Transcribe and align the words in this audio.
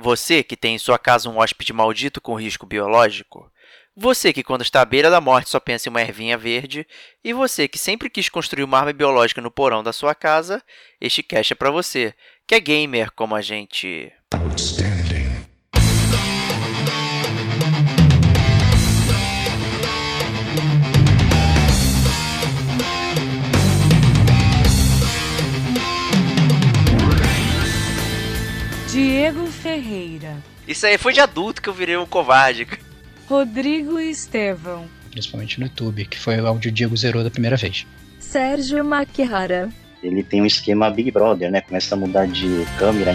Você 0.00 0.44
que 0.44 0.56
tem 0.56 0.76
em 0.76 0.78
sua 0.78 0.96
casa 0.96 1.28
um 1.28 1.38
hóspede 1.38 1.72
maldito 1.72 2.20
com 2.20 2.38
risco 2.38 2.64
biológico? 2.64 3.50
Você 3.96 4.32
que 4.32 4.44
quando 4.44 4.62
está 4.62 4.80
à 4.80 4.84
beira 4.84 5.10
da 5.10 5.20
morte 5.20 5.50
só 5.50 5.58
pensa 5.58 5.88
em 5.88 5.90
uma 5.90 6.00
ervinha 6.00 6.38
verde? 6.38 6.86
E 7.24 7.32
você 7.32 7.66
que 7.66 7.76
sempre 7.76 8.08
quis 8.08 8.28
construir 8.28 8.62
uma 8.62 8.78
arma 8.78 8.92
biológica 8.92 9.40
no 9.40 9.50
porão 9.50 9.82
da 9.82 9.92
sua 9.92 10.14
casa? 10.14 10.62
Este 11.00 11.20
cast 11.20 11.52
é 11.52 11.56
para 11.56 11.72
você, 11.72 12.14
que 12.46 12.54
é 12.54 12.60
gamer 12.60 13.10
como 13.10 13.34
a 13.34 13.40
gente. 13.40 14.12
Ferreira. 29.78 30.42
Isso 30.66 30.86
aí 30.86 30.98
foi 30.98 31.12
de 31.12 31.20
adulto 31.20 31.62
que 31.62 31.68
eu 31.68 31.72
virei 31.72 31.96
um 31.96 32.04
covarde. 32.04 32.66
Rodrigo 33.28 33.98
Estevão. 33.98 34.86
Principalmente 35.10 35.60
no 35.60 35.66
YouTube, 35.66 36.04
que 36.04 36.18
foi 36.18 36.40
onde 36.40 36.68
o 36.68 36.72
Diego 36.72 36.96
zerou 36.96 37.22
da 37.22 37.30
primeira 37.30 37.56
vez. 37.56 37.86
Sérgio 38.18 38.84
Maquihara. 38.84 39.68
Ele 40.02 40.22
tem 40.22 40.42
um 40.42 40.46
esquema 40.46 40.90
Big 40.90 41.10
Brother, 41.10 41.50
né? 41.50 41.60
Começa 41.60 41.94
a 41.94 41.98
mudar 41.98 42.26
de 42.26 42.64
câmera. 42.78 43.14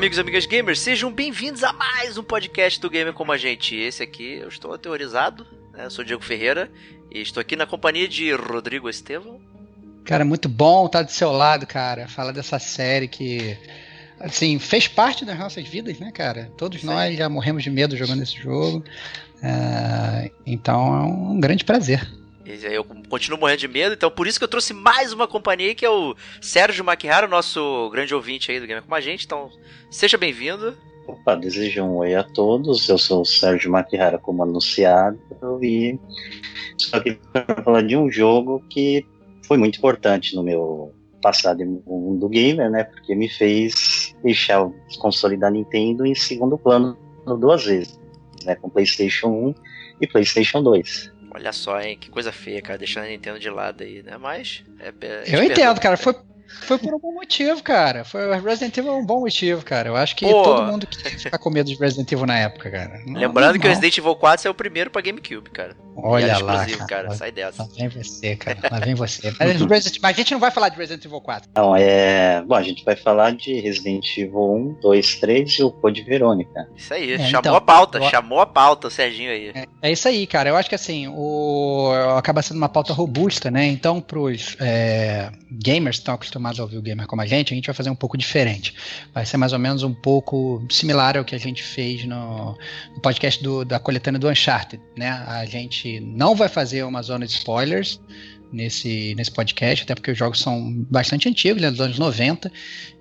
Amigos 0.00 0.16
e 0.16 0.20
amigas 0.22 0.46
gamers, 0.46 0.80
sejam 0.80 1.12
bem-vindos 1.12 1.62
a 1.62 1.74
mais 1.74 2.16
um 2.16 2.22
podcast 2.22 2.80
do 2.80 2.88
Gamer 2.88 3.12
Como 3.12 3.32
a 3.32 3.36
Gente. 3.36 3.76
Esse 3.76 4.02
aqui 4.02 4.38
eu 4.40 4.48
estou 4.48 4.72
aterrorizado, 4.72 5.46
né? 5.74 5.84
eu 5.84 5.90
sou 5.90 6.02
Diego 6.02 6.24
Ferreira 6.24 6.70
e 7.10 7.20
estou 7.20 7.38
aqui 7.38 7.54
na 7.54 7.66
companhia 7.66 8.08
de 8.08 8.32
Rodrigo 8.32 8.88
Estevão. 8.88 9.38
Cara, 10.02 10.24
muito 10.24 10.48
bom 10.48 10.86
estar 10.86 11.02
do 11.02 11.10
seu 11.10 11.30
lado, 11.30 11.66
cara. 11.66 12.08
Falar 12.08 12.32
dessa 12.32 12.58
série 12.58 13.08
que, 13.08 13.58
assim, 14.18 14.58
fez 14.58 14.88
parte 14.88 15.22
das 15.22 15.38
nossas 15.38 15.68
vidas, 15.68 15.98
né, 15.98 16.10
cara? 16.10 16.50
Todos 16.56 16.80
Sim. 16.80 16.86
nós 16.86 17.14
já 17.14 17.28
morremos 17.28 17.62
de 17.62 17.68
medo 17.68 17.94
jogando 17.94 18.22
esse 18.22 18.38
jogo. 18.38 18.82
Uh, 19.42 20.30
então 20.46 20.96
é 20.96 21.02
um 21.02 21.38
grande 21.38 21.62
prazer. 21.62 22.10
Eu 22.62 22.84
continuo 23.08 23.38
morrendo 23.38 23.60
de 23.60 23.68
medo, 23.68 23.94
então 23.94 24.10
por 24.10 24.26
isso 24.26 24.38
que 24.38 24.44
eu 24.44 24.48
trouxe 24.48 24.74
mais 24.74 25.12
uma 25.12 25.28
companhia 25.28 25.74
que 25.74 25.84
é 25.84 25.90
o 25.90 26.16
Sérgio 26.40 26.84
Maquihara, 26.84 27.28
nosso 27.28 27.88
grande 27.90 28.14
ouvinte 28.14 28.50
aí 28.50 28.58
do 28.58 28.66
Gamer 28.66 28.82
com 28.82 28.94
a 28.94 29.00
gente. 29.00 29.24
Então, 29.24 29.50
seja 29.90 30.18
bem-vindo. 30.18 30.76
Opa, 31.06 31.34
desejo 31.34 31.82
um 31.82 31.96
oi 31.96 32.14
a 32.14 32.22
todos. 32.24 32.88
Eu 32.88 32.98
sou 32.98 33.22
o 33.22 33.24
Sérgio 33.24 33.70
Maquihara, 33.70 34.18
como 34.18 34.42
anunciado, 34.42 35.18
e 35.62 35.98
só 36.76 37.00
que 37.00 37.18
para 37.32 37.62
falar 37.62 37.82
de 37.82 37.96
um 37.96 38.10
jogo 38.10 38.64
que 38.68 39.04
foi 39.46 39.56
muito 39.56 39.78
importante 39.78 40.34
no 40.34 40.42
meu 40.42 40.94
passado 41.22 41.64
mundo 41.86 42.28
gamer, 42.28 42.70
né? 42.70 42.84
Porque 42.84 43.14
me 43.14 43.28
fez 43.28 44.14
deixar 44.22 44.62
o 44.62 44.74
console 44.98 45.36
da 45.36 45.50
Nintendo 45.50 46.06
em 46.06 46.14
segundo 46.14 46.56
plano 46.56 46.96
duas 47.38 47.64
vezes, 47.64 48.00
né? 48.44 48.54
Com 48.54 48.70
PlayStation 48.70 49.28
1 49.28 49.54
e 50.00 50.06
PlayStation 50.06 50.62
2. 50.62 51.12
Olha 51.32 51.52
só, 51.52 51.80
hein? 51.80 51.96
Que 51.98 52.10
coisa 52.10 52.32
feia, 52.32 52.60
cara, 52.60 52.78
deixando 52.78 53.04
a 53.04 53.08
Nintendo 53.08 53.38
de 53.38 53.48
lado 53.48 53.82
aí, 53.82 54.02
né? 54.02 54.16
Mas. 54.18 54.64
É, 54.78 54.88
é, 54.88 55.24
eu 55.26 55.42
entendo, 55.42 55.80
cara. 55.80 55.96
Foi, 55.96 56.14
foi 56.62 56.78
por 56.78 56.94
um 56.94 56.98
bom 56.98 57.12
motivo, 57.12 57.62
cara. 57.62 58.04
Foi, 58.04 58.38
Resident 58.40 58.76
Evil 58.76 58.92
é 58.92 58.96
um 58.96 59.06
bom 59.06 59.20
motivo, 59.20 59.64
cara. 59.64 59.88
Eu 59.88 59.96
acho 59.96 60.16
que 60.16 60.26
Pô. 60.26 60.42
todo 60.42 60.62
mundo 60.64 60.86
queria 60.86 61.18
ficar 61.18 61.38
com 61.38 61.50
medo 61.50 61.66
de 61.68 61.76
Resident 61.76 62.10
Evil 62.10 62.26
na 62.26 62.38
época, 62.38 62.70
cara. 62.70 63.02
Não, 63.06 63.20
Lembrando 63.20 63.54
não. 63.54 63.60
que 63.60 63.66
o 63.66 63.70
Resident 63.70 63.96
Evil 63.96 64.16
4 64.16 64.48
é 64.48 64.50
o 64.50 64.54
primeiro 64.54 64.90
pra 64.90 65.00
GameCube, 65.00 65.50
cara. 65.50 65.76
Olha 65.96 66.38
lá, 66.38 66.66
cara. 66.66 66.86
cara. 66.86 67.10
Sai 67.10 67.30
dessa. 67.30 67.62
Lá 67.62 67.68
vem 67.76 67.88
você, 67.88 68.36
cara. 68.36 68.58
Lá 68.70 68.78
vem 68.80 68.94
você. 68.94 69.32
Mas, 69.38 69.60
mas, 70.00 70.00
a 70.02 70.12
gente 70.12 70.32
não 70.32 70.40
vai 70.40 70.50
falar 70.50 70.68
de 70.68 70.76
Resident 70.76 71.04
Evil 71.04 71.20
4. 71.20 71.50
Não, 71.54 71.76
é... 71.76 72.42
Bom, 72.42 72.54
a 72.54 72.62
gente 72.62 72.84
vai 72.84 72.96
falar 72.96 73.32
de 73.32 73.60
Resident 73.60 74.06
Evil 74.16 74.54
1, 74.54 74.80
2, 74.80 75.14
3 75.16 75.50
e 75.50 75.62
o 75.62 75.70
Code 75.70 76.02
Verônica. 76.02 76.68
Isso 76.76 76.94
aí, 76.94 77.12
é, 77.12 77.18
chamou 77.18 77.40
então, 77.40 77.56
a 77.56 77.60
pauta, 77.60 78.02
chamou 78.10 78.40
a 78.40 78.46
pauta 78.46 78.88
o 78.88 78.90
Serginho 78.90 79.30
aí. 79.30 79.52
É, 79.54 79.66
é, 79.82 79.92
isso 79.92 80.08
aí, 80.08 80.26
cara. 80.26 80.48
Eu 80.48 80.56
acho 80.56 80.68
que 80.68 80.74
assim, 80.74 81.08
o... 81.08 81.90
acaba 82.16 82.42
sendo 82.42 82.56
uma 82.56 82.68
pauta 82.68 82.92
robusta, 82.92 83.50
né? 83.50 83.66
Então, 83.66 84.00
pros 84.00 84.56
é... 84.60 85.30
gamers 85.50 85.96
que 85.96 86.02
estão 86.02 86.14
acostumados 86.14 86.39
a 86.58 86.62
ouvir 86.62 86.78
o 86.78 86.82
gamer 86.82 87.06
como 87.06 87.22
a 87.22 87.26
gente, 87.26 87.52
a 87.52 87.56
gente 87.56 87.66
vai 87.66 87.74
fazer 87.74 87.90
um 87.90 87.94
pouco 87.94 88.16
diferente. 88.16 88.74
Vai 89.12 89.26
ser 89.26 89.36
mais 89.36 89.52
ou 89.52 89.58
menos 89.58 89.82
um 89.82 89.92
pouco 89.92 90.64
similar 90.70 91.16
ao 91.16 91.24
que 91.24 91.34
a 91.34 91.38
gente 91.38 91.62
fez 91.62 92.04
no, 92.04 92.56
no 92.94 93.00
podcast 93.00 93.42
do, 93.42 93.64
da 93.64 93.78
coletânea 93.78 94.18
do 94.18 94.28
Uncharted, 94.28 94.82
né? 94.96 95.10
A 95.10 95.44
gente 95.44 96.00
não 96.00 96.34
vai 96.34 96.48
fazer 96.48 96.84
uma 96.84 97.02
zona 97.02 97.26
de 97.26 97.32
spoilers 97.32 98.00
nesse, 98.52 99.14
nesse 99.14 99.30
podcast, 99.30 99.84
até 99.84 99.94
porque 99.94 100.10
os 100.10 100.18
jogos 100.18 100.40
são 100.40 100.72
bastante 100.90 101.28
antigos, 101.28 101.62
né, 101.62 101.70
dos 101.70 101.80
anos 101.80 101.98
90, 101.98 102.50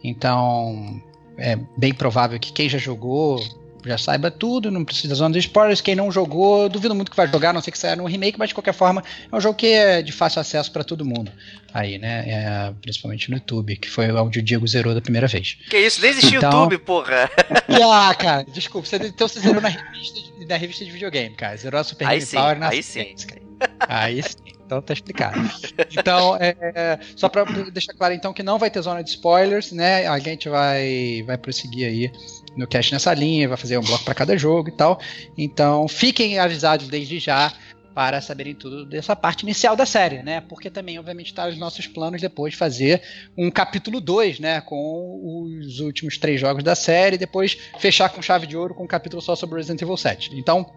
então 0.04 1.02
é 1.38 1.58
bem 1.78 1.94
provável 1.94 2.40
que 2.40 2.52
quem 2.52 2.70
já 2.70 2.78
jogou 2.78 3.40
já 3.86 3.98
saiba 3.98 4.30
tudo, 4.30 4.72
não 4.72 4.84
precisa 4.84 5.10
da 5.10 5.16
zona 5.16 5.34
de 5.34 5.40
spoilers. 5.40 5.82
Quem 5.82 5.96
não 5.96 6.12
jogou, 6.12 6.70
duvido 6.70 6.96
muito 6.96 7.12
que 7.12 7.18
vai 7.18 7.28
jogar, 7.28 7.54
não 7.54 7.62
sei 7.62 7.72
que 7.72 7.78
saia 7.78 7.96
no 7.96 8.06
remake, 8.06 8.38
mas 8.38 8.50
de 8.50 8.56
qualquer 8.56 8.74
forma 8.74 9.04
é 9.32 9.36
um 9.36 9.40
jogo 9.40 9.56
que 9.56 9.68
é 9.68 10.02
de 10.02 10.12
fácil 10.12 10.42
acesso 10.42 10.72
para 10.72 10.84
todo 10.84 11.06
mundo. 11.06 11.32
Aí, 11.74 11.98
né? 11.98 12.26
É, 12.28 12.74
principalmente 12.82 13.30
no 13.30 13.38
YouTube, 13.38 13.76
que 13.76 13.90
foi 13.90 14.12
onde 14.12 14.40
o 14.40 14.42
Diego 14.42 14.68
zerou 14.68 14.94
da 14.94 15.02
primeira 15.02 15.28
vez. 15.28 15.58
Que 15.70 15.78
isso, 15.78 16.02
nem 16.02 16.12
existia 16.12 16.38
então... 16.38 16.64
YouTube, 16.64 16.78
porra! 16.80 17.30
Ah, 17.92 18.14
cara, 18.14 18.44
desculpa. 18.44 18.88
Você, 18.88 18.98
então 18.98 19.28
você 19.28 19.40
zerou 19.40 19.62
na 19.62 19.70
revista, 19.70 20.20
de, 20.38 20.46
na 20.46 20.58
revista 20.58 20.84
de 20.84 20.92
videogame, 20.92 21.36
cara. 21.36 21.56
Zerou 21.56 21.80
a 21.80 21.84
Super 21.84 22.08
Game 22.08 22.26
Power 22.26 22.60
na 22.60 22.70
Aí 22.70 22.84
sim. 22.84 23.16
Aí 23.80 24.22
sim. 24.22 24.60
Então 24.70 24.84
tá 24.84 24.94
explicado. 24.94 25.40
Então, 25.90 26.38
é, 26.40 26.56
é, 26.62 27.00
só 27.16 27.28
para 27.28 27.44
deixar 27.72 27.92
claro 27.94 28.14
então 28.14 28.32
que 28.32 28.44
não 28.44 28.60
vai 28.60 28.70
ter 28.70 28.80
zona 28.84 29.04
de 29.04 29.10
spoilers, 29.10 29.72
né? 29.72 30.06
A 30.06 30.20
gente 30.20 30.48
vai 30.48 31.24
vai 31.26 31.40
prosseguir 31.40 31.88
aí 31.88 32.12
no 32.56 32.68
cast 32.68 32.92
nessa 32.92 33.14
linha, 33.14 33.48
vai 33.48 33.58
fazer 33.58 33.78
um 33.78 33.82
bloco 33.82 34.04
para 34.04 34.14
cada 34.14 34.38
jogo 34.38 34.70
e 34.70 34.72
tal. 34.72 35.00
Então, 35.38 35.88
fiquem 35.88 36.40
avisados 36.40 36.88
desde 36.88 37.20
já 37.20 37.54
para 37.94 38.22
saberem 38.22 38.56
tudo 38.56 38.86
dessa 38.86 39.16
parte 39.16 39.42
inicial 39.42 39.76
da 39.76 39.86
série, 39.86 40.24
né? 40.24 40.42
Porque 40.42 40.70
também, 40.70 40.98
obviamente, 40.98 41.28
está 41.28 41.48
os 41.48 41.58
nossos 41.58 41.88
planos 41.88 42.22
depois 42.22 42.54
de 42.54 42.58
fazer 42.58 43.02
um 43.38 43.52
capítulo 43.52 44.00
2, 44.00 44.40
né? 44.40 44.62
Com 44.62 45.44
os 45.44 45.80
últimos 45.80 46.18
três 46.18 46.40
jogos 46.40 46.64
da 46.64 46.76
série, 46.76 47.18
depois 47.18 47.58
fechar 47.78 48.10
com 48.10 48.22
chave 48.22 48.48
de 48.48 48.56
ouro 48.56 48.74
com 48.74 48.84
um 48.84 48.88
capítulo 48.88 49.22
só 49.22 49.36
sobre 49.36 49.58
Resident 49.58 49.82
Evil 49.82 49.98
7. 49.98 50.32
Então, 50.34 50.72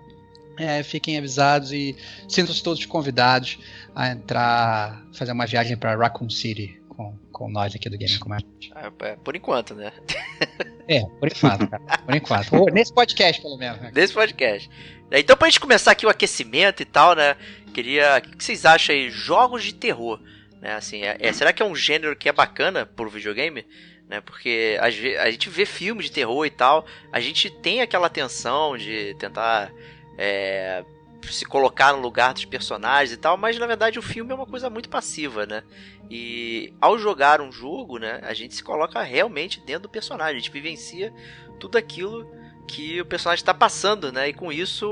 é, 0.59 0.83
fiquem 0.83 1.17
avisados 1.17 1.73
e 1.73 1.97
sintam-se 2.29 2.63
todos 2.63 2.85
convidados 2.87 3.59
a 3.95 4.09
entrar, 4.11 5.03
fazer 5.13 5.33
uma 5.33 5.47
viagem 5.47 5.77
para 5.77 5.95
Raccoon 5.95 6.29
City 6.29 6.81
com, 6.89 7.17
com 7.33 7.49
nós 7.49 7.75
aqui 7.75 7.89
do 7.89 7.97
Game 7.97 8.19
Command. 8.19 8.43
É, 8.75 9.07
é, 9.07 9.17
por 9.17 9.35
enquanto, 9.37 9.75
né? 9.75 9.93
é, 10.88 11.00
por 11.00 11.29
enquanto, 11.29 11.69
cara. 11.69 11.99
Por 11.99 12.14
enquanto. 12.14 12.64
nesse 12.73 12.93
podcast, 12.93 13.40
pelo 13.40 13.56
menos. 13.56 13.81
Né? 13.81 13.90
Nesse 13.94 14.12
podcast. 14.12 14.70
Então, 15.11 15.37
pra 15.37 15.49
gente 15.49 15.61
começar 15.61 15.93
aqui 15.93 16.06
o 16.06 16.08
aquecimento 16.08 16.82
e 16.82 16.87
tal, 16.87 17.14
né? 17.14 17.37
Queria. 17.73 18.19
O 18.19 18.37
que 18.37 18.44
vocês 18.44 18.64
acham 18.64 18.94
aí? 18.94 19.11
Jogos 19.11 19.62
de 19.62 19.75
terror. 19.75 20.20
Né? 20.61 20.75
Assim, 20.75 21.02
é, 21.02 21.17
é, 21.19 21.32
será 21.32 21.52
que 21.52 21.62
é 21.62 21.67
um 21.67 21.75
gênero 21.75 22.17
que 22.17 22.29
é 22.29 22.32
bacana 22.32 22.87
pro 22.87 23.11
videogame? 23.11 23.67
Né? 24.08 24.20
Porque 24.20 24.79
a, 24.81 24.87
a 24.87 25.31
gente 25.31 25.49
vê 25.50 25.67
filmes 25.67 26.06
de 26.06 26.12
terror 26.12 26.46
e 26.46 26.50
tal, 26.50 26.87
a 27.11 27.20
gente 27.20 27.50
tem 27.50 27.81
aquela 27.81 28.08
tensão 28.08 28.76
de 28.76 29.14
tentar 29.19 29.73
é, 30.17 30.84
se 31.31 31.45
colocar 31.45 31.93
no 31.93 32.01
lugar 32.01 32.35
dos 32.35 32.45
personagens 32.45 33.13
e 33.13 33.17
tal, 33.17 33.37
mas 33.37 33.59
na 33.59 33.67
verdade 33.67 33.99
o 33.99 34.03
filme 34.03 34.33
é 34.33 34.35
uma 34.35 34.47
coisa 34.47 34.69
muito 34.69 34.89
passiva, 34.89 35.47
né? 35.47 35.63
E 36.11 36.73
ao 36.81 36.99
jogar 36.99 37.41
um 37.41 37.53
jogo, 37.53 37.99
né, 37.99 38.21
a 38.23 38.35
gente 38.35 38.55
se 38.55 38.63
coloca 38.63 39.01
realmente 39.03 39.61
dentro 39.61 39.83
do 39.83 39.89
personagem, 39.89 40.37
a 40.37 40.39
gente 40.39 40.51
vivencia 40.51 41.13
tudo 41.59 41.79
aquilo 41.79 42.27
que 42.67 43.01
o 43.01 43.05
personagem 43.05 43.43
está 43.43 43.53
passando, 43.53 44.13
né? 44.13 44.29
E 44.29 44.33
com 44.33 44.53
isso 44.53 44.87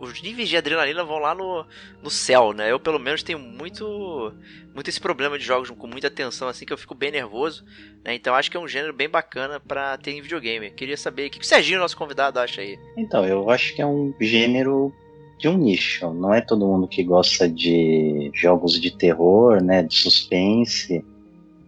os 0.00 0.20
níveis 0.22 0.48
de 0.48 0.56
adrenalina 0.56 1.04
vão 1.04 1.18
lá 1.18 1.34
no, 1.34 1.64
no 2.02 2.10
céu, 2.10 2.52
né? 2.52 2.70
Eu 2.70 2.80
pelo 2.80 2.98
menos 2.98 3.22
tenho 3.22 3.38
muito 3.38 4.34
muito 4.74 4.88
esse 4.88 5.00
problema 5.00 5.38
de 5.38 5.44
jogos 5.44 5.70
com 5.70 5.86
muita 5.86 6.10
tensão 6.10 6.48
assim 6.48 6.64
que 6.64 6.72
eu 6.72 6.78
fico 6.78 6.94
bem 6.94 7.10
nervoso, 7.10 7.64
né? 8.04 8.14
Então 8.14 8.34
acho 8.34 8.50
que 8.50 8.56
é 8.56 8.60
um 8.60 8.68
gênero 8.68 8.92
bem 8.92 9.08
bacana 9.08 9.60
para 9.60 9.96
ter 9.98 10.12
em 10.12 10.22
videogame. 10.22 10.70
Queria 10.70 10.96
saber 10.96 11.26
o 11.26 11.30
que 11.30 11.40
o 11.40 11.44
Serginho, 11.44 11.78
nosso 11.78 11.96
convidado, 11.96 12.38
acha 12.38 12.60
aí. 12.60 12.78
Então, 12.96 13.26
eu 13.26 13.50
acho 13.50 13.74
que 13.74 13.82
é 13.82 13.86
um 13.86 14.14
gênero 14.20 14.92
de 15.40 15.48
um 15.48 15.56
nicho. 15.56 16.12
Não 16.12 16.32
é 16.32 16.40
todo 16.40 16.66
mundo 16.66 16.86
que 16.86 17.02
gosta 17.02 17.48
de 17.48 18.30
jogos 18.34 18.80
de 18.80 18.90
terror, 18.90 19.62
né, 19.62 19.82
de 19.82 19.94
suspense 19.94 21.04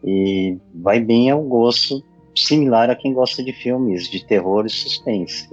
e 0.04 0.58
vai 0.74 1.00
bem 1.00 1.30
ao 1.30 1.42
gosto 1.42 2.04
similar 2.36 2.90
a 2.90 2.96
quem 2.96 3.12
gosta 3.12 3.42
de 3.42 3.52
filmes 3.52 4.08
de 4.08 4.24
terror 4.24 4.66
e 4.66 4.70
suspense. 4.70 5.48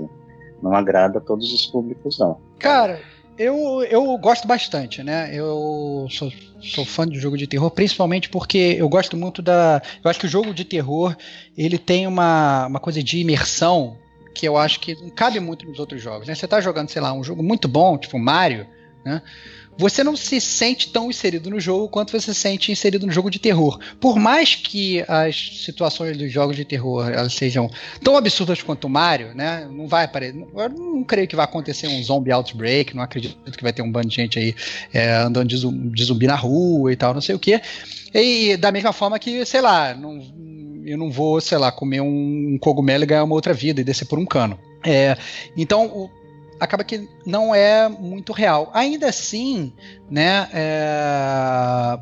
Não 0.61 0.73
agrada 0.73 1.19
a 1.19 1.21
todos 1.21 1.53
os 1.53 1.65
públicos, 1.67 2.19
não. 2.19 2.37
Cara, 2.57 2.99
eu, 3.37 3.83
eu 3.83 4.17
gosto 4.17 4.47
bastante, 4.47 5.01
né? 5.01 5.29
Eu 5.33 6.07
sou, 6.09 6.31
sou 6.61 6.83
fã 6.83 7.07
de 7.07 7.17
jogo 7.17 7.37
de 7.37 7.47
terror, 7.47 7.71
principalmente 7.71 8.27
porque 8.29 8.75
eu 8.77 8.89
gosto 8.89 9.15
muito 9.15 9.41
da. 9.41 9.81
Eu 10.03 10.09
acho 10.09 10.19
que 10.19 10.25
o 10.25 10.29
jogo 10.29 10.53
de 10.53 10.65
terror 10.65 11.15
ele 11.57 11.77
tem 11.77 12.05
uma, 12.05 12.67
uma 12.67 12.79
coisa 12.79 13.01
de 13.01 13.19
imersão 13.19 13.97
que 14.39 14.47
eu 14.47 14.55
acho 14.55 14.79
que 14.79 14.95
não 14.95 15.09
cabe 15.09 15.37
muito 15.39 15.65
nos 15.65 15.79
outros 15.79 16.01
jogos. 16.01 16.27
Né? 16.27 16.33
Você 16.33 16.45
está 16.45 16.61
jogando, 16.61 16.89
sei 16.89 17.01
lá, 17.01 17.11
um 17.11 17.23
jogo 17.23 17.43
muito 17.43 17.67
bom, 17.67 17.97
tipo 17.97 18.17
Mario, 18.17 18.65
né? 19.03 19.21
você 19.77 20.03
não 20.03 20.15
se 20.15 20.39
sente 20.39 20.91
tão 20.91 21.09
inserido 21.09 21.49
no 21.49 21.59
jogo 21.59 21.87
quanto 21.87 22.11
você 22.11 22.33
se 22.33 22.39
sente 22.39 22.71
inserido 22.71 23.05
no 23.05 23.11
jogo 23.11 23.29
de 23.29 23.39
terror. 23.39 23.79
Por 23.99 24.17
mais 24.17 24.55
que 24.55 25.03
as 25.07 25.63
situações 25.65 26.17
dos 26.17 26.31
jogos 26.31 26.55
de 26.55 26.65
terror 26.65 27.09
elas 27.09 27.33
sejam 27.33 27.69
tão 28.03 28.17
absurdas 28.17 28.61
quanto 28.61 28.85
o 28.85 28.89
Mario, 28.89 29.33
né? 29.33 29.67
Não 29.71 29.87
vai 29.87 30.03
aparecer. 30.05 30.35
Eu 30.37 30.69
não 30.69 31.03
creio 31.03 31.27
que 31.27 31.35
vai 31.35 31.45
acontecer 31.45 31.87
um 31.87 32.03
zombie 32.03 32.31
outbreak, 32.31 32.93
não 32.93 33.03
acredito 33.03 33.37
que 33.57 33.63
vai 33.63 33.71
ter 33.71 33.81
um 33.81 33.91
bando 33.91 34.07
de 34.07 34.15
gente 34.15 34.37
aí 34.37 34.53
é, 34.93 35.15
andando 35.15 35.47
de 35.47 36.03
zumbi, 36.03 36.27
na 36.27 36.35
rua 36.35 36.91
e 36.91 36.95
tal, 36.95 37.13
não 37.13 37.21
sei 37.21 37.35
o 37.35 37.39
que. 37.39 37.61
E 38.13 38.57
da 38.57 38.71
mesma 38.71 38.93
forma 38.93 39.19
que, 39.19 39.45
sei 39.45 39.61
lá, 39.61 39.93
não, 39.93 40.21
eu 40.85 40.97
não 40.97 41.11
vou, 41.11 41.39
sei 41.39 41.57
lá, 41.57 41.71
comer 41.71 42.01
um 42.01 42.57
cogumelo 42.59 43.03
e 43.03 43.07
ganhar 43.07 43.23
uma 43.23 43.35
outra 43.35 43.53
vida 43.53 43.81
e 43.81 43.83
descer 43.83 44.05
por 44.05 44.17
um 44.17 44.25
cano. 44.25 44.59
É, 44.83 45.17
então, 45.55 45.85
o, 45.87 46.09
acaba 46.59 46.83
que 46.83 47.07
não 47.25 47.53
é 47.53 47.87
muito 47.87 48.33
real. 48.33 48.69
Ainda 48.73 49.07
assim, 49.07 49.73
né, 50.09 50.49
é, 50.53 51.99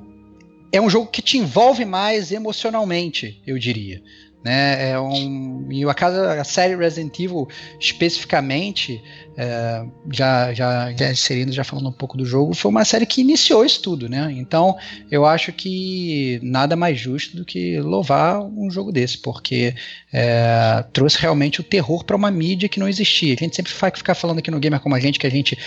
é 0.72 0.82
um 0.82 0.90
jogo 0.90 1.08
que 1.08 1.22
te 1.22 1.38
envolve 1.38 1.86
mais 1.86 2.32
emocionalmente, 2.32 3.42
eu 3.46 3.58
diria. 3.58 4.02
Né? 4.44 4.92
É 4.92 5.00
um, 5.00 5.68
e 5.70 5.84
a, 5.84 5.94
casa, 5.94 6.40
a 6.40 6.44
série 6.44 6.76
Resident 6.76 7.20
Evil, 7.20 7.48
especificamente, 7.80 9.04
é, 9.36 9.86
já, 10.12 10.54
já, 10.54 10.94
já 10.94 11.12
inserindo, 11.12 11.52
já 11.52 11.64
falando 11.64 11.90
um 11.90 11.94
pouco 11.94 12.18
do 12.18 12.26
jogo, 12.26 12.54
foi 12.54 12.72
uma 12.72 12.86
série 12.86 13.06
que 13.06 13.22
iniciou 13.22 13.66
isso 13.66 13.82
tudo. 13.82 14.08
Né? 14.08 14.34
Então, 14.38 14.78
eu 15.12 15.26
acho 15.26 15.52
que 15.52 16.40
nada 16.42 16.76
mais 16.76 17.00
justo 17.00 17.36
do 17.36 17.44
que 17.44 17.80
louvar 17.80 18.42
um 18.42 18.70
jogo 18.70 18.92
desse, 18.92 19.18
porque 19.18 19.76
é, 20.14 20.86
trouxe 20.94 21.20
realmente 21.20 21.60
o 21.60 21.64
terror 21.64 22.06
para 22.06 22.16
uma 22.16 22.32
mídia 22.32 22.70
que 22.70 22.80
não 22.80 22.88
existia. 22.88 23.34
A 23.34 23.44
gente 23.44 23.56
sempre 23.56 23.74
vai 23.74 23.92
ficar 23.94 24.16
falando 24.16 24.40
aqui 24.40 24.52
no 24.52 24.60
Gamer 24.60 24.80
como 24.80 24.96
a 24.96 25.00
gente 25.00 25.20
que 25.20 25.28
a 25.28 25.32
gente 25.32 25.58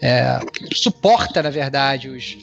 é, 0.00 0.38
suporta, 0.72 1.42
na 1.42 1.50
verdade, 1.50 2.08
os, 2.08 2.38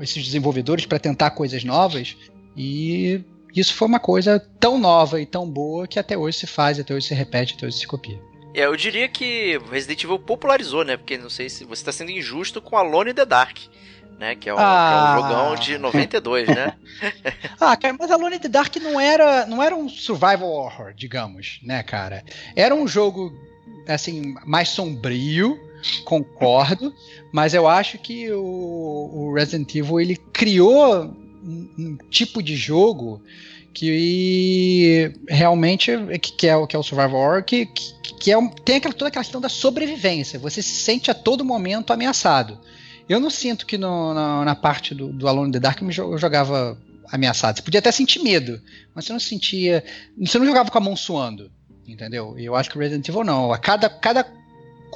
esses 0.00 0.24
desenvolvedores 0.24 0.86
para 0.86 0.98
tentar 0.98 1.30
coisas 1.30 1.62
novas. 1.62 2.16
E 2.56 3.20
isso 3.56 3.74
foi 3.74 3.88
uma 3.88 3.98
coisa 3.98 4.38
tão 4.60 4.78
nova 4.78 5.20
e 5.20 5.26
tão 5.26 5.48
boa 5.48 5.86
que 5.86 5.98
até 5.98 6.16
hoje 6.16 6.38
se 6.38 6.46
faz, 6.46 6.78
até 6.78 6.94
hoje 6.94 7.08
se 7.08 7.14
repete, 7.14 7.54
até 7.54 7.66
hoje 7.66 7.78
se 7.78 7.86
copia. 7.86 8.20
É, 8.54 8.64
eu 8.64 8.76
diria 8.76 9.08
que 9.08 9.58
Resident 9.70 10.04
Evil 10.04 10.18
popularizou, 10.18 10.84
né? 10.84 10.96
Porque 10.96 11.18
não 11.18 11.28
sei 11.28 11.48
se 11.48 11.64
você 11.64 11.82
está 11.82 11.92
sendo 11.92 12.10
injusto 12.10 12.60
com 12.60 12.76
Alone 12.76 13.10
in 13.10 13.14
the 13.14 13.26
Dark. 13.26 13.58
Né, 14.18 14.34
que, 14.34 14.48
é 14.48 14.54
um, 14.54 14.56
ah. 14.58 14.88
que 14.88 14.94
é 14.94 15.26
um 15.26 15.28
jogão 15.28 15.54
de 15.56 15.76
92, 15.76 16.48
né? 16.48 16.74
ah, 17.60 17.76
cara, 17.76 17.94
mas 17.98 18.10
Alone 18.10 18.36
in 18.36 18.38
the 18.38 18.48
Dark 18.48 18.74
não 18.76 18.98
era, 18.98 19.44
não 19.44 19.62
era 19.62 19.76
um 19.76 19.90
survival 19.90 20.48
horror, 20.48 20.94
digamos, 20.94 21.60
né, 21.62 21.82
cara? 21.82 22.24
Era 22.54 22.74
um 22.74 22.88
jogo, 22.88 23.30
assim, 23.86 24.34
mais 24.46 24.70
sombrio, 24.70 25.60
concordo, 26.06 26.94
mas 27.30 27.52
eu 27.52 27.68
acho 27.68 27.98
que 27.98 28.32
o, 28.32 29.10
o 29.12 29.34
Resident 29.34 29.74
Evil, 29.74 30.00
ele 30.00 30.16
criou 30.16 31.14
um, 31.46 31.96
tipo 32.10 32.42
de 32.42 32.56
jogo 32.56 33.22
que 33.72 35.12
realmente 35.28 35.92
que 36.20 36.46
é 36.46 36.56
o 36.56 36.66
que 36.66 36.74
é 36.74 36.78
o 36.78 36.82
survival 36.82 37.20
horror 37.20 37.44
que, 37.44 37.66
que, 37.66 38.14
que 38.20 38.32
é 38.32 38.38
um, 38.38 38.48
tem 38.48 38.76
aquela, 38.76 38.94
toda 38.94 39.08
aquela 39.08 39.24
questão 39.24 39.40
da 39.40 39.48
sobrevivência. 39.48 40.38
Você 40.38 40.62
se 40.62 40.76
sente 40.76 41.10
a 41.10 41.14
todo 41.14 41.44
momento 41.44 41.92
ameaçado. 41.92 42.58
Eu 43.08 43.20
não 43.20 43.30
sinto 43.30 43.66
que 43.66 43.78
no, 43.78 44.12
na, 44.12 44.44
na, 44.44 44.54
parte 44.54 44.94
do, 44.94 45.12
do 45.12 45.28
Alone 45.28 45.48
in 45.48 45.52
the 45.52 45.60
Dark 45.60 45.80
eu 45.80 46.18
jogava 46.18 46.76
ameaçado. 47.10 47.56
Você 47.56 47.62
podia 47.62 47.78
até 47.78 47.92
sentir 47.92 48.18
medo, 48.20 48.60
mas 48.94 49.04
você 49.04 49.12
não 49.12 49.20
sentia. 49.20 49.84
Você 50.18 50.38
não 50.38 50.46
jogava 50.46 50.70
com 50.70 50.78
a 50.78 50.80
mão 50.80 50.96
suando. 50.96 51.50
Entendeu? 51.86 52.34
Eu 52.36 52.56
acho 52.56 52.68
que 52.68 52.78
Resident 52.78 53.08
Evil 53.08 53.22
não. 53.22 53.52
A 53.52 53.58
cada, 53.58 53.88
cada 53.88 54.26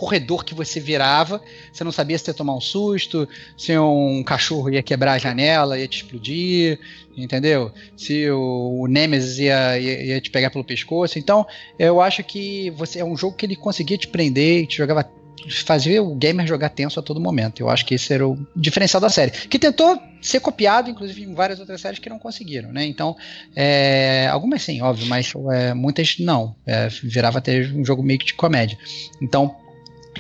corredor 0.00 0.47
que 0.47 0.55
você 0.55 0.81
virava, 0.81 1.43
você 1.70 1.85
não 1.85 1.93
sabia 1.93 2.17
se 2.17 2.31
ia 2.31 2.32
tomar 2.32 2.55
um 2.55 2.61
susto, 2.61 3.29
se 3.55 3.76
um 3.79 4.23
cachorro 4.25 4.70
ia 4.70 4.82
quebrar 4.82 5.12
a 5.12 5.19
janela, 5.19 5.79
ia 5.79 5.87
te 5.87 5.99
explodir, 5.99 6.81
entendeu? 7.14 7.70
Se 7.94 8.31
o, 8.31 8.79
o 8.81 8.87
Nemesis 8.87 9.38
ia, 9.38 9.79
ia, 9.79 10.05
ia, 10.05 10.20
te 10.23 10.31
pegar 10.31 10.49
pelo 10.49 10.64
pescoço. 10.64 11.19
Então, 11.19 11.47
eu 11.79 12.00
acho 12.00 12.25
que 12.25 12.70
você 12.70 13.00
é 13.00 13.05
um 13.05 13.14
jogo 13.14 13.37
que 13.37 13.44
ele 13.44 13.55
conseguia 13.55 13.99
te 13.99 14.08
prender 14.08 14.62
e 14.62 14.67
te 14.67 14.79
jogava 14.79 15.05
fazia 15.49 16.03
o 16.03 16.14
gamer 16.14 16.46
jogar 16.46 16.69
tenso 16.70 16.99
a 17.00 17.03
todo 17.03 17.20
momento. 17.20 17.61
Eu 17.61 17.70
acho 17.70 17.85
que 17.85 17.94
esse 17.94 18.12
era 18.12 18.26
o 18.26 18.38
diferencial 18.55 19.00
da 19.00 19.08
série. 19.08 19.31
Que 19.31 19.58
tentou 19.58 20.00
ser 20.20 20.41
copiado, 20.41 20.91
inclusive, 20.91 21.23
em 21.23 21.35
várias 21.35 21.58
outras 21.61 21.81
séries 21.81 21.99
que 21.99 22.11
não 22.11 22.19
conseguiram, 22.19 22.70
né? 22.73 22.85
Então, 22.85 23.17
é, 23.56 24.29
algumas 24.31 24.62
sim, 24.62 24.82
óbvio, 24.82 25.06
mas 25.06 25.32
é, 25.53 25.73
muitas 25.73 26.19
não. 26.19 26.55
É, 26.67 26.88
virava 27.03 27.38
até 27.38 27.61
um 27.75 27.85
jogo 27.85 28.03
meio 28.03 28.19
que 28.19 28.26
de 28.26 28.35
comédia. 28.35 28.79
Então, 29.20 29.56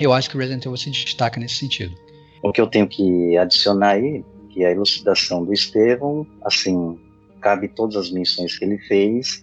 eu 0.04 0.12
acho 0.12 0.30
que 0.30 0.36
o 0.36 0.38
Resident 0.38 0.64
Evil 0.64 0.76
se 0.76 0.90
destaca 0.90 1.38
nesse 1.38 1.56
sentido. 1.56 1.94
O 2.42 2.52
que 2.52 2.60
eu 2.60 2.66
tenho 2.66 2.88
que 2.88 3.36
adicionar 3.36 3.90
aí, 3.90 4.24
que 4.50 4.64
é 4.64 4.68
a 4.68 4.72
elucidação 4.72 5.44
do 5.44 5.52
Estevão, 5.52 6.26
assim, 6.44 6.98
cabe 7.40 7.68
todas 7.68 7.96
as 7.96 8.10
menções 8.10 8.58
que 8.58 8.64
ele 8.64 8.78
fez, 8.78 9.42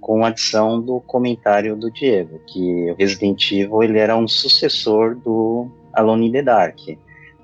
com 0.00 0.24
a 0.24 0.28
adição 0.28 0.80
do 0.80 1.00
comentário 1.00 1.76
do 1.76 1.90
Diego, 1.90 2.40
que 2.46 2.90
o 2.90 2.94
Resident 2.94 3.52
Evil 3.52 3.82
ele 3.82 3.98
era 3.98 4.16
um 4.16 4.26
sucessor 4.26 5.14
do 5.16 5.70
Alone 5.92 6.28
in 6.28 6.32
the 6.32 6.42
Dark. 6.42 6.78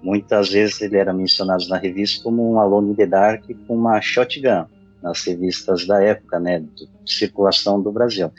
Muitas 0.02 0.50
vezes 0.50 0.80
ele 0.80 0.96
era 0.96 1.12
mencionado 1.12 1.66
na 1.68 1.76
revista 1.76 2.22
como 2.22 2.52
um 2.52 2.58
Alone 2.58 2.92
in 2.92 2.94
the 2.94 3.06
Dark 3.06 3.44
com 3.66 3.76
uma 3.76 4.00
shotgun, 4.00 4.66
nas 5.02 5.22
revistas 5.25 5.86
da 5.86 6.02
época, 6.02 6.40
né, 6.40 6.60
de 6.75 6.88
circulação 7.04 7.80
do 7.80 7.92
Brasil. 7.92 8.30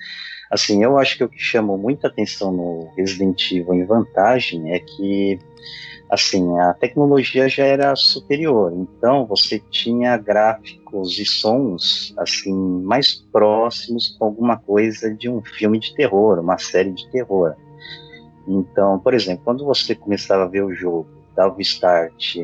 Assim, 0.50 0.84
eu 0.84 0.98
acho 0.98 1.18
que 1.18 1.24
o 1.24 1.30
que 1.30 1.40
chamou 1.40 1.78
muita 1.78 2.08
atenção 2.08 2.52
no 2.52 2.90
Resident 2.96 3.52
Evil 3.52 3.74
em 3.74 3.86
vantagem 3.86 4.74
é 4.74 4.80
que 4.80 5.40
assim, 6.10 6.58
a 6.60 6.74
tecnologia 6.74 7.50
já 7.50 7.66
era 7.66 7.96
superior, 7.96 8.74
então 8.74 9.26
você 9.26 9.60
tinha 9.70 10.16
gráficos 10.16 11.20
e 11.20 11.26
sons 11.26 12.14
assim 12.18 12.54
mais 12.54 13.16
próximos 13.32 14.16
com 14.18 14.26
alguma 14.26 14.58
coisa 14.58 15.14
de 15.14 15.30
um 15.30 15.42
filme 15.44 15.80
de 15.80 15.94
terror, 15.94 16.40
uma 16.40 16.58
série 16.58 16.92
de 16.92 17.10
terror. 17.12 17.56
Então, 18.48 18.98
por 19.00 19.14
exemplo, 19.14 19.44
quando 19.44 19.66
você 19.66 19.94
começava 19.94 20.44
a 20.44 20.48
ver 20.48 20.64
o 20.64 20.74
jogo, 20.74 21.10
dava 21.36 21.58
o 21.58 21.62
start, 21.62 22.38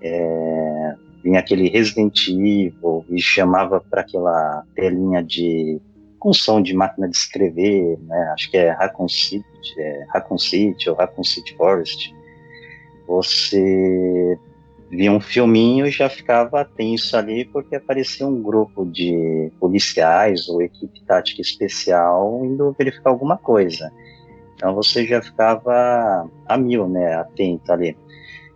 é, 0.00 0.94
vinha 1.22 1.40
aquele 1.40 1.68
Resident 1.68 2.28
Evil 2.28 3.04
e 3.10 3.20
chamava 3.20 3.80
para 3.80 4.02
aquela 4.02 4.64
telinha 4.76 5.22
de 5.22 5.80
som 6.30 6.60
de 6.62 6.74
máquina 6.74 7.08
de 7.08 7.16
escrever, 7.16 7.98
né? 8.02 8.30
Acho 8.34 8.50
que 8.50 8.58
é 8.58 8.70
Raccoon 8.70 9.08
City, 9.08 9.44
é 9.78 10.04
Raccoon 10.10 10.36
City 10.36 10.90
ou 10.90 10.96
Raccoon 10.96 11.24
City 11.24 11.56
Forest. 11.56 12.14
Você 13.08 14.38
via 14.90 15.10
um 15.10 15.20
filminho 15.20 15.86
e 15.86 15.90
já 15.90 16.10
ficava 16.10 16.66
tenso 16.66 17.16
ali 17.16 17.46
porque 17.46 17.76
aparecia 17.76 18.26
um 18.26 18.42
grupo 18.42 18.84
de 18.84 19.50
policiais 19.58 20.50
ou 20.50 20.60
equipe 20.60 21.02
tática 21.04 21.40
especial 21.40 22.44
indo 22.44 22.76
verificar 22.78 23.08
alguma 23.08 23.38
coisa. 23.38 23.90
Então 24.54 24.74
você 24.74 25.06
já 25.06 25.22
ficava 25.22 26.28
a 26.46 26.58
mil, 26.58 26.86
né, 26.86 27.14
atento 27.14 27.72
ali. 27.72 27.96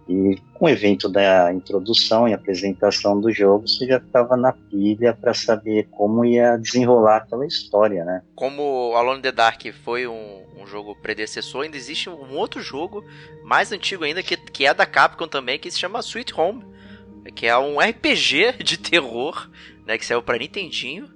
E 0.09 0.39
com 0.55 0.67
o 0.67 0.69
evento 0.69 1.09
da 1.09 1.53
introdução 1.53 2.29
e 2.29 2.33
apresentação 2.33 3.21
do 3.21 3.33
jogo, 3.33 3.67
você 3.67 3.87
já 3.87 3.97
estava 3.97 4.37
na 4.37 4.53
pilha 4.53 5.13
para 5.13 5.35
saber 5.35 5.89
como 5.91 6.25
ia 6.25 6.57
desenrolar 6.57 7.19
aquela 7.19 7.45
história, 7.45 8.05
né? 8.05 8.23
Como 8.35 8.95
Alone 8.95 9.19
in 9.19 9.23
the 9.23 9.33
Dark 9.33 9.61
foi 9.83 10.07
um, 10.07 10.45
um, 10.57 10.67
jogo 10.67 10.95
predecessor, 10.95 11.65
ainda 11.65 11.77
existe 11.77 12.09
um 12.09 12.37
outro 12.37 12.63
jogo 12.63 13.05
mais 13.43 13.73
antigo 13.73 14.05
ainda, 14.05 14.23
que, 14.23 14.37
que 14.37 14.65
é 14.65 14.73
da 14.73 14.87
Capcom 14.87 15.27
também, 15.27 15.59
que 15.59 15.71
se 15.71 15.79
chama 15.79 15.99
Sweet 15.99 16.33
Home, 16.35 16.65
que 17.35 17.47
é 17.47 17.59
um 17.59 17.81
RPG 17.81 18.63
de 18.63 18.79
terror, 18.79 19.51
né, 19.85 19.99
que 19.99 20.07
saiu 20.07 20.23
para 20.23 20.39
Nintendinho. 20.39 21.11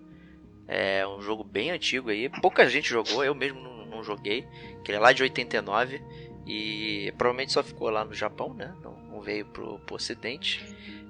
É 0.67 1.07
um 1.07 1.21
jogo 1.21 1.45
bem 1.45 1.71
antigo 1.71 2.11
aí, 2.11 2.29
pouca 2.29 2.69
gente 2.69 2.89
jogou, 2.89 3.25
eu 3.25 3.35
mesmo 3.35 3.61
não, 3.61 3.87
não 3.87 4.03
joguei, 4.05 4.47
que 4.85 4.91
ele 4.91 4.99
é 4.99 5.01
lá 5.01 5.13
de 5.13 5.23
89. 5.23 6.01
E 6.53 7.13
provavelmente 7.13 7.53
só 7.53 7.63
ficou 7.63 7.89
lá 7.91 8.05
no 8.05 8.13
Japão, 8.13 8.53
né? 8.53 8.75
Não, 8.83 8.93
não 9.09 9.21
veio 9.21 9.47
pro, 9.47 9.79
pro 9.79 9.95
ocidente. 9.95 10.61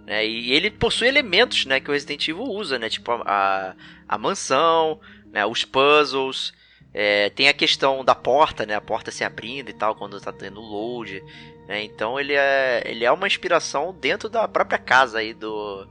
Né? 0.04 0.26
E 0.26 0.52
ele 0.52 0.70
possui 0.70 1.08
elementos 1.08 1.64
né, 1.64 1.80
que 1.80 1.88
o 1.88 1.94
Resident 1.94 2.28
Evil 2.28 2.44
usa, 2.44 2.78
né? 2.78 2.90
Tipo 2.90 3.12
a, 3.12 3.22
a, 3.24 3.74
a 4.06 4.18
mansão, 4.18 5.00
né? 5.32 5.46
os 5.46 5.64
puzzles. 5.64 6.52
É, 6.92 7.30
tem 7.30 7.48
a 7.48 7.54
questão 7.54 8.04
da 8.04 8.14
porta, 8.14 8.66
né? 8.66 8.74
A 8.74 8.82
porta 8.82 9.10
se 9.10 9.24
abrindo 9.24 9.70
e 9.70 9.72
tal, 9.72 9.94
quando 9.94 10.20
tá 10.20 10.30
tendo 10.30 10.60
load. 10.60 11.24
Né? 11.66 11.84
Então 11.84 12.20
ele 12.20 12.34
é, 12.34 12.82
ele 12.84 13.06
é 13.06 13.10
uma 13.10 13.26
inspiração 13.26 13.96
dentro 13.98 14.28
da 14.28 14.46
própria 14.46 14.78
casa 14.78 15.20
aí 15.20 15.32
do, 15.32 15.86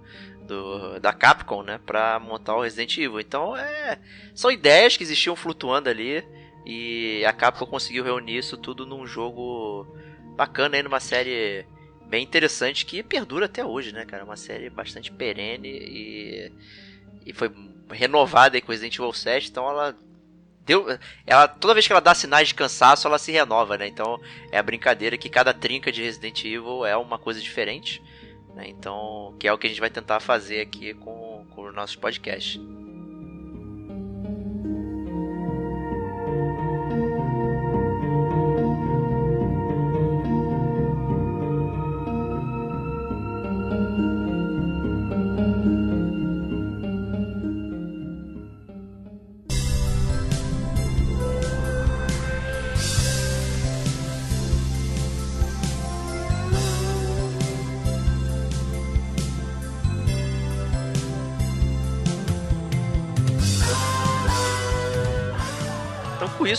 do, 0.45 0.99
da 0.99 1.11
Capcom, 1.11 1.63
né? 1.63 1.79
Pra 1.83 2.19
montar 2.19 2.55
o 2.55 2.61
Resident 2.61 2.95
Evil. 2.99 3.19
Então 3.19 3.57
é, 3.57 3.97
são 4.35 4.51
ideias 4.51 4.95
que 4.95 5.03
existiam 5.03 5.35
flutuando 5.35 5.89
ali. 5.89 6.23
E 6.71 7.25
a 7.25 7.33
Capcom 7.33 7.65
conseguiu 7.65 8.03
reunir 8.03 8.37
isso 8.37 8.55
tudo 8.55 8.85
num 8.85 9.07
jogo 9.07 9.87
bacana 10.35 10.77
aí, 10.77 10.83
numa 10.83 10.99
série 10.99 11.65
bem 12.05 12.23
interessante 12.23 12.85
que 12.85 13.01
perdura 13.01 13.47
até 13.47 13.65
hoje, 13.65 13.91
né, 13.91 14.05
cara? 14.05 14.23
Uma 14.23 14.37
série 14.37 14.69
bastante 14.69 15.11
perene 15.11 15.67
e, 15.67 16.51
e 17.25 17.33
foi 17.33 17.51
renovada 17.89 18.55
aí 18.55 18.61
com 18.61 18.71
Resident 18.71 18.93
Evil 18.93 19.11
7, 19.11 19.49
então 19.49 19.67
ela 19.67 19.97
deu, 20.63 20.85
ela 21.25 21.47
toda 21.47 21.73
vez 21.73 21.87
que 21.87 21.91
ela 21.91 21.99
dá 21.99 22.13
sinais 22.13 22.49
de 22.49 22.53
cansaço, 22.53 23.07
ela 23.07 23.17
se 23.17 23.31
renova, 23.31 23.75
né? 23.75 23.87
Então 23.87 24.21
é 24.51 24.59
a 24.59 24.63
brincadeira 24.63 25.17
que 25.17 25.27
cada 25.27 25.55
trinca 25.55 25.91
de 25.91 26.03
Resident 26.03 26.45
Evil 26.45 26.85
é 26.85 26.95
uma 26.95 27.17
coisa 27.17 27.41
diferente, 27.41 27.99
né? 28.53 28.67
Então, 28.67 29.35
que 29.39 29.47
é 29.47 29.51
o 29.51 29.57
que 29.57 29.65
a 29.65 29.69
gente 29.71 29.81
vai 29.81 29.89
tentar 29.89 30.19
fazer 30.19 30.61
aqui 30.61 30.93
com, 30.93 31.47
com 31.49 31.63
os 31.63 31.73
nossos 31.73 31.95
podcasts. 31.95 32.61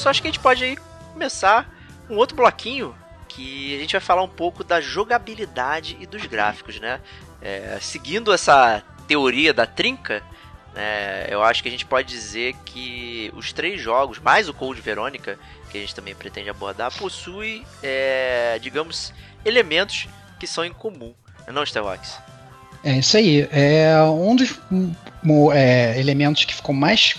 Isso, 0.01 0.09
acho 0.09 0.23
que 0.23 0.29
a 0.29 0.31
gente 0.31 0.41
pode 0.41 0.65
aí 0.65 0.79
começar 1.13 1.71
um 2.09 2.17
outro 2.17 2.35
bloquinho 2.35 2.95
que 3.29 3.77
a 3.77 3.79
gente 3.79 3.93
vai 3.93 4.01
falar 4.01 4.23
um 4.23 4.29
pouco 4.29 4.65
da 4.65 4.81
jogabilidade 4.81 5.97
e 6.01 6.07
dos 6.07 6.25
gráficos, 6.27 6.81
né? 6.81 7.01
É, 7.41 7.79
seguindo 7.81 8.33
essa 8.33 8.83
teoria 9.07 9.53
da 9.53 9.67
trinca, 9.67 10.23
né, 10.75 11.27
eu 11.29 11.43
acho 11.43 11.63
que 11.63 11.69
a 11.69 11.71
gente 11.71 11.85
pode 11.85 12.09
dizer 12.09 12.55
que 12.65 13.31
os 13.35 13.53
três 13.53 13.81
jogos, 13.81 14.19
mais 14.19 14.49
o 14.49 14.55
Code 14.55 14.81
Verônica, 14.81 15.39
que 15.71 15.79
a 15.79 15.81
gente 15.81 15.95
também 15.95 16.15
pretende 16.15 16.49
abordar, 16.49 16.93
possui, 16.93 17.65
é, 17.83 18.59
digamos, 18.61 19.13
elementos 19.45 20.09
que 20.39 20.47
são 20.47 20.65
em 20.65 20.73
comum, 20.73 21.15
não, 21.47 21.63
Starwax? 21.63 22.19
É 22.83 22.99
isso 22.99 23.17
aí. 23.17 23.49
É 23.53 24.03
um 24.03 24.35
dos 24.35 24.59
um, 24.71 25.53
é, 25.53 25.99
elementos 25.99 26.45
que 26.45 26.55
ficou 26.55 26.75
mais 26.75 27.17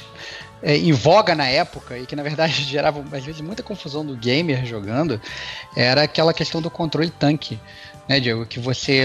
é, 0.64 0.78
em 0.78 0.92
voga 0.92 1.34
na 1.36 1.48
época 1.48 1.98
e 1.98 2.06
que 2.06 2.16
na 2.16 2.24
verdade 2.24 2.54
gerava 2.64 3.04
às 3.12 3.24
vezes 3.24 3.42
muita 3.42 3.64
confusão 3.64 4.06
do 4.06 4.16
gamer 4.16 4.66
jogando 4.66 5.20
era 5.76 6.04
aquela 6.04 6.34
questão 6.34 6.62
do 6.62 6.70
controle 6.70 7.10
tanque 7.10 7.60
né 8.08 8.20
Diego 8.20 8.46
que 8.46 8.60
você 8.60 9.04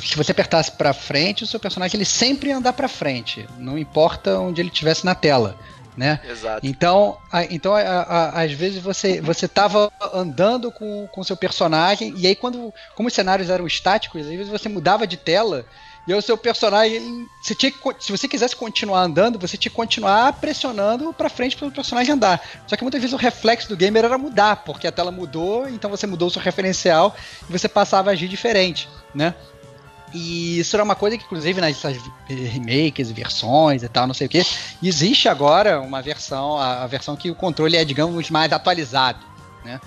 se 0.00 0.16
você 0.16 0.32
apertasse 0.32 0.72
para 0.72 0.92
frente 0.92 1.44
o 1.44 1.46
seu 1.46 1.60
personagem 1.60 1.96
ele 1.96 2.04
sempre 2.04 2.50
ia 2.50 2.56
andar 2.56 2.72
para 2.72 2.88
frente 2.88 3.46
não 3.58 3.78
importa 3.78 4.38
onde 4.38 4.60
ele 4.60 4.68
estivesse 4.68 5.04
na 5.04 5.14
tela 5.14 5.56
né? 5.96 6.20
Exato. 6.28 6.66
Então, 6.66 7.16
a, 7.30 7.44
então 7.44 7.74
a, 7.74 7.80
a, 7.80 8.42
às 8.42 8.52
vezes 8.52 8.82
você 8.82 9.20
você 9.20 9.46
estava 9.46 9.92
andando 10.12 10.70
com 10.70 11.08
o 11.16 11.24
seu 11.24 11.36
personagem 11.36 12.12
e 12.16 12.26
aí 12.26 12.34
quando 12.34 12.72
como 12.96 13.08
os 13.08 13.14
cenários 13.14 13.48
eram 13.48 13.66
estáticos, 13.66 14.22
às 14.22 14.26
vezes 14.26 14.48
você 14.48 14.68
mudava 14.68 15.06
de 15.06 15.16
tela 15.16 15.64
e 16.06 16.12
o 16.12 16.20
seu 16.20 16.36
personagem, 16.36 17.26
você 17.40 17.54
tinha 17.54 17.72
que, 17.72 17.78
se 17.98 18.12
você 18.12 18.28
quisesse 18.28 18.54
continuar 18.54 19.00
andando, 19.02 19.38
você 19.38 19.56
tinha 19.56 19.70
que 19.70 19.76
continuar 19.76 20.34
pressionando 20.34 21.12
para 21.14 21.30
frente 21.30 21.56
para 21.56 21.68
o 21.68 21.72
personagem 21.72 22.12
andar. 22.12 22.42
Só 22.66 22.76
que 22.76 22.82
muitas 22.82 23.00
vezes 23.00 23.14
o 23.14 23.18
reflexo 23.18 23.68
do 23.68 23.76
gamer 23.76 24.04
era 24.04 24.18
mudar, 24.18 24.56
porque 24.56 24.86
a 24.86 24.92
tela 24.92 25.10
mudou, 25.10 25.66
então 25.68 25.90
você 25.90 26.06
mudou 26.06 26.28
o 26.28 26.30
seu 26.30 26.42
referencial 26.42 27.16
e 27.48 27.52
você 27.52 27.68
passava 27.68 28.10
a 28.10 28.12
agir 28.12 28.28
diferente, 28.28 28.88
né? 29.14 29.34
E 30.12 30.60
isso 30.60 30.76
era 30.76 30.84
uma 30.84 30.94
coisa 30.94 31.18
que, 31.18 31.24
inclusive, 31.24 31.60
nas 31.60 31.82
remakes, 32.28 33.10
versões 33.10 33.82
e 33.82 33.88
tal, 33.88 34.06
não 34.06 34.14
sei 34.14 34.26
o 34.26 34.30
que, 34.30 34.46
existe 34.82 35.28
agora 35.28 35.80
uma 35.80 36.00
versão, 36.02 36.56
a 36.56 36.86
versão 36.86 37.16
que 37.16 37.30
o 37.30 37.34
controle 37.34 37.76
é, 37.76 37.84
digamos, 37.84 38.30
mais 38.30 38.52
atualizado, 38.52 39.24
né? 39.64 39.80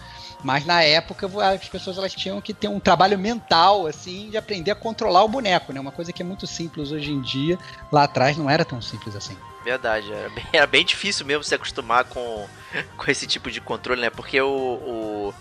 Mas 0.44 0.66
na 0.66 0.84
época 0.84 1.28
as 1.44 1.68
pessoas 1.68 1.98
elas 1.98 2.14
tinham 2.14 2.40
que 2.40 2.54
ter 2.54 2.68
um 2.68 2.80
trabalho 2.80 3.18
mental 3.18 3.88
assim 3.88 4.30
de 4.30 4.38
aprender 4.38 4.72
a 4.72 4.76
controlar 4.76 5.24
o 5.24 5.28
boneco, 5.28 5.74
né? 5.74 5.80
Uma 5.80 5.92
coisa 5.92 6.14
que 6.14 6.22
é 6.22 6.26
muito 6.26 6.46
simples 6.46 6.92
hoje 6.92 7.12
em 7.12 7.22
dia, 7.22 7.58
lá 7.92 8.04
atrás 8.04 8.38
não 8.38 8.50
era 8.50 8.64
tão 8.64 8.82
simples 8.82 9.16
assim. 9.16 9.36
Verdade, 9.64 10.12
era 10.14 10.30
bem, 10.30 10.46
era 10.54 10.68
bem 10.68 10.86
difícil 10.86 11.26
mesmo 11.26 11.44
se 11.44 11.56
acostumar 11.56 12.06
com, 12.06 12.48
com 12.96 13.12
esse 13.12 13.26
tipo 13.26 13.50
de 13.50 13.60
controle, 13.60 14.00
né? 14.00 14.10
Porque 14.10 14.40
o, 14.40 14.48
o, 14.48 15.34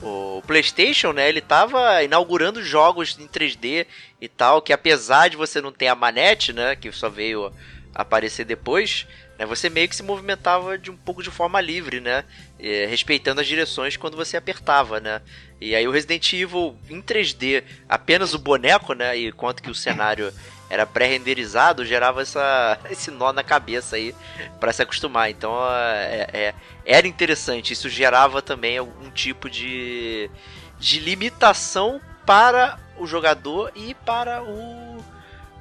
o 0.00 0.42
PlayStation, 0.46 1.12
né, 1.12 1.28
ele 1.28 1.40
tava 1.40 2.02
inaugurando 2.02 2.62
jogos 2.62 3.18
em 3.18 3.26
3D 3.26 3.86
e 4.20 4.28
tal, 4.28 4.62
que 4.62 4.72
apesar 4.72 5.28
de 5.28 5.36
você 5.36 5.60
não 5.60 5.72
ter 5.72 5.88
a 5.88 5.94
manete, 5.94 6.52
né, 6.52 6.76
que 6.76 6.90
só 6.92 7.08
veio 7.08 7.52
aparecer 7.94 8.44
depois, 8.44 9.06
né, 9.38 9.44
você 9.44 9.68
meio 9.68 9.88
que 9.88 9.96
se 9.96 10.02
movimentava 10.02 10.78
de 10.78 10.90
um 10.90 10.96
pouco 10.96 11.22
de 11.22 11.30
forma 11.30 11.60
livre, 11.60 12.00
né? 12.00 12.24
É, 12.58 12.86
respeitando 12.86 13.40
as 13.40 13.46
direções 13.46 13.96
quando 13.96 14.16
você 14.16 14.36
apertava, 14.36 14.98
né? 14.98 15.20
E 15.60 15.74
aí 15.74 15.86
o 15.86 15.90
Resident 15.90 16.32
Evil 16.32 16.76
em 16.88 17.02
3D, 17.02 17.62
apenas 17.88 18.32
o 18.34 18.38
boneco, 18.38 18.94
né? 18.94 19.16
E 19.16 19.32
quanto 19.32 19.62
que 19.62 19.70
o 19.70 19.74
cenário 19.74 20.32
era 20.70 20.86
pré-renderizado, 20.86 21.84
gerava 21.84 22.22
essa, 22.22 22.78
esse 22.90 23.10
nó 23.10 23.32
na 23.32 23.44
cabeça 23.44 23.96
aí 23.96 24.14
para 24.58 24.72
se 24.72 24.82
acostumar. 24.82 25.30
Então 25.30 25.54
é, 25.70 26.28
é, 26.32 26.54
era 26.84 27.06
interessante. 27.06 27.72
Isso 27.72 27.88
gerava 27.88 28.40
também 28.40 28.78
algum 28.78 29.10
tipo 29.10 29.50
de, 29.50 30.30
de 30.78 30.98
limitação 31.00 32.00
para 32.24 32.78
o 32.98 33.06
jogador 33.06 33.70
e 33.74 33.94
para 33.94 34.42
o, 34.42 35.04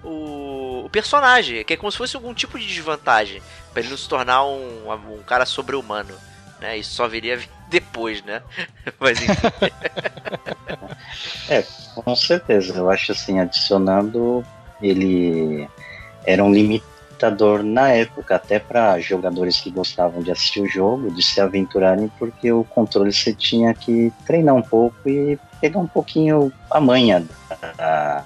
o, 0.01 0.86
o 0.86 0.89
personagem, 0.89 1.63
que 1.65 1.74
é 1.74 1.77
como 1.77 1.91
se 1.91 1.98
fosse 1.98 2.15
algum 2.15 2.34
tipo 2.34 2.58
de 2.58 2.65
desvantagem 2.65 3.41
para 3.75 3.82
ele 3.82 3.89
não 3.89 3.98
se 3.98 4.08
tornar 4.08 4.46
um, 4.46 4.89
um 4.89 5.22
cara 5.24 5.46
sobre-humano. 5.46 6.15
Né? 6.62 6.77
Isso 6.77 6.96
só 6.96 7.10
viria 7.10 7.38
depois, 7.67 8.24
né? 8.24 8.41
Mas 8.98 9.22
enfim. 9.22 9.48
é, 11.50 11.62
com 11.94 12.15
certeza. 12.15 12.74
Eu 12.77 12.89
acho 12.89 13.12
assim, 13.12 13.41
adicionando, 13.41 14.46
ele 14.82 15.67
era 16.25 16.41
um 16.41 16.53
limitador 16.53 17.63
na 17.63 17.89
época, 17.89 18.38
até 18.38 18.60
para 18.60 18.98
jogadores 19.01 19.60
que 19.60 19.70
gostavam 19.70 20.24
de 20.24 20.32
assistir 20.32 20.62
o 20.62 20.70
jogo, 20.70 21.12
de 21.12 21.22
se 21.22 21.41
aventurarem, 21.41 22.10
porque 22.17 22.50
o 22.53 22.63
controle 22.63 23.12
você 23.12 23.34
tinha 23.34 23.74
que 23.74 24.12
treinar 24.25 24.55
um 24.55 24.62
pouco 24.62 24.98
e 25.10 25.38
pegar 25.60 25.79
um 25.79 25.88
pouquinho 25.88 26.51
a 26.72 26.79
manha 26.79 27.25
da 27.77 28.24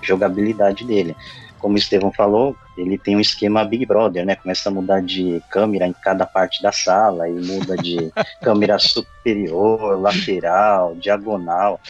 jogabilidade 0.00 0.84
dele 0.84 1.16
como 1.62 1.76
o 1.76 1.78
Estevão 1.78 2.12
falou, 2.12 2.56
ele 2.76 2.98
tem 2.98 3.16
um 3.16 3.20
esquema 3.20 3.64
Big 3.64 3.86
Brother, 3.86 4.26
né? 4.26 4.34
Começa 4.34 4.68
a 4.68 4.72
mudar 4.72 5.00
de 5.00 5.40
câmera 5.48 5.86
em 5.86 5.92
cada 5.92 6.26
parte 6.26 6.60
da 6.60 6.72
sala 6.72 7.28
e 7.28 7.32
muda 7.32 7.76
de 7.76 8.12
câmera 8.42 8.80
superior, 8.80 9.98
lateral, 10.00 10.96
diagonal. 10.96 11.80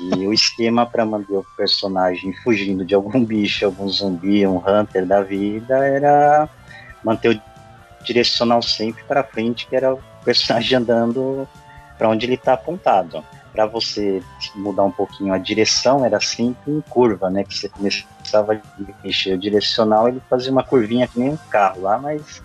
E 0.00 0.26
o 0.26 0.32
esquema 0.32 0.84
para 0.84 1.06
manter 1.06 1.36
o 1.36 1.46
personagem 1.56 2.34
fugindo 2.42 2.84
de 2.84 2.92
algum 2.92 3.24
bicho, 3.24 3.64
algum 3.64 3.88
zumbi, 3.88 4.44
um 4.44 4.56
hunter 4.58 5.06
da 5.06 5.22
vida, 5.22 5.78
era 5.86 6.48
manter 7.04 7.36
o 7.36 7.40
direcional 8.04 8.60
sempre 8.60 9.04
para 9.04 9.22
frente, 9.22 9.68
que 9.68 9.76
era 9.76 9.94
o 9.94 10.00
personagem 10.24 10.76
andando 10.76 11.48
para 11.96 12.08
onde 12.08 12.26
ele 12.26 12.34
está 12.34 12.54
apontado. 12.54 13.24
para 13.52 13.66
você 13.66 14.22
mudar 14.54 14.84
um 14.84 14.92
pouquinho 14.92 15.34
a 15.34 15.38
direção, 15.38 16.04
era 16.04 16.20
sempre 16.20 16.72
em 16.72 16.80
curva, 16.80 17.28
né? 17.28 17.44
Que 17.44 17.54
você 17.54 17.68
começava 17.68 18.19
a 18.34 18.44
mexer 19.02 19.34
o 19.34 19.38
direcional, 19.38 20.08
ele 20.08 20.22
fazia 20.28 20.50
uma 20.50 20.64
curvinha 20.64 21.06
que 21.08 21.18
nem 21.18 21.30
um 21.30 21.38
carro 21.50 21.82
lá, 21.82 21.98
mas 21.98 22.42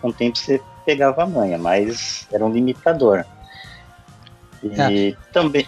com 0.00 0.08
o 0.08 0.12
tempo 0.12 0.36
você 0.36 0.60
pegava 0.84 1.22
a 1.22 1.26
manha, 1.26 1.58
mas 1.58 2.26
era 2.32 2.44
um 2.44 2.52
limitador. 2.52 3.24
E 4.62 5.10
é. 5.10 5.16
também. 5.32 5.66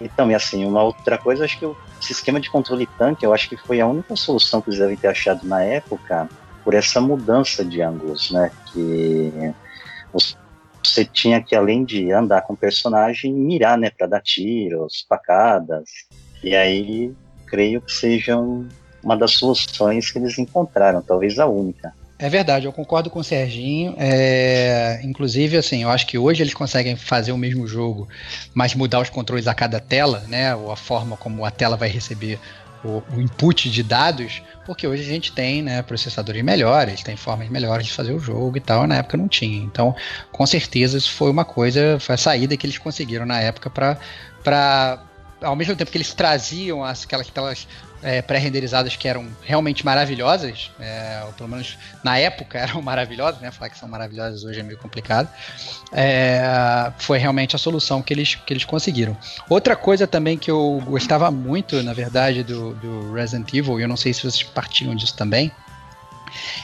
E 0.00 0.08
também, 0.08 0.34
assim, 0.34 0.64
uma 0.66 0.82
outra 0.82 1.16
coisa, 1.16 1.44
acho 1.44 1.58
que 1.58 1.64
o 1.64 1.76
sistema 2.00 2.40
de 2.40 2.50
controle 2.50 2.86
tanque, 2.98 3.24
eu 3.24 3.32
acho 3.32 3.48
que 3.48 3.56
foi 3.56 3.80
a 3.80 3.86
única 3.86 4.14
solução 4.16 4.60
que 4.60 4.68
eles 4.68 4.80
devem 4.80 4.96
ter 4.96 5.08
achado 5.08 5.46
na 5.46 5.62
época 5.62 6.28
por 6.62 6.74
essa 6.74 7.00
mudança 7.00 7.64
de 7.64 7.80
ângulos, 7.80 8.30
né? 8.30 8.50
Que 8.72 9.54
você 10.82 11.04
tinha 11.04 11.42
que, 11.42 11.54
além 11.54 11.84
de 11.84 12.12
andar 12.12 12.42
com 12.42 12.54
o 12.54 12.56
personagem, 12.56 13.32
mirar, 13.32 13.78
né? 13.78 13.90
Para 13.90 14.06
dar 14.06 14.20
tiros, 14.20 15.06
facadas. 15.08 15.88
E 16.42 16.54
aí, 16.54 17.14
creio 17.54 17.80
que 17.80 17.92
sejam 17.92 18.66
uma 19.00 19.16
das 19.16 19.34
soluções 19.34 20.10
que 20.10 20.18
eles 20.18 20.36
encontraram, 20.36 21.00
talvez 21.00 21.38
a 21.38 21.46
única. 21.46 21.94
É 22.18 22.28
verdade, 22.28 22.66
eu 22.66 22.72
concordo 22.72 23.10
com 23.10 23.20
o 23.20 23.24
Serginho. 23.24 23.94
É, 23.96 25.00
inclusive, 25.04 25.56
assim, 25.56 25.84
eu 25.84 25.90
acho 25.90 26.04
que 26.06 26.18
hoje 26.18 26.42
eles 26.42 26.54
conseguem 26.54 26.96
fazer 26.96 27.30
o 27.30 27.38
mesmo 27.38 27.64
jogo, 27.68 28.08
mas 28.52 28.74
mudar 28.74 29.00
os 29.00 29.08
controles 29.08 29.46
a 29.46 29.54
cada 29.54 29.78
tela, 29.78 30.24
né? 30.28 30.52
Ou 30.54 30.72
a 30.72 30.76
forma 30.76 31.16
como 31.16 31.44
a 31.44 31.50
tela 31.50 31.76
vai 31.76 31.88
receber 31.88 32.40
o, 32.84 33.02
o 33.14 33.20
input 33.20 33.70
de 33.70 33.82
dados, 33.84 34.42
porque 34.66 34.84
hoje 34.86 35.02
a 35.02 35.06
gente 35.06 35.30
tem 35.32 35.62
né, 35.62 35.80
processadores 35.82 36.42
melhores, 36.42 37.02
tem 37.02 37.16
formas 37.16 37.48
melhores 37.48 37.86
de 37.86 37.92
fazer 37.92 38.12
o 38.12 38.18
jogo 38.18 38.56
e 38.56 38.60
tal, 38.60 38.86
na 38.86 38.96
época 38.96 39.16
não 39.16 39.28
tinha. 39.28 39.58
Então, 39.58 39.94
com 40.32 40.44
certeza, 40.44 40.98
isso 40.98 41.12
foi 41.12 41.30
uma 41.30 41.44
coisa, 41.44 41.98
foi 42.00 42.16
a 42.16 42.18
saída 42.18 42.56
que 42.56 42.66
eles 42.66 42.78
conseguiram 42.78 43.24
na 43.24 43.40
época 43.40 43.70
para 43.70 44.98
ao 45.44 45.54
mesmo 45.54 45.76
tempo 45.76 45.90
que 45.90 45.96
eles 45.96 46.12
traziam 46.12 46.82
as, 46.82 47.04
aquelas 47.04 47.28
telas 47.28 47.68
é, 48.02 48.20
pré-renderizadas 48.20 48.96
que 48.96 49.08
eram 49.08 49.26
realmente 49.42 49.84
maravilhosas, 49.84 50.70
é, 50.78 51.22
ou 51.26 51.32
pelo 51.32 51.48
menos 51.48 51.78
na 52.02 52.18
época 52.18 52.58
eram 52.58 52.80
maravilhosas, 52.82 53.40
né? 53.40 53.50
Falar 53.50 53.70
que 53.70 53.78
são 53.78 53.88
maravilhosas 53.88 54.44
hoje 54.44 54.60
é 54.60 54.62
meio 54.62 54.78
complicado. 54.78 55.28
É, 55.92 56.92
foi 56.98 57.18
realmente 57.18 57.56
a 57.56 57.58
solução 57.58 58.02
que 58.02 58.12
eles, 58.12 58.34
que 58.34 58.52
eles 58.52 58.64
conseguiram. 58.64 59.16
Outra 59.48 59.74
coisa 59.74 60.06
também 60.06 60.36
que 60.36 60.50
eu 60.50 60.82
gostava 60.86 61.30
muito, 61.30 61.82
na 61.82 61.94
verdade, 61.94 62.42
do, 62.42 62.74
do 62.74 63.12
Resident 63.12 63.52
Evil, 63.54 63.80
e 63.80 63.82
eu 63.82 63.88
não 63.88 63.96
sei 63.96 64.12
se 64.12 64.20
vocês 64.20 64.42
partiam 64.42 64.94
disso 64.94 65.16
também, 65.16 65.50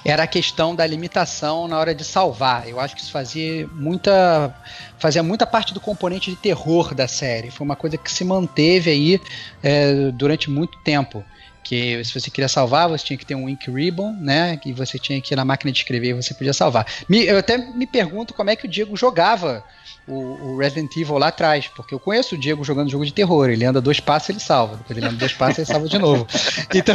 era 0.04 0.24
a 0.24 0.26
questão 0.26 0.74
da 0.74 0.86
limitação 0.86 1.68
na 1.68 1.78
hora 1.78 1.94
de 1.94 2.04
salvar. 2.04 2.68
Eu 2.68 2.80
acho 2.80 2.94
que 2.94 3.02
isso 3.02 3.12
fazia 3.12 3.68
muita, 3.72 4.54
fazia 4.98 5.22
muita 5.22 5.46
parte 5.46 5.74
do 5.74 5.80
componente 5.80 6.30
de 6.30 6.36
terror 6.36 6.94
da 6.94 7.08
série. 7.08 7.50
Foi 7.50 7.64
uma 7.64 7.76
coisa 7.76 7.96
que 7.96 8.10
se 8.10 8.24
manteve 8.24 8.90
aí 8.90 9.20
é, 9.62 10.10
durante 10.12 10.50
muito 10.50 10.78
tempo 10.78 11.24
que 11.62 12.02
se 12.04 12.18
você 12.18 12.30
queria 12.30 12.48
salvar, 12.48 12.88
você 12.88 13.04
tinha 13.04 13.16
que 13.16 13.26
ter 13.26 13.34
um 13.34 13.48
ink 13.48 13.70
ribbon, 13.70 14.12
né? 14.14 14.56
Que 14.56 14.72
você 14.72 14.98
tinha 14.98 15.20
que 15.20 15.32
ir 15.32 15.36
na 15.36 15.44
máquina 15.44 15.70
de 15.70 15.78
escrever 15.78 16.08
e 16.08 16.12
você 16.14 16.34
podia 16.34 16.52
salvar. 16.52 16.86
Me, 17.08 17.24
eu 17.24 17.38
até 17.38 17.58
me 17.58 17.86
pergunto 17.86 18.34
como 18.34 18.50
é 18.50 18.56
que 18.56 18.66
o 18.66 18.68
Diego 18.68 18.96
jogava 18.96 19.64
o, 20.10 20.54
o, 20.54 20.58
Resident 20.58 20.94
Evil 20.96 21.18
lá 21.18 21.28
atrás, 21.28 21.68
porque 21.68 21.94
eu 21.94 22.00
conheço 22.00 22.34
o 22.34 22.38
Diego 22.38 22.64
jogando 22.64 22.90
jogo 22.90 23.06
de 23.06 23.12
terror. 23.12 23.48
Ele 23.48 23.64
anda 23.64 23.80
dois 23.80 24.00
passos 24.00 24.30
ele 24.30 24.40
salva, 24.40 24.76
depois 24.76 24.96
ele 24.96 25.06
anda 25.06 25.16
dois 25.16 25.32
passos 25.32 25.58
ele 25.58 25.66
salva 25.66 25.88
de 25.88 25.98
novo. 25.98 26.26
Então, 26.72 26.94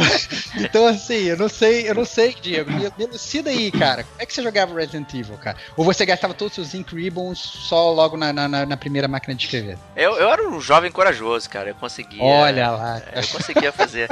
então 0.56 0.86
assim, 0.86 1.24
eu 1.24 1.36
não 1.36 1.48
sei, 1.48 1.88
eu 1.88 1.94
não 1.94 2.04
sei, 2.04 2.34
Diego. 2.40 2.70
Me, 2.70 2.90
me 2.96 3.04
elucida 3.04 3.50
aí, 3.50 3.70
cara. 3.70 4.04
Como 4.04 4.22
é 4.22 4.26
que 4.26 4.32
você 4.32 4.42
jogava 4.42 4.74
Resident 4.74 5.12
Evil, 5.12 5.36
cara? 5.36 5.56
Ou 5.76 5.84
você 5.84 6.04
gastava 6.06 6.34
todos 6.34 6.56
os 6.56 6.70
seus 6.70 6.74
Ink 6.74 6.94
Ribbons 6.94 7.38
só 7.38 7.92
logo 7.92 8.16
na, 8.16 8.32
na, 8.32 8.48
na, 8.48 8.76
primeira 8.76 9.06
máquina 9.06 9.34
de 9.34 9.44
escrever? 9.44 9.78
Eu, 9.94 10.16
eu 10.16 10.30
era 10.30 10.48
um 10.48 10.60
jovem 10.60 10.90
corajoso, 10.90 11.48
cara. 11.48 11.70
Eu 11.70 11.74
conseguia. 11.74 12.22
Olha 12.22 12.70
lá. 12.70 13.02
Eu 13.14 13.26
conseguia 13.28 13.70
fazer. 13.70 14.08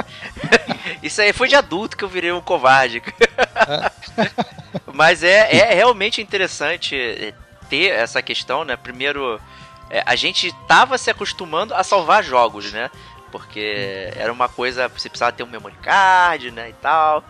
Isso 1.01 1.21
aí 1.21 1.33
foi 1.33 1.47
de 1.47 1.55
adulto 1.55 1.97
que 1.97 2.03
eu 2.03 2.09
virei 2.09 2.31
um 2.31 2.41
covarde. 2.41 3.01
Mas 4.93 5.23
é, 5.23 5.55
é 5.55 5.73
realmente 5.73 6.21
interessante 6.21 7.33
ter 7.69 7.91
essa 7.91 8.21
questão, 8.21 8.63
né? 8.63 8.75
Primeiro, 8.75 9.39
é, 9.89 10.03
a 10.05 10.15
gente 10.15 10.51
tava 10.67 10.97
se 10.97 11.09
acostumando 11.09 11.73
a 11.73 11.83
salvar 11.83 12.23
jogos, 12.23 12.71
né? 12.71 12.89
Porque 13.31 14.11
era 14.15 14.31
uma 14.31 14.47
coisa, 14.47 14.87
você 14.87 15.09
precisava 15.09 15.31
ter 15.31 15.43
um 15.43 15.47
memory 15.47 15.75
card, 15.81 16.51
né, 16.51 16.69
e 16.69 16.73
tal, 16.73 17.23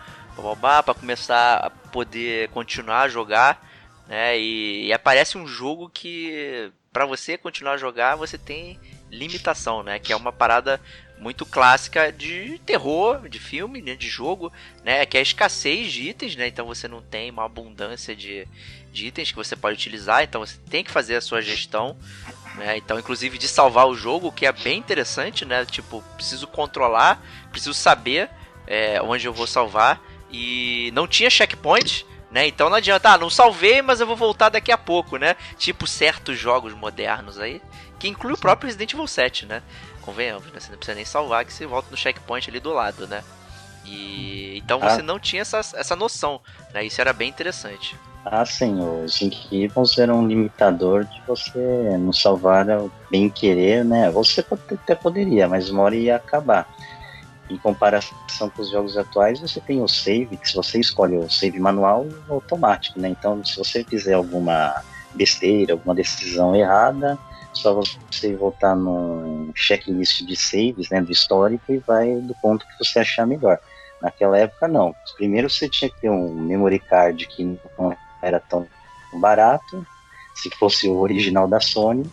para 0.60 0.94
começar 0.94 1.56
a 1.56 1.70
poder 1.70 2.48
continuar 2.50 3.02
a 3.02 3.08
jogar, 3.08 3.60
né? 4.06 4.38
E, 4.38 4.86
e 4.86 4.92
aparece 4.92 5.36
um 5.36 5.46
jogo 5.46 5.90
que 5.92 6.70
para 6.92 7.04
você 7.04 7.36
continuar 7.36 7.72
a 7.72 7.78
jogar, 7.78 8.16
você 8.16 8.38
tem 8.38 8.78
limitação, 9.10 9.82
né? 9.82 9.98
Que 9.98 10.12
é 10.12 10.16
uma 10.16 10.32
parada 10.32 10.80
muito 11.18 11.46
clássica 11.46 12.12
de 12.12 12.58
terror, 12.64 13.28
de 13.28 13.38
filme, 13.38 13.80
né, 13.80 13.94
de 13.96 14.08
jogo, 14.08 14.52
né, 14.84 15.06
que 15.06 15.16
é 15.16 15.20
a 15.20 15.22
escassez 15.22 15.90
de 15.90 16.10
itens, 16.10 16.36
né, 16.36 16.46
então 16.46 16.66
você 16.66 16.86
não 16.86 17.00
tem 17.02 17.30
uma 17.30 17.44
abundância 17.44 18.14
de, 18.14 18.46
de 18.96 19.06
itens 19.06 19.30
que 19.30 19.36
você 19.36 19.54
pode 19.54 19.74
utilizar, 19.74 20.22
então 20.22 20.40
você 20.40 20.56
tem 20.70 20.82
que 20.82 20.90
fazer 20.90 21.16
a 21.16 21.20
sua 21.20 21.42
gestão, 21.42 21.96
né, 22.54 22.78
então 22.78 22.98
inclusive 22.98 23.36
de 23.36 23.46
salvar 23.46 23.86
o 23.86 23.94
jogo, 23.94 24.32
que 24.32 24.46
é 24.46 24.52
bem 24.52 24.78
interessante, 24.78 25.44
né, 25.44 25.66
tipo, 25.66 26.02
preciso 26.16 26.46
controlar, 26.46 27.22
preciso 27.50 27.74
saber 27.74 28.30
é, 28.66 29.00
onde 29.02 29.26
eu 29.26 29.32
vou 29.34 29.46
salvar, 29.46 30.00
e 30.30 30.90
não 30.94 31.06
tinha 31.06 31.28
checkpoint, 31.28 32.06
né, 32.30 32.46
então 32.46 32.70
não 32.70 32.76
adianta, 32.76 33.10
ah, 33.10 33.18
não 33.18 33.28
salvei, 33.28 33.82
mas 33.82 34.00
eu 34.00 34.06
vou 34.06 34.16
voltar 34.16 34.48
daqui 34.48 34.72
a 34.72 34.78
pouco, 34.78 35.18
né, 35.18 35.36
tipo 35.58 35.86
certos 35.86 36.38
jogos 36.38 36.72
modernos 36.72 37.38
aí, 37.38 37.60
que 37.98 38.08
inclui 38.08 38.32
o 38.32 38.38
próprio 38.38 38.66
Resident 38.66 38.94
Evil 38.94 39.06
7, 39.06 39.44
né, 39.44 39.62
convenhamos, 40.00 40.46
né? 40.52 40.60
Você 40.60 40.70
não 40.70 40.78
precisa 40.78 40.94
nem 40.94 41.04
salvar 41.04 41.44
que 41.44 41.52
você 41.52 41.66
volta 41.66 41.90
no 41.90 41.96
checkpoint 41.96 42.48
ali 42.48 42.60
do 42.60 42.72
lado, 42.72 43.08
né? 43.08 43.24
E 43.84 44.56
então 44.56 44.78
você 44.78 45.00
ah. 45.00 45.02
não 45.02 45.18
tinha 45.18 45.42
essa, 45.42 45.58
essa 45.74 45.96
noção, 45.96 46.40
né? 46.72 46.84
Isso 46.84 47.00
era 47.00 47.12
bem 47.12 47.28
interessante. 47.28 47.96
Ah, 48.28 48.44
sim, 48.44 48.80
os 48.80 49.22
Inquivals 49.22 49.96
eram 49.98 50.18
um 50.18 50.26
limitador 50.26 51.04
de 51.04 51.22
você 51.28 51.96
não 51.96 52.12
salvar 52.12 52.66
bem 53.08 53.30
querer, 53.30 53.84
né? 53.84 54.10
Você 54.10 54.44
até 54.72 54.96
poderia, 54.96 55.48
mas 55.48 55.70
uma 55.70 55.84
hora 55.84 55.94
ia 55.94 56.16
acabar. 56.16 56.66
Em 57.48 57.56
comparação 57.56 58.50
com 58.50 58.62
os 58.62 58.68
jogos 58.68 58.96
atuais, 58.98 59.38
você 59.38 59.60
tem 59.60 59.80
o 59.80 59.86
save, 59.86 60.36
que 60.36 60.48
se 60.48 60.56
você 60.56 60.80
escolhe 60.80 61.16
o 61.16 61.30
save 61.30 61.60
manual, 61.60 62.04
é 62.28 62.32
automático, 62.32 62.98
né? 62.98 63.10
Então, 63.10 63.44
se 63.44 63.56
você 63.56 63.84
fizer 63.84 64.14
alguma 64.14 64.74
besteira, 65.14 65.74
alguma 65.74 65.94
decisão 65.94 66.52
errada, 66.52 67.16
só 67.52 67.74
você 67.74 68.34
voltar 68.34 68.74
no 68.74 69.52
checklist 69.54 70.24
de 70.24 70.34
saves, 70.34 70.90
né, 70.90 71.00
do 71.00 71.12
histórico 71.12 71.72
e 71.72 71.78
vai 71.78 72.16
do 72.16 72.34
ponto 72.42 72.66
que 72.66 72.84
você 72.84 72.98
achar 72.98 73.24
melhor. 73.24 73.60
Naquela 74.02 74.36
época, 74.36 74.66
não. 74.66 74.92
Primeiro 75.16 75.48
você 75.48 75.68
tinha 75.68 75.88
que 75.88 76.00
ter 76.00 76.10
um 76.10 76.34
memory 76.34 76.80
card 76.80 77.24
que 77.28 77.44
não 77.78 77.96
era 78.26 78.40
tão 78.40 78.66
barato, 79.12 79.86
se 80.34 80.50
fosse 80.58 80.88
o 80.88 80.98
original 80.98 81.48
da 81.48 81.60
Sony. 81.60 82.04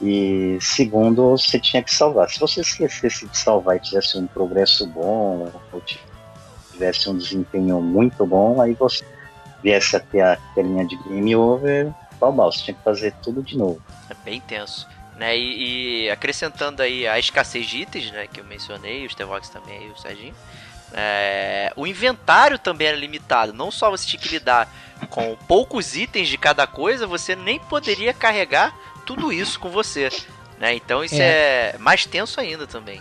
E 0.00 0.58
segundo, 0.60 1.30
você 1.30 1.58
tinha 1.58 1.82
que 1.82 1.92
salvar. 1.92 2.28
Se 2.30 2.38
você 2.38 2.60
esquecesse 2.60 3.26
de 3.26 3.36
salvar 3.36 3.76
e 3.76 3.80
tivesse 3.80 4.16
um 4.16 4.26
progresso 4.26 4.86
bom, 4.86 5.50
ou 5.72 5.82
tivesse 6.72 7.10
um 7.10 7.16
desempenho 7.16 7.80
muito 7.80 8.24
bom, 8.24 8.60
aí 8.60 8.74
você 8.74 9.04
viesse 9.62 9.96
até 9.96 10.22
a 10.22 10.36
telinha 10.54 10.86
de 10.86 10.96
game 10.96 11.34
over, 11.34 11.92
pau 12.20 12.32
você 12.32 12.64
tinha 12.64 12.74
que 12.76 12.84
fazer 12.84 13.12
tudo 13.22 13.42
de 13.42 13.56
novo. 13.56 13.82
É 14.08 14.14
bem 14.24 14.40
tenso. 14.40 14.86
Né, 15.16 15.36
e, 15.36 16.04
e, 16.04 16.10
acrescentando 16.10 16.80
aí 16.80 17.04
a 17.04 17.18
escassez 17.18 17.66
de 17.66 17.78
itens, 17.78 18.12
né, 18.12 18.28
que 18.28 18.38
eu 18.38 18.44
mencionei, 18.44 19.04
o 19.04 19.10
Stevox 19.10 19.48
também 19.48 19.90
o 19.90 19.98
Serginho. 19.98 20.34
É, 20.92 21.72
o 21.74 21.88
inventário 21.88 22.56
também 22.56 22.86
era 22.86 22.96
limitado. 22.96 23.52
Não 23.52 23.68
só 23.70 23.90
você 23.90 24.06
tinha 24.06 24.20
que 24.20 24.28
lidar 24.28 24.72
com 25.10 25.36
poucos 25.46 25.96
itens 25.96 26.28
de 26.28 26.36
cada 26.38 26.66
coisa, 26.66 27.06
você 27.06 27.34
nem 27.34 27.58
poderia 27.58 28.12
carregar 28.12 28.76
tudo 29.06 29.32
isso 29.32 29.58
com 29.58 29.70
você. 29.70 30.10
Né? 30.58 30.74
Então 30.74 31.04
isso 31.04 31.14
é. 31.14 31.72
é 31.74 31.76
mais 31.78 32.04
tenso 32.04 32.40
ainda 32.40 32.66
também. 32.66 33.00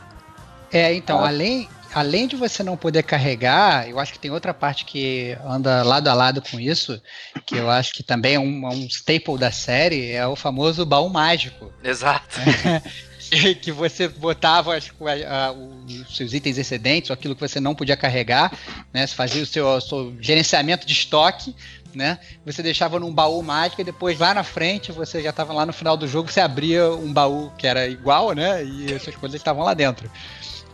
É, 0.71 0.93
então, 0.93 1.19
ah. 1.19 1.27
além, 1.27 1.67
além 1.93 2.27
de 2.27 2.35
você 2.35 2.61
não 2.61 2.77
poder 2.77 3.03
carregar, 3.03 3.89
eu 3.89 3.99
acho 3.99 4.13
que 4.13 4.19
tem 4.19 4.31
outra 4.31 4.53
parte 4.53 4.85
que 4.85 5.37
anda 5.45 5.83
lado 5.83 6.07
a 6.07 6.13
lado 6.13 6.41
com 6.41 6.59
isso, 6.59 7.01
que 7.45 7.55
eu 7.55 7.69
acho 7.69 7.93
que 7.93 8.03
também 8.03 8.35
é 8.35 8.39
um, 8.39 8.67
um 8.67 8.85
staple 8.87 9.37
da 9.37 9.51
série, 9.51 10.11
é 10.11 10.27
o 10.27 10.35
famoso 10.35 10.85
baú 10.85 11.09
mágico. 11.09 11.71
Exato. 11.83 12.39
que 13.61 13.71
você 13.71 14.07
botava 14.07 14.75
acho, 14.75 14.93
a, 15.05 15.47
a, 15.47 15.51
os 15.51 16.15
seus 16.15 16.33
itens 16.33 16.57
excedentes, 16.57 17.09
ou 17.09 17.13
aquilo 17.13 17.35
que 17.35 17.41
você 17.41 17.59
não 17.59 17.75
podia 17.75 17.97
carregar, 17.97 18.51
né? 18.93 19.05
Você 19.05 19.15
fazia 19.15 19.43
o 19.43 19.45
seu, 19.45 19.67
o 19.67 19.81
seu 19.81 20.15
gerenciamento 20.19 20.85
de 20.85 20.93
estoque, 20.93 21.55
né? 21.97 22.19
Você 22.45 22.61
deixava 22.61 22.99
num 22.99 23.11
baú 23.11 23.41
mágico 23.41 23.81
e 23.81 23.83
depois 23.83 24.19
lá 24.19 24.33
na 24.33 24.43
frente, 24.43 24.91
você 24.91 25.21
já 25.21 25.31
estava 25.31 25.51
lá 25.51 25.65
no 25.65 25.73
final 25.73 25.97
do 25.97 26.07
jogo, 26.07 26.31
você 26.31 26.39
abria 26.39 26.89
um 26.91 27.11
baú 27.11 27.51
que 27.57 27.65
era 27.65 27.87
igual, 27.87 28.31
né? 28.33 28.63
E 28.63 28.93
essas 28.93 29.15
coisas 29.15 29.35
estavam 29.39 29.63
lá 29.63 29.73
dentro. 29.73 30.09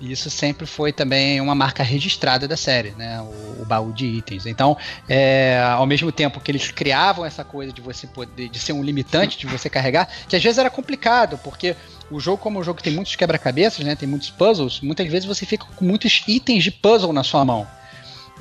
isso 0.01 0.29
sempre 0.29 0.65
foi 0.65 0.91
também 0.91 1.39
uma 1.39 1.55
marca 1.55 1.81
registrada 1.81 2.45
da 2.45 2.57
série, 2.57 2.91
né? 2.91 3.21
O, 3.21 3.61
o 3.61 3.65
baú 3.65 3.93
de 3.93 4.05
itens. 4.05 4.45
Então, 4.45 4.77
é, 5.07 5.63
ao 5.71 5.85
mesmo 5.85 6.11
tempo 6.11 6.41
que 6.41 6.51
eles 6.51 6.69
criavam 6.69 7.25
essa 7.25 7.43
coisa 7.43 7.71
de 7.71 7.81
você 7.81 8.05
poder, 8.05 8.49
de 8.49 8.59
ser 8.59 8.73
um 8.73 8.83
limitante 8.83 9.37
de 9.37 9.47
você 9.47 9.69
carregar, 9.69 10.09
que 10.27 10.35
às 10.35 10.43
vezes 10.43 10.57
era 10.57 10.69
complicado, 10.69 11.39
porque 11.41 11.73
o 12.11 12.19
jogo, 12.19 12.37
como 12.37 12.59
o 12.59 12.63
jogo 12.63 12.83
tem 12.83 12.91
muitos 12.91 13.15
quebra-cabeças, 13.15 13.85
né? 13.85 13.95
Tem 13.95 14.09
muitos 14.09 14.29
puzzles, 14.29 14.81
muitas 14.81 15.07
vezes 15.07 15.25
você 15.25 15.45
fica 15.45 15.65
com 15.73 15.85
muitos 15.85 16.21
itens 16.27 16.65
de 16.65 16.71
puzzle 16.71 17.13
na 17.13 17.23
sua 17.23 17.45
mão. 17.45 17.65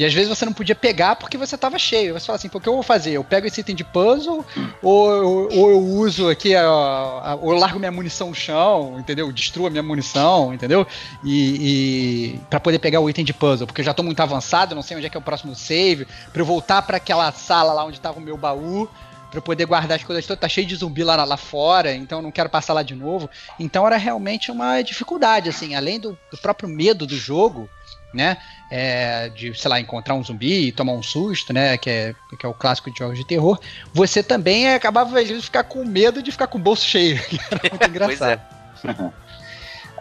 E 0.03 0.05
às 0.05 0.13
vezes 0.13 0.29
você 0.29 0.45
não 0.45 0.53
podia 0.53 0.75
pegar 0.75 1.15
porque 1.15 1.39
você 1.39 1.55
estava 1.55 1.79
cheio. 1.79 2.15
Você 2.15 2.27
fala 2.27 2.37
assim, 2.37 2.51
o 2.53 2.61
que 2.61 2.69
eu 2.69 2.73
vou 2.73 2.83
fazer? 2.83 3.13
Eu 3.13 3.23
pego 3.23 3.47
esse 3.47 3.61
item 3.61 3.77
de 3.77 3.85
puzzle 3.85 4.45
ou, 4.83 5.49
ou 5.57 5.71
eu 5.71 5.79
uso 5.79 6.29
aqui, 6.29 6.57
a, 6.57 6.65
a, 6.65 7.39
ou 7.41 7.53
eu 7.53 7.59
largo 7.59 7.79
minha 7.79 7.93
munição 7.93 8.31
no 8.31 8.35
chão, 8.35 8.97
entendeu? 8.99 9.31
Destruo 9.31 9.69
a 9.69 9.71
minha 9.71 9.83
munição, 9.83 10.53
entendeu? 10.53 10.85
E, 11.23 12.35
e 12.35 12.41
para 12.51 12.59
poder 12.59 12.81
pegar 12.81 12.99
o 12.99 13.09
item 13.09 13.25
de 13.25 13.33
puzzle, 13.33 13.65
porque 13.65 13.81
eu 13.81 13.85
já 13.85 13.93
estou 13.93 14.05
muito 14.05 14.19
avançado, 14.19 14.75
não 14.75 14.83
sei 14.83 14.97
onde 14.97 15.07
é 15.07 15.09
que 15.09 15.17
é 15.17 15.21
o 15.21 15.23
próximo 15.23 15.55
save, 15.55 16.05
para 16.33 16.43
eu 16.43 16.47
voltar 16.47 16.83
para 16.83 16.97
aquela 16.97 17.31
sala 17.31 17.73
lá 17.73 17.85
onde 17.85 17.99
estava 17.99 18.19
o 18.19 18.23
meu 18.23 18.37
baú 18.37 18.89
para 19.31 19.41
poder 19.41 19.67
guardar 19.67 19.99
as 19.99 20.05
coisas 20.05 20.27
todas. 20.27 20.41
Tá 20.41 20.49
cheio 20.49 20.67
de 20.67 20.75
zumbi 20.75 21.05
lá, 21.05 21.23
lá 21.25 21.37
fora, 21.37 21.95
então 21.95 22.21
não 22.21 22.33
quero 22.33 22.51
passar 22.51 22.73
lá 22.73 22.83
de 22.83 22.97
novo. 22.97 23.31
Então 23.57 23.87
era 23.87 23.97
realmente 23.97 24.51
uma 24.51 24.83
dificuldade, 24.83 25.49
assim, 25.49 25.77
além 25.77 26.01
do, 26.01 26.19
do 26.29 26.39
próprio 26.39 26.69
medo 26.69 27.07
do 27.07 27.17
jogo, 27.17 27.71
né? 28.13 28.37
É, 28.71 29.29
de, 29.31 29.55
sei 29.55 29.69
lá, 29.69 29.81
encontrar 29.81 30.15
um 30.15 30.25
zumbi 30.25 30.69
e 30.69 30.73
tomar 30.73 30.93
um 30.93 31.03
susto, 31.03 31.53
né? 31.53 31.77
Que 31.77 31.91
é, 31.91 32.15
que 32.39 32.47
é 32.47 32.49
o 32.49 32.55
clássico 32.55 32.91
de 32.91 32.99
jogos 32.99 33.19
de 33.19 33.27
terror. 33.27 33.59
Você 33.93 34.23
também 34.23 34.73
acabava, 34.73 35.19
às 35.21 35.29
vezes, 35.29 35.45
ficar 35.45 35.65
com 35.65 35.85
medo 35.85 36.23
de 36.23 36.31
ficar 36.33 36.47
com 36.47 36.59
o 36.59 36.61
bolso 36.61 36.87
cheio, 36.87 37.21
era 37.51 37.71
muito 37.71 37.89
engraçado. 37.89 38.41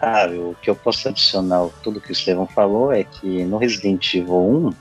ah, 0.00 0.26
o 0.30 0.56
que 0.60 0.70
eu 0.70 0.76
posso 0.76 1.08
adicionar 1.08 1.68
tudo 1.82 2.00
que 2.00 2.10
o 2.10 2.12
Estevão 2.12 2.46
falou 2.46 2.92
é 2.92 3.04
que 3.04 3.44
no 3.44 3.58
Resident 3.58 4.14
Evil 4.14 4.72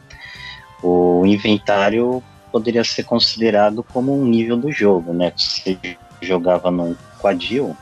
1, 0.81 0.87
o 0.87 1.25
inventário 1.25 2.23
poderia 2.51 2.83
ser 2.83 3.03
considerado 3.03 3.83
como 3.83 4.13
um 4.13 4.25
nível 4.25 4.57
do 4.57 4.71
jogo, 4.71 5.13
né? 5.13 5.31
Você 5.35 5.77
jogava 6.21 6.69
num 6.69 6.95
quadril 7.19 7.75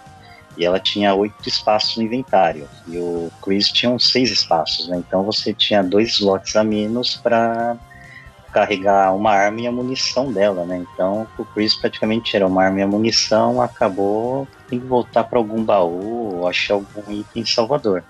e 0.60 0.66
ela 0.66 0.80
tinha 0.80 1.16
oito 1.16 1.48
espaços 1.48 1.96
no 1.96 2.04
inventário 2.04 2.68
e 2.86 2.98
o 2.98 3.32
Chris 3.42 3.72
tinha 3.72 3.90
uns 3.90 4.12
seis 4.12 4.30
espaços, 4.30 4.90
né? 4.90 4.98
Então 4.98 5.24
você 5.24 5.54
tinha 5.54 5.82
dois 5.82 6.10
slots 6.10 6.54
a 6.58 6.64
menos 6.66 7.16
para 7.16 7.78
carregar 8.52 9.16
uma 9.16 9.32
arma 9.32 9.62
e 9.62 9.68
a 9.68 9.72
munição 9.72 10.34
dela, 10.34 10.66
né? 10.66 10.86
Então 10.94 11.26
o 11.38 11.46
Chris 11.46 11.76
praticamente 11.76 12.36
era 12.36 12.46
uma 12.46 12.66
arma 12.66 12.80
e 12.80 12.84
a 12.84 12.88
munição, 12.88 13.62
acabou 13.62 14.46
tem 14.68 14.80
que 14.80 14.86
voltar 14.86 15.24
para 15.24 15.40
algum 15.40 15.64
baú 15.64 16.40
ou 16.40 16.48
achar 16.48 16.74
algum 16.74 17.10
item 17.10 17.42
em 17.42 17.46
Salvador. 17.46 18.04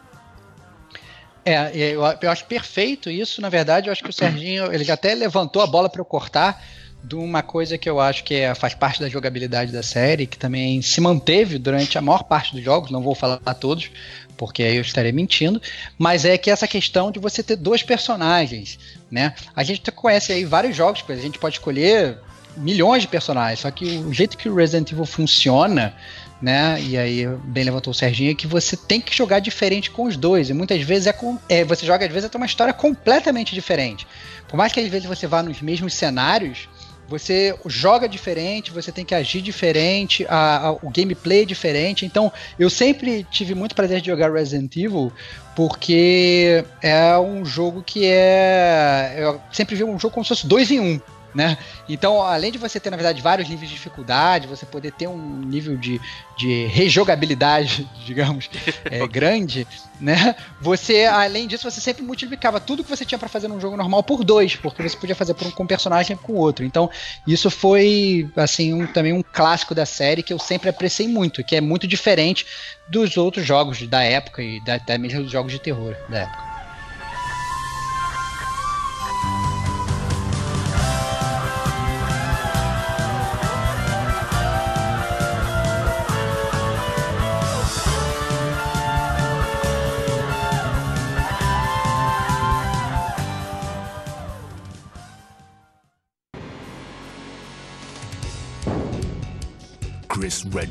É, 1.45 1.75
eu, 1.75 2.01
eu 2.21 2.31
acho 2.31 2.45
perfeito 2.45 3.09
isso. 3.09 3.41
Na 3.41 3.49
verdade, 3.49 3.87
eu 3.87 3.91
acho 3.91 4.03
que 4.03 4.09
o 4.09 4.13
Serginho 4.13 4.73
ele 4.73 4.91
até 4.91 5.13
levantou 5.15 5.61
a 5.61 5.67
bola 5.67 5.89
para 5.89 6.01
eu 6.01 6.05
cortar 6.05 6.61
de 7.03 7.15
uma 7.15 7.41
coisa 7.41 7.77
que 7.77 7.89
eu 7.89 7.99
acho 7.99 8.23
que 8.23 8.35
é, 8.35 8.53
faz 8.53 8.73
parte 8.73 8.99
da 8.99 9.09
jogabilidade 9.09 9.71
da 9.71 9.81
série, 9.81 10.27
que 10.27 10.37
também 10.37 10.81
se 10.81 10.99
manteve 10.99 11.57
durante 11.57 11.97
a 11.97 12.01
maior 12.01 12.23
parte 12.23 12.53
dos 12.53 12.63
jogos, 12.63 12.91
não 12.91 13.01
vou 13.01 13.15
falar 13.15 13.37
todos, 13.55 13.89
porque 14.37 14.63
aí 14.63 14.75
eu 14.75 14.81
estarei 14.81 15.11
mentindo, 15.11 15.61
mas 15.97 16.25
é 16.25 16.37
que 16.37 16.49
essa 16.49 16.67
questão 16.67 17.11
de 17.11 17.19
você 17.19 17.41
ter 17.41 17.55
dois 17.55 17.83
personagens, 17.83 18.79
né? 19.09 19.33
A 19.55 19.63
gente 19.63 19.91
conhece 19.91 20.31
aí 20.31 20.45
vários 20.45 20.75
jogos, 20.75 21.03
a 21.07 21.15
gente 21.15 21.39
pode 21.39 21.55
escolher 21.55 22.17
milhões 22.57 23.03
de 23.03 23.07
personagens, 23.07 23.59
só 23.59 23.71
que 23.71 23.97
o 23.97 24.13
jeito 24.13 24.37
que 24.37 24.49
o 24.49 24.55
Resident 24.55 24.91
Evil 24.91 25.05
funciona 25.05 25.95
né? 26.41 26.81
E 26.81 26.97
aí 26.97 27.27
bem 27.27 27.63
levantou 27.63 27.91
o 27.91 27.93
Serginho 27.93 28.35
que 28.35 28.47
você 28.47 28.77
tem 28.77 29.01
que 29.01 29.15
jogar 29.15 29.39
diferente 29.39 29.91
com 29.91 30.03
os 30.03 30.15
dois. 30.15 30.49
E 30.49 30.53
muitas 30.53 30.81
vezes 30.81 31.07
é, 31.07 31.13
com, 31.13 31.37
é 31.49 31.63
você 31.63 31.85
joga 31.85 32.05
às 32.05 32.11
vezes 32.11 32.25
até 32.25 32.37
uma 32.37 32.45
história 32.45 32.73
completamente 32.73 33.53
diferente. 33.53 34.07
Por 34.47 34.55
mais 34.55 34.71
que 34.71 34.79
às 34.79 34.87
vezes 34.87 35.07
você 35.07 35.27
vá 35.27 35.43
nos 35.43 35.61
mesmos 35.61 35.93
cenários, 35.93 36.69
você 37.09 37.57
joga 37.65 38.07
diferente, 38.07 38.71
você 38.71 38.91
tem 38.91 39.03
que 39.03 39.15
agir 39.15 39.41
diferente, 39.41 40.25
a, 40.29 40.67
a, 40.67 40.71
o 40.71 40.89
gameplay 40.89 41.41
é 41.41 41.45
diferente. 41.45 42.05
Então, 42.05 42.31
eu 42.57 42.69
sempre 42.69 43.25
tive 43.31 43.55
muito 43.55 43.75
prazer 43.75 43.99
de 43.99 44.07
jogar 44.07 44.31
Resident 44.31 44.75
Evil 44.77 45.11
porque 45.55 46.63
é 46.81 47.17
um 47.17 47.43
jogo 47.43 47.83
que 47.83 48.05
é. 48.05 49.15
Eu 49.17 49.41
sempre 49.51 49.75
vi 49.75 49.83
um 49.83 49.99
jogo 49.99 50.13
como 50.13 50.23
se 50.23 50.29
fosse 50.29 50.47
dois 50.47 50.71
em 50.71 50.79
um 50.79 51.01
né? 51.33 51.57
Então, 51.87 52.21
além 52.21 52.51
de 52.51 52.57
você 52.57 52.79
ter, 52.79 52.89
na 52.89 52.97
verdade, 52.97 53.21
vários 53.21 53.47
níveis 53.47 53.69
de 53.69 53.75
dificuldade, 53.75 54.47
você 54.47 54.65
poder 54.65 54.91
ter 54.91 55.07
um 55.07 55.39
nível 55.39 55.77
de, 55.77 56.01
de 56.35 56.65
rejogabilidade, 56.67 57.89
digamos, 58.05 58.49
é, 58.85 59.05
grande, 59.07 59.67
né? 59.99 60.35
Você, 60.59 61.05
além 61.05 61.47
disso, 61.47 61.69
você 61.69 61.79
sempre 61.79 62.03
multiplicava 62.03 62.59
tudo 62.59 62.83
que 62.83 62.89
você 62.89 63.05
tinha 63.05 63.19
para 63.19 63.29
fazer 63.29 63.47
num 63.47 63.59
jogo 63.59 63.77
normal 63.77 64.01
por 64.03 64.23
dois, 64.23 64.55
porque 64.55 64.81
você 64.81 64.97
podia 64.97 65.15
fazer 65.15 65.33
um, 65.33 65.51
com 65.51 65.63
um 65.63 65.67
personagem 65.67 66.15
e 66.15 66.19
com 66.19 66.33
outro. 66.33 66.65
Então, 66.65 66.89
isso 67.27 67.49
foi, 67.49 68.29
assim, 68.35 68.73
um, 68.73 68.87
também 68.87 69.13
um 69.13 69.23
clássico 69.23 69.75
da 69.75 69.85
série 69.85 70.23
que 70.23 70.33
eu 70.33 70.39
sempre 70.39 70.69
apreciei 70.69 71.07
muito, 71.07 71.43
que 71.43 71.55
é 71.55 71.61
muito 71.61 71.87
diferente 71.87 72.45
dos 72.87 73.17
outros 73.17 73.45
jogos 73.45 73.87
da 73.87 74.03
época 74.03 74.41
e 74.41 74.59
da, 74.59 74.75
até 74.75 74.97
mesmo 74.97 75.21
dos 75.21 75.31
jogos 75.31 75.51
de 75.51 75.59
terror 75.59 75.95
da 76.09 76.19
época. 76.19 76.48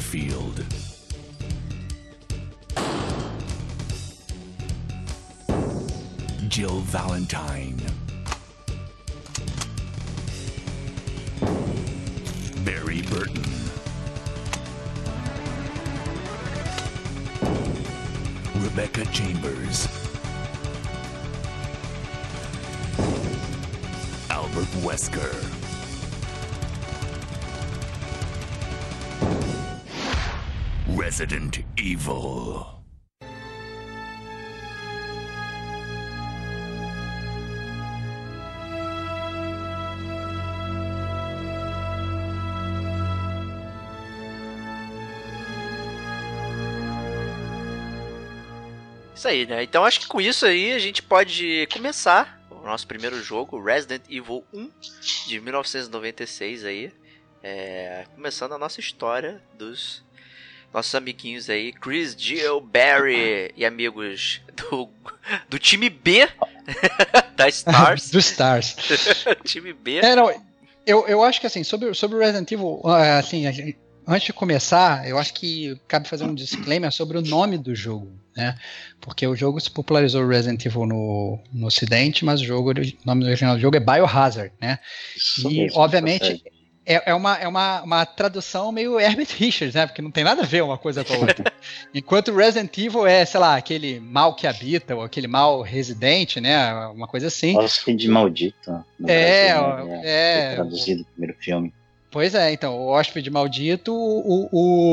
Chris 0.09 0.23
Redfield. 0.23 0.65
Jill 6.49 6.81
Valentine. 6.81 7.98
Evil. 31.91 32.67
Isso 49.15 49.27
aí, 49.27 49.47
né? 49.47 49.63
Então 49.63 49.83
acho 49.83 50.01
que 50.01 50.07
com 50.07 50.21
isso 50.21 50.45
aí 50.45 50.73
a 50.73 50.79
gente 50.79 51.03
pode 51.03 51.67
começar 51.73 52.39
o 52.51 52.67
nosso 52.67 52.87
primeiro 52.87 53.23
jogo, 53.23 53.59
Resident 53.59 54.03
Evil 54.11 54.45
1, 54.53 54.71
de 55.27 55.41
1996 55.41 56.67
aí. 56.67 56.93
É, 57.43 58.05
começando 58.15 58.53
a 58.53 58.59
nossa 58.59 58.79
história 58.79 59.43
dos 59.55 60.07
nossos 60.73 60.95
amiguinhos 60.95 61.49
aí, 61.49 61.73
Chris, 61.73 62.15
Jill, 62.17 62.61
Barry 62.61 63.53
e 63.57 63.65
amigos 63.65 64.41
do, 64.57 64.89
do 65.49 65.59
time 65.59 65.89
B 65.89 66.29
da 67.37 67.49
Stars. 67.49 68.11
do 68.11 68.19
Stars. 68.19 68.77
time 69.45 69.73
B. 69.73 69.99
É, 69.99 70.15
não, 70.15 70.31
eu, 70.87 71.07
eu 71.07 71.23
acho 71.23 71.41
que 71.41 71.47
assim, 71.47 71.65
sobre, 71.65 71.93
sobre 71.95 72.17
o 72.17 72.21
Resident 72.21 72.51
Evil, 72.51 72.81
ah, 72.85 73.19
assim, 73.19 73.47
antes 74.07 74.27
de 74.27 74.33
começar, 74.33 75.07
eu 75.09 75.19
acho 75.19 75.35
que 75.35 75.79
cabe 75.87 76.09
fazer 76.09 76.25
um 76.25 76.35
disclaimer 76.35 76.91
sobre 76.93 77.19
o 77.19 77.23
nome 77.23 77.59
do 77.59 77.75
jogo, 77.75 78.11
né? 78.37 78.57
Porque 79.01 79.27
o 79.27 79.37
jogo 79.37 79.61
se 79.61 79.71
popularizou 79.71 80.27
Resident 80.27 80.65
Evil 80.65 80.87
no, 80.87 81.39
no 81.53 81.67
ocidente, 81.67 82.25
mas 82.25 82.41
o 82.41 82.45
jogo, 82.45 82.73
o 82.73 82.75
nome 83.05 83.25
original 83.25 83.55
do 83.55 83.61
jogo 83.61 83.77
é 83.77 83.81
Biohazard, 83.81 84.53
né? 84.61 84.79
Isso 85.17 85.51
e, 85.51 85.59
mesmo, 85.59 85.79
obviamente, 85.79 86.43
é, 86.89 87.03
é, 87.11 87.15
uma, 87.15 87.37
é 87.37 87.47
uma, 87.47 87.83
uma 87.83 88.07
tradução 88.07 88.73
meio 88.73 88.99
Herbert 88.99 89.29
Richards, 89.37 89.75
né? 89.75 89.87
Porque 89.87 90.01
não 90.01 90.11
tem 90.11 90.25
nada 90.25 90.41
a 90.41 90.47
ver 90.47 90.63
uma 90.63 90.79
coisa 90.79 91.05
com 91.05 91.13
a 91.13 91.19
outra. 91.19 91.53
Enquanto 91.93 92.35
Resident 92.35 92.77
Evil 92.79 93.07
é, 93.07 93.27
sei 93.27 93.39
lá, 93.39 93.57
aquele 93.57 94.01
mal 94.01 94.35
que 94.35 94.47
habita, 94.47 94.97
ou 94.97 95.03
aquele 95.03 95.29
mal 95.29 95.61
residente, 95.61 96.41
né? 96.41 96.75
Uma 96.87 97.07
coisa 97.07 97.27
assim. 97.27 97.55
Hóspede 97.59 98.09
maldito. 98.09 98.83
É, 99.07 99.53
Brasil, 99.53 99.85
né? 99.85 100.01
é. 100.03 100.53
é 100.53 100.55
traduzido 100.55 101.01
no 101.01 101.05
primeiro 101.05 101.37
filme. 101.39 101.75
Pois 102.11 102.35
é, 102.35 102.51
então, 102.55 102.75
o 102.75 102.87
hóspede 102.89 103.31
maldito, 103.31 103.93
o, 103.93 104.49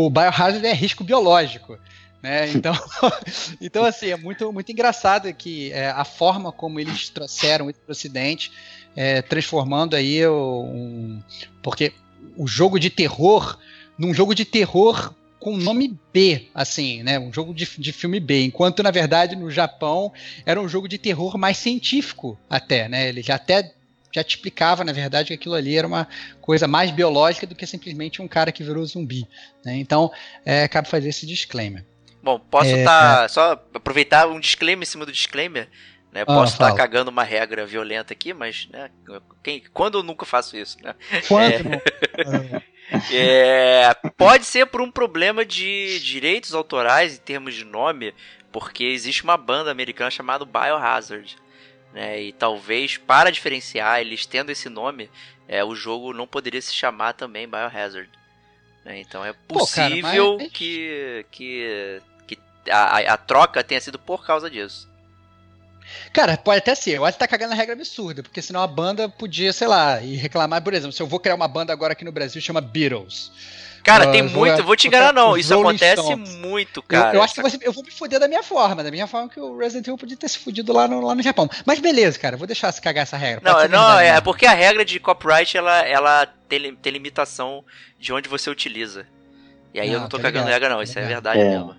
o 0.05 0.09
Biohazard 0.09 0.67
é 0.67 0.73
risco 0.73 1.01
biológico. 1.01 1.79
né? 2.21 2.51
Então, 2.51 2.73
então 3.61 3.85
assim, 3.85 4.09
é 4.09 4.17
muito, 4.17 4.51
muito 4.51 4.69
engraçado 4.69 5.33
que 5.33 5.71
é, 5.71 5.87
a 5.91 6.03
forma 6.03 6.51
como 6.51 6.77
eles 6.77 7.07
trouxeram 7.07 7.69
isso 7.69 7.79
para 7.79 7.89
o 7.89 7.93
Ocidente, 7.93 8.51
é, 8.95 9.21
transformando 9.21 9.95
aí 9.95 10.25
o, 10.25 10.63
um, 10.63 11.21
porque 11.61 11.93
o 12.37 12.47
jogo 12.47 12.79
de 12.79 12.89
terror 12.89 13.57
num 13.97 14.13
jogo 14.13 14.33
de 14.33 14.45
terror 14.45 15.13
com 15.39 15.55
nome 15.55 15.97
B, 16.11 16.47
assim, 16.55 17.03
né? 17.03 17.19
Um 17.19 17.31
jogo 17.31 17.53
de, 17.53 17.69
de 17.77 17.93
filme 17.93 18.19
B. 18.19 18.45
Enquanto, 18.45 18.81
na 18.81 18.89
verdade, 18.89 19.35
no 19.35 19.51
Japão 19.51 20.11
era 20.45 20.59
um 20.59 20.67
jogo 20.67 20.87
de 20.87 20.97
terror 20.97 21.37
mais 21.37 21.57
científico, 21.57 22.37
até, 22.49 22.89
né? 22.89 23.07
Ele 23.09 23.21
já 23.21 23.35
até 23.35 23.73
já 24.11 24.23
te 24.23 24.37
explicava, 24.37 24.83
na 24.85 24.93
verdade, 24.93 25.27
que 25.27 25.33
aquilo 25.33 25.55
ali 25.55 25.77
era 25.77 25.85
uma 25.85 26.07
coisa 26.41 26.67
mais 26.67 26.89
biológica 26.89 27.45
do 27.45 27.53
que 27.53 27.67
simplesmente 27.67 28.21
um 28.21 28.27
cara 28.29 28.49
que 28.49 28.63
virou 28.63 28.85
zumbi. 28.85 29.27
Né? 29.63 29.75
Então, 29.75 30.09
é, 30.45 30.69
cabe 30.69 30.87
fazer 30.87 31.09
esse 31.09 31.25
disclaimer. 31.25 31.83
Bom, 32.23 32.39
posso 32.39 32.69
É, 32.69 32.83
tá, 32.85 33.27
só 33.27 33.51
aproveitar 33.73 34.27
um 34.27 34.39
disclaimer 34.39 34.83
em 34.83 34.89
cima 34.89 35.05
do 35.05 35.11
disclaimer. 35.11 35.67
Né? 36.15 36.21
Ah, 36.21 36.25
Posso 36.25 36.53
estar 36.53 36.67
fala. 36.67 36.77
cagando 36.77 37.11
uma 37.11 37.23
regra 37.25 37.65
violenta 37.65 38.13
aqui, 38.13 38.33
mas 38.33 38.69
né, 38.71 38.89
quem, 39.43 39.61
quando 39.73 39.97
eu 39.97 40.03
nunca 40.03 40.25
faço 40.25 40.55
isso, 40.55 40.77
né? 40.81 40.95
Quanto 41.27 41.63
não? 41.67 41.81
É, 43.11 43.93
pode 44.15 44.45
ser 44.45 44.67
por 44.67 44.79
um 44.79 44.91
problema 44.91 45.43
de 45.43 45.99
direitos 45.99 46.53
autorais 46.53 47.15
em 47.15 47.19
termos 47.19 47.53
de 47.55 47.65
nome, 47.65 48.13
porque 48.51 48.83
existe 48.85 49.23
uma 49.23 49.35
banda 49.35 49.71
americana 49.71 50.09
chamada 50.11 50.45
Biohazard. 50.45 51.35
Né, 51.91 52.21
e 52.23 52.31
talvez 52.33 52.97
para 52.97 53.31
diferenciar 53.31 53.99
eles 54.01 54.25
tendo 54.25 54.51
esse 54.51 54.69
nome, 54.69 55.09
é, 55.47 55.63
o 55.63 55.73
jogo 55.75 56.13
não 56.13 56.27
poderia 56.27 56.61
se 56.61 56.73
chamar 56.73 57.13
também 57.13 57.47
Biohazard. 57.47 58.09
né, 58.85 58.99
então 59.01 59.25
é 59.25 59.33
Pô, 59.33 59.65
cara, 59.65 59.89
possível 59.89 60.37
mas- 60.39 60.51
que, 60.51 61.25
que, 61.31 62.01
que 62.27 62.39
a- 62.69 63.13
a 63.13 63.17
troca 63.17 63.63
tenha 63.63 63.81
sido 63.81 63.97
por 63.97 64.25
causa 64.25 64.49
disso. 64.49 64.87
Cara, 66.13 66.37
pode 66.37 66.59
até 66.59 66.73
ser. 66.75 66.91
Eu 66.97 67.05
acho 67.05 67.13
que 67.17 67.19
tá 67.19 67.27
cagando 67.27 67.53
a 67.53 67.55
regra 67.55 67.73
absurda, 67.73 68.23
porque 68.23 68.41
senão 68.41 68.61
a 68.61 68.67
banda 68.67 69.07
podia, 69.09 69.51
sei 69.53 69.67
lá, 69.67 70.01
e 70.01 70.15
reclamar. 70.15 70.61
Por 70.61 70.73
exemplo, 70.73 70.91
se 70.93 71.01
eu 71.01 71.07
vou 71.07 71.19
criar 71.19 71.35
uma 71.35 71.47
banda 71.47 71.71
agora 71.73 71.93
aqui 71.93 72.05
no 72.05 72.11
Brasil, 72.11 72.41
chama 72.41 72.61
Beatles. 72.61 73.31
Cara, 73.83 74.05
Ah, 74.05 74.11
tem 74.11 74.21
eu 74.21 74.29
vou- 74.29 74.39
muito, 74.47 74.63
vou 74.63 74.75
te 74.75 74.87
enganar 74.87 75.13
não, 75.13 75.37
isso 75.37 75.53
Rolling 75.53 75.75
acontece 75.75 76.01
Stones. 76.01 76.35
muito, 76.37 76.79
Eu- 76.79 76.83
cara. 76.83 77.15
eu, 77.15 77.21
acho 77.21 77.35
que 77.35 77.41
você- 77.43 77.59
eu 77.61 77.71
vou 77.71 77.83
me 77.83 77.91
fuder 77.91 78.19
da 78.19 78.27
minha 78.27 78.41
forma, 78.41 78.83
da 78.83 78.89
mesma 78.89 79.05
forma 79.05 79.29
que 79.29 79.39
o 79.39 79.55
Resident 79.59 79.85
Evil 79.85 79.97
podia 79.97 80.17
ter 80.17 80.27
se 80.27 80.39
fudido 80.39 80.73
lá 80.73 80.87
no, 80.87 81.01
lá 81.01 81.13
no 81.13 81.21
Japão. 81.21 81.47
Mas 81.67 81.77
beleza, 81.77 82.17
cara, 82.17 82.33
eu 82.33 82.39
vou 82.39 82.47
deixar 82.47 82.71
se 82.71 82.81
cagar 82.81 83.03
essa 83.03 83.15
regra. 83.15 83.41
Não, 83.43 83.53
não, 83.53 83.59
verdade 83.59 84.03
é 84.05 84.11
mesmo. 84.13 84.23
porque 84.23 84.47
a 84.47 84.53
regra 84.55 84.83
de 84.83 84.99
copyright 84.99 85.55
ela, 85.55 85.81
ela 85.81 86.25
tem, 86.49 86.75
tem 86.75 86.93
limitação 86.93 87.63
de 87.99 88.11
onde 88.11 88.27
você 88.27 88.49
utiliza. 88.49 89.05
E 89.71 89.79
aí 89.79 89.89
eu 89.89 89.93
Não, 89.95 90.01
não 90.01 90.09
tô 90.09 90.17
tô 90.17 90.23
cagando 90.23 90.45
ligado, 90.45 90.53
regra, 90.53 90.69
não, 90.69 90.77
tô 90.77 90.81
isso 90.83 90.97
é 90.97 91.01
ligado. 91.03 91.23
verdade 91.23 91.39
É. 91.41 91.49
mesmo. 91.51 91.75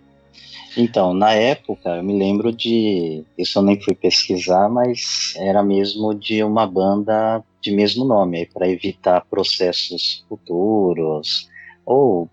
Então, 0.76 1.14
na 1.14 1.32
época, 1.32 1.88
eu 1.96 2.02
me 2.02 2.18
lembro 2.18 2.52
de. 2.52 3.24
Isso 3.38 3.58
eu 3.58 3.62
nem 3.62 3.80
fui 3.80 3.94
pesquisar, 3.94 4.68
mas 4.68 5.32
era 5.36 5.62
mesmo 5.62 6.14
de 6.14 6.42
uma 6.42 6.66
banda 6.66 7.42
de 7.62 7.70
mesmo 7.72 8.04
nome, 8.04 8.46
para 8.46 8.68
evitar 8.68 9.24
processos 9.24 10.24
futuros, 10.28 11.48
ou 11.84 12.28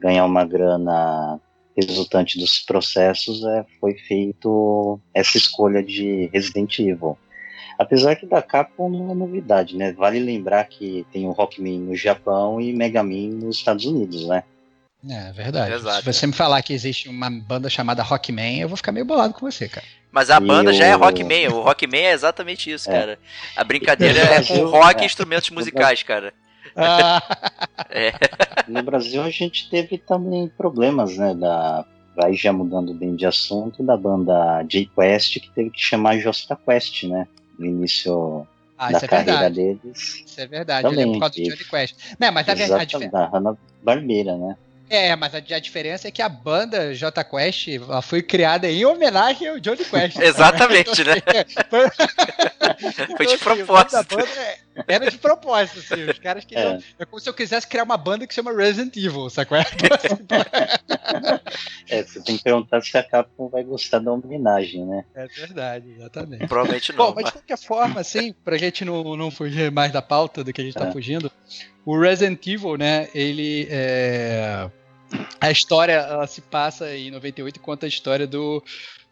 ganhar 0.00 0.24
uma 0.24 0.44
grana 0.44 1.38
resultante 1.76 2.38
dos 2.38 2.58
processos, 2.60 3.44
é, 3.44 3.64
foi 3.78 3.94
feito 3.94 4.98
essa 5.14 5.36
escolha 5.36 5.82
de 5.82 6.28
Resident 6.32 6.78
Evil. 6.78 7.16
Apesar 7.78 8.16
que 8.16 8.26
da 8.26 8.42
Capcom 8.42 8.90
não 8.90 9.10
é 9.10 9.14
novidade, 9.14 9.76
né? 9.76 9.92
Vale 9.92 10.18
lembrar 10.18 10.64
que 10.64 11.06
tem 11.12 11.26
o 11.26 11.30
Rockman 11.30 11.78
no 11.78 11.96
Japão 11.96 12.60
e 12.60 12.72
Mega 12.72 13.02
Man 13.02 13.30
nos 13.34 13.56
Estados 13.56 13.84
Unidos, 13.84 14.26
né? 14.26 14.44
É 15.08 15.32
verdade. 15.32 15.72
Exato. 15.74 15.98
Se 16.00 16.12
você 16.12 16.26
me 16.26 16.32
falar 16.32 16.60
que 16.62 16.72
existe 16.72 17.08
uma 17.08 17.30
banda 17.30 17.70
chamada 17.70 18.02
Rockman, 18.02 18.60
eu 18.60 18.68
vou 18.68 18.76
ficar 18.76 18.92
meio 18.92 19.06
bolado 19.06 19.32
com 19.32 19.50
você, 19.50 19.68
cara. 19.68 19.86
Mas 20.12 20.28
a 20.28 20.36
E 20.36 20.40
banda 20.40 20.72
já 20.72 20.84
é 20.86 20.94
o- 20.96 20.98
Rockman, 20.98 21.48
o 21.48 21.62
Rockman 21.62 22.00
é 22.02 22.12
exatamente 22.12 22.70
isso, 22.70 22.90
É. 22.90 22.92
cara. 22.98 23.18
A 23.56 23.64
brincadeira 23.64 24.18
é 24.20 24.42
com 24.44 24.66
rock 24.66 25.00
é. 25.00 25.02
e 25.04 25.06
instrumentos 25.06 25.48
musicais, 25.50 26.02
cara. 26.02 26.34
Ah, 26.76 27.22
No 28.68 28.82
Brasil 28.82 29.22
a 29.22 29.30
gente 29.30 29.68
teve 29.70 29.98
também 29.98 30.48
problemas, 30.48 31.16
né? 31.16 31.34
Da, 31.34 31.84
vai 32.14 32.34
já 32.34 32.52
mudando 32.52 32.92
bem 32.92 33.16
de 33.16 33.24
assunto, 33.26 33.82
da 33.82 33.96
banda 33.96 34.62
J-Quest, 34.64 35.40
que 35.40 35.50
teve 35.50 35.70
que 35.70 35.80
chamar 35.80 36.18
Josta 36.18 36.56
Quest, 36.56 37.04
né? 37.04 37.26
No 37.58 37.66
início 37.66 38.46
ah, 38.76 38.90
da 38.92 38.98
é 38.98 39.08
carreira 39.08 39.32
verdade. 39.50 39.54
deles. 39.54 40.24
Isso 40.26 40.40
é 40.40 40.46
verdade. 40.46 40.88
Também, 40.88 41.10
por 41.12 41.20
causa 41.20 41.34
do 41.34 41.42
Johnny 41.42 41.64
Quest. 41.64 41.96
Não, 42.18 42.32
mas 42.32 42.48
a, 42.48 42.54
ver- 42.54 42.62
a 42.62 42.64
Exatamente, 42.66 42.90
difer- 42.96 43.10
da 43.10 43.26
Hanna 43.26 43.58
Barbeira, 43.82 44.36
né? 44.36 44.56
É, 44.90 45.14
mas 45.14 45.32
a, 45.34 45.38
a 45.38 45.58
diferença 45.60 46.08
é 46.08 46.10
que 46.10 46.20
a 46.20 46.28
banda 46.28 46.92
J 46.94 47.22
Quest 47.24 47.68
ela 47.68 48.02
foi 48.02 48.20
criada 48.22 48.68
em 48.68 48.84
homenagem 48.84 49.46
ao 49.48 49.60
Johnny 49.60 49.84
Quest. 49.84 50.18
Exatamente, 50.20 51.04
né? 51.04 51.14
Foi 53.16 53.26
de 53.26 53.34
Então, 53.34 53.52
assim, 53.54 53.64
propósito. 53.64 54.18
é- 54.20 54.58
era 54.88 55.10
de 55.10 55.18
propósito, 55.18 55.80
assim. 55.80 56.04
Os 56.08 56.18
caras 56.18 56.44
queriam. 56.44 56.72
É. 56.72 56.78
É. 57.00 57.04
como 57.04 57.20
se 57.20 57.28
eu 57.28 57.34
quisesse 57.34 57.66
criar 57.66 57.82
uma 57.84 57.96
banda 57.98 58.26
que 58.26 58.32
chama 58.34 58.52
Resident 58.52 58.96
Evil, 58.96 59.28
sacou? 59.30 59.58
É, 61.88 62.02
você 62.04 62.20
tem 62.22 62.36
que 62.36 62.44
perguntar 62.44 62.80
se 62.82 62.96
a 62.96 63.02
Capcom 63.02 63.48
vai 63.48 63.62
gostar 63.64 63.98
da 63.98 64.12
homenagem, 64.12 64.86
né? 64.86 65.04
É 65.14 65.26
verdade, 65.26 65.90
exatamente. 65.96 66.46
Provavelmente 66.46 66.92
Bom, 66.92 67.08
não. 67.08 67.14
mas 67.16 67.24
de 67.26 67.32
qualquer 67.32 67.58
forma, 67.58 68.00
assim, 68.00 68.32
pra 68.44 68.56
gente 68.56 68.84
não, 68.84 69.16
não 69.16 69.30
fugir 69.30 69.70
mais 69.72 69.90
da 69.92 70.00
pauta 70.00 70.44
do 70.44 70.52
que 70.52 70.60
a 70.60 70.64
gente 70.64 70.74
tá 70.74 70.86
É. 70.86 70.92
fugindo, 70.92 71.30
o 71.84 71.98
Resident 71.98 72.46
Evil, 72.46 72.76
né, 72.76 73.08
ele 73.14 73.66
é... 73.70 74.70
A 75.40 75.50
história, 75.50 75.92
ela 75.94 76.26
se 76.26 76.40
passa 76.40 76.94
em 76.96 77.10
98 77.10 77.56
e 77.56 77.60
conta 77.60 77.86
a 77.86 77.88
história 77.88 78.26
do... 78.26 78.62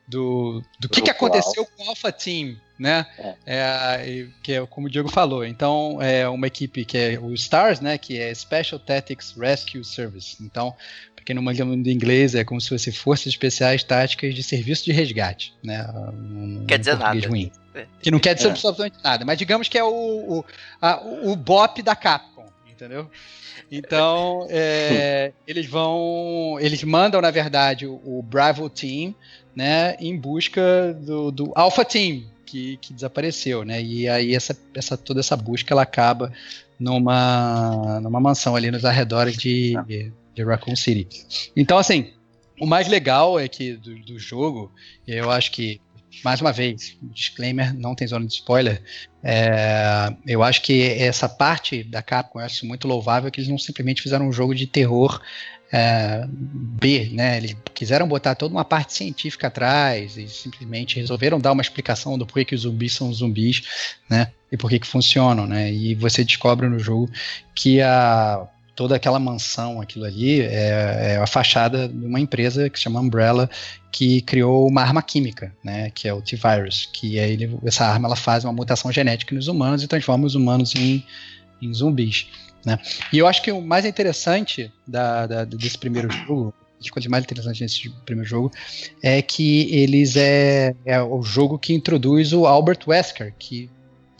Do, 0.06 0.62
do 0.80 0.88
que, 0.88 1.02
que 1.02 1.10
aconteceu 1.10 1.66
com 1.66 1.84
o 1.84 1.88
Alpha 1.90 2.10
Team, 2.10 2.56
né? 2.78 3.06
É, 3.44 4.04
e- 4.08 4.30
que 4.42 4.54
é 4.54 4.64
como 4.66 4.86
o 4.86 4.90
Diego 4.90 5.10
falou. 5.10 5.44
Então, 5.44 6.00
é 6.00 6.26
uma 6.26 6.46
equipe 6.46 6.82
que 6.86 6.96
é 6.96 7.18
o 7.20 7.36
STARS, 7.36 7.80
né? 7.80 7.98
Que 7.98 8.18
é 8.18 8.32
Special 8.34 8.78
Tactics 8.80 9.34
Rescue 9.36 9.84
Service. 9.84 10.38
Então, 10.40 10.74
pra 11.14 11.22
quem 11.26 11.34
não 11.36 11.42
manja 11.42 11.62
muito 11.62 11.84
de 11.84 11.92
inglês, 11.92 12.34
é 12.34 12.42
como 12.42 12.58
se 12.58 12.70
fosse 12.70 12.90
Forças 12.90 13.26
Especiais 13.26 13.84
Táticas 13.84 14.34
de 14.34 14.42
Serviço 14.42 14.86
de 14.86 14.92
Resgate, 14.92 15.52
né? 15.62 15.86
Um- 16.14 16.64
Quer 16.66 16.76
um 16.76 16.78
dizer 16.78 16.96
português 16.96 17.24
nada. 17.24 17.28
Ruim. 17.28 17.52
É. 17.74 17.86
Que 18.00 18.10
não 18.10 18.18
quer 18.18 18.34
dizer 18.34 18.48
É. 18.48 18.50
absolutamente 18.52 18.96
nada, 19.04 19.26
mas 19.26 19.36
digamos 19.36 19.68
que 19.68 19.76
é 19.76 19.84
o, 19.84 19.88
o, 20.38 20.44
a- 20.80 21.02
o 21.22 21.36
BOP 21.36 21.82
da 21.82 21.94
Capcom, 21.94 22.37
entendeu? 22.78 23.10
Então, 23.70 24.46
é, 24.48 25.32
eles 25.46 25.66
vão. 25.66 26.56
Eles 26.60 26.82
mandam, 26.84 27.20
na 27.20 27.30
verdade, 27.30 27.86
o, 27.86 28.00
o 28.04 28.22
Bravo 28.22 28.70
Team 28.70 29.14
né, 29.54 29.96
em 29.98 30.16
busca 30.16 30.94
do, 30.94 31.32
do 31.32 31.52
Alpha 31.56 31.84
Team, 31.84 32.22
que, 32.46 32.76
que 32.76 32.94
desapareceu, 32.94 33.64
né? 33.64 33.82
E 33.82 34.08
aí 34.08 34.34
essa, 34.34 34.56
essa, 34.72 34.96
toda 34.96 35.18
essa 35.18 35.36
busca 35.36 35.74
ela 35.74 35.82
acaba 35.82 36.32
numa, 36.78 37.98
numa 38.00 38.20
mansão 38.20 38.54
ali 38.54 38.70
nos 38.70 38.84
arredores 38.84 39.36
de, 39.36 39.74
de 40.32 40.44
Raccoon 40.44 40.76
City. 40.76 41.08
Então, 41.56 41.76
assim, 41.76 42.12
o 42.60 42.66
mais 42.66 42.86
legal 42.86 43.38
é 43.38 43.48
que 43.48 43.74
do, 43.74 43.98
do 44.00 44.18
jogo, 44.18 44.70
eu 45.06 45.30
acho 45.30 45.50
que, 45.50 45.80
mais 46.24 46.40
uma 46.40 46.52
vez, 46.52 46.96
disclaimer, 47.02 47.74
não 47.74 47.94
tem 47.94 48.06
zona 48.06 48.26
de 48.26 48.32
spoiler, 48.32 48.82
é, 49.22 50.14
eu 50.26 50.42
acho 50.42 50.62
que 50.62 50.82
essa 50.82 51.28
parte 51.28 51.82
da 51.82 52.02
Capcom 52.02 52.40
eu 52.40 52.44
acho 52.46 52.66
muito 52.66 52.86
louvável 52.88 53.30
que 53.30 53.40
eles 53.40 53.50
não 53.50 53.58
simplesmente 53.58 54.02
fizeram 54.02 54.28
um 54.28 54.32
jogo 54.32 54.54
de 54.54 54.66
terror 54.66 55.20
é, 55.72 56.24
B, 56.28 57.10
né? 57.12 57.36
Eles 57.36 57.56
quiseram 57.74 58.08
botar 58.08 58.34
toda 58.34 58.54
uma 58.54 58.64
parte 58.64 58.94
científica 58.94 59.48
atrás 59.48 60.16
e 60.16 60.26
simplesmente 60.28 60.98
resolveram 60.98 61.38
dar 61.38 61.52
uma 61.52 61.62
explicação 61.62 62.16
do 62.16 62.26
porquê 62.26 62.44
que 62.44 62.54
os 62.54 62.62
zumbis 62.62 62.94
são 62.94 63.12
zumbis, 63.12 63.62
né? 64.08 64.32
E 64.50 64.56
por 64.56 64.70
que 64.70 64.80
funcionam, 64.86 65.46
né? 65.46 65.70
E 65.72 65.94
você 65.94 66.24
descobre 66.24 66.68
no 66.68 66.78
jogo 66.78 67.10
que 67.54 67.82
a 67.82 68.48
toda 68.78 68.94
aquela 68.94 69.18
mansão, 69.18 69.80
aquilo 69.80 70.04
ali, 70.04 70.40
é, 70.40 71.14
é 71.14 71.16
a 71.16 71.26
fachada 71.26 71.88
de 71.88 72.06
uma 72.06 72.20
empresa 72.20 72.70
que 72.70 72.78
se 72.78 72.84
chama 72.84 73.00
Umbrella, 73.00 73.50
que 73.90 74.20
criou 74.22 74.68
uma 74.68 74.82
arma 74.82 75.02
química, 75.02 75.52
né? 75.64 75.90
Que 75.90 76.06
é 76.06 76.14
o 76.14 76.22
T-Virus, 76.22 76.88
que 76.92 77.18
é 77.18 77.28
ele, 77.28 77.58
essa 77.64 77.84
arma 77.84 78.06
ela 78.06 78.14
faz 78.14 78.44
uma 78.44 78.52
mutação 78.52 78.92
genética 78.92 79.34
nos 79.34 79.48
humanos 79.48 79.82
e 79.82 79.88
transforma 79.88 80.24
os 80.28 80.36
humanos 80.36 80.76
em, 80.76 81.04
em 81.60 81.74
zumbis. 81.74 82.28
Né? 82.64 82.78
E 83.12 83.18
eu 83.18 83.26
acho 83.26 83.42
que 83.42 83.50
o 83.50 83.60
mais 83.60 83.84
interessante 83.84 84.70
da, 84.86 85.26
da- 85.26 85.44
desse 85.44 85.76
primeiro 85.76 86.08
jogo, 86.08 86.54
as 86.80 86.88
coisas 86.88 87.10
mais 87.10 87.24
interessantes 87.24 87.60
nesse 87.60 87.90
primeiro 88.06 88.30
jogo, 88.30 88.52
é 89.02 89.20
que 89.20 89.74
eles 89.74 90.14
é, 90.14 90.72
é 90.84 91.02
o 91.02 91.20
jogo 91.20 91.58
que 91.58 91.74
introduz 91.74 92.32
o 92.32 92.46
Albert 92.46 92.78
Wesker, 92.86 93.34
que 93.36 93.68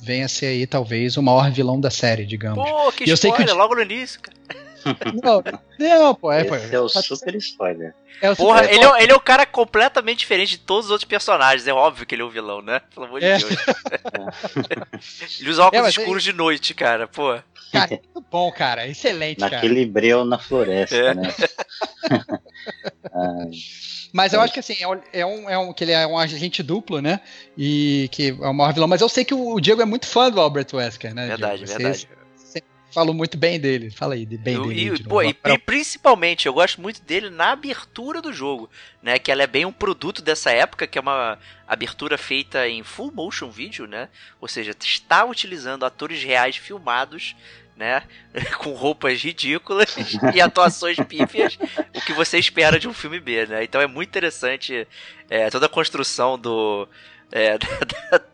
vem 0.01 0.23
a 0.23 0.29
ser 0.29 0.47
aí 0.47 0.67
talvez 0.67 1.17
o 1.17 1.23
maior 1.23 1.51
vilão 1.51 1.81
da 1.81 1.91
série, 1.91 2.25
digamos. 2.27 2.65
Pô, 2.69 2.93
que 2.93 3.05
E 3.05 3.11
eu 3.11 3.17
sei 3.17 3.31
que 3.33 3.37
spoiler, 3.39 3.55
o- 3.55 3.59
logo 3.59 3.75
no 3.75 3.83
início, 3.83 4.21
cara. 4.21 4.39
Não, 5.23 5.43
não, 5.79 6.15
pô, 6.15 6.31
é, 6.33 6.45
pô, 6.45 6.55
Esse 6.55 6.75
é 6.75 6.81
o 6.81 6.89
super 6.89 7.35
spoiler. 7.35 7.93
é 8.23 8.31
o 8.31 8.37
Porra, 8.37 8.63
super- 8.63 8.75
ele 8.75 8.85
é, 8.85 9.03
ele 9.03 9.13
é 9.13 9.17
um 9.17 9.21
cara 9.21 9.45
completamente 9.45 10.21
diferente 10.21 10.51
de 10.51 10.59
todos 10.59 10.87
os 10.87 10.91
outros 10.93 11.07
personagens. 11.09 11.67
É 11.67 11.73
óbvio 11.75 12.07
que 12.07 12.15
ele 12.15 12.23
é 12.23 12.25
o 12.25 12.31
vilão, 12.31 12.63
né? 12.63 12.81
Pelo 12.95 13.07
amor 13.07 13.19
de 13.21 13.27
É. 13.27 13.39
Deus. 13.39 13.51
ele 15.41 15.51
usa 15.51 15.63
óculos 15.65 15.79
É, 15.81 15.83
mas 15.83 15.99
é- 15.99 16.01
escuros 16.01 16.23
de 16.23 16.33
noite, 16.33 16.73
cara. 16.75 17.07
Pô. 17.09 17.37
Cara, 17.73 17.95
é 17.95 18.01
muito 18.15 18.25
bom, 18.31 18.51
cara, 18.53 18.87
excelente, 18.87 19.41
cara. 19.41 19.57
Naquele 19.57 19.85
breu 19.85 20.25
na 20.25 20.39
floresta, 20.39 20.97
É. 20.97 21.15
né? 21.15 21.23
Ai, 23.13 23.51
Mas 24.13 24.33
eu 24.33 24.41
acho 24.41 24.53
que 24.53 24.61
assim, 24.61 24.77
é 24.81 24.89
um, 24.89 25.01
é 25.13 25.27
um, 25.27 25.51
é 25.51 25.59
um- 25.59 25.73
que 25.73 25.85
ele 25.85 25.93
é 25.93 26.07
um 26.07 26.17
agente 26.19 26.63
duplo, 26.63 27.01
né? 27.01 27.21
E 27.57 28.09
que 28.13 28.29
é 28.31 28.49
o 28.49 28.55
maior 28.55 28.73
vilão. 28.73 28.89
Mas 28.89 29.01
eu 29.01 29.09
sei 29.09 29.25
que 29.25 29.35
o 29.35 29.61
Diego 29.61 29.83
é 29.83 29.85
muito 29.85 30.07
fã 30.07 30.31
do 30.31 30.41
Albert 30.41 30.69
Wesker, 30.73 31.15
né? 31.15 31.27
Verdade, 31.27 31.65
Diego? 31.65 31.73
Você 31.73 31.83
verdade. 31.83 32.09
Falou 32.91 33.13
muito 33.15 33.37
bem 33.37 33.61
dele. 33.61 33.91
Fala 33.91 34.15
aí, 34.15 34.25
de 34.25 34.39
bem 34.39 34.55
Eu- 34.55 34.67
dele. 34.67 34.87
e, 34.87 34.91
de 34.95 35.03
pô, 35.05 35.21
e- 35.23 35.37
e 35.47 35.59
principalmente, 35.59 36.47
eu 36.47 36.55
gosto 36.55 36.81
muito 36.81 37.03
dele 37.03 37.29
na 37.29 37.53
abertura 37.53 38.23
do 38.23 38.33
jogo, 38.33 38.71
né? 39.03 39.19
Que 39.19 39.31
ela 39.31 39.43
é 39.43 39.47
bem 39.47 39.67
um 39.67 39.73
produto 39.73 40.23
dessa 40.23 40.51
época, 40.51 40.87
que 40.87 40.97
é 40.97 41.01
uma 41.01 41.39
abertura 41.67 42.17
feita 42.17 42.67
em 42.67 42.83
full 42.83 43.13
motion 43.13 43.51
video, 43.51 43.87
né? 43.87 44.09
Ou 44.41 44.49
seja, 44.49 44.71
está 44.71 45.23
utilizando 45.27 45.85
atores 45.85 46.23
reais 46.25 46.57
filmados, 46.57 47.37
né? 47.79 48.03
Com 48.59 48.73
roupas 48.73 49.23
ridículas 49.23 49.97
e 50.35 50.41
atuações 50.41 50.97
pífias, 51.09 51.59
o 51.95 52.01
que 52.03 52.13
você 52.13 52.39
espera 52.39 52.79
de 52.79 52.89
um 52.89 52.93
filme 52.93 53.21
B, 53.21 53.47
né? 53.47 53.65
Então 53.65 53.81
é 53.81 53.87
muito 53.87 54.09
interessante 54.09 54.87
é, 55.31 55.49
toda 55.51 55.67
a 55.67 55.69
construção 55.71 56.39
do. 56.39 56.89
é, 57.31 57.57
da- 57.59 57.67
da- 58.19 58.27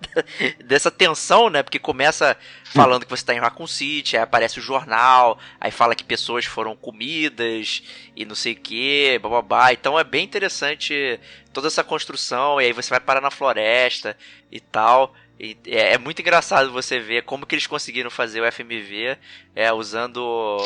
dessa 0.64 0.90
tensão, 0.90 1.50
né? 1.50 1.62
Porque 1.62 1.78
começa 1.78 2.36
falando 2.64 3.04
que 3.04 3.10
você 3.10 3.24
tá 3.24 3.34
em 3.34 3.38
Raccoon 3.40 3.66
City, 3.66 4.16
aí 4.16 4.22
aparece 4.22 4.58
o 4.58 4.62
jornal, 4.62 5.38
aí 5.60 5.70
fala 5.72 5.94
que 5.94 6.04
pessoas 6.04 6.44
foram 6.44 6.76
comidas 6.76 7.82
e 8.16 8.24
não 8.24 8.34
sei 8.36 8.52
o 8.52 8.56
que, 8.56 9.18
bababá. 9.20 9.72
Então 9.72 9.98
é 9.98 10.04
bem 10.04 10.24
interessante 10.24 11.18
toda 11.52 11.66
essa 11.66 11.82
construção, 11.84 12.60
e 12.60 12.66
aí 12.66 12.72
você 12.72 12.90
vai 12.90 13.00
parar 13.00 13.20
na 13.20 13.30
floresta 13.30 14.16
e 14.50 14.60
tal. 14.60 15.12
É, 15.38 15.94
é 15.94 15.98
muito 15.98 16.20
engraçado 16.20 16.72
você 16.72 17.00
ver 17.00 17.24
como 17.24 17.44
que 17.44 17.54
eles 17.54 17.66
conseguiram 17.66 18.10
fazer 18.10 18.40
o 18.40 18.52
FMV 18.52 19.18
é, 19.54 19.72
usando 19.72 20.58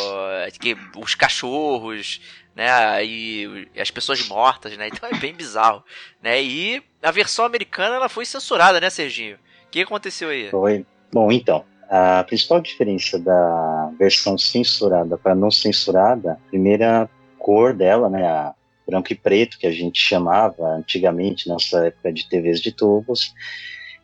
é, 0.44 0.50
que, 0.50 0.76
os 0.96 1.14
cachorros, 1.14 2.20
né, 2.54 3.04
e 3.04 3.68
as 3.78 3.90
pessoas 3.90 4.26
mortas, 4.26 4.76
né, 4.76 4.88
então 4.92 5.08
é 5.08 5.14
bem 5.14 5.32
bizarro, 5.32 5.82
né, 6.22 6.42
e 6.42 6.82
a 7.02 7.10
versão 7.10 7.44
americana 7.44 7.96
ela 7.96 8.08
foi 8.08 8.26
censurada, 8.26 8.80
né, 8.80 8.90
Serginho? 8.90 9.36
O 9.66 9.70
que 9.70 9.82
aconteceu 9.82 10.30
aí? 10.30 10.50
Foi. 10.50 10.84
Bom, 11.12 11.30
então, 11.32 11.64
a 11.88 12.22
principal 12.24 12.60
diferença 12.60 13.18
da 13.18 13.90
versão 13.98 14.36
censurada 14.36 15.16
para 15.16 15.34
não 15.34 15.50
censurada, 15.50 16.32
a 16.32 16.48
primeira 16.48 17.08
cor 17.38 17.72
dela, 17.72 18.10
né, 18.10 18.26
a 18.26 18.54
branco 18.86 19.12
e 19.12 19.16
preto, 19.16 19.58
que 19.58 19.66
a 19.66 19.70
gente 19.70 20.00
chamava 20.00 20.66
antigamente, 20.76 21.48
nessa 21.48 21.86
época 21.86 22.10
de 22.10 22.26
TVs 22.26 22.60
de 22.60 22.72
tubos, 22.72 23.34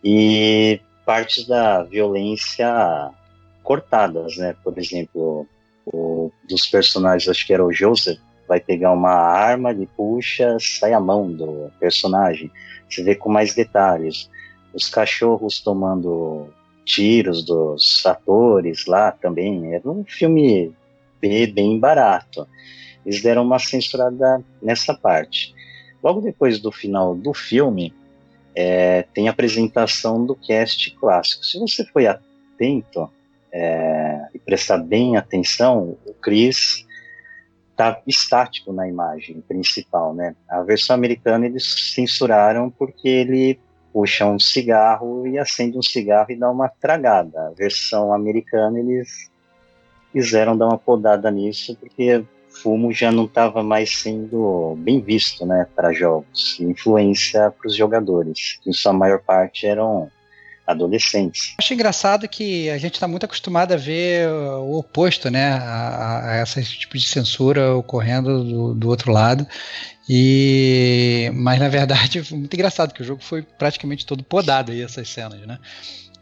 e 0.05 0.81
partes 1.07 1.47
da 1.47 1.83
violência 1.83 3.11
cortadas, 3.63 4.37
né, 4.37 4.55
por 4.63 4.79
exemplo, 4.79 5.47
o, 5.87 6.31
dos 6.49 6.67
personagens, 6.67 7.29
acho 7.29 7.47
que 7.47 7.55
era 7.55 7.65
o 7.65 7.73
Joseph, 7.73 8.19
vai 8.47 8.61
pegar 8.61 8.93
uma 8.93 9.15
arma, 9.15 9.71
ele 9.71 9.89
puxa, 9.97 10.59
sai 10.61 10.93
a 10.93 11.01
mão 11.01 11.33
do 11.33 11.71
personagem, 11.81 12.51
você 12.89 13.03
vê 13.03 13.15
com 13.15 13.31
mais 13.31 13.55
detalhes 13.55 14.29
os 14.75 14.89
cachorros 14.89 15.61
tomando 15.61 16.49
tiros 16.85 17.45
dos 17.45 18.05
atores 18.05 18.87
lá 18.87 19.13
também. 19.13 19.75
Era 19.75 19.89
um 19.89 20.05
filme 20.05 20.75
B 21.21 21.47
bem 21.47 21.79
barato. 21.79 22.47
Eles 23.07 23.23
deram 23.23 23.43
uma 23.43 23.59
censurada 23.59 24.43
nessa 24.61 24.93
parte. 24.95 25.55
Logo 26.03 26.21
depois 26.21 26.61
do 26.61 26.71
final 26.71 27.15
do 27.15 27.33
filme, 27.33 27.95
é, 28.55 29.03
tem 29.15 29.29
apresentação 29.29 30.25
do 30.25 30.35
cast 30.35 30.91
clássico. 30.97 31.45
Se 31.45 31.59
você 31.59 31.85
foi 31.85 32.07
atento 32.07 33.11
é, 33.53 34.29
e 34.35 34.39
prestar 34.39 34.79
bem 34.79 35.17
atenção, 35.17 35.97
o 36.07 36.15
Chris 36.15 36.87
tá 37.77 38.01
estático 38.07 38.73
na 38.73 38.89
imagem 38.89 39.41
principal, 39.41 40.15
né? 40.15 40.37
A 40.49 40.63
versão 40.63 40.95
americana 40.95 41.47
eles 41.47 41.93
censuraram 41.95 42.71
porque 42.71 43.09
ele 43.09 43.59
puxa 43.93 44.27
um 44.27 44.39
cigarro 44.39 45.27
e 45.27 45.39
acende 45.39 45.79
um 45.79 45.83
cigarro 45.83 46.31
e 46.31 46.37
dá 46.37 46.51
uma 46.51 46.69
tragada. 46.69 47.49
A 47.49 47.51
versão 47.51 48.13
americana 48.13 48.79
eles 48.79 49.31
quiseram 50.13 50.57
dar 50.57 50.67
uma 50.67 50.79
podada 50.79 51.31
nisso 51.31 51.77
porque 51.77 52.25
fumo 52.65 52.91
já 52.95 53.13
não 53.13 53.27
estava 53.27 53.63
mais 53.63 53.99
sendo 53.99 54.75
bem 54.79 54.99
visto, 54.99 55.45
né, 55.45 55.67
para 55.77 55.93
jogos, 55.93 56.59
influência 56.59 57.51
para 57.51 57.69
os 57.69 57.77
jogadores, 57.77 58.59
que 58.63 58.71
em 58.71 58.73
sua 58.73 58.95
maior 58.95 59.21
parte 59.21 59.67
eram 59.67 60.11
adolescentes. 60.67 61.55
Acho 61.59 61.75
engraçado 61.75 62.27
que 62.27 62.71
a 62.71 62.79
gente 62.79 62.95
está 62.95 63.07
muito 63.07 63.27
acostumado 63.27 63.75
a 63.75 63.77
ver 63.77 64.27
o 64.31 64.79
oposto, 64.79 65.31
né? 65.31 65.53
A, 65.53 66.41
a 66.41 66.43
esse 66.43 66.79
tipo 66.79 66.97
de 66.97 67.07
censura 67.07 67.75
ocorrendo 67.75 68.43
do, 68.43 68.75
do 68.75 68.89
outro 68.89 69.13
lado. 69.13 69.47
E 70.09 71.31
mas 71.35 71.59
na 71.59 71.69
verdade 71.69 72.23
muito 72.35 72.55
engraçado 72.55 72.95
que 72.95 73.03
o 73.03 73.05
jogo 73.05 73.23
foi 73.23 73.43
praticamente 73.43 74.07
todo 74.07 74.25
podado 74.25 74.73
aí 74.73 74.81
essas 74.81 75.07
cenas, 75.09 75.47
né? 75.47 75.59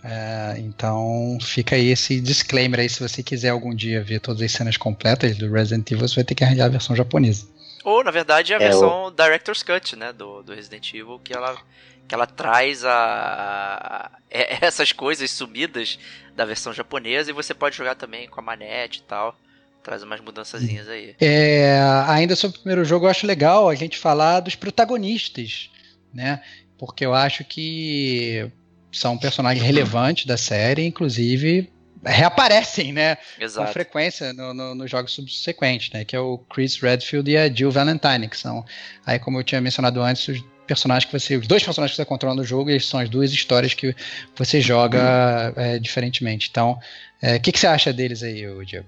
É, 0.05 0.59
então 0.59 1.39
fica 1.41 1.77
aí 1.77 1.89
esse 1.89 2.21
disclaimer 2.21 2.81
aí 2.81 2.89
se 2.89 3.01
você 3.01 3.23
quiser 3.23 3.51
algum 3.51 3.73
dia 3.75 4.03
ver 4.03 4.21
todas 4.21 4.43
as 4.43 4.51
cenas 4.53 4.77
completas 4.77 5.37
do 5.39 5.51
Resident 5.51 5.91
Evil, 5.91 6.09
você 6.09 6.17
vai 6.17 6.25
ter 6.25 6.35
que 6.35 6.43
arranjar 6.45 6.67
a 6.67 6.69
versão 6.69 6.97
japonesa. 6.97 7.47
Ou, 7.85 8.05
na 8.05 8.11
verdade, 8.11 8.55
a 8.55 8.59
É, 8.59 8.61
versão 8.61 9.13
Director's 9.15 9.63
Cut, 9.63 9.97
né, 9.97 10.13
do, 10.13 10.43
do 10.43 10.55
Resident 10.55 10.93
Evil, 10.95 11.19
que 11.19 11.33
ela, 11.35 11.61
que 12.09 12.15
ela 12.15 12.27
traz 12.27 12.85
a, 12.85 12.93
a- 12.95 14.19
é- 14.31 14.59
essas 14.65 14.93
coisas 14.93 15.31
sumidas 15.31 15.99
da 16.35 16.45
versão 16.45 16.73
japonesa 16.73 17.31
e 17.31 17.35
você 17.35 17.53
pode 17.55 17.77
jogar 17.77 17.95
também 17.97 18.29
com 18.29 18.41
a 18.41 18.43
manete 18.43 19.01
e 19.01 19.03
tal. 19.05 19.37
Traz 19.83 20.03
umas 20.03 20.21
mudançazinhas 20.21 20.89
aí. 20.89 21.17
É, 21.21 21.79
ainda 22.09 22.35
sobre 22.35 22.57
o 22.57 22.61
primeiro 22.61 22.85
jogo, 22.85 23.07
eu 23.07 23.11
acho 23.11 23.27
legal 23.27 23.69
a 23.69 23.75
gente 23.75 23.97
falar 23.99 24.41
dos 24.41 24.57
protagonistas, 24.57 25.71
né? 26.13 26.43
Porque 26.79 27.05
eu 27.07 27.15
acho 27.15 27.45
que 27.45 28.51
são 28.93 29.17
personagens 29.19 29.65
relevantes 29.65 30.27
da 30.27 30.37
série, 30.37 30.85
inclusive 30.87 31.73
reaparecem, 32.05 32.93
né? 32.93 33.17
Com 33.37 33.45
Exato. 33.45 33.73
frequência 33.73 34.33
no- 34.33 34.53
no- 34.53 34.75
nos 34.75 34.91
jogos 34.91 35.13
subsequentes, 35.13 35.91
né? 35.93 36.05
Que 36.05 36.17
é 36.17 36.21
o 36.21 36.37
Chris 36.39 36.77
Redfield 36.77 37.31
e 37.31 37.37
a 37.37 37.49
Jill 37.49 37.71
Valentine, 37.71 38.29
que 38.29 38.37
são, 38.37 38.65
aí 39.07 39.19
como 39.19 39.39
eu 39.39 39.45
tinha 39.45 39.61
mencionado 39.61 40.03
antes, 40.03 40.27
os 40.29 40.45
personagens 40.67 41.05
que 41.11 41.19
você, 41.19 41.37
os 41.37 41.47
dois 41.47 41.63
personagens 41.63 41.97
que 41.97 42.03
você 42.03 42.05
controla 42.05 42.35
no 42.35 42.45
jogo, 42.45 42.71
eles 42.71 42.87
são 42.87 42.99
as 42.99 43.09
duas 43.09 43.33
histórias 43.33 43.73
que 43.75 43.95
você 44.37 44.61
joga 44.61 45.53
é, 45.57 45.79
diferentemente. 45.79 46.49
Então, 46.51 46.79
é, 47.21 47.37
o 47.37 47.41
que, 47.41 47.53
que 47.53 47.59
você 47.59 47.67
acha 47.69 47.93
deles 47.93 48.23
aí, 48.23 48.45
Diego? 48.65 48.87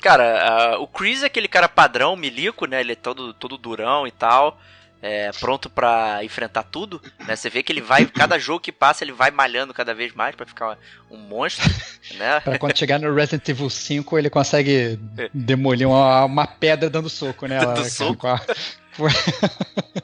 Cara, 0.00 0.38
ah, 0.74 0.78
o 0.78 0.86
Chris 0.86 1.22
é 1.22 1.26
aquele 1.26 1.48
cara 1.48 1.68
padrão, 1.68 2.14
milico, 2.14 2.66
né? 2.66 2.80
Ele 2.80 2.92
é 2.92 2.96
todo, 2.96 3.32
todo 3.34 3.56
durão 3.56 4.06
e 4.06 4.10
tal. 4.10 4.60
É, 5.06 5.30
pronto 5.38 5.68
pra 5.68 6.24
enfrentar 6.24 6.62
tudo, 6.62 6.98
né? 7.26 7.36
Você 7.36 7.50
vê 7.50 7.62
que 7.62 7.70
ele 7.70 7.82
vai, 7.82 8.06
cada 8.06 8.38
jogo 8.38 8.60
que 8.60 8.72
passa, 8.72 9.04
ele 9.04 9.12
vai 9.12 9.30
malhando 9.30 9.74
cada 9.74 9.92
vez 9.94 10.14
mais 10.14 10.34
pra 10.34 10.46
ficar 10.46 10.78
um 11.10 11.18
monstro, 11.18 11.68
né? 12.14 12.40
Pra 12.42 12.58
quando 12.58 12.74
chegar 12.78 12.98
no 12.98 13.14
Resident 13.14 13.46
Evil 13.46 13.68
5, 13.68 14.18
ele 14.18 14.30
consegue 14.30 14.98
demolir 15.34 15.86
uma, 15.86 16.24
uma 16.24 16.46
pedra 16.46 16.88
dando 16.88 17.10
soco, 17.10 17.46
né? 17.46 17.58
Dando 17.58 17.80
Ela- 17.80 17.88
soco. 17.90 18.26
a- 18.26 18.40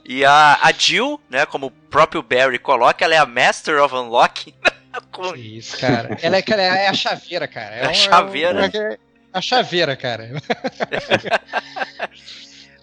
E 0.04 0.22
a, 0.24 0.58
a 0.62 0.70
Jill, 0.72 1.18
né, 1.30 1.46
como 1.46 1.66
o 1.68 1.70
próprio 1.70 2.22
Barry 2.22 2.58
coloca, 2.58 3.02
ela 3.02 3.14
é 3.14 3.18
a 3.18 3.24
Master 3.24 3.82
of 3.82 3.94
Unlocking. 3.94 4.52
Com- 5.12 5.34
Isso, 5.34 5.78
cara. 5.78 6.18
Ela 6.20 6.36
é, 6.36 6.42
cara, 6.42 6.60
é 6.62 6.88
a 6.88 6.92
chaveira, 6.94 7.48
cara. 7.48 7.76
É 7.80 7.86
a 7.86 7.90
um- 7.90 7.94
chaveira. 7.94 8.60
um- 8.66 8.78
é 8.92 8.98
a 9.32 9.40
chaveira, 9.40 9.96
cara. 9.96 10.28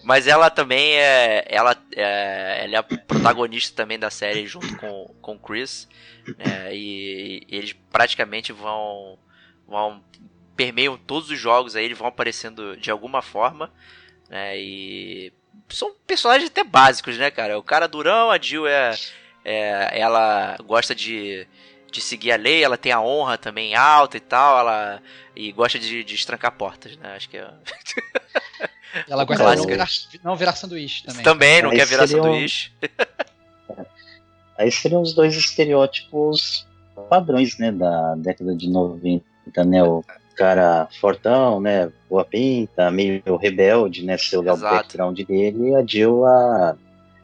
Mas 0.02 0.26
ela 0.26 0.50
também 0.50 0.94
é 0.96 1.44
ela, 1.48 1.76
é. 1.94 2.64
ela 2.64 2.74
é 2.74 2.78
a 2.78 2.82
protagonista 2.82 3.76
também 3.76 3.98
da 3.98 4.10
série 4.10 4.46
junto 4.46 4.76
com, 4.76 5.14
com 5.20 5.34
o 5.34 5.38
Chris. 5.38 5.88
né, 6.38 6.74
e, 6.74 7.46
e 7.48 7.56
eles 7.56 7.74
praticamente 7.90 8.52
vão. 8.52 9.18
vão. 9.66 10.02
permeiam 10.56 10.96
todos 10.96 11.30
os 11.30 11.38
jogos 11.38 11.76
aí, 11.76 11.84
eles 11.84 11.98
vão 11.98 12.08
aparecendo 12.08 12.76
de 12.76 12.90
alguma 12.90 13.22
forma. 13.22 13.72
Né, 14.28 14.58
e. 14.58 15.32
São 15.68 15.94
personagens 16.06 16.50
até 16.50 16.64
básicos, 16.64 17.18
né, 17.18 17.30
cara? 17.30 17.58
O 17.58 17.62
cara 17.62 17.86
durão, 17.86 18.30
a 18.30 18.38
Jill 18.38 18.66
é. 18.66 18.94
é 19.44 19.98
ela 20.00 20.56
gosta 20.64 20.94
de. 20.94 21.46
De 21.90 22.02
seguir 22.02 22.32
a 22.32 22.36
lei, 22.36 22.62
ela 22.62 22.76
tem 22.76 22.92
a 22.92 23.00
honra 23.00 23.38
também 23.38 23.74
alta 23.74 24.18
e 24.18 24.20
tal, 24.20 24.58
ela 24.58 25.02
e 25.34 25.52
gosta 25.52 25.78
de, 25.78 26.02
de 26.04 26.14
estrancar 26.16 26.52
portas, 26.52 26.96
né? 26.96 27.14
Acho 27.14 27.30
que 27.30 27.38
é. 27.38 27.48
Ela 29.08 29.24
gosta 29.24 29.44
de 29.50 29.56
não 29.56 29.66
virar, 29.66 29.88
não 30.24 30.36
virar 30.36 30.52
sanduíche 30.56 31.04
também. 31.04 31.22
Também 31.22 31.62
não 31.62 31.70
Aí 31.70 31.76
quer 31.78 31.86
virar 31.86 32.04
um- 32.04 32.08
sanduíche. 32.08 32.72
Aí 34.56 34.72
seriam 34.72 35.02
os 35.02 35.14
dois 35.14 35.36
estereótipos 35.36 36.66
padrões, 37.08 37.56
né, 37.58 37.70
da 37.70 38.16
década 38.16 38.54
de 38.56 38.68
90, 38.68 39.24
né, 39.64 39.84
o 39.84 40.04
cara 40.36 40.88
fortão, 41.00 41.60
né, 41.60 41.92
boa 42.10 42.24
pinta, 42.24 42.90
meio 42.90 43.36
rebelde, 43.36 44.04
né, 44.04 44.18
seu 44.18 44.40
o 44.40 44.48
Exato. 44.50 44.74
background 44.74 45.16
dele, 45.20 45.70
e 45.70 45.74
a 45.76 45.84
Jill 45.86 46.24
a 46.26 46.76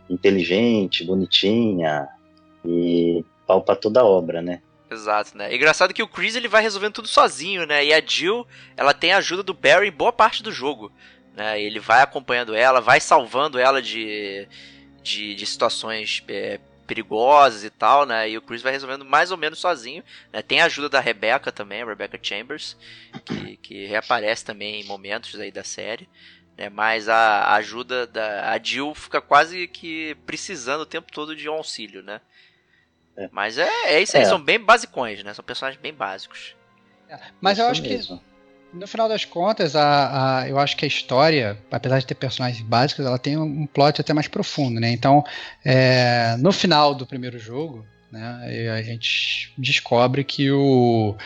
inteligente, 0.08 1.04
bonitinha 1.04 2.08
e 2.64 3.24
pau 3.46 3.62
pra 3.62 3.74
toda 3.74 4.00
a 4.00 4.04
obra, 4.04 4.40
né. 4.40 4.60
Exato, 4.90 5.36
né? 5.36 5.52
Engraçado 5.54 5.92
que 5.92 6.02
o 6.02 6.08
Chris 6.08 6.36
ele 6.36 6.46
vai 6.46 6.62
resolvendo 6.62 6.92
tudo 6.92 7.08
sozinho, 7.08 7.66
né? 7.66 7.84
E 7.84 7.92
a 7.92 8.00
Jill, 8.00 8.46
ela 8.76 8.94
tem 8.94 9.12
a 9.12 9.16
ajuda 9.16 9.42
do 9.42 9.52
Barry 9.54 9.88
em 9.88 9.92
boa 9.92 10.12
parte 10.12 10.40
do 10.42 10.52
jogo, 10.52 10.92
né? 11.34 11.60
Ele 11.60 11.80
vai 11.80 12.02
acompanhando 12.02 12.54
ela, 12.54 12.80
vai 12.80 13.00
salvando 13.00 13.58
ela 13.58 13.82
de 13.82 14.48
de, 15.04 15.34
de 15.34 15.46
situações 15.46 16.24
é, 16.28 16.58
perigosas 16.86 17.62
e 17.62 17.70
tal, 17.70 18.06
né? 18.06 18.28
E 18.30 18.38
o 18.38 18.42
Chris 18.42 18.62
vai 18.62 18.72
resolvendo 18.72 19.04
mais 19.04 19.30
ou 19.30 19.36
menos 19.36 19.58
sozinho. 19.58 20.02
Né? 20.32 20.40
Tem 20.42 20.60
a 20.60 20.64
ajuda 20.64 20.88
da 20.88 21.00
Rebecca 21.00 21.52
também, 21.52 21.82
a 21.82 21.86
Rebecca 21.86 22.18
Chambers, 22.20 22.76
que, 23.24 23.56
que 23.58 23.86
reaparece 23.86 24.44
também 24.44 24.80
em 24.80 24.84
momentos 24.84 25.38
aí 25.38 25.52
da 25.52 25.62
série. 25.62 26.08
Né? 26.56 26.70
Mas 26.70 27.08
a 27.08 27.54
ajuda 27.54 28.06
da 28.06 28.50
a 28.50 28.58
Jill 28.58 28.94
fica 28.94 29.20
quase 29.20 29.68
que 29.68 30.16
precisando 30.26 30.80
o 30.80 30.86
tempo 30.86 31.12
todo 31.12 31.36
de 31.36 31.48
um 31.48 31.54
auxílio, 31.54 32.02
né? 32.02 32.20
É. 33.16 33.28
Mas 33.30 33.58
é, 33.58 33.68
é 33.84 34.02
isso 34.02 34.16
aí, 34.16 34.22
É. 34.24 34.26
são 34.26 34.40
bem 34.40 34.58
basicões, 34.58 35.22
né? 35.22 35.34
São 35.34 35.44
personagens 35.44 35.80
bem 35.80 35.92
básicos. 35.92 36.56
Mas 37.40 37.58
eu 37.58 37.64
Isso 37.64 37.72
acho 37.72 37.82
que 37.82 37.88
mesmo. 37.90 38.22
No 38.74 38.86
final 38.88 39.08
das 39.08 39.24
contas, 39.24 39.76
a, 39.76 40.40
a- 40.40 40.48
eu 40.48 40.58
acho 40.58 40.76
que 40.76 40.84
a 40.84 40.88
história, 40.88 41.56
apesar 41.70 41.98
de 42.00 42.06
ter 42.06 42.14
personagens 42.16 42.60
básicos, 42.66 43.06
ela 43.06 43.18
tem 43.18 43.36
um 43.36 43.66
plot 43.66 44.00
até 44.00 44.12
mais 44.12 44.26
profundo, 44.26 44.80
né? 44.80 44.90
Então, 44.90 45.22
é, 45.64 46.36
no 46.38 46.50
final 46.52 46.94
do 46.94 47.06
primeiro 47.06 47.38
jogo, 47.38 47.86
né, 48.10 48.70
a 48.76 48.82
gente 48.82 49.52
descobre 49.56 50.24
que 50.24 50.50
o, 50.50 51.16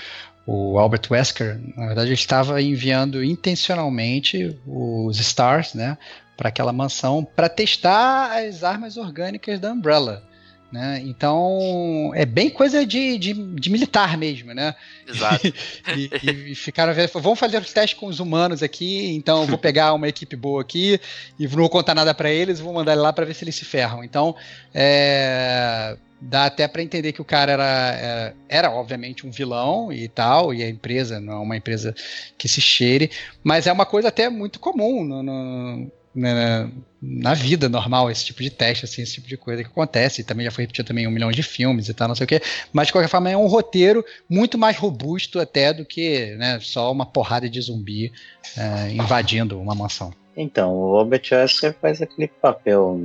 o 0.47 0.79
Albert 0.79 1.03
Wesker, 1.11 1.59
na 1.77 1.87
verdade, 1.87 2.13
estava 2.13 2.61
enviando 2.61 3.25
intencionalmente 3.25 4.59
os 4.67 5.19
Stars, 5.19 5.73
né, 5.75 5.97
para 6.37 6.51
aquela 6.51 6.73
mansão 6.73 7.25
para 7.25 7.49
testar 7.49 8.31
as 8.39 8.63
armas 8.63 8.97
orgânicas 8.97 9.59
da 9.59 9.73
Umbrella. 9.73 10.23
Né? 10.71 11.01
Então 11.07 12.11
é 12.15 12.27
bem 12.27 12.51
coisa 12.51 12.85
de, 12.85 13.17
de, 13.17 13.33
de 13.33 13.71
militar 13.71 14.19
mesmo, 14.19 14.53
né? 14.53 14.75
Exato. 15.09 15.47
e, 15.97 16.11
e- 16.23 16.53
e 16.53 16.55
ficaram 16.55 16.93
vendo, 16.93 17.09
vamos 17.15 17.39
fazer 17.39 17.57
os 17.59 17.73
testes 17.73 17.99
com 17.99 18.05
os 18.07 18.21
humanos 18.21 18.63
aqui, 18.63 19.15
então 19.17 19.41
eu 19.41 19.47
vou 19.47 19.57
pegar 19.57 19.95
uma 19.95 20.07
equipe 20.09 20.37
boa 20.37 20.61
aqui 20.61 21.01
e 21.39 21.45
não 21.45 21.51
vou 21.57 21.71
contar 21.71 21.95
nada 21.95 22.13
pra 22.13 22.31
eles, 22.31 22.61
vou 22.61 22.75
mandar 22.75 22.93
ele 22.93 23.01
lá 23.01 23.15
pra 23.15 23.25
ver 23.25 23.33
se 23.33 23.45
eles 23.45 23.55
se 23.55 23.65
ferram. 23.65 24.05
Então, 24.05 24.37
é, 24.75 25.97
dá 26.21 26.45
até 26.47 26.69
pra 26.69 26.83
entender 26.83 27.13
que 27.13 27.23
o 27.23 27.25
cara 27.25 27.53
era, 27.53 27.65
era, 27.65 28.35
era, 28.49 28.71
obviamente 28.71 29.27
um 29.27 29.31
vilão 29.31 29.91
e 29.93 30.07
tal, 30.07 30.53
e 30.53 30.63
a 30.63 30.69
empresa 30.69 31.19
não 31.19 31.33
é 31.33 31.39
uma 31.39 31.57
empresa 31.57 31.95
que 32.37 32.47
se 32.49 32.61
cheire, 32.61 33.11
mas 33.43 33.67
é 33.67 33.73
uma 33.73 33.87
coisa 33.87 34.09
até 34.09 34.29
muito 34.29 34.61
comum 34.61 35.03
no, 35.05 35.23
no- 35.23 35.91
na, 36.19 36.69
na 37.01 37.35
vida 37.35 37.69
normal, 37.69 38.11
esse 38.11 38.25
tipo 38.25 38.43
de 38.43 38.51
teste, 38.51 38.85
assim, 38.85 39.03
esse 39.03 39.15
tipo 39.15 39.29
de 39.29 39.37
coisa 39.37 39.63
que 39.63 39.71
acontece, 39.71 40.21
e 40.21 40.25
também 40.25 40.45
já 40.45 40.51
foi 40.51 40.65
repetido 40.65 40.89
também 40.89 41.07
um 41.07 41.11
milhão 41.11 41.31
de 41.31 41.43
filmes 41.43 41.89
e 41.89 41.95
tal, 41.95 42.09
não 42.09 42.15
sei 42.15 42.25
o 42.25 42.29
quê, 42.29 42.41
mas 42.73 42.89
de 42.89 42.93
qualquer 42.93 43.09
forma 43.09 43.31
é 43.31 43.37
um 43.37 43.47
roteiro 43.47 44.05
muito 44.29 44.59
mais 44.59 44.77
robusto 44.77 45.39
até 45.39 45.73
do 45.73 45.85
que 45.85 46.35
né, 46.37 46.59
só 46.61 46.91
uma 46.91 47.07
porrada 47.07 47.49
de 47.49 47.61
zumbi 47.61 48.13
é, 48.57 48.91
invadindo 48.93 49.61
uma 49.61 49.75
mansão. 49.75 50.13
Então, 50.37 50.73
o 50.75 50.93
Robert 50.93 51.23
Wesker 51.31 51.75
faz 51.81 52.03
aquele 52.03 52.29
papel 52.29 53.01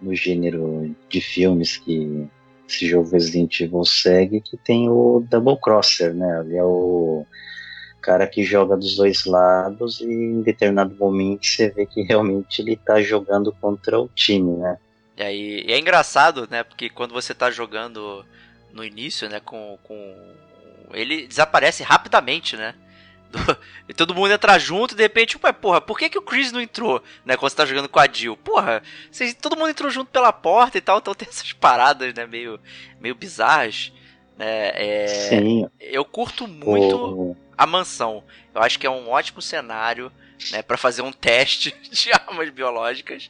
no 0.00 0.14
gênero 0.14 0.94
de 1.08 1.20
filmes 1.20 1.76
que 1.76 2.26
esse 2.68 2.86
jogo 2.86 3.10
Resident 3.10 3.60
Evil 3.60 3.84
segue, 3.84 4.40
que 4.40 4.56
tem 4.56 4.88
o 4.88 5.24
Double 5.28 5.56
Crosser, 5.60 6.14
né? 6.14 6.42
Ele 6.44 6.56
é 6.56 6.64
o 6.64 7.24
cara 8.00 8.26
que 8.26 8.42
joga 8.44 8.76
dos 8.76 8.96
dois 8.96 9.24
lados 9.24 10.00
e 10.00 10.04
em 10.04 10.42
determinado 10.42 10.94
momento 10.94 11.46
você 11.46 11.68
vê 11.70 11.86
que 11.86 12.02
realmente 12.02 12.60
ele 12.60 12.76
tá 12.76 13.00
jogando 13.02 13.52
contra 13.52 13.98
o 14.00 14.08
time, 14.14 14.56
né? 14.56 14.78
E 15.16 15.22
aí 15.22 15.64
e 15.66 15.72
é 15.72 15.78
engraçado, 15.78 16.46
né? 16.50 16.62
Porque 16.62 16.88
quando 16.88 17.12
você 17.12 17.34
tá 17.34 17.50
jogando 17.50 18.24
no 18.72 18.84
início, 18.84 19.28
né, 19.28 19.40
com. 19.40 19.78
com 19.82 20.14
ele 20.92 21.26
desaparece 21.26 21.82
rapidamente, 21.82 22.56
né? 22.56 22.74
Do- 23.30 23.58
e 23.88 23.92
todo 23.92 24.14
mundo 24.14 24.32
entra 24.32 24.58
junto 24.58 24.94
e 24.94 24.96
de 24.96 25.02
repente, 25.02 25.38
ué, 25.42 25.52
porra, 25.52 25.80
por 25.80 25.98
que, 25.98 26.08
que 26.08 26.18
o 26.18 26.22
Chris 26.22 26.50
não 26.52 26.60
entrou, 26.60 27.02
né? 27.24 27.36
Quando 27.36 27.50
você 27.50 27.56
tá 27.56 27.66
jogando 27.66 27.88
com 27.88 27.98
a 27.98 28.08
Jill? 28.10 28.36
Porra, 28.36 28.82
vocês, 29.10 29.34
todo 29.34 29.56
mundo 29.56 29.68
entrou 29.70 29.90
junto 29.90 30.10
pela 30.10 30.32
porta 30.32 30.78
e 30.78 30.80
tal, 30.80 30.98
então 30.98 31.14
tem 31.14 31.28
essas 31.28 31.52
paradas, 31.52 32.14
né, 32.14 32.26
meio, 32.26 32.58
meio 33.00 33.14
bizarras. 33.14 33.92
Né? 34.38 34.70
É, 34.74 35.06
Sim, 35.08 35.68
eu 35.80 36.04
curto 36.04 36.46
muito 36.46 37.36
a 37.56 37.66
mansão. 37.66 38.22
Eu 38.54 38.62
acho 38.62 38.78
que 38.78 38.86
é 38.86 38.90
um 38.90 39.10
ótimo 39.10 39.42
cenário, 39.42 40.12
né, 40.52 40.62
para 40.62 40.76
fazer 40.78 41.02
um 41.02 41.10
teste 41.12 41.74
de 41.90 42.12
armas 42.12 42.48
biológicas, 42.50 43.28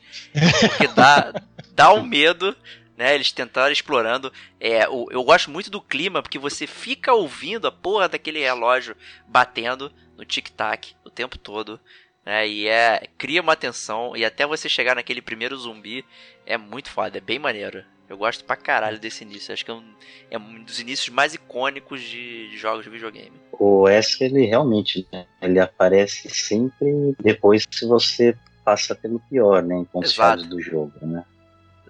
porque 0.61 0.86
dá 0.88 1.32
dá 1.72 1.92
um 1.94 2.02
medo, 2.02 2.54
né, 2.96 3.14
eles 3.14 3.32
tentaram 3.32 3.72
explorando. 3.72 4.30
É, 4.61 4.86
o- 4.88 5.06
eu 5.11 5.22
gosto 5.24 5.50
muito 5.50 5.70
do 5.70 5.80
clima 5.80 6.20
porque 6.20 6.38
você 6.38 6.66
fica 6.66 7.12
ouvindo 7.14 7.66
a 7.66 7.72
porra 7.72 8.09
daquele 8.09 8.40
relógio 8.40 8.94
batendo 9.26 9.90
no 10.16 10.24
tic-tac 10.24 10.94
o 11.04 11.11
tempo 11.11 11.38
todo. 11.38 11.80
Né, 12.26 12.46
e 12.46 12.68
é 12.68 13.06
cria 13.16 13.40
uma 13.40 13.56
tensão 13.56 14.14
e 14.14 14.22
até 14.26 14.44
você 14.46 14.68
chegar 14.68 14.94
naquele 14.96 15.22
primeiro 15.22 15.56
zumbi 15.56 16.04
é 16.44 16.59
muito 16.59 16.90
foda, 16.90 17.16
é 17.16 17.20
bem 17.22 17.38
maneiro. 17.38 17.82
Eu 18.09 18.16
gosto 18.16 18.44
pra 18.44 18.56
caralho 18.56 18.98
desse 18.98 19.22
início. 19.22 19.52
Acho 19.52 19.64
que 19.64 19.70
é 19.70 19.74
um, 19.74 19.84
é 20.30 20.38
um 20.38 20.62
dos 20.62 20.80
inícios 20.80 21.09
mais 21.11 21.34
icônicos 21.34 22.00
de, 22.00 22.48
de 22.48 22.56
jogos 22.56 22.84
de 22.84 22.90
videogame. 22.90 23.32
o 23.52 23.82
Wesker, 23.82 24.30
ele 24.30 24.46
realmente, 24.46 25.06
né, 25.12 25.26
ele 25.42 25.61
aparece 25.61 26.30
sempre 26.30 27.14
depois 27.20 27.66
que 27.66 27.84
você 27.84 28.36
passa 28.64 28.94
pelo 28.94 29.20
pior, 29.20 29.62
né? 29.62 29.76
Em 29.76 29.84
pontos 29.84 30.16
do 30.48 30.61
jogo, 30.61 30.92
né? 31.02 31.24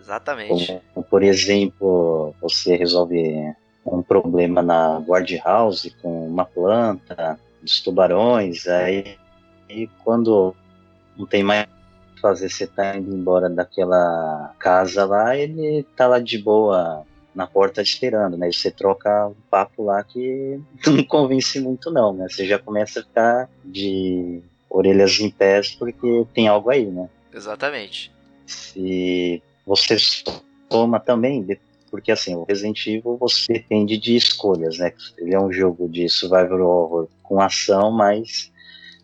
Exatamente. 0.01 0.81
Como, 0.95 1.07
por 1.07 1.23
exemplo, 1.23 2.35
você 2.41 2.77
resolve 2.77 3.55
um 3.85 4.03
problema 4.03 4.63
na 4.63 4.99
guardhouse 4.99 5.91
com 6.03 6.27
uma 6.27 6.45
planta, 6.45 7.39
dos 7.61 7.81
tubarões, 7.81 8.67
aí 8.67 9.19
e 9.69 9.87
quando 10.05 10.55
não 11.17 11.27
tem 11.27 11.43
mais 11.43 11.67
fazer, 12.21 12.49
você 12.49 12.67
tá 12.67 12.97
indo 12.97 13.15
embora 13.15 13.49
daquela 13.49 14.55
casa 14.59 15.05
lá, 15.05 15.37
ele 15.37 15.85
tá 15.97 16.07
lá 16.07 16.19
de 16.19 16.39
boa 16.39 17.05
na 17.35 17.47
porta 17.47 17.81
esperando, 17.81 18.37
né? 18.37 18.51
Você 18.51 18.71
troca 18.71 19.29
um 19.29 19.35
papo 19.51 19.85
lá 19.85 20.03
que 20.03 20.61
não 20.87 21.05
convence 21.05 21.61
muito 21.61 21.91
não, 21.91 22.13
né? 22.13 22.29
Você 22.29 22.47
já 22.47 22.59
começa 22.59 23.01
a 23.01 23.03
ficar 23.03 23.51
de 23.65 24.43
orelhas 24.69 25.21
em 25.21 25.31
pés 25.31 25.75
porque 25.75 26.27
tem 26.35 26.49
algo 26.49 26.71
aí, 26.71 26.87
né? 26.87 27.09
Exatamente. 27.33 28.13
se 28.47 29.43
você 29.65 29.97
toma 30.69 30.99
também, 30.99 31.47
porque 31.91 32.11
assim, 32.11 32.35
o 32.35 32.45
Resident 32.45 32.87
Evil 32.87 33.17
você 33.19 33.53
depende 33.53 33.99
de 33.99 34.17
escolhas, 34.17 34.79
né? 34.79 34.93
Ele 35.17 35.35
é 35.35 35.41
um 35.41 35.53
jogo 35.53 35.89
de 35.89 36.09
survival 36.09 36.61
horror 36.61 37.09
com 37.23 37.41
ação, 37.41 37.91
mas 37.91 38.51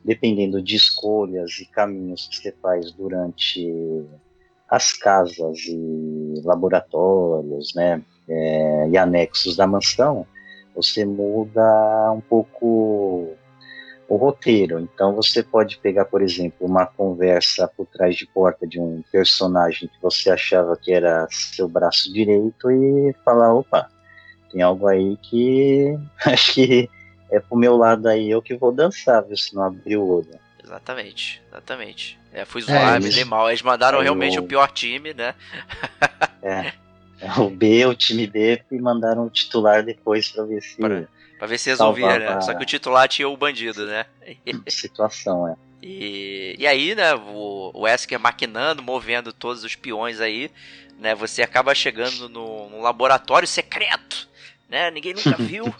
dependendo 0.04 0.62
de 0.62 0.76
escolhas 0.76 1.52
e 1.60 1.66
caminhos 1.66 2.28
que 2.28 2.36
você 2.36 2.52
faz 2.60 2.92
durante 2.92 4.04
as 4.68 4.92
casas 4.92 5.58
e 5.66 6.42
laboratórios, 6.44 7.74
né? 7.74 8.02
é, 8.28 8.88
e 8.88 8.96
anexos 8.96 9.56
da 9.56 9.66
mansão, 9.66 10.26
você 10.74 11.04
muda 11.04 12.12
um 12.12 12.20
pouco 12.20 13.34
o 14.08 14.16
roteiro. 14.16 14.80
Então 14.80 15.14
você 15.14 15.42
pode 15.42 15.78
pegar, 15.78 16.04
por 16.06 16.22
exemplo, 16.22 16.66
uma 16.66 16.86
conversa 16.86 17.68
por 17.76 17.86
trás 17.86 18.16
de 18.16 18.26
porta 18.26 18.66
de 18.66 18.80
um 18.80 19.02
personagem 19.10 19.88
que 19.88 20.02
você 20.02 20.30
achava 20.30 20.76
que 20.76 20.92
era 20.92 21.26
seu 21.30 21.68
braço 21.68 22.12
direito 22.12 22.70
e 22.70 23.14
falar, 23.24 23.54
opa, 23.54 23.88
tem 24.50 24.62
algo 24.62 24.86
aí 24.86 25.16
que 25.18 25.96
acho 26.26 26.54
que 26.54 26.90
é 27.30 27.40
pro 27.40 27.56
meu 27.56 27.76
lado 27.76 28.06
aí 28.08 28.30
eu 28.30 28.40
que 28.42 28.54
vou 28.56 28.72
dançar, 28.72 29.22
viu, 29.24 29.36
se 29.36 29.54
não 29.54 29.62
abrir 29.64 29.96
o 29.96 30.06
olho. 30.06 30.38
Exatamente. 30.62 31.42
Exatamente. 31.50 32.18
É, 32.32 32.44
fui 32.44 32.62
zoar, 32.62 33.00
me 33.00 33.08
isso. 33.08 33.16
dei 33.16 33.24
mal. 33.24 33.48
Eles 33.48 33.62
mandaram 33.62 33.98
Aí 33.98 34.04
realmente 34.04 34.38
o- 34.38 34.42
o 34.42 34.46
pior 34.46 34.70
time, 34.70 35.12
né? 35.14 35.34
É. 36.42 36.72
O 37.38 37.48
B, 37.48 37.86
o 37.86 37.94
time 37.94 38.26
B, 38.26 38.62
e 38.70 38.78
mandaram 38.80 39.24
o 39.26 39.30
titular 39.30 39.82
depois 39.82 40.30
para 40.30 40.44
ver 40.44 40.62
se 40.62 40.76
Pra- 40.76 41.04
Pra 41.38 41.46
ver 41.48 41.58
se 41.58 41.68
resolvia, 41.70 42.18
né? 42.18 42.40
Só 42.40 42.54
que 42.54 42.62
o 42.62 42.66
titular 42.66 43.08
tinha 43.08 43.28
o 43.28 43.36
bandido, 43.36 43.86
né? 43.86 44.06
situação 44.68 45.48
é. 45.48 45.54
E, 45.82 46.56
e 46.58 46.66
aí, 46.66 46.94
né, 46.94 47.14
o, 47.14 47.70
o 47.74 47.80
Wesker 47.82 48.18
maquinando, 48.18 48.82
movendo 48.82 49.32
todos 49.32 49.64
os 49.64 49.74
peões 49.74 50.20
aí, 50.20 50.50
né? 50.98 51.14
Você 51.14 51.42
acaba 51.42 51.74
chegando 51.74 52.28
no, 52.28 52.70
num 52.70 52.80
laboratório 52.80 53.46
secreto, 53.46 54.26
né? 54.68 54.90
Ninguém 54.90 55.12
nunca 55.14 55.36
viu, 55.42 55.74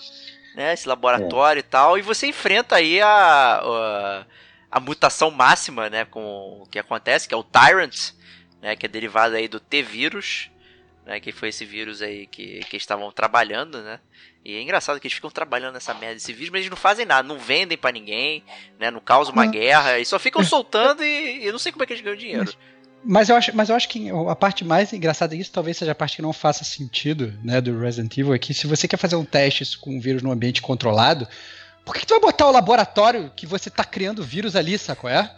né? 0.55 0.73
Esse 0.73 0.89
laboratório 0.89 1.61
e 1.61 1.63
tal. 1.63 1.99
E 1.99 2.03
você 2.03 2.27
enfrenta 2.27 2.77
aí 2.77 3.01
a, 3.01 3.61
a, 3.63 4.27
a 4.71 4.81
mutação 4.81 5.31
máxima, 5.31 5.91
né? 5.91 6.05
Com 6.05 6.63
o 6.63 6.67
que 6.71 6.79
acontece, 6.79 7.29
que 7.29 7.35
é 7.35 7.37
o 7.37 7.43
Tyrant, 7.43 8.13
né? 8.63 8.77
Que 8.77 8.87
é 8.87 8.89
derivado 8.89 9.35
aí 9.35 9.49
do 9.49 9.61
T-vírus, 9.61 10.51
né? 11.05 11.21
Que 11.21 11.33
foi 11.33 11.49
esse 11.49 11.65
vírus 11.65 12.01
aí 12.01 12.27
que, 12.27 12.61
que 12.61 12.77
estavam 12.77 13.11
trabalhando, 13.11 13.83
né? 13.83 14.01
E 14.45 14.57
é 14.57 14.61
engraçado 14.61 15.01
que 15.01 15.07
eles 15.07 15.15
ficam 15.15 15.31
trabalhando 15.31 15.75
nessa 15.75 15.95
merda 15.95 16.15
desse 16.15 16.33
vírus, 16.33 16.51
mas 16.51 16.61
eles 16.61 16.71
não 16.71 16.77
fazem 16.77 17.07
nada, 17.07 17.27
não 17.27 17.39
vendem 17.39 17.79
pra 17.79 17.91
ninguém, 17.91 18.45
né? 18.79 18.91
Não 18.91 19.01
causam 19.01 19.33
uma 19.33 19.47
guerra, 19.47 19.99
e 19.99 20.05
só 20.05 20.19
ficam 20.19 20.45
soltando 20.45 21.03
e, 21.03 21.39
e 21.39 21.47
eu 21.47 21.53
não 21.53 21.59
sei 21.59 21.73
como 21.73 21.83
é 21.83 21.87
que 21.87 21.95
eles 21.95 22.05
ganham 22.05 22.17
dinheiro. 22.17 22.53
Mas 23.05 23.29
eu 23.29 23.37
acho, 23.37 23.55
mas 23.55 23.69
eu 23.69 23.77
acho 23.77 23.89
que 23.89 24.09
a 24.11 24.35
parte 24.35 24.65
mais 24.65 24.93
engraçada 24.93 25.37
disso 25.37 25.51
talvez 25.53 25.77
seja 25.77 25.93
a 25.93 25.95
parte 25.95 26.17
que 26.17 26.23
não 26.23 26.33
faça 26.33 26.65
sentido, 26.65 27.35
né, 27.43 27.61
do 27.61 27.79
Resident 27.79 28.17
Evil, 28.17 28.35
é 28.35 28.39
que 28.39 28.55
se 28.55 28.67
você 28.67 28.89
quer 28.89 28.97
fazer 28.97 29.17
um 29.17 29.25
teste 29.25 29.77
com 29.79 29.97
um 29.97 30.01
vírus 30.01 30.23
num 30.23 30.33
ambiente 30.33 30.63
controlado, 30.63 31.29
por 31.85 31.95
que, 31.95 32.01
que 32.01 32.07
tu 32.07 32.15
vai 32.15 32.21
botar 32.21 32.49
o 32.49 32.53
laboratório 32.53 33.31
que 33.37 33.47
você 33.47 33.69
tá 33.69 33.85
criando 33.85 34.23
vírus 34.23 34.57
ali, 34.57 34.79
sacou 34.79 35.11
é? 35.11 35.31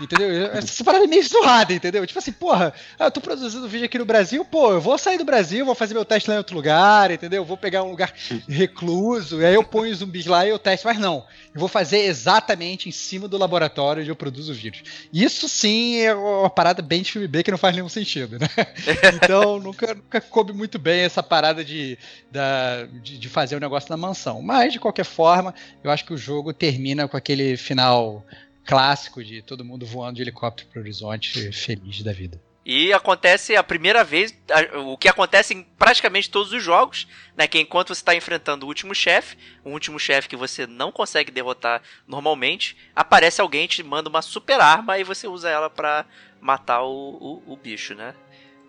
Entendeu? 0.00 0.28
Essa 0.52 0.84
parada 0.84 1.04
é 1.04 1.08
meio 1.08 1.26
zoada, 1.26 1.72
entendeu? 1.72 2.06
Tipo 2.06 2.18
assim, 2.18 2.32
porra, 2.32 2.72
eu 2.98 3.10
tô 3.10 3.20
produzindo 3.20 3.68
vídeo 3.68 3.86
aqui 3.86 3.98
no 3.98 4.04
Brasil, 4.04 4.44
pô, 4.44 4.72
eu 4.72 4.80
vou 4.80 4.98
sair 4.98 5.18
do 5.18 5.24
Brasil, 5.24 5.64
vou 5.64 5.74
fazer 5.74 5.94
meu 5.94 6.04
teste 6.04 6.28
lá 6.28 6.36
em 6.36 6.38
outro 6.38 6.56
lugar, 6.56 7.10
entendeu? 7.10 7.44
Vou 7.44 7.56
pegar 7.56 7.82
um 7.82 7.90
lugar 7.90 8.12
recluso, 8.48 9.40
e 9.40 9.44
aí 9.44 9.54
eu 9.54 9.64
ponho 9.64 9.92
os 9.92 9.98
zumbis 9.98 10.26
lá 10.26 10.46
e 10.46 10.50
eu 10.50 10.58
testo, 10.58 10.86
mas 10.86 10.98
não. 10.98 11.24
Eu 11.54 11.60
vou 11.60 11.68
fazer 11.68 11.98
exatamente 12.00 12.88
em 12.88 12.92
cima 12.92 13.26
do 13.28 13.38
laboratório 13.38 14.02
onde 14.02 14.10
eu 14.10 14.16
produzo 14.16 14.52
os 14.52 14.58
vídeos. 14.58 14.84
Isso 15.12 15.48
sim 15.48 16.00
é 16.00 16.14
uma 16.14 16.50
parada 16.50 16.82
bem 16.82 17.02
de 17.02 17.12
filme 17.12 17.28
B 17.28 17.42
que 17.42 17.50
não 17.50 17.58
faz 17.58 17.74
nenhum 17.74 17.88
sentido, 17.88 18.38
né? 18.38 18.48
Então 19.16 19.58
nunca, 19.58 19.94
nunca 19.94 20.20
coube 20.20 20.52
muito 20.52 20.78
bem 20.78 21.00
essa 21.00 21.22
parada 21.22 21.64
de, 21.64 21.98
da, 22.30 22.86
de, 23.02 23.18
de 23.18 23.28
fazer 23.28 23.56
o 23.56 23.60
negócio 23.60 23.88
na 23.90 23.96
mansão. 23.96 24.42
Mas, 24.42 24.72
de 24.72 24.80
qualquer 24.80 25.04
forma, 25.04 25.54
eu 25.82 25.90
acho 25.90 26.04
que 26.04 26.12
o 26.12 26.18
jogo 26.18 26.52
termina 26.52 27.08
com 27.08 27.16
aquele 27.16 27.56
final 27.56 28.24
clássico 28.66 29.22
de 29.24 29.40
todo 29.42 29.64
mundo 29.64 29.86
voando 29.86 30.16
de 30.16 30.22
helicóptero 30.22 30.68
pro 30.68 30.80
horizonte, 30.80 31.52
feliz 31.52 32.02
da 32.02 32.12
vida. 32.12 32.40
E 32.68 32.92
acontece 32.92 33.54
a 33.54 33.62
primeira 33.62 34.02
vez, 34.02 34.36
o 34.84 34.98
que 34.98 35.08
acontece 35.08 35.54
em 35.54 35.62
praticamente 35.62 36.28
todos 36.28 36.52
os 36.52 36.60
jogos, 36.60 37.06
né? 37.36 37.46
Que 37.46 37.60
enquanto 37.60 37.94
você 37.94 38.00
está 38.00 38.12
enfrentando 38.12 38.66
o 38.66 38.68
último 38.68 38.92
chefe, 38.92 39.36
um 39.64 39.72
último 39.72 40.00
chefe 40.00 40.28
que 40.28 40.34
você 40.34 40.66
não 40.66 40.90
consegue 40.90 41.30
derrotar 41.30 41.80
normalmente, 42.08 42.76
aparece 42.94 43.40
alguém 43.40 43.68
te 43.68 43.84
manda 43.84 44.08
uma 44.08 44.20
super 44.20 44.60
arma 44.60 44.98
e 44.98 45.04
você 45.04 45.28
usa 45.28 45.48
ela 45.48 45.70
pra 45.70 46.04
matar 46.40 46.82
o, 46.82 47.42
o, 47.46 47.52
o 47.52 47.56
bicho, 47.56 47.94
né? 47.94 48.12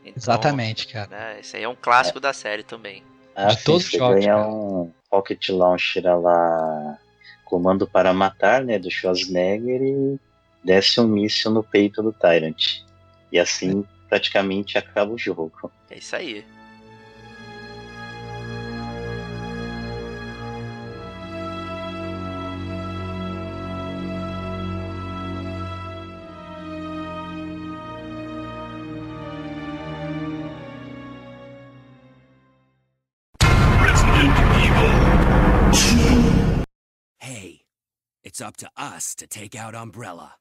Então, 0.01 0.13
Exatamente, 0.15 0.85
cara. 0.87 1.07
Né, 1.09 1.39
esse 1.39 1.57
aí 1.57 1.63
é 1.63 1.69
um 1.69 1.75
clássico 1.75 2.19
da 2.19 2.33
série 2.33 2.61
também. 2.61 3.03
Ah, 3.35 3.47
De 3.47 3.63
todos 3.63 3.85
os 3.85 3.89
você 3.91 3.97
jogos, 3.97 4.19
ganha 4.23 4.35
cara. 4.35 4.47
um 4.47 4.93
Pocket 5.09 5.49
Launcher 5.49 6.03
lá, 6.19 6.99
comando 7.47 7.87
para 7.87 8.13
matar, 8.13 8.63
né, 8.63 8.77
do 8.77 8.91
Schwarzenegger 8.91 9.81
e 9.81 10.19
desce 10.63 10.99
um 10.99 11.07
míssil 11.07 11.51
no 11.51 11.63
peito 11.63 12.03
do 12.03 12.11
Tyrant. 12.11 12.81
E 13.31 13.39
assim 13.39 13.85
praticamente 14.09 14.77
acaba 14.77 15.11
o 15.11 15.17
jogo. 15.17 15.71
É 15.89 15.97
isso 15.97 16.15
aí. 16.15 16.45
It's 38.37 38.41
up 38.41 38.55
to 38.55 38.69
us 38.77 39.15
to 39.15 39.25
take 39.25 39.55
out 39.55 39.73
Umbrella. 39.73 40.33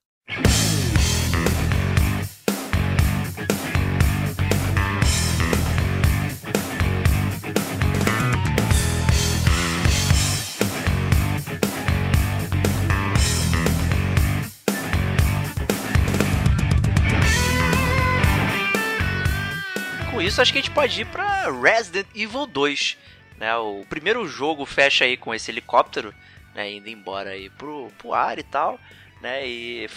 Com 20.11 20.20
isso, 20.20 20.42
acho 20.42 20.53
que 20.53 20.59
a 20.59 20.61
gente 20.61 20.70
pode 20.70 21.01
ir 21.01 21.07
pra 21.07 21.51
Resident 21.51 22.07
Evil 22.14 22.47
2. 22.47 22.99
Né? 23.38 23.57
O 23.57 23.86
primeiro 23.88 24.28
jogo 24.28 24.66
fecha 24.66 25.07
aí 25.07 25.16
com 25.16 25.34
esse 25.34 25.51
helicóptero, 25.51 26.14
né? 26.57 26.72
Indo 26.72 26.88
embora 26.88 27.30
aí 27.30 27.50
pro, 27.50 27.92
pro 27.98 28.14
ar 28.14 28.38
e 28.38 28.42
tal, 28.42 28.80
né? 29.20 29.46
E, 29.46 29.88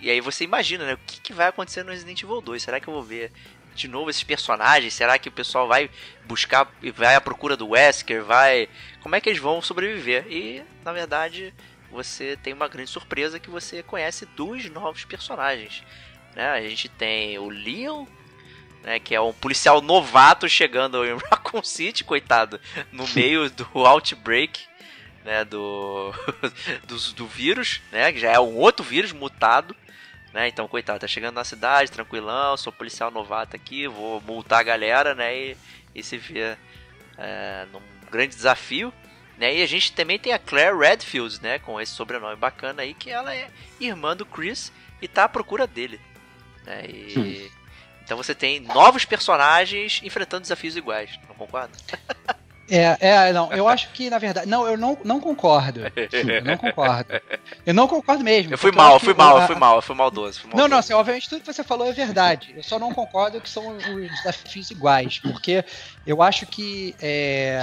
e 0.00 0.10
aí 0.10 0.20
você 0.20 0.42
imagina, 0.42 0.84
né? 0.84 0.94
O 0.94 0.98
que, 0.98 1.20
que 1.20 1.32
vai 1.32 1.46
acontecer 1.46 1.84
no 1.84 1.92
Resident 1.92 2.20
Evil 2.20 2.40
2? 2.40 2.60
Será 2.60 2.80
que 2.80 2.88
eu 2.88 2.92
vou 2.92 3.04
ver 3.04 3.30
de 3.72 3.86
novo 3.86 4.10
esses 4.10 4.24
personagens? 4.24 4.92
Será 4.92 5.16
que 5.16 5.28
o 5.28 5.32
pessoal 5.32 5.68
vai 5.68 5.88
buscar 6.24 6.68
e 6.82 6.90
vai 6.90 7.14
à 7.14 7.20
procura 7.20 7.56
do 7.56 7.68
Wesker? 7.68 8.24
Vai. 8.24 8.68
Como 9.00 9.14
é 9.14 9.20
que 9.20 9.28
eles 9.28 9.40
vão 9.40 9.62
sobreviver? 9.62 10.26
E, 10.28 10.64
na 10.84 10.92
verdade, 10.92 11.54
você 11.88 12.36
tem 12.42 12.52
uma 12.52 12.68
grande 12.68 12.90
surpresa 12.90 13.38
que 13.38 13.48
você 13.48 13.82
conhece 13.82 14.26
dois 14.26 14.68
novos 14.68 15.04
personagens. 15.04 15.84
Né? 16.34 16.50
A 16.50 16.60
gente 16.62 16.88
tem 16.88 17.38
o 17.38 17.48
Leon, 17.48 18.06
né, 18.82 18.98
que 18.98 19.14
é 19.14 19.20
um 19.20 19.32
policial 19.32 19.80
novato 19.80 20.48
chegando 20.48 21.04
em 21.04 21.16
Raccoon 21.30 21.62
City, 21.62 22.02
coitado, 22.02 22.60
no 22.90 23.06
meio 23.14 23.48
do 23.50 23.68
outbreak, 23.74 24.66
né, 25.24 25.44
do, 25.44 26.12
do, 26.86 26.98
do 27.12 27.26
vírus, 27.26 27.80
né, 27.90 28.12
que 28.12 28.18
já 28.18 28.32
é 28.32 28.40
um 28.40 28.56
outro 28.56 28.84
vírus 28.84 29.12
mutado, 29.12 29.74
né, 30.32 30.48
então, 30.48 30.66
coitado, 30.66 31.00
tá 31.00 31.06
chegando 31.06 31.34
na 31.34 31.44
cidade, 31.44 31.90
tranquilão, 31.90 32.56
sou 32.56 32.72
policial 32.72 33.10
novato 33.10 33.54
aqui, 33.54 33.86
vou 33.86 34.20
multar 34.22 34.60
a 34.60 34.64
galera, 34.64 35.14
né, 35.14 35.36
e, 35.36 35.56
e 35.94 36.02
se 36.02 36.16
vê 36.16 36.56
é, 37.18 37.66
num 37.72 37.80
grande 38.10 38.34
desafio, 38.34 38.92
né, 39.38 39.54
e 39.54 39.62
a 39.62 39.66
gente 39.66 39.92
também 39.92 40.18
tem 40.18 40.32
a 40.32 40.38
Claire 40.38 40.76
Redfield, 40.76 41.42
né, 41.42 41.58
com 41.58 41.80
esse 41.80 41.92
sobrenome 41.92 42.36
bacana 42.36 42.82
aí, 42.82 42.94
que 42.94 43.10
ela 43.10 43.34
é 43.34 43.48
irmã 43.80 44.16
do 44.16 44.26
Chris 44.26 44.72
e 45.00 45.08
tá 45.08 45.24
à 45.24 45.28
procura 45.28 45.66
dele, 45.66 46.00
né, 46.64 46.84
e... 46.86 47.50
Então 48.04 48.16
você 48.16 48.34
tem 48.34 48.58
novos 48.58 49.04
personagens 49.04 50.00
enfrentando 50.02 50.42
desafios 50.42 50.76
iguais, 50.76 51.18
não 51.28 51.36
concorda? 51.36 51.72
É, 52.70 52.96
é, 53.00 53.32
não, 53.32 53.52
eu 53.52 53.68
acho 53.68 53.90
que, 53.90 54.08
na 54.08 54.18
verdade. 54.18 54.48
Não, 54.48 54.66
eu 54.66 54.76
não, 54.76 54.96
não 55.04 55.20
concordo. 55.20 55.80
Eu 56.12 56.42
não 56.44 56.56
concordo. 56.56 57.20
Eu 57.66 57.74
não 57.74 57.88
concordo 57.88 58.24
mesmo. 58.24 58.54
Eu 58.54 58.58
fui 58.58 58.72
mal, 58.72 58.94
eu 58.94 59.00
fui 59.00 59.14
mal, 59.14 59.40
eu 59.40 59.46
fui 59.46 59.56
mal, 59.56 59.76
eu 59.76 59.82
fui 59.82 59.94
maldoso. 59.94 60.40
Fui 60.40 60.50
Não, 60.50 60.56
não, 60.56 60.62
maldoso. 60.62 60.78
assim, 60.80 60.92
obviamente 60.94 61.28
tudo 61.28 61.40
que 61.40 61.52
você 61.52 61.62
falou 61.64 61.88
é 61.88 61.92
verdade. 61.92 62.54
Eu 62.56 62.62
só 62.62 62.78
não 62.78 62.92
concordo 62.92 63.40
que 63.40 63.48
são 63.48 63.76
os 63.76 64.10
desafios 64.10 64.70
iguais, 64.70 65.18
porque 65.18 65.64
eu 66.06 66.20
acho 66.22 66.46
que 66.46 66.94
é, 67.00 67.58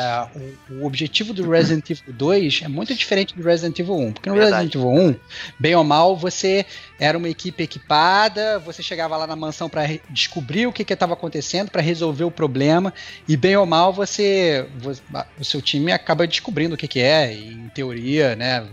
o, 0.70 0.82
o 0.82 0.86
objetivo 0.86 1.34
do 1.34 1.50
Resident 1.50 1.90
Evil 1.90 2.14
2 2.14 2.62
é 2.64 2.68
muito 2.68 2.96
diferente 2.96 3.36
do 3.36 3.44
Resident 3.44 3.78
Evil 3.80 3.96
1. 3.96 4.14
Porque 4.14 4.30
no 4.30 4.36
Verdade. 4.36 4.68
Resident 4.68 4.76
Evil 4.76 5.10
1, 5.10 5.16
bem 5.60 5.76
ou 5.76 5.84
mal, 5.84 6.16
você 6.16 6.66
era 7.00 7.18
uma 7.18 7.30
equipe 7.30 7.64
equipada, 7.64 8.60
você 8.60 8.82
chegava 8.84 9.18
lá 9.18 9.28
na 9.28 9.36
mansão 9.36 9.70
para 9.70 9.84
descobrir 10.10 10.68
o 10.68 10.74
que 10.74 10.84
estava 10.94 11.14
acontecendo, 11.14 11.70
para 11.70 11.82
resolver 11.82 12.24
o 12.24 12.32
problema, 12.32 12.94
e 13.28 13.36
bem 13.36 13.56
ou 13.58 13.66
mal 13.66 13.92
você, 13.94 14.66
vo- 14.78 14.94
o 15.40 15.44
seu 15.46 15.62
time 15.62 15.92
acaba 15.92 16.26
descobrindo 16.28 16.76
o 16.76 16.78
que, 16.78 16.88
que 16.88 17.00
é, 17.00 17.34
e 17.34 17.54
em 17.54 17.70
teoria, 17.70 18.36
né, 18.36 18.66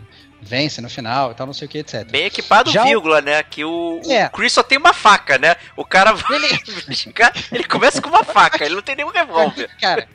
vence 0.46 0.80
no 0.80 0.88
final 0.88 1.32
e 1.32 1.34
tal, 1.34 1.46
não 1.46 1.52
sei 1.54 1.66
o 1.66 1.68
que, 1.68 1.78
etc. 1.78 2.08
Bem 2.10 2.24
equipado, 2.26 2.70
Já 2.70 2.82
o- 2.82 2.86
vírgula, 2.86 3.20
né? 3.20 3.42
Que 3.42 3.64
o, 3.64 4.00
o 4.04 4.12
É. 4.12 4.28
Chris 4.30 4.52
só 4.52 4.62
tem 4.62 4.78
uma 4.78 4.94
faca, 4.94 5.36
né? 5.36 5.56
O 5.76 5.84
cara 5.84 6.12
vai 6.12 6.36
Ele- 6.36 6.48
ele 7.52 7.64
começa 7.64 8.00
com 8.00 8.08
uma 8.08 8.24
faca, 8.24 8.64
ele 8.64 8.74
não 8.76 8.82
tem 8.82 8.96
nenhum 8.96 9.10
revólver. 9.10 9.68
Cara, 9.80 10.08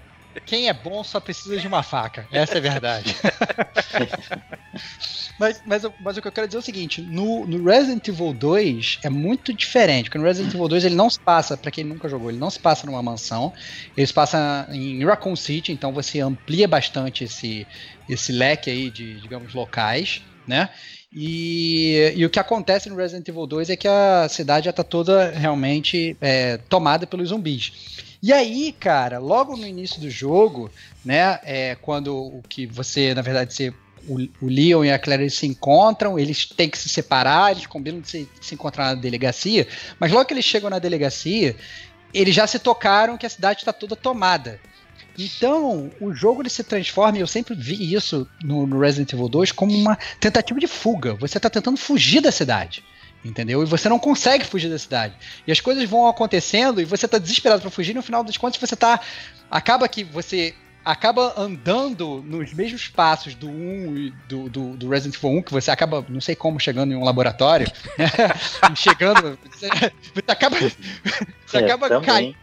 quem 0.46 0.70
é 0.70 0.74
bom 0.74 1.04
só 1.04 1.20
precisa 1.20 1.58
de 1.58 1.68
uma 1.68 1.84
faca. 1.84 2.26
Essa 2.32 2.56
é 2.56 2.58
a 2.58 2.62
verdade. 2.62 3.16
mas, 5.40 5.62
mas, 5.66 5.84
mas 6.00 6.18
o 6.18 6.22
que 6.22 6.28
eu 6.28 6.32
quero 6.32 6.48
dizer 6.48 6.58
é 6.58 6.62
o 6.62 6.64
seguinte: 6.64 7.02
no, 7.02 7.46
no 7.46 7.64
Resident 7.66 8.08
Evil 8.08 8.34
2 8.34 9.00
é 9.04 9.10
muito 9.10 9.54
diferente. 9.54 10.06
Porque 10.06 10.18
no 10.18 10.24
Resident 10.24 10.54
Evil 10.54 10.68
2 10.68 10.86
ele 10.86 10.96
não 10.96 11.10
se 11.10 11.20
passa, 11.20 11.58
pra 11.58 11.72
quem 11.72 11.84
nunca 11.84 12.08
jogou, 12.08 12.30
ele 12.30 12.40
não 12.40 12.50
se 12.50 12.60
passa 12.60 12.86
numa 12.86 13.04
mansão. 13.04 13.52
Ele 13.96 14.08
se 14.08 14.14
passa 14.14 14.68
em 14.72 15.04
Raccoon 15.04 15.36
City, 15.36 15.72
então 15.72 15.92
você 15.92 16.20
amplia 16.22 16.68
bastante 16.68 17.24
esse, 17.26 17.68
esse 18.14 18.32
leque 18.32 18.70
aí 18.70 18.90
de, 18.90 19.20
digamos, 19.22 19.54
locais, 19.54 20.22
né? 20.46 20.70
E, 21.14 22.14
e 22.16 22.26
o 22.26 22.30
que 22.30 22.40
acontece 22.40 22.90
no 22.90 22.96
Resident 22.96 23.28
Evil 23.28 23.46
2 23.46 23.70
é 23.70 23.76
que 23.76 23.88
a 23.88 24.28
cidade 24.30 24.66
já 24.66 24.74
tá 24.74 24.84
toda 24.84 25.30
realmente 25.30 26.16
é, 26.22 26.58
tomada 26.58 27.06
pelos 27.06 27.30
zumbis. 27.30 27.74
E 28.24 28.32
aí, 28.32 28.72
cara, 28.72 29.18
logo 29.18 29.58
no 29.58 29.66
início 29.66 30.00
do 30.00 30.10
jogo, 30.10 30.72
né, 31.04 31.40
é 31.44 31.76
quando 31.82 32.16
o 32.16 32.42
que 32.48 32.66
você, 32.66 33.14
na 33.14 33.22
verdade, 33.22 33.54
você, 33.54 33.74
o, 34.08 34.20
o 34.42 34.48
Leon 34.48 34.86
e 34.86 34.92
a 34.92 35.00
Claire 35.00 35.30
se 35.30 35.48
encontram, 35.48 36.20
eles 36.20 36.46
têm 36.46 36.70
que 36.70 36.78
se 36.78 36.88
separar, 36.88 37.52
eles 37.52 37.66
combinam 37.66 38.00
de 38.00 38.10
se, 38.10 38.30
de 38.40 38.46
se 38.46 38.54
encontrar 38.54 38.96
na 38.96 39.02
delegacia, 39.02 39.68
mas 40.00 40.12
logo 40.12 40.26
que 40.26 40.34
eles 40.34 40.46
chegam 40.46 40.70
na 40.70 40.80
delegacia, 40.80 41.56
eles 42.14 42.36
já 42.36 42.46
se 42.46 42.60
tocaram 42.60 43.18
que 43.18 43.26
a 43.26 43.30
cidade 43.30 43.62
está 43.62 43.74
toda 43.74 43.96
tomada. 43.96 44.60
Então, 45.18 45.92
o 46.00 46.14
jogo 46.14 46.42
ele 46.42 46.50
se 46.50 46.64
transforma, 46.64 47.18
e 47.18 47.22
eu 47.22 47.28
sempre 47.28 47.54
vi 47.56 47.94
isso 47.94 48.28
no, 48.44 48.66
no 48.66 48.80
Resident 48.80 49.14
Evil 49.14 49.30
2, 49.30 49.52
como 49.52 49.76
uma 49.76 49.98
tentativa 50.20 50.60
de 50.60 50.68
fuga. 50.68 51.14
Você 51.16 51.38
está 51.38 51.50
tentando 51.50 51.78
fugir 51.78 52.22
da 52.22 52.32
cidade. 52.32 52.84
Entendeu? 53.24 53.62
E 53.62 53.66
você 53.68 53.88
não 53.88 54.00
consegue 54.00 54.44
fugir 54.44 54.70
da 54.70 54.80
cidade. 54.80 55.14
E 55.46 55.52
as 55.52 55.62
coisas 55.62 55.88
vão 55.88 56.08
acontecendo 56.08 56.82
e 56.82 56.86
você 56.86 57.08
tá 57.08 57.20
desesperado 57.20 57.62
para 57.62 57.70
fugir, 57.70 57.92
e 57.92 57.96
no 57.96 58.02
final 58.02 58.24
das 58.24 58.36
contas 58.38 58.60
você 58.60 58.76
tá. 58.76 59.00
Acaba 59.50 59.88
que 59.88 60.04
você 60.04 60.56
acaba 60.84 61.34
andando 61.38 62.24
nos 62.26 62.54
mesmos 62.54 62.88
passos 62.88 63.36
do 63.36 63.48
1 63.48 63.98
e 63.98 64.14
do, 64.28 64.50
do, 64.50 64.78
do 64.78 64.90
Resident 64.90 65.16
Evil 65.16 65.38
1, 65.38 65.44
que 65.44 65.52
você 65.52 65.70
acaba, 65.70 66.04
não 66.10 66.20
sei 66.20 66.36
como, 66.36 66.60
chegando 66.60 66.92
em 66.92 66.96
um 66.96 67.04
laboratório. 67.04 67.72
chegando. 68.76 69.38
Você, 69.52 69.70
você 70.14 70.24
acaba. 70.28 70.58
Você 71.46 71.58
É, 71.58 71.66
acaba 71.66 72.02
caindo. 72.02 72.36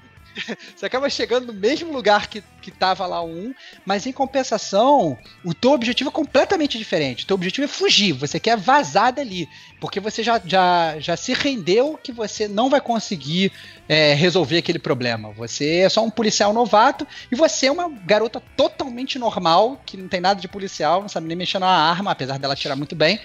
você 0.77 0.87
acaba 0.87 1.09
chegando 1.11 1.47
no 1.47 1.53
mesmo 1.53 1.93
lugar 1.93 2.29
que, 2.29 2.43
que 2.61 2.71
tava 2.71 3.07
lá 3.07 3.21
o 3.21 3.29
1, 3.29 3.55
mas 3.85 4.07
em 4.07 4.13
compensação, 4.13 5.19
o 5.45 5.55
teu 5.55 5.73
objetivo 5.73 6.11
é 6.11 6.13
completamente 6.13 6.79
diferente. 6.79 7.25
O 7.25 7.27
teu 7.27 7.35
objetivo 7.35 7.65
é 7.65 7.69
fugir, 7.69 8.13
você 8.13 8.39
quer 8.39 8.57
vazar 8.57 9.13
dali, 9.13 9.49
porque 9.81 10.01
você 10.01 10.23
já, 10.23 10.41
já, 10.45 10.99
já 10.99 11.17
se 11.17 11.33
rendeu 11.33 11.99
que 12.03 12.13
você 12.13 12.49
não 12.49 12.71
vai 12.71 12.81
conseguir 12.81 13.53
é, 13.89 14.15
resolver 14.15 14.59
aquele 14.59 14.79
problema. 14.79 15.33
Você 15.33 15.79
é 15.79 15.89
só 15.89 16.05
um 16.05 16.11
policial 16.11 16.53
novato 16.53 17.07
e 17.31 17.37
você 17.37 17.67
é 17.67 17.73
uma 17.73 17.89
garota 17.89 18.43
totalmente 18.57 19.19
normal, 19.19 19.81
que 19.85 19.97
não 19.97 20.09
tem 20.09 20.21
nada 20.21 20.41
de 20.41 20.49
policial, 20.49 21.01
não 21.01 21.09
sabe 21.09 21.27
nem 21.27 21.37
mexer 21.37 21.59
na 21.59 21.69
arma, 21.69 22.11
apesar 22.11 22.39
dela 22.39 22.57
tirar 22.57 22.77
muito 22.77 22.95
bem 22.95 23.21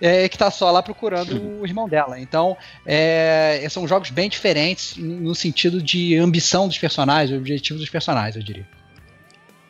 é, 0.00 0.28
que 0.28 0.36
tá 0.36 0.50
só 0.50 0.70
lá 0.70 0.82
procurando 0.82 1.60
o 1.60 1.66
irmão 1.66 1.88
dela. 1.88 2.18
Então, 2.18 2.56
é, 2.84 3.66
são 3.70 3.86
jogos 3.86 4.10
bem 4.10 4.28
diferentes 4.28 4.96
no 4.96 5.34
sentido 5.34 5.82
de 5.82 6.16
ambição 6.16 6.68
dos 6.68 6.78
personagens, 6.78 7.36
objetivo 7.36 7.78
dos 7.78 7.88
personagens, 7.88 8.36
eu 8.36 8.42
diria. 8.42 8.66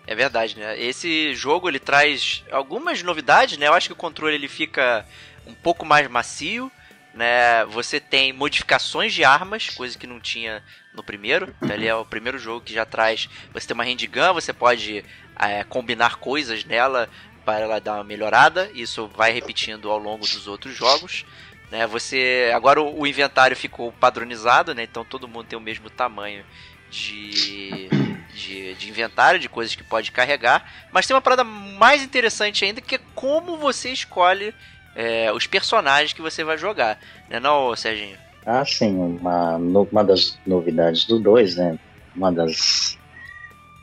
É 0.06 0.14
verdade, 0.14 0.56
né? 0.56 0.80
Esse 0.80 1.34
jogo 1.34 1.68
ele 1.68 1.80
traz 1.80 2.44
algumas 2.50 3.02
novidades, 3.02 3.58
né? 3.58 3.66
Eu 3.66 3.74
acho 3.74 3.88
que 3.88 3.92
o 3.92 3.96
controle 3.96 4.36
ele 4.36 4.46
fica 4.46 5.04
um 5.46 5.54
pouco 5.54 5.84
mais 5.84 6.08
macio, 6.08 6.70
né? 7.12 7.64
Você 7.66 7.98
tem 7.98 8.32
modificações 8.32 9.12
de 9.12 9.24
armas, 9.24 9.68
coisa 9.70 9.98
que 9.98 10.06
não 10.06 10.20
tinha 10.20 10.62
no 10.94 11.02
primeiro. 11.02 11.52
Ele 11.68 11.88
é 11.88 11.94
o 11.94 12.04
primeiro 12.04 12.38
jogo 12.38 12.64
que 12.64 12.72
já 12.72 12.86
traz. 12.86 13.28
Você 13.52 13.66
tem 13.66 13.74
uma 13.74 13.84
handgun, 13.84 14.32
você 14.32 14.52
pode 14.52 15.04
é, 15.40 15.64
combinar 15.64 16.16
coisas 16.16 16.64
nela 16.64 17.08
para 17.46 17.60
ela 17.60 17.80
dar 17.80 17.94
uma 17.94 18.04
melhorada. 18.04 18.68
Isso 18.74 19.08
vai 19.16 19.30
repetindo 19.30 19.88
ao 19.88 19.98
longo 19.98 20.26
dos 20.26 20.48
outros 20.48 20.74
jogos. 20.74 21.24
Né? 21.70 21.86
Você 21.86 22.50
agora 22.52 22.82
o, 22.82 23.00
o 23.02 23.06
inventário 23.06 23.56
ficou 23.56 23.92
padronizado, 23.92 24.74
né? 24.74 24.82
Então 24.82 25.04
todo 25.04 25.28
mundo 25.28 25.46
tem 25.46 25.58
o 25.58 25.62
mesmo 25.62 25.88
tamanho 25.88 26.44
de, 26.90 27.88
de, 28.34 28.74
de, 28.74 28.88
inventário, 28.88 29.38
de 29.38 29.48
coisas 29.48 29.76
que 29.76 29.84
pode 29.84 30.10
carregar. 30.10 30.88
Mas 30.92 31.06
tem 31.06 31.14
uma 31.14 31.22
parada 31.22 31.44
mais 31.44 32.02
interessante 32.02 32.64
ainda 32.64 32.80
que 32.80 32.96
é 32.96 33.00
como 33.14 33.56
você 33.56 33.90
escolhe 33.90 34.52
é, 34.96 35.32
os 35.32 35.46
personagens 35.46 36.12
que 36.12 36.22
você 36.22 36.42
vai 36.42 36.58
jogar. 36.58 36.98
Né, 37.30 37.38
não, 37.38 37.74
Serginho? 37.76 38.18
Ah, 38.44 38.64
sim. 38.64 38.96
Uma, 38.96 39.56
uma 39.56 40.04
das 40.04 40.36
novidades 40.44 41.04
do 41.04 41.20
2, 41.20 41.56
né? 41.56 41.78
Uma 42.14 42.32
das 42.32 42.98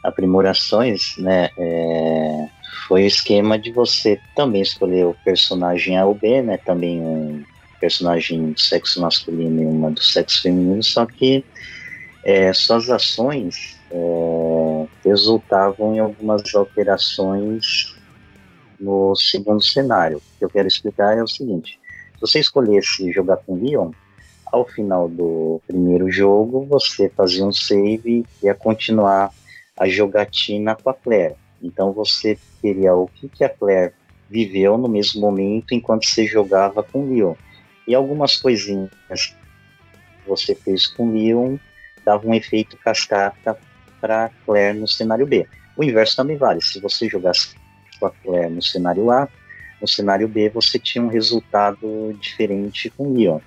aprimorações, 0.04 1.18
né? 1.18 1.50
É, 1.58 2.50
foi 2.88 3.04
o 3.04 3.08
esquema 3.08 3.58
de 3.58 3.72
você 3.72 4.20
também 4.36 4.62
escolher 4.62 5.06
o 5.06 5.16
personagem 5.24 5.98
A 5.98 6.06
ou 6.06 6.14
B, 6.14 6.42
né? 6.42 6.58
Também 6.58 7.02
um 7.02 7.44
personagem 7.80 8.52
do 8.52 8.60
sexo 8.60 9.02
masculino 9.02 9.62
e 9.62 9.66
uma 9.66 9.92
do 9.92 10.02
sexo 10.02 10.42
feminino, 10.42 10.82
só 10.84 11.06
que 11.06 11.44
é, 12.24 12.54
suas 12.54 12.90
ações 12.90 13.78
é, 13.92 14.88
resultavam 15.04 15.96
em 15.96 16.00
algumas 16.00 16.56
alterações 16.56 17.96
no 18.80 19.16
segundo 19.16 19.62
cenário. 19.62 20.18
O 20.18 20.40
que 20.40 20.46
eu 20.46 20.50
quero 20.50 20.68
explicar 20.68 21.18
é 21.18 21.24
o 21.24 21.28
seguinte: 21.28 21.80
se 22.14 22.22
você 22.22 22.40
escolhesse 22.40 23.12
jogar 23.12 23.38
com 23.38 23.56
Leon, 23.56 23.92
ao 24.46 24.66
final 24.66 25.10
do 25.10 25.62
primeiro 25.68 26.12
jogo 26.12 26.66
você 26.66 27.10
fazia 27.10 27.46
um 27.46 27.52
save 27.52 28.26
e 28.42 28.46
ia 28.46 28.54
continuar 28.54 29.32
a 29.78 29.88
jogatina 29.88 30.76
com 30.76 30.90
a 30.90 30.94
Claire. 30.94 31.36
Então 31.62 31.92
você 31.92 32.38
teria 32.64 32.96
o 32.96 33.10
que, 33.10 33.28
que 33.28 33.44
a 33.44 33.50
Claire 33.50 33.94
viveu 34.30 34.78
no 34.78 34.88
mesmo 34.88 35.20
momento 35.20 35.74
enquanto 35.74 36.08
você 36.08 36.26
jogava 36.26 36.82
com 36.82 37.10
Leon. 37.10 37.36
E 37.86 37.94
algumas 37.94 38.38
coisinhas 38.38 38.90
que 39.10 40.26
você 40.30 40.56
fez 40.56 40.88
com 40.88 41.12
Leon 41.12 41.58
dava 42.06 42.26
um 42.26 42.34
efeito 42.34 42.78
cascata 42.78 43.58
para 44.00 44.32
Claire 44.46 44.80
no 44.80 44.88
cenário 44.88 45.28
B. 45.28 45.46
O 45.76 45.84
inverso 45.84 46.16
também 46.16 46.38
vale. 46.38 46.62
Se 46.62 46.80
você 46.80 47.10
jogasse 47.10 47.56
com 48.00 48.06
a 48.06 48.12
Claire 48.12 48.50
no 48.50 48.62
cenário 48.62 49.12
A, 49.12 49.28
no 49.82 49.88
cenário 49.88 50.28
B 50.30 50.50
você 50.50 50.80
tinha 50.80 51.04
um 51.04 51.10
resultado 51.10 52.16
diferente 52.22 52.90
com 52.90 53.14
Leon. 53.14 53.40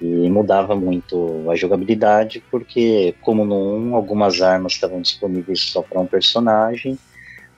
E 0.00 0.28
mudava 0.30 0.74
muito 0.74 1.48
a 1.48 1.54
jogabilidade, 1.54 2.42
porque, 2.50 3.14
como 3.20 3.44
no 3.44 3.76
1, 3.76 3.94
algumas 3.94 4.42
armas 4.42 4.72
estavam 4.72 5.00
disponíveis 5.00 5.60
só 5.60 5.80
para 5.80 6.00
um 6.00 6.06
personagem, 6.06 6.98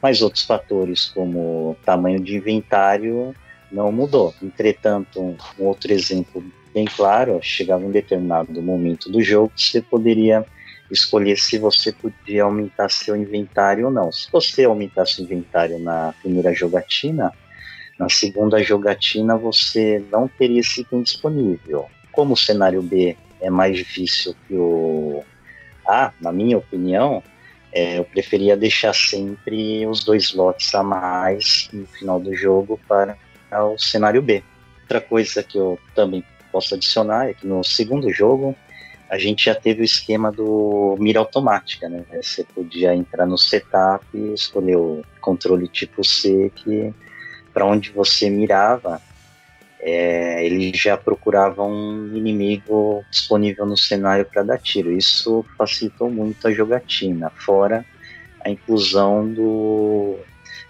mas 0.04 0.20
outros 0.20 0.44
fatores, 0.44 1.06
como 1.06 1.78
tamanho 1.82 2.20
de 2.20 2.36
inventário, 2.36 3.34
não 3.72 3.90
mudou. 3.90 4.34
Entretanto, 4.42 5.18
um, 5.18 5.34
outro 5.58 5.90
exemplo 5.94 6.44
bem 6.74 6.84
claro, 6.84 7.40
chegava 7.40 7.82
um 7.82 7.90
determinado 7.90 8.60
momento 8.60 9.10
do 9.10 9.22
jogo, 9.22 9.50
você 9.56 9.80
poderia 9.80 10.44
escolher 10.90 11.38
se 11.38 11.56
você 11.56 11.90
podia 11.90 12.42
aumentar 12.42 12.90
seu 12.90 13.16
inventário 13.16 13.86
ou 13.86 13.90
não. 13.90 14.12
Se 14.12 14.30
você 14.30 14.64
aumentasse 14.64 15.22
o 15.22 15.24
inventário 15.24 15.78
na 15.78 16.12
primeira 16.20 16.52
jogatina, 16.52 17.32
na 17.98 18.10
segunda 18.10 18.62
jogatina 18.62 19.38
você 19.38 20.04
não 20.12 20.28
teria 20.28 20.60
esse 20.60 20.82
item 20.82 21.00
disponível. 21.00 21.86
Como 22.12 22.34
o 22.34 22.36
cenário 22.36 22.82
B 22.82 23.16
é 23.40 23.48
mais 23.48 23.74
difícil 23.74 24.36
que 24.46 24.54
o 24.54 25.24
A, 25.88 26.12
na 26.20 26.30
minha 26.30 26.58
opinião, 26.58 27.22
é, 27.74 27.98
eu 27.98 28.04
preferia 28.04 28.56
deixar 28.56 28.94
sempre 28.94 29.84
os 29.84 30.04
dois 30.04 30.32
lotes 30.32 30.72
a 30.76 30.82
mais 30.82 31.68
no 31.72 31.84
final 31.86 32.20
do 32.20 32.32
jogo 32.32 32.80
para 32.86 33.18
o 33.50 33.76
cenário 33.76 34.22
B. 34.22 34.44
Outra 34.82 35.00
coisa 35.00 35.42
que 35.42 35.58
eu 35.58 35.76
também 35.92 36.24
posso 36.52 36.76
adicionar 36.76 37.28
é 37.28 37.34
que 37.34 37.44
no 37.44 37.64
segundo 37.64 38.12
jogo 38.12 38.54
a 39.10 39.18
gente 39.18 39.46
já 39.46 39.54
teve 39.56 39.82
o 39.82 39.84
esquema 39.84 40.30
do 40.30 40.96
mira 41.00 41.18
automática, 41.18 41.88
né? 41.88 42.04
Você 42.14 42.44
podia 42.44 42.94
entrar 42.94 43.26
no 43.26 43.36
setup 43.36 44.04
escolher 44.32 44.76
o 44.76 45.02
controle 45.20 45.66
tipo 45.66 46.04
C 46.04 46.52
que 46.54 46.94
para 47.52 47.66
onde 47.66 47.90
você 47.90 48.30
mirava 48.30 49.02
é, 49.86 50.44
ele 50.46 50.72
já 50.74 50.96
procurava 50.96 51.62
um 51.62 52.10
inimigo 52.16 53.04
disponível 53.10 53.66
no 53.66 53.76
cenário 53.76 54.24
para 54.24 54.42
dar 54.42 54.58
tiro. 54.58 54.90
Isso 54.90 55.44
facilitou 55.58 56.10
muito 56.10 56.48
a 56.48 56.52
jogatina, 56.52 57.30
fora 57.30 57.84
a 58.42 58.50
inclusão 58.50 59.30
do 59.30 60.16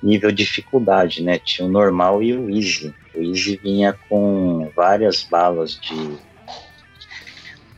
nível 0.02 0.30
de 0.30 0.44
dificuldade, 0.44 1.22
né? 1.22 1.38
Tinha 1.38 1.66
o 1.66 1.70
normal 1.70 2.22
e 2.22 2.36
o 2.36 2.50
easy. 2.50 2.92
O 3.14 3.22
easy 3.22 3.56
vinha 3.56 3.96
com 4.08 4.68
várias 4.74 5.22
balas 5.22 5.78
de 5.80 6.16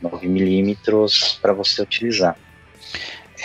9mm 0.03 1.39
para 1.39 1.53
você 1.53 1.83
utilizar. 1.83 2.35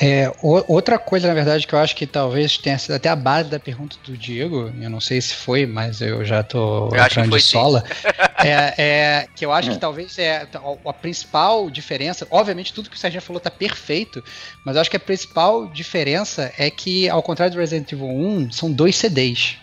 É, 0.05 0.33
outra 0.43 0.99
coisa, 0.99 1.29
na 1.29 1.35
verdade, 1.35 1.65
que 1.65 1.73
eu 1.73 1.79
acho 1.79 1.95
que 1.95 2.09
talvez 2.09 2.59
tenha 2.59 2.77
sido 2.77 2.93
até 2.93 3.09
a 3.09 3.15
base 3.15 3.49
da 3.49 3.61
pergunta 3.61 3.97
do 4.05 4.19
Diego, 4.19 4.69
eu 4.81 4.91
não 4.91 5.01
sei 5.01 5.21
se 5.21 5.33
foi, 5.33 5.65
mas 5.65 6.01
eu 6.01 6.25
já 6.25 6.43
tô 6.43 6.89
eu 6.93 7.01
entrando 7.01 7.37
de 7.37 7.41
sola, 7.41 7.85
é, 8.45 8.75
é, 8.77 9.29
que 9.33 9.47
eu 9.47 9.53
acho 9.53 9.71
que 9.71 9.79
talvez 9.79 10.19
é 10.19 10.39
a, 10.39 10.91
a, 10.91 10.93
principal 10.93 11.71
diferença, 11.71 12.27
obviamente 12.33 12.73
tudo 12.73 12.91
que 12.91 12.97
o 12.97 12.99
Sérgio 12.99 13.23
falou 13.23 13.39
tá 13.39 13.49
perfeito, 13.49 14.25
mas 14.67 14.75
eu 14.75 14.81
acho 14.81 14.91
que 14.91 14.97
a 14.97 15.01
principal 15.01 15.69
diferença 15.69 16.53
é 16.59 16.69
que, 16.69 17.09
ao 17.09 17.23
contrário 17.23 17.55
do 17.55 17.61
Resident 17.61 17.93
Evil 17.93 18.09
1, 18.09 18.51
são 18.51 18.73
dois 18.73 18.97
CDs. 18.97 19.59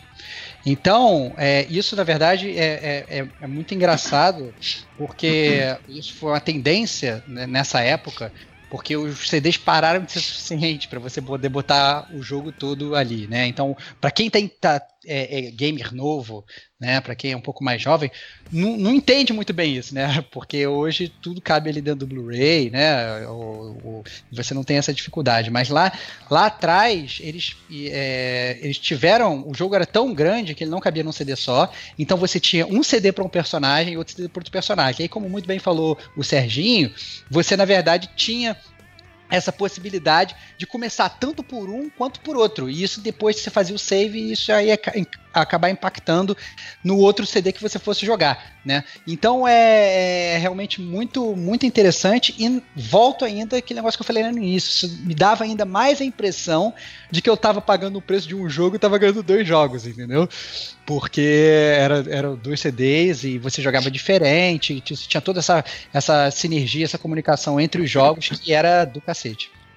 Então, 0.65 1.33
é, 1.37 1.65
isso 1.69 1.95
na 1.95 2.03
verdade 2.03 2.57
é, 2.57 2.63
é, 2.63 3.19
é, 3.19 3.27
é 3.41 3.47
muito 3.47 3.73
engraçado, 3.73 4.53
porque 4.97 5.75
isso 5.87 6.13
foi 6.13 6.31
uma 6.31 6.39
tendência 6.39 7.23
né, 7.27 7.45
nessa 7.45 7.81
época 7.81 8.31
porque 8.69 8.95
os 8.95 9.27
CDs 9.27 9.57
pararam 9.57 10.03
de 10.03 10.11
ser 10.11 10.19
suficiente 10.19 10.87
para 10.87 10.99
você 10.99 11.21
poder 11.21 11.49
botar 11.49 12.07
o 12.13 12.21
jogo 12.21 12.51
todo 12.51 12.95
ali, 12.95 13.27
né? 13.27 13.47
Então, 13.47 13.75
para 13.99 14.11
quem 14.11 14.29
tem, 14.29 14.47
tá, 14.47 14.81
é, 15.05 15.47
é 15.47 15.51
gamer 15.51 15.93
novo, 15.93 16.45
né, 16.79 17.01
para 17.01 17.15
quem 17.15 17.31
é 17.31 17.37
um 17.37 17.41
pouco 17.41 17.63
mais 17.63 17.81
jovem, 17.81 18.11
não, 18.51 18.77
não, 18.77 18.93
entende 18.93 19.33
muito 19.33 19.53
bem 19.53 19.75
isso, 19.75 19.93
né? 19.93 20.23
Porque 20.31 20.65
hoje 20.65 21.11
tudo 21.21 21.41
cabe 21.41 21.69
ali 21.69 21.81
dentro 21.81 21.99
do 21.99 22.07
Blu-ray, 22.07 22.69
né? 22.69 23.27
Ou, 23.27 24.03
você 24.31 24.53
não 24.53 24.63
tem 24.63 24.77
essa 24.77 24.93
dificuldade. 24.93 25.49
Mas 25.49 25.69
lá, 25.69 25.91
lá 26.29 26.45
atrás, 26.45 27.19
eles, 27.21 27.55
é, 27.71 28.57
eles 28.61 28.77
tiveram. 28.77 29.47
O 29.47 29.53
jogo 29.53 29.75
era 29.75 29.85
tão 29.85 30.13
grande 30.13 30.55
que 30.55 30.63
ele 30.63 30.71
não 30.71 30.79
cabia 30.79 31.03
num 31.03 31.11
CD 31.11 31.35
só. 31.35 31.71
Então 31.97 32.17
você 32.17 32.39
tinha 32.39 32.65
um 32.65 32.81
CD 32.81 33.11
para 33.11 33.23
um 33.23 33.29
personagem 33.29 33.93
e 33.93 33.97
outro 33.97 34.15
CD 34.15 34.29
para 34.29 34.39
outro 34.39 34.51
personagem. 34.51 35.01
E 35.01 35.03
aí, 35.03 35.09
como 35.09 35.29
muito 35.29 35.47
bem 35.47 35.59
falou 35.59 35.97
o 36.15 36.23
Serginho, 36.23 36.93
você 37.29 37.55
na 37.57 37.65
verdade 37.65 38.09
tinha 38.15 38.55
essa 39.29 39.51
possibilidade 39.51 40.35
de 40.57 40.65
começar 40.65 41.09
tanto 41.09 41.43
por 41.43 41.69
um 41.69 41.89
quanto 41.89 42.19
por 42.21 42.35
outro. 42.35 42.69
E 42.69 42.83
isso 42.83 43.01
depois 43.01 43.37
você 43.37 43.49
fazia 43.49 43.75
o 43.75 43.79
save, 43.79 44.31
isso 44.31 44.51
aí 44.51 44.67
ia 44.67 44.79
acabar 45.33 45.69
impactando 45.69 46.35
no 46.83 46.97
outro 46.97 47.25
CD 47.25 47.51
que 47.51 47.61
você 47.61 47.77
fosse 47.77 48.05
jogar, 48.05 48.57
né? 48.65 48.83
Então 49.05 49.47
é, 49.47 50.33
é, 50.33 50.37
realmente 50.37 50.81
muito 50.81 51.35
muito 51.35 51.65
interessante 51.65 52.33
e 52.37 52.61
volto 52.75 53.23
ainda 53.23 53.57
aquele 53.57 53.79
negócio 53.79 53.97
que 53.97 54.01
eu 54.01 54.07
falei 54.07 54.23
no 54.23 54.37
início, 54.37 54.87
isso 54.87 55.01
me 55.03 55.13
dava 55.13 55.43
ainda 55.43 55.65
mais 55.65 56.01
a 56.01 56.03
impressão 56.03 56.73
de 57.11 57.21
que 57.21 57.29
eu 57.29 57.35
estava 57.35 57.61
pagando 57.61 57.97
o 57.97 58.01
preço 58.01 58.27
de 58.27 58.35
um 58.35 58.49
jogo 58.49 58.75
e 58.75 58.77
estava 58.77 58.97
ganhando 58.97 59.21
dois 59.21 59.47
jogos, 59.47 59.85
entendeu? 59.85 60.27
Porque 60.85 61.51
era, 61.77 62.03
eram 62.09 62.35
dois 62.35 62.59
CDs 62.59 63.23
e 63.23 63.37
você 63.37 63.61
jogava 63.61 63.91
diferente, 63.91 64.81
tinha 64.81 65.21
toda 65.21 65.39
essa, 65.39 65.63
essa 65.93 66.31
sinergia, 66.31 66.85
essa 66.85 66.97
comunicação 66.97 67.59
entre 67.59 67.81
os 67.81 67.89
jogos 67.89 68.29
que 68.29 68.51
era 68.51 68.85
do 68.85 68.99
cacete. 68.99 69.18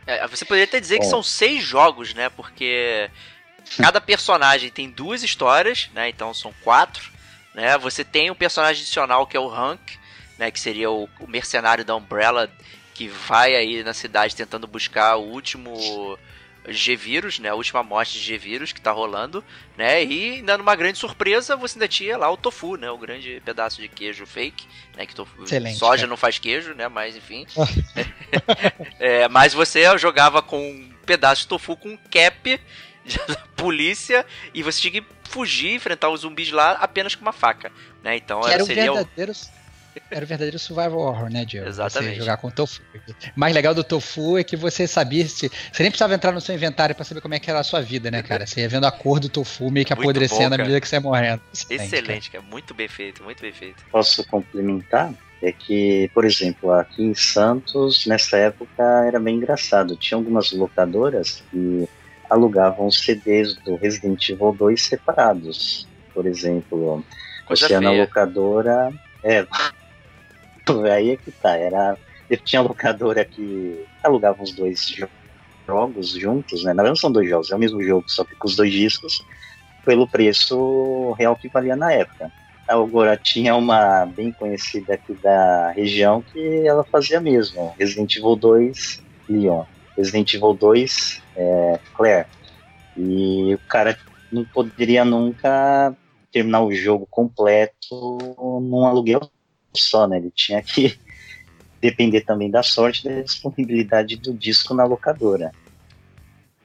É, 0.06 0.26
você 0.26 0.44
poderia 0.44 0.64
até 0.64 0.80
dizer 0.80 0.98
que 0.98 1.04
Bom. 1.04 1.10
são 1.10 1.22
seis 1.22 1.62
jogos, 1.62 2.14
né? 2.14 2.28
Porque 2.28 3.10
cada 3.76 4.00
personagem 4.00 4.70
tem 4.70 4.90
duas 4.90 5.22
histórias, 5.22 5.90
né? 5.94 6.08
Então 6.08 6.34
são 6.34 6.52
quatro, 6.62 7.10
né? 7.54 7.78
Você 7.78 8.04
tem 8.04 8.30
um 8.30 8.34
personagem 8.34 8.82
adicional 8.82 9.26
que 9.26 9.36
é 9.36 9.40
o 9.40 9.48
Hank, 9.48 9.98
né? 10.38 10.50
Que 10.50 10.58
seria 10.58 10.90
o, 10.90 11.08
o 11.20 11.26
mercenário 11.26 11.84
da 11.84 11.94
Umbrella 11.94 12.50
que 12.94 13.08
vai 13.08 13.54
aí 13.54 13.82
na 13.82 13.94
cidade 13.94 14.36
tentando 14.36 14.66
buscar 14.66 15.16
o 15.16 15.22
último 15.22 16.18
G-Vírus, 16.68 17.38
né? 17.38 17.48
A 17.48 17.54
última 17.54 17.82
morte 17.82 18.12
de 18.12 18.20
G-Vírus 18.20 18.72
que 18.72 18.80
tá 18.80 18.90
rolando, 18.92 19.44
né? 19.76 20.04
E 20.04 20.34
ainda 20.34 20.56
numa 20.56 20.76
grande 20.76 20.98
surpresa, 20.98 21.56
você 21.56 21.76
ainda 21.76 21.88
tinha 21.88 22.16
lá 22.16 22.30
o 22.30 22.36
tofu, 22.36 22.76
né? 22.76 22.90
O 22.90 22.98
grande 22.98 23.42
pedaço 23.44 23.80
de 23.80 23.88
queijo 23.88 24.24
fake, 24.26 24.66
né? 24.96 25.04
Que 25.06 25.14
tofu, 25.14 25.42
Excelente, 25.42 25.78
soja 25.78 26.02
cara. 26.02 26.08
não 26.08 26.16
faz 26.16 26.38
queijo, 26.38 26.74
né? 26.74 26.88
Mas 26.88 27.16
enfim. 27.16 27.46
É, 28.98 29.28
mas 29.28 29.52
você 29.52 29.82
jogava 29.98 30.40
com 30.40 30.58
um 30.70 30.90
pedaço 31.04 31.42
de 31.42 31.48
tofu 31.48 31.76
com 31.76 31.90
um 31.90 31.96
cap 32.10 32.60
da 33.28 33.36
polícia 33.56 34.24
e 34.54 34.62
você 34.62 34.80
tinha 34.80 35.02
que 35.02 35.04
fugir, 35.28 35.74
enfrentar 35.74 36.08
os 36.10 36.20
zumbis 36.22 36.50
lá 36.50 36.72
apenas 36.72 37.14
com 37.14 37.22
uma 37.22 37.32
faca, 37.32 37.70
né? 38.02 38.16
Então 38.16 38.40
Que 38.40 38.50
era, 38.50 38.62
o 38.62 38.66
seria 38.66 38.92
o- 38.92 38.96
verdadeiro. 38.96 39.32
Era 40.10 40.24
o 40.24 40.28
verdadeiro 40.28 40.58
survival 40.58 40.98
horror, 41.00 41.30
né, 41.30 41.44
Diego? 41.44 41.66
Exatamente. 41.68 42.14
Você 42.14 42.20
jogar 42.20 42.36
com 42.36 42.50
tofu. 42.50 42.80
O 43.36 43.40
mais 43.40 43.54
legal 43.54 43.74
do 43.74 43.82
tofu 43.84 44.38
é 44.38 44.44
que 44.44 44.56
você 44.56 44.86
sabia 44.86 45.26
se. 45.26 45.48
Você 45.48 45.82
nem 45.82 45.90
precisava 45.90 46.14
entrar 46.14 46.32
no 46.32 46.40
seu 46.40 46.54
inventário 46.54 46.94
pra 46.94 47.04
saber 47.04 47.20
como 47.20 47.34
é 47.34 47.38
que 47.38 47.50
era 47.50 47.60
a 47.60 47.64
sua 47.64 47.80
vida, 47.80 48.10
né, 48.10 48.22
cara? 48.22 48.46
Você 48.46 48.60
ia 48.60 48.68
vendo 48.68 48.84
a 48.86 48.92
cor 48.92 49.20
do 49.20 49.28
tofu 49.28 49.70
meio 49.70 49.84
que 49.86 49.94
Muito 49.94 50.04
apodrecendo 50.08 50.40
bom, 50.40 50.46
à 50.46 50.50
cara. 50.50 50.62
medida 50.62 50.80
que 50.80 50.88
você 50.88 50.96
ia 50.96 51.00
morrendo. 51.00 51.42
excelente, 51.70 52.30
cara. 52.30 52.44
Muito 52.50 52.74
bem 52.74 52.88
feito, 52.88 53.22
muito 53.22 53.40
bem 53.40 53.52
feito. 53.52 53.84
Posso 53.90 54.24
complementar? 54.26 55.12
É 55.42 55.50
que, 55.50 56.08
por 56.14 56.24
exemplo, 56.24 56.70
aqui 56.70 57.02
em 57.02 57.14
Santos, 57.14 58.06
nessa 58.06 58.36
época, 58.36 58.82
era 59.06 59.18
bem 59.18 59.36
engraçado. 59.36 59.96
Tinha 59.96 60.16
algumas 60.16 60.52
locadoras 60.52 61.42
que 61.50 61.88
alugavam 62.30 62.90
CDs 62.90 63.54
do 63.56 63.74
Resident 63.76 64.28
Evil 64.28 64.54
2 64.56 64.80
separados. 64.80 65.88
Por 66.14 66.26
exemplo, 66.26 67.04
Coisa 67.44 67.66
você 67.66 67.72
ia 67.72 67.80
na 67.80 67.90
locadora. 67.90 68.92
É, 69.24 69.46
aí 70.92 71.10
é 71.10 71.16
que 71.16 71.32
tá. 71.32 71.56
Era, 71.56 71.98
eu 72.28 72.38
tinha 72.42 72.62
locadora 72.62 73.24
que 73.24 73.86
alugava 74.02 74.42
os 74.42 74.54
dois 74.54 74.80
jo- 74.96 75.08
jogos 75.68 76.12
juntos, 76.18 76.64
né? 76.64 76.74
Na 76.74 76.82
verdade, 76.82 77.00
são 77.00 77.12
dois 77.12 77.28
jogos, 77.28 77.50
é 77.52 77.56
o 77.56 77.58
mesmo 77.58 77.82
jogo, 77.82 78.04
só 78.08 78.24
que 78.24 78.36
com 78.36 78.48
os 78.48 78.56
dois 78.56 78.72
discos, 78.72 79.24
pelo 79.84 80.08
preço 80.08 81.12
real 81.18 81.36
que 81.36 81.50
valia 81.50 81.76
na 81.76 81.92
época. 81.92 82.32
Agora 82.68 83.18
tinha 83.22 83.56
uma 83.56 84.06
bem 84.06 84.32
conhecida 84.32 84.94
aqui 84.94 85.14
da 85.16 85.72
região 85.72 86.22
que 86.22 86.66
ela 86.66 86.84
fazia 86.90 87.20
mesmo. 87.20 87.74
Resident 87.78 88.16
Evil 88.16 88.36
2 88.36 88.78
Leon. 89.28 89.64
Resident 89.96 90.34
Evil 90.34 90.54
2 90.54 90.92
é, 91.36 91.80
Claire. 91.94 92.28
E 92.96 93.54
o 93.54 93.60
cara 93.68 93.98
não 94.30 94.44
poderia 94.46 95.04
nunca 95.04 95.96
terminar 96.30 96.62
o 96.64 96.72
jogo 96.74 97.06
completo 97.10 98.18
num 98.62 98.86
aluguel 98.86 99.20
só, 99.76 100.06
né? 100.06 100.18
Ele 100.18 100.32
tinha 100.34 100.62
que 100.62 100.98
depender 101.80 102.22
também 102.22 102.50
da 102.50 102.62
sorte 102.62 103.06
e 103.06 103.10
da 103.10 103.20
disponibilidade 103.22 104.16
do 104.16 104.32
disco 104.34 104.74
na 104.74 104.84
locadora. 104.84 105.52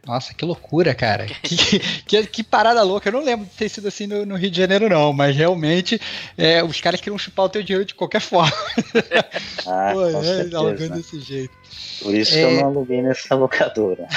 Nossa, 0.06 0.34
que 0.34 0.46
loucura, 0.46 0.96
cara. 0.96 1.26
Que, 1.44 1.80
que, 2.06 2.28
que 2.28 2.44
parada 2.44 2.82
louca. 2.82 3.10
Eu 3.10 3.14
não 3.14 3.24
lembro 3.24 3.46
de 3.46 3.52
ter 3.52 3.68
sido 3.68 3.90
assim 3.90 4.08
no, 4.08 4.26
no 4.26 4.36
Rio 4.38 4.50
de 4.50 4.58
Janeiro, 4.58 4.88
não. 4.88 5.12
Mas 5.12 5.36
realmente, 5.36 6.00
é, 6.38 6.64
os 6.64 6.80
caras 6.80 7.02
queriam 7.02 7.18
chupar 7.18 7.46
o 7.46 7.50
teu 7.50 7.62
dinheiro 7.62 7.84
de 7.86 7.94
qualquer 7.94 8.22
forma. 8.22 8.52
Ah, 9.70 9.92
Pô, 9.92 10.00
com 10.00 10.24
é, 10.24 10.42
alugando 10.56 10.78
certeza. 10.78 10.94
desse 10.96 11.20
jeito. 11.20 11.54
Por 12.02 12.16
isso 12.16 12.32
que 12.32 12.38
É. 12.38 12.44
eu 12.44 12.52
não 12.62 12.68
aluguei 12.68 13.02
nessa 13.02 13.36
locadora. 13.36 14.08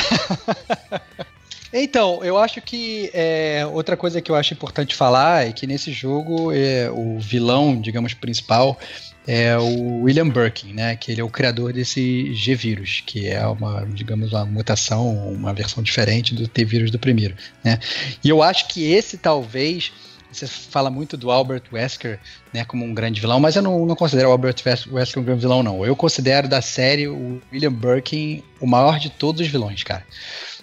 Então, 1.73 2.25
eu 2.25 2.37
acho 2.37 2.61
que 2.61 3.11
é, 3.15 3.65
outra 3.73 3.97
coisa 3.97 4.21
que 4.21 4.31
eu 4.31 4.35
acho 4.35 4.53
importante 4.55 4.95
falar 4.95 5.47
é 5.47 5.53
que 5.53 5.67
nesse 5.67 5.93
jogo 5.93 6.53
é, 6.53 6.91
o 6.91 7.19
vilão, 7.21 7.81
digamos, 7.81 8.13
principal 8.13 8.79
é 9.27 9.57
o 9.57 10.03
William 10.03 10.29
Birkin, 10.29 10.73
né? 10.73 10.97
Que 10.97 11.13
ele 11.13 11.21
é 11.21 11.25
o 11.25 11.29
criador 11.29 11.73
desse 11.73 12.35
G-vírus, 12.35 13.03
que 13.07 13.29
é 13.29 13.47
uma, 13.47 13.87
digamos, 13.87 14.33
uma 14.33 14.45
mutação, 14.45 15.09
uma 15.33 15.55
versão 15.55 15.83
diferente 15.83 16.35
do 16.35 16.49
T-vírus 16.49 16.91
do 16.91 16.99
primeiro, 16.99 17.37
né? 17.63 17.79
E 18.25 18.29
eu 18.29 18.43
acho 18.43 18.67
que 18.67 18.91
esse 18.91 19.17
talvez 19.19 19.93
você 20.33 20.47
fala 20.47 20.91
muito 20.91 21.17
do 21.17 21.31
Albert 21.31 21.65
Wesker, 21.73 22.19
né, 22.55 22.65
como 22.65 22.85
um 22.85 22.95
grande 22.95 23.21
vilão, 23.21 23.41
mas 23.41 23.57
eu 23.57 23.63
não, 23.63 23.85
não 23.85 23.97
considero 23.97 24.29
o 24.29 24.33
Albert 24.33 24.55
Wes- 24.65 24.87
Wesker 24.87 25.21
um 25.21 25.25
grande 25.25 25.41
vilão, 25.41 25.61
não. 25.63 25.85
Eu 25.85 25.97
considero 25.97 26.49
da 26.49 26.63
série 26.63 27.09
o 27.09 27.41
William 27.53 27.73
Birkin 27.73 28.41
o 28.61 28.67
maior 28.67 29.01
de 29.01 29.11
todos 29.11 29.41
os 29.41 29.49
vilões, 29.49 29.83
cara. 29.83 30.07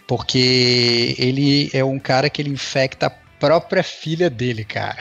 Porque 0.08 1.16
ele 1.18 1.70
é 1.74 1.84
um 1.84 2.00
cara 2.00 2.30
que 2.30 2.42
ele 2.42 2.50
infecta 2.50 3.08
a 3.08 3.10
própria 3.10 3.84
filha 3.84 4.30
dele, 4.30 4.64
cara. 4.64 4.98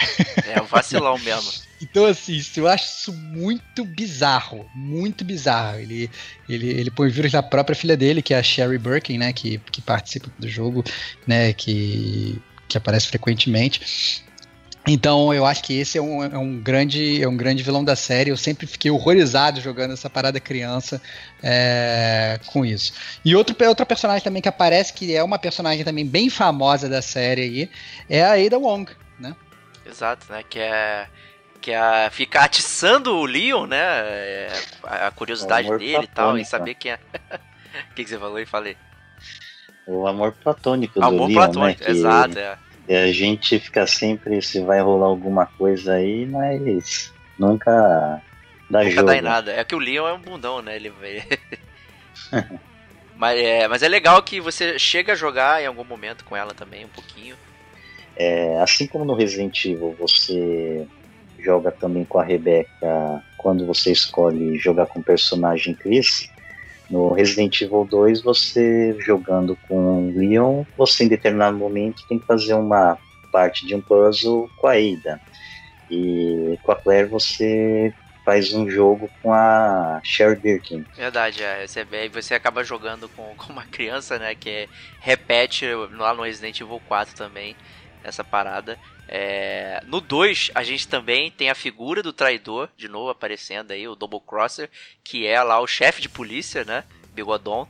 É 0.46 0.61
um 0.61 0.66
vacilão 0.66 1.16
mesmo. 1.18 1.52
Então, 1.78 2.07
assim, 2.07 2.32
isso- 2.32 2.59
eu 2.59 2.66
acho 2.66 2.86
isso 2.86 3.12
muito 3.12 3.84
bizarro. 3.84 4.66
Muito 4.74 5.22
bizarro. 5.26 5.78
Ele, 5.78 6.11
ele, 6.48 6.68
ele 6.70 6.90
põe 6.90 7.11
vírus 7.11 7.34
na 7.34 7.42
própria 7.42 7.76
filha 7.76 7.94
dele, 7.94 8.22
que 8.22 8.32
é 8.32 8.38
a 8.38 8.42
Sherry 8.42 8.78
Birkin, 8.78 9.18
né? 9.18 9.30
Que, 9.30 9.59
que 9.70 9.82
participa 9.82 10.30
do 10.38 10.48
jogo, 10.48 10.82
né? 11.26 11.52
Que, 11.52 12.40
que 12.66 12.78
aparece 12.78 13.09
frequentemente. 13.09 14.24
Então, 14.89 15.34
eu 15.34 15.45
acho 15.45 15.64
que 15.64 15.78
esse 15.78 15.99
é 15.99 16.01
um, 16.01 16.22
é 16.22 16.39
um 16.39 16.61
grande 16.61 17.20
é 17.20 17.28
um 17.28 17.37
grande 17.37 17.62
vilão 17.62 17.84
da 17.84 17.97
série. 17.97 18.30
Eu 18.30 18.37
sempre 18.37 18.66
fiquei 18.66 18.91
horrorizado 18.91 19.61
jogando 19.61 19.93
essa 19.93 20.09
parada 20.09 20.39
criança 20.39 21.03
é, 21.43 22.39
com 22.47 22.64
isso. 22.64 22.93
E 23.24 23.34
outro, 23.34 23.57
outra 23.66 23.84
personagem 23.84 24.22
também 24.22 24.41
que 24.41 24.49
aparece, 24.49 24.93
que 24.93 25.14
é 25.14 25.22
uma 25.24 25.39
personagem 25.39 25.84
também 25.84 26.07
bem 26.07 26.30
famosa 26.30 26.89
da 26.89 27.03
série 27.03 27.41
aí, 27.41 27.70
é 28.09 28.22
a 28.22 28.34
Ada 28.34 28.59
Wong, 28.59 28.93
né? 29.18 29.34
Exato, 29.84 30.30
né? 30.30 30.45
Que 30.49 30.61
é. 30.61 31.09
Que 31.61 31.72
é 31.72 32.09
ficar 32.11 32.45
atiçando 32.45 33.12
o 33.12 33.24
Leon, 33.24 33.66
né? 33.66 33.76
é, 33.76 34.53
a 34.82 35.11
curiosidade 35.11 35.66
Amor 35.66 35.80
dele 35.80 35.91
e 35.91 36.07
tal, 36.07 36.39
e 36.39 36.45
platônico. 36.45 36.49
saber 36.51 36.74
quem 36.74 36.93
é. 36.93 36.99
O 37.91 37.95
que, 37.95 38.05
que 38.05 38.09
você 38.09 38.18
falou 38.18 38.37
aí? 38.37 38.47
Falei. 38.47 38.76
O 39.87 40.07
amor 40.07 40.32
platônico 40.32 40.99
do 40.99 41.05
Amor 41.05 41.28
Leon, 41.28 41.34
platônico, 41.34 41.80
né? 41.80 41.87
Que 41.87 41.91
exato, 41.91 42.39
é. 42.39 42.57
A 42.89 43.12
gente 43.12 43.59
fica 43.59 43.87
sempre 43.87 44.41
se 44.43 44.61
vai 44.61 44.80
rolar 44.80 45.07
alguma 45.07 45.47
coisa 45.47 45.95
aí, 45.95 46.26
mas 46.26 47.12
nunca 47.39 48.22
dá 48.70 48.80
Nunca 48.80 48.91
jogo. 48.91 49.07
dá 49.07 49.16
em 49.16 49.22
nada. 49.22 49.53
É 49.53 49.64
que 49.64 49.74
o 49.74 49.78
Leon 49.78 50.07
é 50.07 50.12
um 50.12 50.20
bundão, 50.20 50.62
né? 50.62 50.76
Ele 50.76 50.93
mas, 53.16 53.39
é, 53.41 53.68
mas 53.68 53.82
é 53.82 53.89
legal 53.89 54.22
que 54.22 54.41
você 54.41 54.78
chega 54.78 55.12
a 55.12 55.16
jogar 55.16 55.62
em 55.62 55.66
algum 55.66 55.84
momento 55.84 56.24
com 56.24 56.37
ela 56.37 56.55
também, 56.55 56.84
um 56.84 56.89
pouquinho. 56.89 57.37
É, 58.16 58.59
assim 58.61 58.87
como 58.87 59.05
no 59.05 59.14
Resident 59.14 59.64
Evil 59.64 59.95
você 59.99 60.87
joga 61.39 61.70
também 61.70 62.05
com 62.05 62.18
a 62.18 62.24
Rebecca 62.24 63.22
quando 63.37 63.66
você 63.66 63.93
escolhe 63.93 64.59
jogar 64.59 64.87
com 64.87 65.01
o 65.01 65.05
personagem 65.05 65.74
Chris, 65.74 66.30
no 66.91 67.12
Resident 67.12 67.61
Evil 67.61 67.84
2 67.84 68.22
você 68.22 68.97
jogando 69.01 69.57
com 69.68 70.09
o 70.09 70.18
Leon, 70.18 70.64
você 70.76 71.05
em 71.05 71.09
determinado 71.09 71.57
momento 71.57 72.07
tem 72.09 72.18
que 72.18 72.26
fazer 72.26 72.55
uma 72.55 72.99
parte 73.32 73.66
de 73.66 73.74
um 73.74 73.80
puzzle 73.80 74.49
com 74.57 74.66
a 74.66 74.72
Ada. 74.72 75.20
E 75.91 76.59
com 76.62 76.72
a 76.72 76.76
Claire 76.76 77.09
você 77.09 77.93
faz 78.24 78.53
um 78.53 78.68
jogo 78.68 79.09
com 79.22 79.32
a 79.32 80.01
Sherry 80.03 80.34
Birkin. 80.34 80.84
Verdade, 80.97 81.45
é. 81.45 81.64
Você, 81.64 81.87
você 82.12 82.34
acaba 82.34 82.64
jogando 82.64 83.09
com, 83.11 83.22
com 83.37 83.53
uma 83.53 83.64
criança, 83.64 84.18
né? 84.18 84.34
Que 84.34 84.68
repete 84.99 85.64
lá 85.93 86.12
no 86.12 86.24
Resident 86.24 86.61
Evil 86.61 86.82
4 86.89 87.14
também, 87.14 87.55
essa 88.03 88.24
parada. 88.24 88.76
É, 89.09 89.82
no 89.86 90.00
2, 90.00 90.50
a 90.54 90.62
gente 90.62 90.88
também 90.88 91.30
tem 91.30 91.50
a 91.50 91.54
figura 91.54 92.02
do 92.02 92.12
traidor, 92.12 92.68
de 92.76 92.88
novo 92.88 93.11
aparecendo 93.11 93.70
aí, 93.70 93.86
o 93.86 93.94
Double 93.94 94.20
Crosser, 94.26 94.68
que 95.04 95.26
é 95.26 95.40
lá 95.42 95.61
o 95.61 95.66
chefe 95.66 96.02
de 96.02 96.09
polícia, 96.09 96.64
né? 96.64 96.84
Bigodon. 97.14 97.68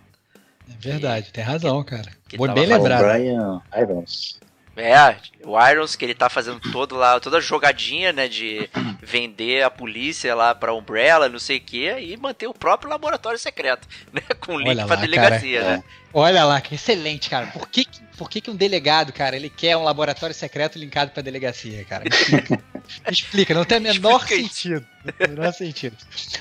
É 0.69 0.77
verdade, 0.79 1.33
tem 1.33 1.45
razão, 1.45 1.83
cara. 1.85 2.11
que 2.29 2.37
bem. 2.39 2.73
O 2.75 2.83
Brian 2.83 3.63
Irons. 3.77 4.41
É, 4.77 5.17
o 5.43 5.59
Irons, 5.69 5.97
que 5.97 6.05
ele 6.05 6.15
tá 6.15 6.29
fazendo 6.29 6.61
todo 6.71 6.97
lá, 6.97 7.19
toda 7.19 7.39
a 7.39 7.41
jogadinha, 7.41 8.13
né, 8.13 8.29
de 8.29 8.69
vender 9.03 9.63
a 9.65 9.71
polícia 9.71 10.35
lá 10.35 10.55
pra 10.55 10.75
Umbrella, 10.75 11.29
não 11.31 11.39
sei 11.39 11.57
o 11.57 11.61
que, 11.63 11.91
e 11.99 12.17
manter 12.19 12.47
o 12.47 12.53
próprio 12.53 12.91
laboratório 12.91 13.39
secreto, 13.39 13.89
né, 14.13 14.21
com 14.39 14.59
link 14.59 14.69
Olha 14.69 14.85
pra 14.87 14.97
lá, 14.97 15.01
delegacia, 15.01 15.61
cara. 15.63 15.77
né. 15.79 15.85
Olha 16.13 16.45
lá, 16.45 16.61
que 16.61 16.75
excelente, 16.75 17.29
cara. 17.31 17.47
Por 17.47 17.69
que- 17.69 17.87
por 18.19 18.29
que, 18.31 18.41
que 18.41 18.51
um 18.51 18.57
delegado, 18.57 19.13
cara, 19.13 19.37
ele 19.37 19.51
quer 19.51 19.77
um 19.77 19.83
laboratório 19.85 20.35
secreto 20.35 20.79
linkado 20.79 21.11
pra 21.11 21.23
delegacia, 21.23 21.85
cara? 21.85 22.05
Explica. 23.11 23.55
Não 23.55 23.65
tem 23.65 23.79
o 23.79 23.83
menor 23.83 24.27
sentido. 24.27 24.87
Não 25.05 25.27
o 25.27 25.31
menor 25.31 25.53
sentido. 25.53 25.97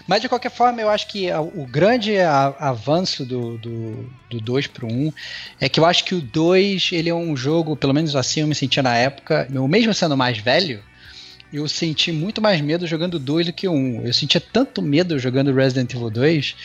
Mas 0.08 0.22
de 0.22 0.30
qualquer 0.30 0.52
forma, 0.52 0.82
eu 0.82 0.90
acho 0.90 1.08
que 1.08 1.30
a- 1.30 1.42
o 1.42 1.66
grande 1.66 2.18
avanço 2.20 3.26
do, 3.26 3.58
do, 3.58 4.10
do 4.30 4.40
2 4.42 4.68
pro 4.68 4.88
1 4.88 4.92
um 5.08 5.14
é 5.60 5.70
que 5.70 5.80
eu 5.80 5.86
acho 5.86 6.04
que 6.04 6.16
o 6.16 6.22
2 6.22 6.90
ele 6.92 7.10
é 7.10 7.14
um 7.16 7.36
jogo, 7.36 7.76
pelo 7.76 7.94
menos 7.94 8.16
assim 8.16 8.42
eu 8.42 8.48
me 8.48 8.56
sentia 8.56 8.82
na 8.84 8.96
época, 8.96 9.48
eu 9.54 9.68
mesmo 9.68 9.94
sendo 9.94 10.18
mais 10.18 10.38
velho, 10.38 10.84
eu 11.58 11.68
senti 11.68 12.12
muito 12.12 12.42
mais 12.42 12.60
medo 12.62 12.86
jogando 12.86 13.18
2 13.18 13.48
do 13.48 13.54
que 13.54 13.68
1. 13.68 13.74
Um. 13.74 14.06
Eu 14.06 14.14
sentia 14.14 14.42
tanto 14.42 14.82
medo 14.82 15.18
jogando 15.18 15.54
Resident 15.54 15.94
Evil 15.94 16.10
2 16.10 16.56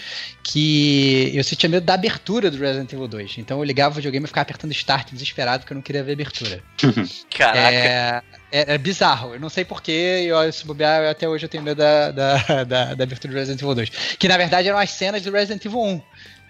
que 0.43 1.31
eu 1.35 1.45
sentia 1.45 1.69
medo 1.69 1.85
da 1.85 1.95
abertura 1.95 2.51
do 2.51 2.59
Resident 2.59 2.93
Evil 2.93 3.07
2. 3.07 3.39
Então 3.39 3.59
eu 3.59 3.65
ligava 3.65 3.93
o 3.93 3.97
videogame 3.97 4.25
e 4.25 4.27
ficava 4.27 4.43
apertando 4.43 4.73
start 4.73 5.13
desesperado 5.13 5.61
porque 5.61 5.73
eu 5.73 5.77
não 5.77 5.83
queria 5.83 6.03
ver 6.03 6.13
a 6.13 6.15
abertura. 6.15 6.63
Caraca. 7.31 7.61
É, 7.61 8.23
é, 8.51 8.75
é 8.75 8.79
bizarro. 8.79 9.35
Eu 9.35 9.41
não 9.41 9.49
sei 9.49 9.65
porquê, 9.65 10.27
eu, 10.27 10.53
se 10.53 10.67
bobear, 10.67 11.09
até 11.09 11.29
hoje 11.29 11.45
eu 11.45 11.49
tenho 11.49 11.63
medo 11.63 11.79
da, 11.79 12.11
da, 12.11 12.65
da, 12.65 12.95
da 12.95 13.05
abertura 13.05 13.33
do 13.33 13.39
Resident 13.39 13.61
Evil 13.61 13.75
2. 13.75 13.91
Que 14.19 14.29
na 14.29 14.37
verdade 14.37 14.69
eram 14.69 14.79
as 14.79 14.91
cenas 14.91 15.23
do 15.23 15.31
Resident 15.31 15.65
Evil 15.65 15.81
1. 15.81 16.03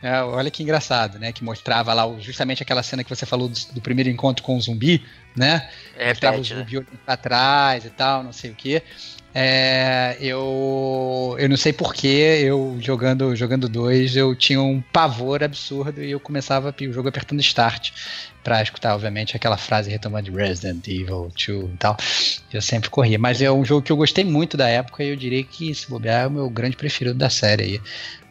É, 0.02 0.22
olha 0.22 0.50
que 0.50 0.62
engraçado, 0.62 1.18
né? 1.18 1.30
Que 1.30 1.44
mostrava 1.44 1.92
lá 1.92 2.04
justamente 2.20 2.62
aquela 2.62 2.82
cena 2.82 3.04
que 3.04 3.10
você 3.10 3.26
falou 3.26 3.48
do, 3.48 3.58
do 3.74 3.80
primeiro 3.82 4.08
encontro 4.08 4.42
com 4.42 4.56
o 4.56 4.60
zumbi, 4.60 5.04
né? 5.36 5.68
É, 5.96 6.08
mostrava 6.08 6.36
pet, 6.36 6.54
o 6.54 6.56
né? 6.56 6.86
pra 7.04 7.16
trás 7.16 7.84
e 7.84 7.90
tal, 7.90 8.22
não 8.22 8.32
sei 8.32 8.50
o 8.50 8.54
que. 8.54 8.82
É, 9.34 10.16
eu, 10.20 11.36
eu 11.38 11.48
não 11.48 11.56
sei 11.56 11.72
porquê, 11.72 12.42
eu 12.42 12.76
jogando 12.80 13.34
jogando 13.36 13.68
dois, 13.68 14.16
eu 14.16 14.34
tinha 14.34 14.60
um 14.60 14.80
pavor 14.80 15.44
absurdo 15.44 16.02
e 16.02 16.10
eu 16.10 16.18
começava 16.18 16.74
o 16.80 16.92
jogo 16.92 17.08
apertando 17.08 17.40
start 17.40 17.92
pra 18.42 18.62
escutar, 18.62 18.94
obviamente, 18.94 19.36
aquela 19.36 19.56
frase 19.56 19.90
retomando 19.90 20.30
de 20.30 20.36
Resident 20.36 20.86
Evil 20.88 21.30
2 21.46 21.72
e 21.72 21.76
tal. 21.78 21.96
Eu 22.52 22.62
sempre 22.62 22.90
corria. 22.90 23.18
Mas 23.18 23.40
é 23.40 23.50
um 23.50 23.64
jogo 23.64 23.82
que 23.82 23.92
eu 23.92 23.96
gostei 23.96 24.24
muito 24.24 24.56
da 24.56 24.68
época 24.68 25.04
e 25.04 25.10
eu 25.10 25.16
diria 25.16 25.42
que, 25.44 25.74
se 25.74 25.88
bobear, 25.88 26.24
é 26.24 26.26
o 26.26 26.30
meu 26.30 26.50
grande 26.50 26.76
preferido 26.76 27.16
da 27.16 27.30
série 27.30 27.62
aí. 27.62 27.80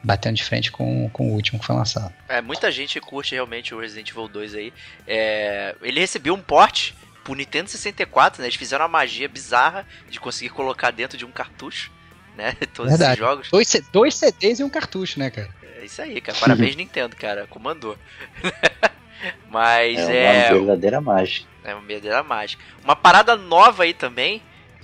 Batendo 0.01 0.35
de 0.35 0.43
frente 0.43 0.71
com, 0.71 1.09
com 1.09 1.29
o 1.29 1.33
último 1.33 1.59
que 1.59 1.65
foi 1.65 1.75
lançado. 1.75 2.13
É, 2.27 2.41
muita 2.41 2.71
gente 2.71 2.99
curte 3.01 3.35
realmente 3.35 3.75
o 3.75 3.79
Resident 3.79 4.09
Evil 4.09 4.27
2 4.29 4.55
aí. 4.55 4.73
É, 5.05 5.75
ele 5.81 5.99
recebeu 5.99 6.33
um 6.33 6.41
porte 6.41 6.95
pro 7.23 7.35
Nintendo 7.35 7.69
64, 7.69 8.41
né? 8.41 8.47
Eles 8.47 8.55
fizeram 8.57 8.83
uma 8.85 8.89
magia 8.89 9.27
bizarra 9.29 9.85
de 10.09 10.19
conseguir 10.19 10.49
colocar 10.49 10.91
dentro 10.91 11.17
de 11.17 11.25
um 11.25 11.31
cartucho, 11.31 11.91
né? 12.35 12.53
Todos 12.73 12.91
Verdade. 12.91 13.11
esses 13.13 13.19
jogos. 13.19 13.49
Dois, 13.49 13.81
dois 13.91 14.15
CDs 14.15 14.59
e 14.59 14.63
um 14.63 14.69
cartucho, 14.69 15.19
né, 15.19 15.29
cara? 15.29 15.49
É 15.77 15.85
isso 15.85 16.01
aí, 16.01 16.19
cara. 16.21 16.37
Parabéns, 16.37 16.75
Nintendo, 16.77 17.15
cara. 17.15 17.47
Comandou. 17.47 17.97
Mas 19.49 19.99
É 19.99 20.47
é. 20.47 20.51
uma 20.51 20.59
verdadeira 20.59 21.01
mágica. 21.01 21.47
É 21.63 21.73
uma 21.73 21.81
medeira 21.83 22.23
mágica. 22.23 22.63
Uma 22.83 22.95
parada 22.95 23.35
nova 23.35 23.83
aí 23.83 23.93
também, 23.93 24.41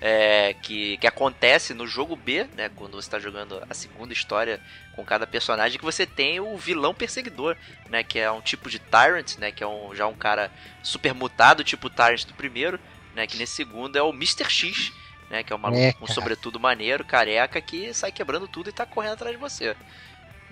é, 0.08 0.54
que, 0.62 0.98
que 0.98 1.08
acontece 1.08 1.74
no 1.74 1.88
jogo 1.88 2.16
B, 2.16 2.46
né? 2.56 2.70
Quando 2.76 2.92
você 2.92 3.08
está 3.08 3.18
jogando 3.18 3.60
a 3.68 3.74
segunda 3.74 4.14
história 4.14 4.60
com 4.96 5.04
cada 5.04 5.26
personagem, 5.26 5.80
que 5.80 5.84
você 5.84 6.06
tem 6.06 6.40
o 6.40 6.56
vilão 6.58 6.94
perseguidor, 6.94 7.58
né? 7.90 8.04
Que 8.04 8.20
é 8.20 8.32
um 8.32 8.40
tipo 8.40 8.70
de 8.70 8.78
Tyrant, 8.78 9.40
né? 9.40 9.52
Que 9.52 9.64
é 9.64 9.68
um, 9.68 9.96
já 9.96 10.06
um 10.06 10.14
cara 10.14 10.52
super 10.84 11.12
mutado, 11.16 11.64
tipo 11.64 11.88
o 11.88 11.90
Tyrant 11.90 12.24
do 12.28 12.36
primeiro, 12.36 12.80
né? 13.16 13.26
Que 13.26 13.36
nesse 13.36 13.54
segundo 13.54 13.98
é 13.98 14.04
o 14.04 14.12
Mr. 14.12 14.48
X, 14.48 14.94
né? 15.28 15.42
Que 15.42 15.52
é 15.52 15.56
um 15.56 15.60
maluco 15.60 15.82
É, 15.82 15.94
com 15.94 16.06
sobretudo 16.06 16.60
maneiro, 16.60 17.04
careca, 17.04 17.60
que 17.60 17.92
sai 17.92 18.12
quebrando 18.12 18.48
tudo 18.48 18.70
e 18.70 18.74
tá 18.74 18.86
correndo 18.86 19.14
atrás 19.14 19.34
de 19.36 19.42
você. 19.42 19.76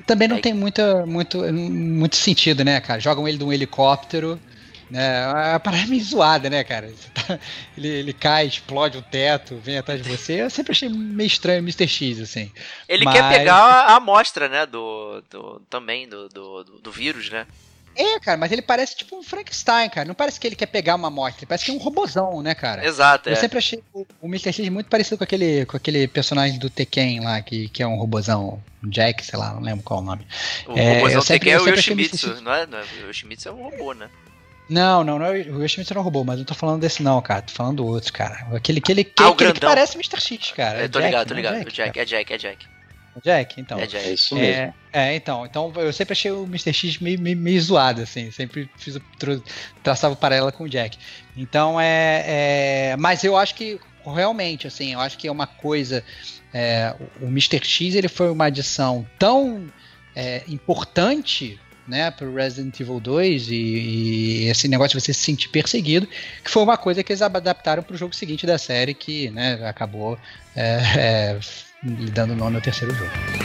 Também 0.07 0.27
não 0.27 0.37
Aí- 0.37 0.41
tem 0.41 0.55
muita, 0.55 1.05
muito, 1.05 1.43
muito 1.53 2.15
sentido, 2.15 2.63
né, 2.65 2.81
cara? 2.81 2.99
Jogam 2.99 3.27
ele 3.27 3.37
de 3.37 3.43
um 3.43 3.53
helicóptero. 3.53 4.39
Né? 4.93 5.25
A 5.55 5.59
parada 5.59 5.83
é 5.83 5.87
meio 5.87 6.03
zoada, 6.03 6.51
né, 6.51 6.63
cara? 6.63 6.93
Tá- 7.15 7.39
ele, 7.75 7.87
ele 7.87 8.13
cai, 8.13 8.45
explode 8.45 8.95
o 8.95 9.01
teto, 9.01 9.55
vem 9.57 9.75
atrás 9.79 9.99
de 10.03 10.07
você. 10.07 10.43
Eu 10.43 10.51
sempre 10.51 10.71
achei 10.71 10.87
meio 10.87 11.25
estranho 11.25 11.61
o 11.61 11.63
Mr. 11.63 11.87
X, 11.87 12.19
assim. 12.21 12.51
Ele 12.87 13.03
Mas- 13.03 13.15
quer 13.15 13.37
pegar 13.39 13.55
a 13.55 13.95
amostra, 13.95 14.47
né? 14.47 14.67
Do, 14.67 15.23
do 15.31 15.59
também 15.67 16.07
do, 16.07 16.29
do, 16.29 16.63
do- 16.63 16.91
vírus, 16.91 17.31
né? 17.31 17.47
É, 17.95 18.19
cara, 18.19 18.37
mas 18.37 18.51
ele 18.51 18.61
parece 18.61 18.95
tipo 18.95 19.15
um 19.17 19.23
Frankenstein, 19.23 19.89
cara. 19.89 20.07
Não 20.07 20.13
parece 20.15 20.39
que 20.39 20.45
ele 20.47 20.55
quer 20.55 20.65
pegar 20.67 20.93
uma 20.95 21.07
amostra, 21.07 21.39
ele 21.41 21.47
parece 21.47 21.65
que 21.65 21.71
é 21.71 21.73
um 21.73 21.77
robozão, 21.77 22.41
né, 22.43 22.53
cara? 22.53 22.85
Exato, 22.85 23.29
é. 23.29 23.31
Eu 23.31 23.35
sempre 23.35 23.57
achei 23.57 23.83
o, 23.93 24.05
o 24.21 24.27
Mr. 24.27 24.51
X 24.53 24.69
muito 24.69 24.89
parecido 24.89 25.17
com 25.17 25.23
aquele, 25.23 25.65
com 25.65 25.75
aquele 25.77 26.07
personagem 26.07 26.59
do 26.59 26.69
Tekken 26.69 27.19
lá, 27.23 27.41
que, 27.41 27.67
que 27.69 27.81
é 27.81 27.87
um 27.87 27.95
robozão, 27.95 28.61
Jack, 28.83 29.25
sei 29.25 29.37
lá, 29.39 29.53
não 29.53 29.61
lembro 29.61 29.83
qual 29.83 29.99
é 29.99 30.03
o 30.03 30.05
nome. 30.05 30.27
O 30.67 30.77
É, 30.77 31.21
sempre- 31.21 31.39
que 31.41 31.49
é 31.51 31.59
o 31.59 31.67
Yoshimitsu, 31.67 32.41
não 32.41 32.53
é? 32.53 32.65
Não 32.67 32.77
é? 32.79 32.83
O 33.03 33.09
Yoshimitsu 33.09 33.49
é 33.49 33.51
um 33.51 33.63
robô, 33.69 33.93
né? 33.93 34.09
Não, 34.69 35.03
não, 35.03 35.19
não 35.19 35.25
é 35.25 35.41
o 35.41 35.61
Yoshimitsu 35.61 35.93
não 35.93 36.01
é 36.01 36.03
robô, 36.03 36.23
mas 36.23 36.35
eu 36.35 36.39
não 36.39 36.45
tô 36.45 36.53
falando 36.53 36.81
desse 36.81 37.03
não, 37.03 37.21
cara. 37.21 37.41
Tô 37.41 37.53
falando 37.53 37.77
do 37.77 37.85
outro, 37.85 38.11
cara. 38.13 38.47
Aquele, 38.55 38.79
aquele, 38.79 39.01
aquele, 39.01 39.29
Ah, 39.29 39.31
aquele 39.31 39.53
que 39.53 39.59
parece 39.59 39.95
Mr. 39.95 40.19
X, 40.19 40.51
cara. 40.51 40.81
É, 40.81 40.85
É 40.85 40.87
tô 40.87 40.99
Jack, 40.99 41.05
ligado, 41.11 41.27
tô 41.27 41.33
é 41.33 41.37
ligado. 41.37 41.53
Jack, 41.55 41.67
o 41.67 41.71
Jack, 41.73 41.99
é 41.99 42.05
Jack, 42.05 42.33
é 42.33 42.37
Jack. 42.37 42.67
Jack, 43.21 43.61
então. 43.61 43.79
É 43.79 43.85
Jack. 43.85 44.07
É 44.07 44.13
isso 44.13 44.35
mesmo. 44.35 44.61
É, 44.61 44.73
é, 44.91 45.15
então, 45.15 45.45
então 45.45 45.71
eu 45.75 45.93
sempre 45.93 46.13
achei 46.13 46.31
o 46.31 46.43
Mr. 46.45 46.73
X 46.73 46.97
meio, 46.99 47.19
meio, 47.19 47.37
meio 47.37 47.61
zoado, 47.61 48.01
assim, 48.01 48.31
sempre 48.31 48.69
fiz 48.77 48.97
traçava 49.83 50.13
o 50.13 50.17
paralelo 50.17 50.51
com 50.51 50.63
o 50.63 50.69
Jack. 50.69 50.97
Então 51.37 51.79
é, 51.79 52.23
é, 52.25 52.95
Mas 52.97 53.23
eu 53.23 53.37
acho 53.37 53.53
que 53.55 53.79
realmente, 54.05 54.65
assim, 54.65 54.93
eu 54.93 54.99
acho 54.99 55.17
que 55.17 55.27
é 55.27 55.31
uma 55.31 55.47
coisa. 55.47 56.03
é, 56.53 56.95
o 57.21 57.25
o 57.25 57.27
Mr. 57.27 57.63
X 57.63 57.95
ele 57.95 58.07
foi 58.07 58.29
uma 58.29 58.45
adição 58.45 59.05
tão 59.19 59.67
é, 60.15 60.43
importante. 60.47 61.59
Né, 61.85 62.09
pro 62.11 62.33
Resident 62.33 62.79
Evil 62.79 62.97
2 62.97 63.49
e, 63.49 63.55
e 63.55 64.47
esse 64.47 64.69
negócio 64.69 64.97
de 64.97 65.03
você 65.03 65.13
se 65.13 65.19
sentir 65.19 65.49
perseguido, 65.49 66.07
que 66.41 66.49
foi 66.49 66.63
uma 66.63 66.77
coisa 66.77 67.03
que 67.03 67.11
eles 67.11 67.21
adaptaram 67.21 67.83
pro 67.83 67.97
jogo 67.97 68.15
seguinte 68.15 68.45
da 68.45 68.57
série, 68.57 68.93
que 68.93 69.29
né, 69.31 69.59
acabou 69.67 70.17
é, 70.55 70.79
é, 70.95 71.39
dando 71.83 72.37
nome 72.37 72.55
ao 72.55 72.61
terceiro 72.61 72.95
jogo. 72.95 73.42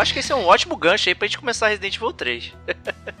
É, 0.00 0.02
então 0.02 0.02
acho 0.02 0.12
que 0.12 0.18
esse 0.20 0.32
é 0.32 0.36
um 0.36 0.46
ótimo 0.46 0.76
gancho 0.76 1.08
aí 1.08 1.14
pra 1.14 1.26
gente 1.26 1.38
começar 1.38 1.68
Resident 1.68 1.96
Evil 1.96 2.12
3. 2.12 2.52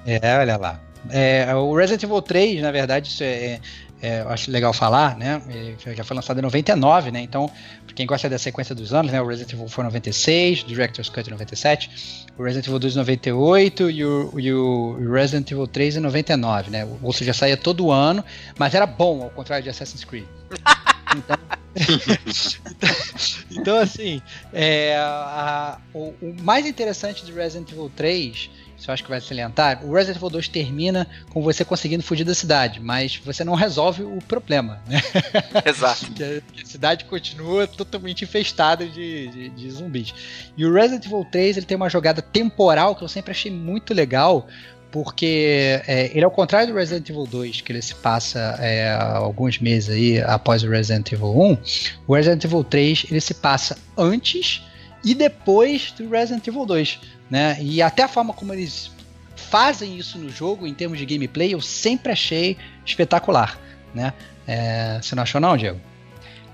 É, 0.06 0.38
olha 0.38 0.56
lá. 0.56 0.80
É, 1.10 1.54
o 1.54 1.74
Resident 1.74 2.02
Evil 2.02 2.22
3, 2.22 2.62
na 2.62 2.70
verdade, 2.70 3.08
isso 3.08 3.22
é, 3.22 3.60
é, 4.02 4.22
eu 4.22 4.28
acho 4.30 4.50
legal 4.50 4.72
falar, 4.72 5.16
né? 5.16 5.40
Ele 5.48 5.76
já 5.94 6.04
foi 6.04 6.14
lançado 6.14 6.38
em 6.38 6.42
99, 6.42 7.10
né? 7.10 7.20
Então, 7.20 7.50
pra 7.86 7.94
quem 7.94 8.06
gosta 8.06 8.28
da 8.28 8.38
sequência 8.38 8.74
dos 8.74 8.94
anos, 8.94 9.12
né? 9.12 9.20
O 9.20 9.26
Resident 9.26 9.52
Evil 9.52 9.68
foi 9.68 9.84
em 9.84 9.88
96, 9.88 10.64
Director's 10.64 11.08
Cut 11.08 11.28
em 11.28 11.32
97, 11.32 12.26
o 12.38 12.42
Resident 12.42 12.66
Evil 12.66 12.78
2 12.78 12.94
em 12.94 12.98
98 12.98 13.90
e 13.90 14.04
o, 14.04 14.40
e 14.40 14.52
o 14.52 15.12
Resident 15.12 15.50
Evil 15.50 15.66
3 15.66 15.96
em 15.96 16.00
99, 16.00 16.70
né? 16.70 16.88
Ou 17.02 17.12
seja, 17.12 17.34
saía 17.34 17.56
todo 17.56 17.90
ano, 17.90 18.24
mas 18.58 18.74
era 18.74 18.86
bom, 18.86 19.22
ao 19.22 19.30
contrário 19.30 19.62
de 19.62 19.70
Assassin's 19.70 20.04
Creed. 20.04 20.24
Então, 21.12 21.36
então, 23.50 23.78
assim, 23.78 24.20
é, 24.52 24.96
a- 24.96 25.78
o, 25.92 26.14
o 26.20 26.36
mais 26.42 26.66
interessante 26.66 27.24
de 27.24 27.32
Resident 27.32 27.70
Evil 27.70 27.90
3, 27.94 28.50
isso 28.76 28.90
eu 28.90 28.94
acho 28.94 29.02
que 29.04 29.10
vai 29.10 29.20
salientar, 29.20 29.84
o 29.84 29.92
Resident 29.92 30.16
Evil 30.16 30.30
2 30.30 30.48
termina 30.48 31.06
com 31.30 31.42
você 31.42 31.64
conseguindo 31.64 32.02
fugir 32.02 32.24
da 32.24 32.34
cidade, 32.34 32.80
mas 32.80 33.16
você 33.16 33.44
não 33.44 33.54
resolve 33.54 34.02
o 34.02 34.18
problema, 34.26 34.82
né? 34.86 35.00
Exato. 35.66 36.06
A 36.60 36.66
cidade 36.66 37.04
continua 37.04 37.66
totalmente 37.66 38.24
infestada 38.24 38.86
de, 38.88 39.28
de, 39.28 39.48
de 39.50 39.70
zumbis. 39.70 40.14
E 40.56 40.64
o 40.64 40.72
Resident 40.72 41.04
Evil 41.04 41.24
3 41.30 41.56
ele 41.56 41.66
tem 41.66 41.76
uma 41.76 41.88
jogada 41.90 42.22
temporal 42.22 42.94
que 42.96 43.02
eu 43.02 43.08
sempre 43.08 43.32
achei 43.32 43.50
muito 43.50 43.92
legal, 43.92 44.48
porque 44.90 45.80
é, 45.86 46.10
ele, 46.14 46.24
ao 46.24 46.30
contrário 46.30 46.68
do 46.68 46.74
Resident 46.74 47.08
Evil 47.08 47.24
2, 47.24 47.60
que 47.60 47.72
ele 47.72 47.82
se 47.82 47.94
passa 47.94 48.56
é, 48.60 48.92
alguns 48.92 49.58
meses 49.58 49.90
aí 49.90 50.20
após 50.20 50.62
o 50.62 50.70
Resident 50.70 51.12
Evil 51.12 51.38
1, 51.38 51.58
o 52.06 52.14
Resident 52.14 52.44
Evil 52.44 52.64
3 52.64 53.06
ele 53.10 53.20
se 53.20 53.34
passa 53.34 53.78
antes 53.96 54.62
e 55.04 55.14
depois 55.14 55.92
do 55.92 56.08
Resident 56.08 56.46
Evil 56.46 56.66
2. 56.66 57.00
Né? 57.30 57.56
E 57.60 57.80
até 57.80 58.02
a 58.02 58.08
forma 58.08 58.32
como 58.32 58.52
eles 58.52 58.90
fazem 59.36 59.96
isso 59.96 60.18
no 60.18 60.28
jogo, 60.28 60.66
em 60.66 60.74
termos 60.74 60.98
de 60.98 61.06
gameplay, 61.06 61.54
eu 61.54 61.60
sempre 61.60 62.12
achei 62.12 62.56
espetacular. 62.84 63.58
Né? 63.94 64.12
É, 64.46 64.98
você 65.00 65.14
não 65.14 65.22
achou 65.22 65.40
não, 65.40 65.56
Diego? 65.56 65.80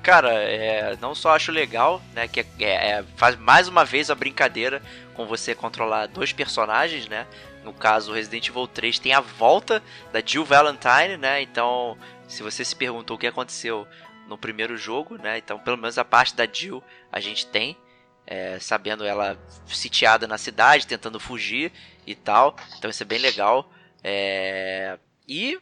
Cara, 0.03 0.33
é, 0.33 0.97
não 1.01 1.17
só 1.17 1.35
acho 1.35 1.51
legal, 1.51 2.01
né? 2.15 2.29
Que 2.29 2.47
é- 2.61 2.91
é- 2.91 3.05
faz 3.17 3.37
mais 3.37 3.67
uma 3.67 3.85
vez 3.85 4.09
a 4.09 4.15
brincadeira 4.15 4.81
com 5.15 5.27
você 5.27 5.53
controlar 5.53 6.07
dois 6.07 6.33
personagens, 6.33 7.09
né? 7.09 7.27
No 7.67 7.73
caso, 7.73 8.13
Resident 8.13 8.49
Evil 8.49 8.69
3 8.69 9.01
tem 9.01 9.13
a 9.13 9.19
volta 9.19 9.83
da 10.13 10.23
Jill 10.25 10.45
Valentine, 10.45 11.17
né? 11.17 11.43
Então, 11.43 11.99
se 12.29 12.41
você 12.41 12.65
se 12.65 12.77
perguntou 12.77 13.17
o 13.17 13.19
que 13.19 13.27
aconteceu 13.27 13.89
no 14.29 14.39
primeiro 14.39 14.77
jogo, 14.77 15.19
né? 15.19 15.39
Então, 15.39 15.59
pelo 15.59 15.77
menos 15.77 15.99
a 15.99 16.05
parte 16.05 16.37
da 16.37 16.47
Jill 16.47 16.81
a 17.11 17.19
gente 17.19 17.45
tem, 17.45 17.77
é, 18.25 18.57
sabendo 18.61 19.05
ela 19.05 19.37
sitiada 19.67 20.29
na 20.29 20.39
cidade, 20.39 20.87
tentando 20.87 21.19
fugir 21.19 21.73
e 22.07 22.15
tal. 22.15 22.55
Então, 22.79 22.89
isso 22.89 23.03
é 23.03 23.07
bem 23.07 23.19
legal. 23.19 23.69
É... 24.05 24.97
E 25.27 25.59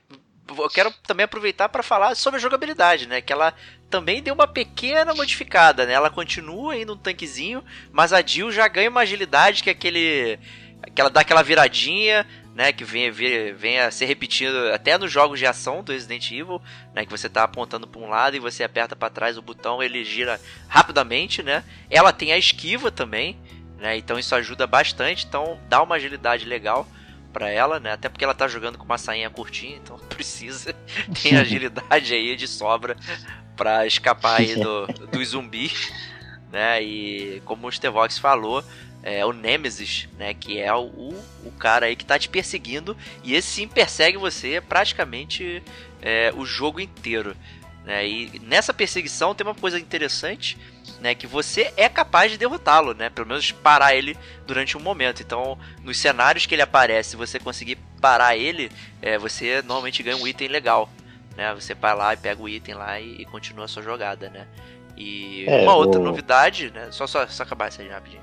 eu 0.46 0.68
quero 0.68 0.92
também 1.06 1.24
aproveitar 1.24 1.70
para 1.70 1.82
falar 1.82 2.14
sobre 2.14 2.36
a 2.36 2.42
jogabilidade, 2.42 3.08
né? 3.08 3.22
Que 3.22 3.32
ela 3.32 3.54
também 3.88 4.22
deu 4.22 4.34
uma 4.34 4.46
pequena 4.46 5.14
modificada, 5.14 5.86
né? 5.86 5.94
Ela 5.94 6.10
continua 6.10 6.74
ainda 6.74 6.92
um 6.92 6.98
tanquezinho, 6.98 7.64
mas 7.90 8.12
a 8.12 8.20
Jill 8.20 8.52
já 8.52 8.68
ganha 8.68 8.90
uma 8.90 9.00
agilidade 9.00 9.62
que 9.62 9.70
é 9.70 9.72
aquele. 9.72 10.38
Que 10.92 11.00
ela 11.00 11.10
dá 11.10 11.20
aquela 11.20 11.42
viradinha, 11.42 12.26
né, 12.54 12.72
que 12.72 12.84
vem, 12.84 13.10
vem 13.10 13.80
a 13.80 13.90
ser 13.90 14.06
repetido 14.06 14.72
até 14.72 14.96
nos 14.96 15.10
jogos 15.10 15.38
de 15.38 15.46
ação 15.46 15.82
do 15.82 15.92
Resident 15.92 16.30
Evil, 16.30 16.62
né, 16.94 17.04
que 17.04 17.10
você 17.10 17.28
tá 17.28 17.42
apontando 17.42 17.86
para 17.86 18.00
um 18.00 18.08
lado 18.08 18.36
e 18.36 18.40
você 18.40 18.62
aperta 18.62 18.94
para 18.94 19.10
trás 19.10 19.36
o 19.36 19.42
botão, 19.42 19.82
ele 19.82 20.04
gira 20.04 20.40
rapidamente, 20.68 21.42
né? 21.42 21.64
Ela 21.90 22.12
tem 22.12 22.32
a 22.32 22.38
esquiva 22.38 22.92
também, 22.92 23.36
né? 23.78 23.96
Então 23.96 24.18
isso 24.18 24.34
ajuda 24.34 24.66
bastante, 24.66 25.26
então 25.26 25.58
dá 25.68 25.82
uma 25.82 25.96
agilidade 25.96 26.44
legal 26.44 26.86
para 27.32 27.50
ela, 27.50 27.80
né? 27.80 27.92
Até 27.92 28.08
porque 28.08 28.24
ela 28.24 28.34
tá 28.34 28.46
jogando 28.46 28.78
com 28.78 28.84
uma 28.84 28.98
sainha 28.98 29.28
curtinha, 29.28 29.76
então 29.76 29.98
precisa 30.08 30.72
tem 31.20 31.34
agilidade 31.36 32.14
aí 32.14 32.36
de 32.36 32.46
sobra 32.46 32.96
para 33.56 33.84
escapar 33.84 34.40
aí 34.40 34.54
do, 34.54 34.86
do 35.10 35.24
zumbi, 35.24 35.72
né? 36.52 36.80
E 36.80 37.42
como 37.44 37.66
o 37.66 37.72
Stevox 37.72 38.16
falou, 38.16 38.64
é, 39.04 39.24
o 39.24 39.34
Nemesis, 39.34 40.08
né? 40.18 40.32
Que 40.32 40.58
é 40.58 40.74
o, 40.74 41.14
o 41.44 41.52
cara 41.58 41.86
aí 41.86 41.94
que 41.94 42.06
tá 42.06 42.18
te 42.18 42.28
perseguindo. 42.28 42.96
E 43.22 43.34
esse 43.34 43.48
sim 43.48 43.68
persegue 43.68 44.16
você 44.16 44.62
praticamente 44.62 45.62
é, 46.00 46.32
o 46.34 46.46
jogo 46.46 46.80
inteiro. 46.80 47.36
Né? 47.84 48.08
E 48.08 48.40
nessa 48.42 48.72
perseguição 48.72 49.34
tem 49.34 49.46
uma 49.46 49.54
coisa 49.54 49.78
interessante, 49.78 50.56
né? 51.00 51.14
Que 51.14 51.26
você 51.26 51.70
é 51.76 51.86
capaz 51.86 52.32
de 52.32 52.38
derrotá-lo, 52.38 52.94
né? 52.94 53.10
Pelo 53.10 53.28
menos 53.28 53.52
parar 53.52 53.94
ele 53.94 54.16
durante 54.46 54.74
um 54.74 54.80
momento. 54.80 55.20
Então, 55.20 55.58
nos 55.82 55.98
cenários 55.98 56.46
que 56.46 56.54
ele 56.54 56.62
aparece, 56.62 57.10
se 57.10 57.16
você 57.16 57.38
conseguir 57.38 57.76
parar 58.00 58.38
ele, 58.38 58.72
é, 59.02 59.18
você 59.18 59.60
normalmente 59.60 60.02
ganha 60.02 60.16
um 60.16 60.26
item 60.26 60.48
legal. 60.48 60.88
Né? 61.36 61.52
Você 61.54 61.74
vai 61.74 61.94
lá 61.94 62.14
e 62.14 62.16
pega 62.16 62.40
o 62.40 62.48
item 62.48 62.74
lá 62.74 62.98
e, 62.98 63.20
e 63.20 63.24
continua 63.26 63.66
a 63.66 63.68
sua 63.68 63.82
jogada, 63.82 64.30
né? 64.30 64.46
E 64.96 65.44
é, 65.46 65.60
uma 65.60 65.74
outra 65.74 66.00
novidade, 66.00 66.70
né? 66.70 66.88
Só, 66.90 67.06
só, 67.06 67.26
só 67.26 67.42
acabar 67.42 67.68
isso 67.68 67.82
aí 67.82 67.88
rapidinho 67.88 68.22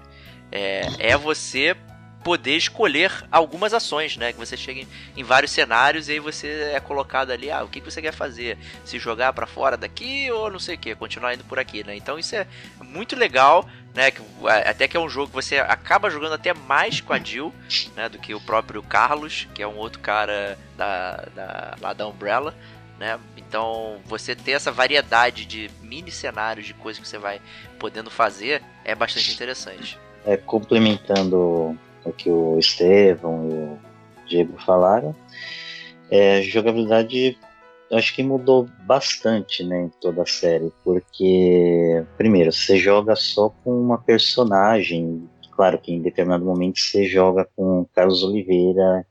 é, 0.51 0.87
é 0.99 1.17
você 1.17 1.75
poder 2.23 2.55
escolher 2.55 3.11
algumas 3.31 3.73
ações, 3.73 4.17
né? 4.17 4.31
Que 4.31 4.39
você 4.39 4.55
chega 4.55 4.81
em, 4.81 4.87
em, 5.17 5.23
vários 5.23 5.51
cenários 5.51 6.07
e 6.07 6.13
aí 6.13 6.19
você 6.19 6.71
é 6.73 6.79
colocado 6.79 7.31
ali, 7.31 7.51
ah, 7.51 7.63
o 7.63 7.67
que, 7.67 7.79
que 7.79 7.91
você 7.91 8.01
quer 8.01 8.13
fazer? 8.13 8.57
Se 8.85 8.99
jogar 8.99 9.33
para 9.33 9.47
fora 9.47 9.75
daqui 9.75 10.31
ou 10.31 10.49
não 10.49 10.59
sei 10.59 10.75
o 10.75 10.77
que, 10.77 10.95
continuar 10.95 11.33
indo 11.33 11.43
por 11.43 11.59
aqui, 11.59 11.83
né? 11.83 11.95
Então 11.95 12.17
isso 12.17 12.35
é 12.35 12.47
muito 12.79 13.15
legal, 13.15 13.67
né? 13.93 14.11
Que, 14.11 14.21
até 14.65 14.87
que 14.87 14.95
é 14.95 14.99
um 14.99 15.09
jogo 15.09 15.27
que 15.27 15.33
você 15.33 15.57
acaba 15.57 16.09
jogando 16.09 16.33
até 16.33 16.53
mais 16.53 17.01
com 17.01 17.13
a 17.13 17.19
Jill, 17.19 17.53
né? 17.95 18.07
Do 18.07 18.19
que 18.19 18.33
o 18.33 18.41
próprio 18.41 18.81
Carlos, 18.83 19.47
que 19.53 19.61
é 19.61 19.67
um 19.67 19.77
outro 19.77 19.99
cara 19.99 20.57
da, 20.77 21.25
da, 21.35 21.75
lá 21.81 21.93
da 21.93 22.07
Umbrella, 22.07 22.55
né? 22.99 23.19
Então 23.35 23.99
você 24.05 24.35
ter 24.35 24.51
essa 24.51 24.71
variedade 24.71 25.45
de 25.45 25.71
mini 25.81 26.11
cenários 26.11 26.67
de 26.67 26.73
coisas 26.73 27.01
que 27.01 27.07
você 27.07 27.17
vai 27.17 27.41
podendo 27.79 28.11
fazer 28.11 28.61
é 28.85 28.93
bastante 28.93 29.31
interessante 29.31 29.99
é, 30.25 30.37
complementando 30.37 31.77
o 32.03 32.11
que 32.11 32.29
o 32.29 32.57
Estevão 32.57 33.49
e 33.49 33.53
o 33.53 33.79
Diego 34.27 34.59
falaram, 34.61 35.15
é, 36.09 36.41
jogabilidade 36.41 37.37
acho 37.91 38.15
que 38.15 38.23
mudou 38.23 38.69
bastante 38.85 39.63
né, 39.63 39.83
em 39.83 39.89
toda 39.99 40.23
a 40.23 40.25
série, 40.25 40.71
porque, 40.83 42.03
primeiro, 42.17 42.51
você 42.51 42.77
joga 42.77 43.15
só 43.15 43.49
com 43.49 43.81
uma 43.81 43.97
personagem, 43.97 45.27
claro 45.51 45.77
que 45.77 45.91
em 45.91 46.01
determinado 46.01 46.45
momento 46.45 46.79
você 46.79 47.05
joga 47.05 47.47
com 47.55 47.85
Carlos 47.93 48.23
Oliveira, 48.23 49.05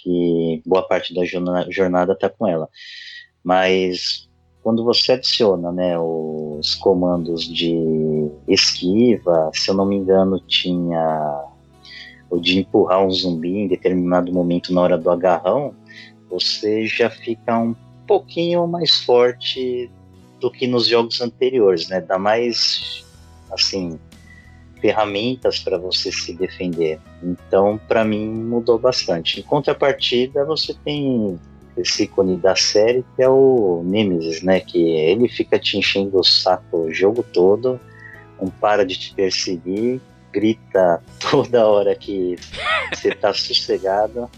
que 0.00 0.62
boa 0.64 0.86
parte 0.86 1.12
da 1.12 1.24
jornada 1.24 2.12
está 2.12 2.28
com 2.28 2.46
ela, 2.46 2.68
mas 3.42 4.27
quando 4.68 4.84
você 4.84 5.12
adiciona 5.12 5.72
né, 5.72 5.98
os 5.98 6.74
comandos 6.74 7.44
de 7.44 8.30
esquiva, 8.46 9.50
se 9.54 9.70
eu 9.70 9.74
não 9.74 9.86
me 9.86 9.96
engano, 9.96 10.38
tinha 10.40 11.42
o 12.28 12.38
de 12.38 12.58
empurrar 12.58 13.02
um 13.02 13.10
zumbi 13.10 13.60
em 13.60 13.66
determinado 13.66 14.30
momento 14.30 14.70
na 14.74 14.82
hora 14.82 14.98
do 14.98 15.10
agarrão, 15.10 15.74
você 16.28 16.84
já 16.84 17.08
fica 17.08 17.58
um 17.58 17.74
pouquinho 18.06 18.66
mais 18.66 19.00
forte 19.04 19.90
do 20.38 20.50
que 20.50 20.66
nos 20.66 20.86
jogos 20.86 21.22
anteriores, 21.22 21.88
né? 21.88 22.02
Dá 22.02 22.18
mais 22.18 23.06
assim 23.50 23.98
ferramentas 24.82 25.60
para 25.60 25.78
você 25.78 26.12
se 26.12 26.34
defender. 26.34 27.00
Então, 27.22 27.80
para 27.88 28.04
mim 28.04 28.28
mudou 28.28 28.78
bastante. 28.78 29.40
Em 29.40 29.42
contrapartida, 29.42 30.44
você 30.44 30.74
tem 30.84 31.40
esse 31.80 32.04
ícone 32.04 32.36
da 32.36 32.56
série, 32.56 33.04
que 33.14 33.22
é 33.22 33.28
o 33.28 33.82
Nemesis, 33.84 34.42
né? 34.42 34.60
Que 34.60 34.78
ele 34.78 35.28
fica 35.28 35.58
te 35.58 35.78
enchendo 35.78 36.18
o 36.18 36.24
saco 36.24 36.78
o 36.78 36.92
jogo 36.92 37.22
todo, 37.22 37.80
não 38.40 38.48
para 38.48 38.84
de 38.84 38.98
te 38.98 39.14
perseguir, 39.14 40.00
grita 40.32 41.02
toda 41.30 41.66
hora 41.66 41.94
que 41.94 42.36
você 42.92 43.14
tá 43.14 43.32
sossegado, 43.32 44.28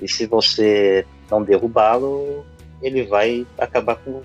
e 0.00 0.08
se 0.08 0.26
você 0.26 1.04
não 1.30 1.42
derrubá-lo, 1.42 2.44
ele 2.80 3.04
vai 3.04 3.46
acabar 3.58 3.96
com 3.96 4.22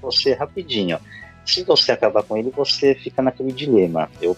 você 0.00 0.32
rapidinho. 0.32 0.98
Se 1.44 1.64
você 1.64 1.92
acabar 1.92 2.22
com 2.22 2.36
ele, 2.36 2.50
você 2.50 2.94
fica 2.94 3.20
naquele 3.20 3.52
dilema. 3.52 4.08
Eu 4.20 4.36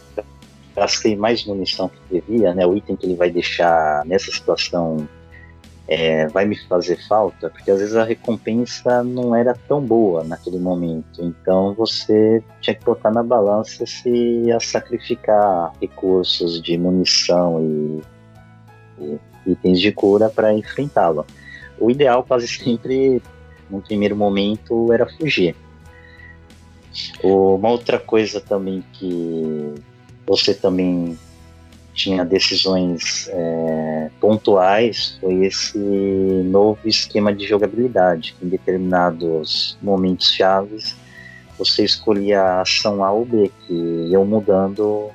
gastei 0.75 1.15
mais 1.15 1.45
munição 1.45 1.89
que 1.89 2.21
devia, 2.21 2.55
né? 2.55 2.67
O 2.67 2.75
item 2.75 2.97
que 2.97 3.07
ele 3.07 3.15
vai 3.15 3.31
deixar 3.31 4.05
nessa 4.07 4.31
situação 4.33 5.07
é, 5.87 6.27
vai 6.29 6.47
me 6.47 6.57
fazer 6.67 6.97
falta, 7.07 7.51
porque 7.51 7.71
às 7.71 7.79
vezes 7.79 7.95
a 7.95 8.05
recompensa 8.05 9.05
não 9.05 9.35
era 9.35 9.55
tão 9.69 9.83
boa 9.83 10.25
naquele 10.25 10.59
momento. 10.59 11.23
Então 11.23 11.75
você 11.75 12.43
tinha 12.61 12.75
que 12.75 12.85
botar 12.85 13.11
na 13.11 13.23
balança 13.23 13.85
se 13.85 14.09
ia 14.09 14.59
sacrificar 14.61 15.73
recursos 15.81 16.63
de 16.63 16.79
munição 16.79 17.63
e, 17.63 19.05
e 19.05 19.53
itens 19.53 19.81
de 19.81 19.93
cura 19.93 20.31
para 20.31 20.55
enfrentá-lo. 20.55 21.27
O 21.79 21.91
ideal 21.91 22.25
quase 22.25 22.49
sempre, 22.49 23.21
no 23.69 23.83
primeiro 23.83 24.17
momento, 24.17 24.93
era 24.93 25.07
fugir. 25.07 25.55
Uma 27.23 27.69
outra 27.69 27.99
coisa 27.99 28.41
também 28.41 28.83
que 28.93 29.75
você 30.27 30.55
também 30.55 31.19
tinha 31.95 32.25
decisões 32.25 33.29
é, 33.31 34.11
pontuais 34.21 35.17
foi 35.21 35.47
esse 35.47 35.79
novo 35.79 36.81
esquema 36.85 37.33
de 37.33 37.47
jogabilidade. 37.47 38.35
Em 38.43 38.49
determinados 38.49 39.79
momentos 39.81 40.33
chaves, 40.33 40.97
você 41.57 41.85
escolhia 41.85 42.43
a 42.43 42.61
ação 42.63 43.05
A 43.05 43.13
ou 43.13 43.25
B, 43.25 43.51
que 43.67 44.09
iam 44.11 44.25
mudando 44.27 45.11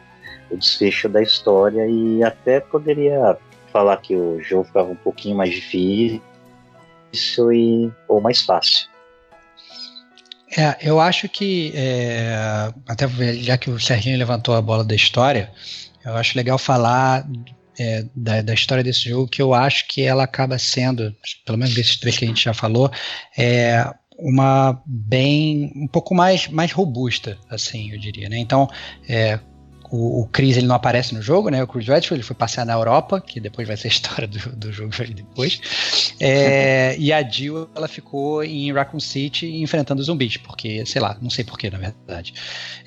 o 0.50 0.58
desfecho 0.58 1.10
da 1.10 1.22
história 1.22 1.86
e 1.86 2.24
até 2.24 2.60
poderia 2.60 3.38
falar 3.72 3.98
que 3.98 4.16
o 4.16 4.42
jogo 4.42 4.64
ficava 4.64 4.90
um 4.90 4.96
pouquinho 4.96 5.36
mais 5.36 5.54
difícil 5.54 6.22
e, 7.52 7.92
ou 8.08 8.22
mais 8.22 8.42
fácil. 8.42 8.88
É, 10.58 10.78
eu 10.82 11.00
acho 11.00 11.30
que, 11.30 11.72
é, 11.76 12.74
até 12.88 13.08
já 13.36 13.56
que 13.58 13.70
o 13.70 13.80
Serginho 13.80 14.18
levantou 14.18 14.56
a 14.56 14.62
bola 14.62 14.84
da 14.84 14.96
história, 14.96 15.52
eu 16.04 16.16
acho 16.16 16.38
legal 16.38 16.58
falar 16.58 17.28
é, 17.80 18.06
da, 18.16 18.42
da, 18.42 18.54
história 18.54 18.84
desse 18.84 19.10
jogo, 19.10 19.28
que 19.28 19.42
eu 19.42 19.54
acho 19.54 19.88
que 19.88 20.02
ela 20.02 20.24
acaba 20.24 20.58
sendo, 20.58 21.16
pelo 21.46 21.58
menos 21.58 21.74
desses 21.74 21.98
três 21.98 22.18
que 22.18 22.26
a 22.26 22.28
gente 22.28 22.44
já 22.44 22.54
falou, 22.54 22.92
é, 23.38 23.90
uma 24.18 24.82
bem 24.86 25.72
um 25.76 25.88
pouco 25.88 26.14
mais 26.14 26.48
mais 26.50 26.72
robusta, 26.72 27.38
assim, 27.50 27.92
eu 27.92 27.98
diria, 27.98 28.28
né? 28.28 28.38
Então, 28.38 28.68
é, 29.08 29.40
o, 29.92 30.22
o 30.22 30.28
Chris 30.28 30.58
ele 30.58 30.68
não 30.68 30.76
aparece 30.76 31.14
no 31.14 31.22
jogo, 31.22 31.50
né? 31.50 31.64
O 31.64 31.68
Chris 31.68 31.88
Redfield 31.88 32.16
ele 32.16 32.24
foi 32.24 32.36
passear 32.36 32.66
na 32.66 32.74
Europa, 32.74 33.20
que 33.20 33.40
depois 33.40 33.68
vai 33.68 33.76
ser 33.76 33.88
a 33.88 33.92
história 33.92 34.28
do, 34.28 34.38
do 34.56 34.72
jogo 34.72 34.92
depois. 35.14 36.14
É, 36.20 36.96
e 36.98 37.12
a 37.12 37.28
Jill 37.28 37.70
ela 37.76 37.88
ficou 37.88 38.44
em 38.44 38.72
Raccoon 38.72 39.00
City 39.00 39.62
enfrentando 39.62 40.04
zumbis, 40.04 40.38
porque 40.38 40.86
sei 40.86 41.02
lá, 41.02 41.18
não 41.22 41.30
sei 41.30 41.44
porquê 41.44 41.70
na 41.70 41.78
verdade. 41.78 42.34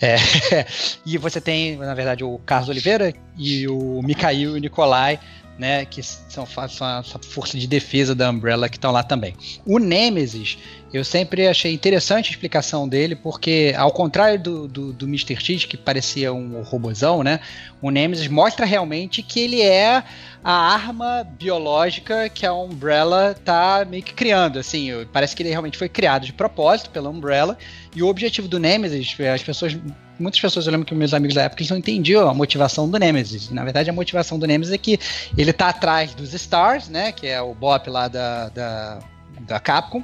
É, 0.01 0.17
e 1.05 1.19
você 1.19 1.41
tem 1.41 1.77
na 1.77 1.95
verdade 1.95 2.23
o 2.23 2.39
Carlos 2.39 2.69
Oliveira 2.69 3.13
e 3.37 3.67
o 3.67 4.01
Mikhail 4.03 4.55
e 4.55 4.59
o 4.59 4.61
Nikolai 4.61 5.19
né, 5.63 5.85
que 5.85 6.03
são, 6.03 6.43
essa 6.43 7.05
força 7.31 7.57
de 7.57 7.69
defesa 7.69 8.17
da 8.17 8.29
Umbrella 8.29 8.69
que 8.69 8.77
estão 8.77 8.91
lá 8.91 9.05
também. 9.05 9.33
O 9.65 9.79
Nemesis, 9.79 10.59
eu 10.93 11.05
sempre 11.05 11.47
achei 11.47 11.73
interessante 11.73 12.27
a 12.27 12.31
explicação 12.33 12.89
dele, 12.89 13.15
porque 13.15 13.73
ao 13.79 13.93
contrário 13.93 14.41
do, 14.41 14.67
do, 14.67 14.93
do 14.93 15.07
Mr. 15.07 15.37
X, 15.37 15.65
que 15.65 15.77
parecia 15.77 16.33
um 16.33 16.63
robozão, 16.63 17.23
né, 17.23 17.39
o 17.81 17.93
Nemesis 17.93 18.27
mostra 18.27 18.67
realmente 18.67 19.23
que 19.23 19.39
ele 19.39 19.63
é 19.63 20.03
a 20.43 20.53
arma 20.53 21.23
biológica 21.23 22.29
que 22.29 22.45
a 22.45 22.53
Umbrella 22.53 23.33
tá 23.45 23.87
meio 23.89 24.03
que 24.03 24.15
criando, 24.15 24.59
assim, 24.59 24.89
parece 25.13 25.37
que 25.37 25.45
ele 25.45 25.51
realmente 25.51 25.79
foi 25.79 25.89
criado 25.89 26.27
de 26.27 26.33
propósito 26.33 26.91
pela 26.91 27.09
Umbrella, 27.09 27.57
e 27.95 28.03
o 28.03 28.09
objetivo 28.09 28.49
do 28.49 28.59
Nemesis, 28.59 29.15
as 29.33 29.43
pessoas 29.45 29.79
muitas 30.23 30.41
pessoas, 30.41 30.66
eu 30.66 30.73
lembro 30.73 30.87
que 30.87 30.95
meus 30.95 31.12
amigos 31.12 31.35
da 31.35 31.43
época, 31.43 31.62
eles 31.62 31.70
não 31.70 31.77
entendiam 31.77 32.29
a 32.29 32.35
motivação 32.35 32.89
do 32.89 32.99
Nemesis. 32.99 33.51
Na 33.51 33.64
verdade, 33.64 33.91
a 33.91 33.93
motivação 33.93 34.39
do 34.39 34.47
Nemesis 34.47 34.73
é 34.73 34.79
que 34.79 34.99
ele 35.37 35.53
tá 35.53 35.68
atrás 35.68 36.14
dos 36.14 36.33
Stars, 36.33 36.89
né? 36.89 37.12
Que 37.12 37.27
é 37.27 37.41
o 37.43 37.53
Bop 37.55 37.89
lá 37.91 38.09
da, 38.09 38.49
da, 38.49 38.99
da 39.41 39.61
Capcom. 39.61 40.03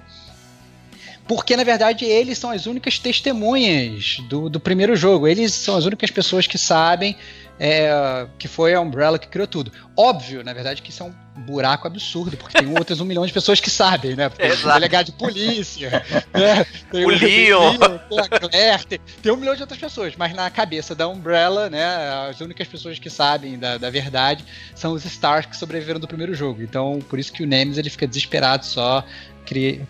Porque, 1.27 1.57
na 1.57 1.64
verdade, 1.64 2.05
eles 2.07 2.39
são 2.39 2.51
as 2.51 2.66
únicas 2.66 2.99
testemunhas 2.99 4.19
do, 4.29 4.49
do 4.49 4.59
primeiro 4.59 4.97
jogo. 4.97 5.29
Eles 5.29 5.53
são 5.53 5.77
as 5.77 5.85
únicas 5.85 6.11
pessoas 6.11 6.47
que 6.47 6.57
sabem 6.57 7.16
é, 7.59 8.27
que 8.39 8.49
foi 8.49 8.75
a 8.75 8.81
Umbrella 8.81 9.19
que 9.19 9.29
criou 9.29 9.47
tudo. 9.47 9.73
Óbvio, 9.97 10.45
na 10.45 10.53
verdade, 10.53 10.81
que 10.81 10.91
isso 10.91 11.03
é 11.03 11.07
um 11.07 11.14
buraco 11.39 11.86
absurdo, 11.86 12.36
porque 12.36 12.59
tem 12.59 12.76
outras 12.76 13.01
um 13.01 13.05
milhão 13.05 13.24
de 13.24 13.32
pessoas 13.32 13.61
que 13.61 13.70
sabem, 13.70 14.14
né? 14.14 14.28
Tem 14.28 14.51
o 14.51 14.57
delegado 14.57 15.07
de 15.07 15.12
polícia, 15.12 16.05
né? 16.34 16.64
tem 16.91 17.05
o, 17.05 17.09
o 17.09 17.11
Leon, 17.11 17.76
tem 18.09 18.18
a 18.18 18.28
Claire, 18.28 18.84
tem, 18.86 19.01
tem, 19.22 19.32
um 19.32 19.36
milhão 19.36 19.55
de 19.55 19.62
outras 19.62 19.78
pessoas, 19.78 20.14
mas 20.16 20.34
na 20.34 20.51
cabeça 20.51 20.95
da 20.95 21.09
Umbrella, 21.09 21.70
né, 21.70 21.84
as 22.28 22.41
únicas 22.41 22.66
pessoas 22.66 22.99
que 22.99 23.09
sabem 23.09 23.59
da, 23.59 23.78
da 23.78 23.91
verdade 23.91 24.45
são 24.74 24.93
os 24.93 25.05
Stars 25.05 25.47
que 25.47 25.57
sobreviveram 25.57 26.01
do 26.01 26.09
primeiro 26.09 26.34
jogo. 26.34 26.62
Então, 26.62 26.99
por 27.09 27.18
isso 27.18 27.32
que 27.32 27.43
o 27.43 27.47
Nemesis 27.47 27.78
ele 27.78 27.91
fica 27.91 28.07
desesperado 28.07 28.66
só 28.66 29.05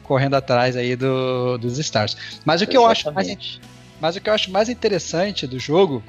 correndo 0.05 0.35
atrás 0.35 0.77
aí 0.77 0.95
do, 0.95 1.59
dos 1.59 1.79
Stars. 1.79 2.17
Mas 2.45 2.63
o 2.63 2.67
que 2.67 2.77
Exatamente. 2.77 2.77
eu 2.77 2.87
acho 2.87 3.13
mais, 3.13 3.61
mas 4.01 4.17
o 4.17 4.21
que 4.21 4.31
eu 4.31 4.35
acho 4.35 4.51
mais 4.53 4.69
interessante 4.69 5.49
do 5.49 5.59
jogo 5.59 6.03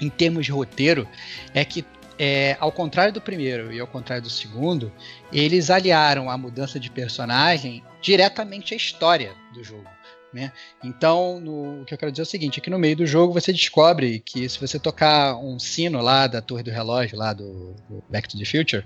em 0.00 0.08
termos 0.08 0.44
de 0.44 0.52
roteiro, 0.52 1.08
é 1.54 1.64
que, 1.64 1.84
é, 2.18 2.56
ao 2.58 2.72
contrário 2.72 3.12
do 3.12 3.20
primeiro 3.20 3.72
e 3.72 3.80
ao 3.80 3.86
contrário 3.86 4.22
do 4.22 4.30
segundo, 4.30 4.92
eles 5.32 5.70
aliaram 5.70 6.30
a 6.30 6.38
mudança 6.38 6.80
de 6.80 6.90
personagem 6.90 7.82
diretamente 8.00 8.74
à 8.74 8.76
história 8.76 9.32
do 9.52 9.62
jogo. 9.62 9.96
Né? 10.36 10.52
Então, 10.84 11.40
no, 11.40 11.80
o 11.80 11.84
que 11.86 11.94
eu 11.94 11.98
quero 11.98 12.12
dizer 12.12 12.22
é 12.22 12.24
o 12.24 12.26
seguinte: 12.26 12.60
aqui 12.60 12.68
no 12.68 12.78
meio 12.78 12.94
do 12.94 13.06
jogo 13.06 13.32
você 13.32 13.52
descobre 13.52 14.20
que 14.20 14.46
se 14.46 14.60
você 14.60 14.78
tocar 14.78 15.34
um 15.36 15.58
sino 15.58 16.02
lá 16.02 16.26
da 16.26 16.42
torre 16.42 16.62
do 16.62 16.70
relógio, 16.70 17.16
lá 17.16 17.32
do, 17.32 17.74
do 17.88 18.04
Back 18.10 18.28
to 18.28 18.36
the 18.36 18.44
Future, 18.44 18.84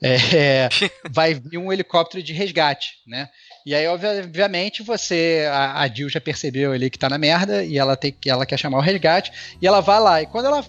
é, 0.00 0.68
vai 1.10 1.34
vir 1.34 1.58
um 1.58 1.72
helicóptero 1.72 2.22
de 2.22 2.32
resgate. 2.32 2.98
Né? 3.04 3.28
E 3.66 3.74
aí, 3.74 3.86
obviamente, 3.88 4.82
você. 4.84 5.48
A, 5.50 5.82
a 5.82 5.88
Jill 5.88 6.08
já 6.08 6.20
percebeu 6.20 6.70
ali 6.70 6.88
que 6.88 6.98
tá 6.98 7.08
na 7.08 7.18
merda 7.18 7.64
e 7.64 7.78
ela, 7.78 7.96
tem, 7.96 8.14
ela 8.26 8.46
quer 8.46 8.58
chamar 8.58 8.78
o 8.78 8.82
resgate. 8.82 9.32
E 9.60 9.66
ela 9.66 9.80
vai 9.80 9.98
lá. 9.98 10.22
E 10.22 10.26
quando 10.26 10.46
ela. 10.46 10.64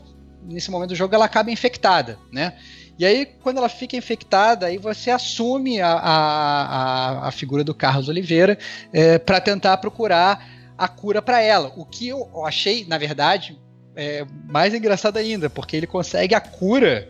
Nesse 0.46 0.70
momento 0.70 0.89
do 0.89 0.96
jogo, 0.96 1.14
ela 1.16 1.26
acaba 1.26 1.52
infectada, 1.52 2.18
né? 2.32 2.54
E 2.98 3.06
aí, 3.06 3.26
quando 3.26 3.58
ela 3.58 3.70
fica 3.70 3.98
infectada, 3.98 4.68
aí 4.68 4.78
você 4.78 5.10
assume 5.10 5.82
a, 5.82 5.94
a, 5.94 7.28
a 7.28 7.32
figura 7.32 7.64
do 7.64 7.74
Carlos 7.74 8.08
Oliveira 8.08 8.58
é, 8.91 9.18
para 9.18 9.41
tentar 9.41 9.78
procurar 9.78 10.48
a 10.78 10.88
cura 10.88 11.22
para 11.22 11.41
ela. 11.41 11.74
O 11.76 11.86
que 11.86 12.08
eu 12.10 12.46
achei, 12.46 12.86
na 12.86 12.98
verdade, 12.98 13.60
é 13.96 14.26
mais 14.48 14.74
engraçado 14.74 15.18
ainda, 15.18 15.50
porque 15.50 15.76
ele 15.76 15.88
consegue 15.88 16.36
a 16.36 16.41
cura 16.41 17.08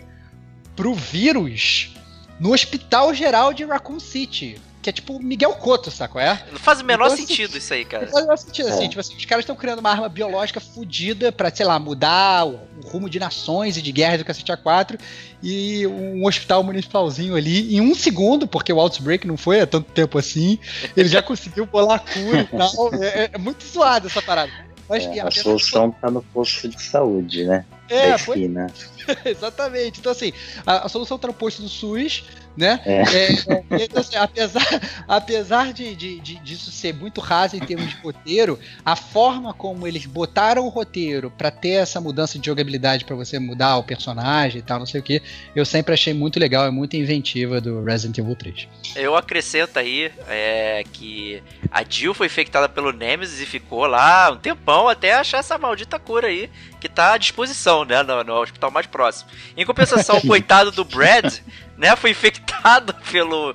pro 0.75 0.93
vírus 0.93 1.93
no 2.39 2.53
Hospital 2.53 3.13
Geral 3.13 3.53
de 3.53 3.65
Raccoon 3.65 3.99
City 3.99 4.59
que 4.83 4.89
é 4.89 4.93
tipo 4.93 5.17
Miguel 5.17 5.53
Cotto, 5.53 5.89
saco? 5.89 6.19
É? 6.19 6.43
Não 6.51 6.59
faz 6.59 6.81
o 6.81 6.83
menor 6.83 7.05
então, 7.05 7.15
assim, 7.15 7.25
sentido 7.25 7.57
isso 7.57 7.73
aí, 7.73 7.85
cara. 7.85 8.05
Não 8.05 8.11
faz 8.11 8.23
o 8.23 8.27
menor 8.27 8.37
sentido, 8.37 8.67
assim, 8.67 8.85
é. 8.85 8.87
tipo 8.89 8.99
assim, 8.99 9.15
os 9.15 9.25
caras 9.25 9.43
estão 9.43 9.55
criando 9.55 9.79
uma 9.79 9.89
arma 9.89 10.09
biológica 10.09 10.59
fodida 10.59 11.31
pra, 11.31 11.49
sei 11.49 11.65
lá, 11.65 11.79
mudar 11.79 12.45
o, 12.45 12.59
o, 12.83 12.87
rumo 12.87 13.09
de 13.09 13.17
nações 13.17 13.77
e 13.77 13.81
de 13.81 13.91
guerras 13.93 14.19
do 14.19 14.25
cacete 14.25 14.51
A4 14.51 14.99
e 15.41 15.87
um 15.87 16.25
hospital 16.25 16.63
municipalzinho 16.63 17.35
ali, 17.35 17.75
em 17.75 17.79
um 17.79 17.95
segundo, 17.95 18.45
porque 18.45 18.73
o 18.73 18.79
Outbreak 18.79 19.25
não 19.25 19.37
foi 19.37 19.61
há 19.61 19.65
tanto 19.65 19.89
tempo 19.91 20.17
assim, 20.17 20.59
ele 20.95 21.07
já 21.07 21.21
conseguiu 21.23 21.65
bolar 21.65 21.95
a 21.95 21.99
cura 21.99 22.41
e 22.41 22.57
tal. 22.57 22.93
É, 23.01 23.29
é 23.31 23.37
muito 23.37 23.65
zoado 23.65 24.07
essa 24.07 24.21
parada. 24.21 24.51
Mas, 24.89 25.05
é, 25.05 25.21
a, 25.21 25.27
a 25.27 25.31
solução 25.31 25.91
tá 25.91 26.11
no 26.11 26.21
posto 26.21 26.67
de 26.67 26.81
saúde, 26.81 27.45
né? 27.45 27.65
É, 27.89 28.09
da 28.09 28.15
esquina. 28.15 28.67
Foi... 28.69 29.15
Exatamente. 29.31 29.99
Então, 29.99 30.11
assim, 30.11 30.33
a, 30.65 30.85
a 30.85 30.89
solução 30.89 31.17
tá 31.17 31.27
no 31.27 31.33
posto 31.33 31.61
do 31.61 31.69
SUS, 31.69 32.23
né? 32.55 32.79
É. 32.85 33.01
É, 33.01 33.83
então, 33.83 34.01
assim, 34.01 34.15
apesar 34.15 34.63
apesar 35.07 35.73
de, 35.73 35.95
de, 35.95 36.19
de, 36.19 36.35
disso 36.39 36.71
ser 36.71 36.93
muito 36.93 37.19
raso 37.19 37.55
em 37.55 37.59
termos 37.59 37.89
de 37.89 37.95
roteiro, 37.97 38.59
a 38.85 38.95
forma 38.95 39.53
como 39.53 39.87
eles 39.87 40.05
botaram 40.05 40.65
o 40.65 40.69
roteiro 40.69 41.31
para 41.31 41.49
ter 41.51 41.81
essa 41.81 41.99
mudança 41.99 42.37
de 42.37 42.45
jogabilidade 42.45 43.05
para 43.05 43.15
você 43.15 43.39
mudar 43.39 43.77
o 43.77 43.83
personagem 43.83 44.59
e 44.59 44.61
tal, 44.61 44.79
não 44.79 44.85
sei 44.85 44.99
o 44.99 45.03
que, 45.03 45.21
eu 45.55 45.65
sempre 45.65 45.93
achei 45.93 46.13
muito 46.13 46.39
legal, 46.39 46.65
é 46.65 46.71
muito 46.71 46.95
inventiva 46.95 47.59
do 47.59 47.83
Resident 47.83 48.17
Evil 48.17 48.35
3. 48.35 48.67
Eu 48.95 49.15
acrescento 49.15 49.77
aí 49.79 50.11
é, 50.27 50.83
que 50.91 51.41
a 51.71 51.83
Jill 51.87 52.13
foi 52.13 52.27
infectada 52.27 52.69
pelo 52.69 52.91
Nemesis 52.91 53.41
e 53.41 53.45
ficou 53.45 53.85
lá 53.85 54.31
um 54.31 54.37
tempão 54.37 54.87
até 54.87 55.13
achar 55.13 55.39
essa 55.39 55.57
maldita 55.57 55.97
cura 55.97 56.27
aí, 56.27 56.49
que 56.79 56.89
tá 56.89 57.13
à 57.13 57.17
disposição, 57.17 57.85
né, 57.85 58.03
no, 58.03 58.23
no 58.23 58.33
hospital 58.33 58.69
mais 58.69 58.85
próximo. 58.85 59.29
Em 59.55 59.65
compensação, 59.65 60.17
o 60.17 60.21
coitado 60.27 60.71
do 60.71 60.83
Brad 60.83 61.39
né, 61.83 61.97
foi 61.97 62.11
infectado 62.11 62.93
pelo, 63.11 63.53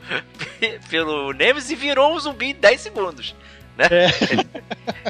pelo 0.91 1.33
Nemesis 1.33 1.70
e 1.70 1.74
virou 1.74 2.14
um 2.14 2.20
zumbi 2.20 2.51
em 2.51 2.55
10 2.55 2.79
segundos. 2.79 3.35
Né? 3.74 3.87
É. 3.91 4.09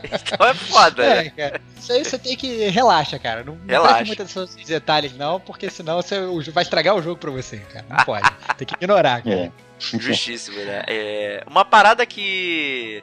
então 0.14 0.46
é 0.46 0.54
foda, 0.54 1.02
é, 1.02 1.24
né? 1.24 1.30
Cara. 1.30 1.60
Isso 1.76 1.92
aí 1.92 2.04
você 2.04 2.16
tem 2.16 2.36
que. 2.36 2.68
Relaxa, 2.68 3.18
cara. 3.18 3.42
Não, 3.42 3.56
não 3.56 4.04
muitos 4.04 4.54
detalhes, 4.54 5.16
não, 5.16 5.40
porque 5.40 5.68
senão 5.68 6.00
você 6.00 6.20
vai 6.52 6.62
estragar 6.62 6.94
o 6.94 7.02
jogo 7.02 7.18
pra 7.18 7.30
você, 7.30 7.56
cara. 7.56 7.86
Não 7.88 8.04
pode. 8.04 8.30
tem 8.56 8.66
que 8.66 8.74
ignorar, 8.74 9.22
cara. 9.22 9.36
É. 9.36 9.52
Justíssimo, 9.80 10.58
né? 10.58 10.82
É, 10.86 11.42
uma 11.46 11.64
parada 11.64 12.06
que. 12.06 13.02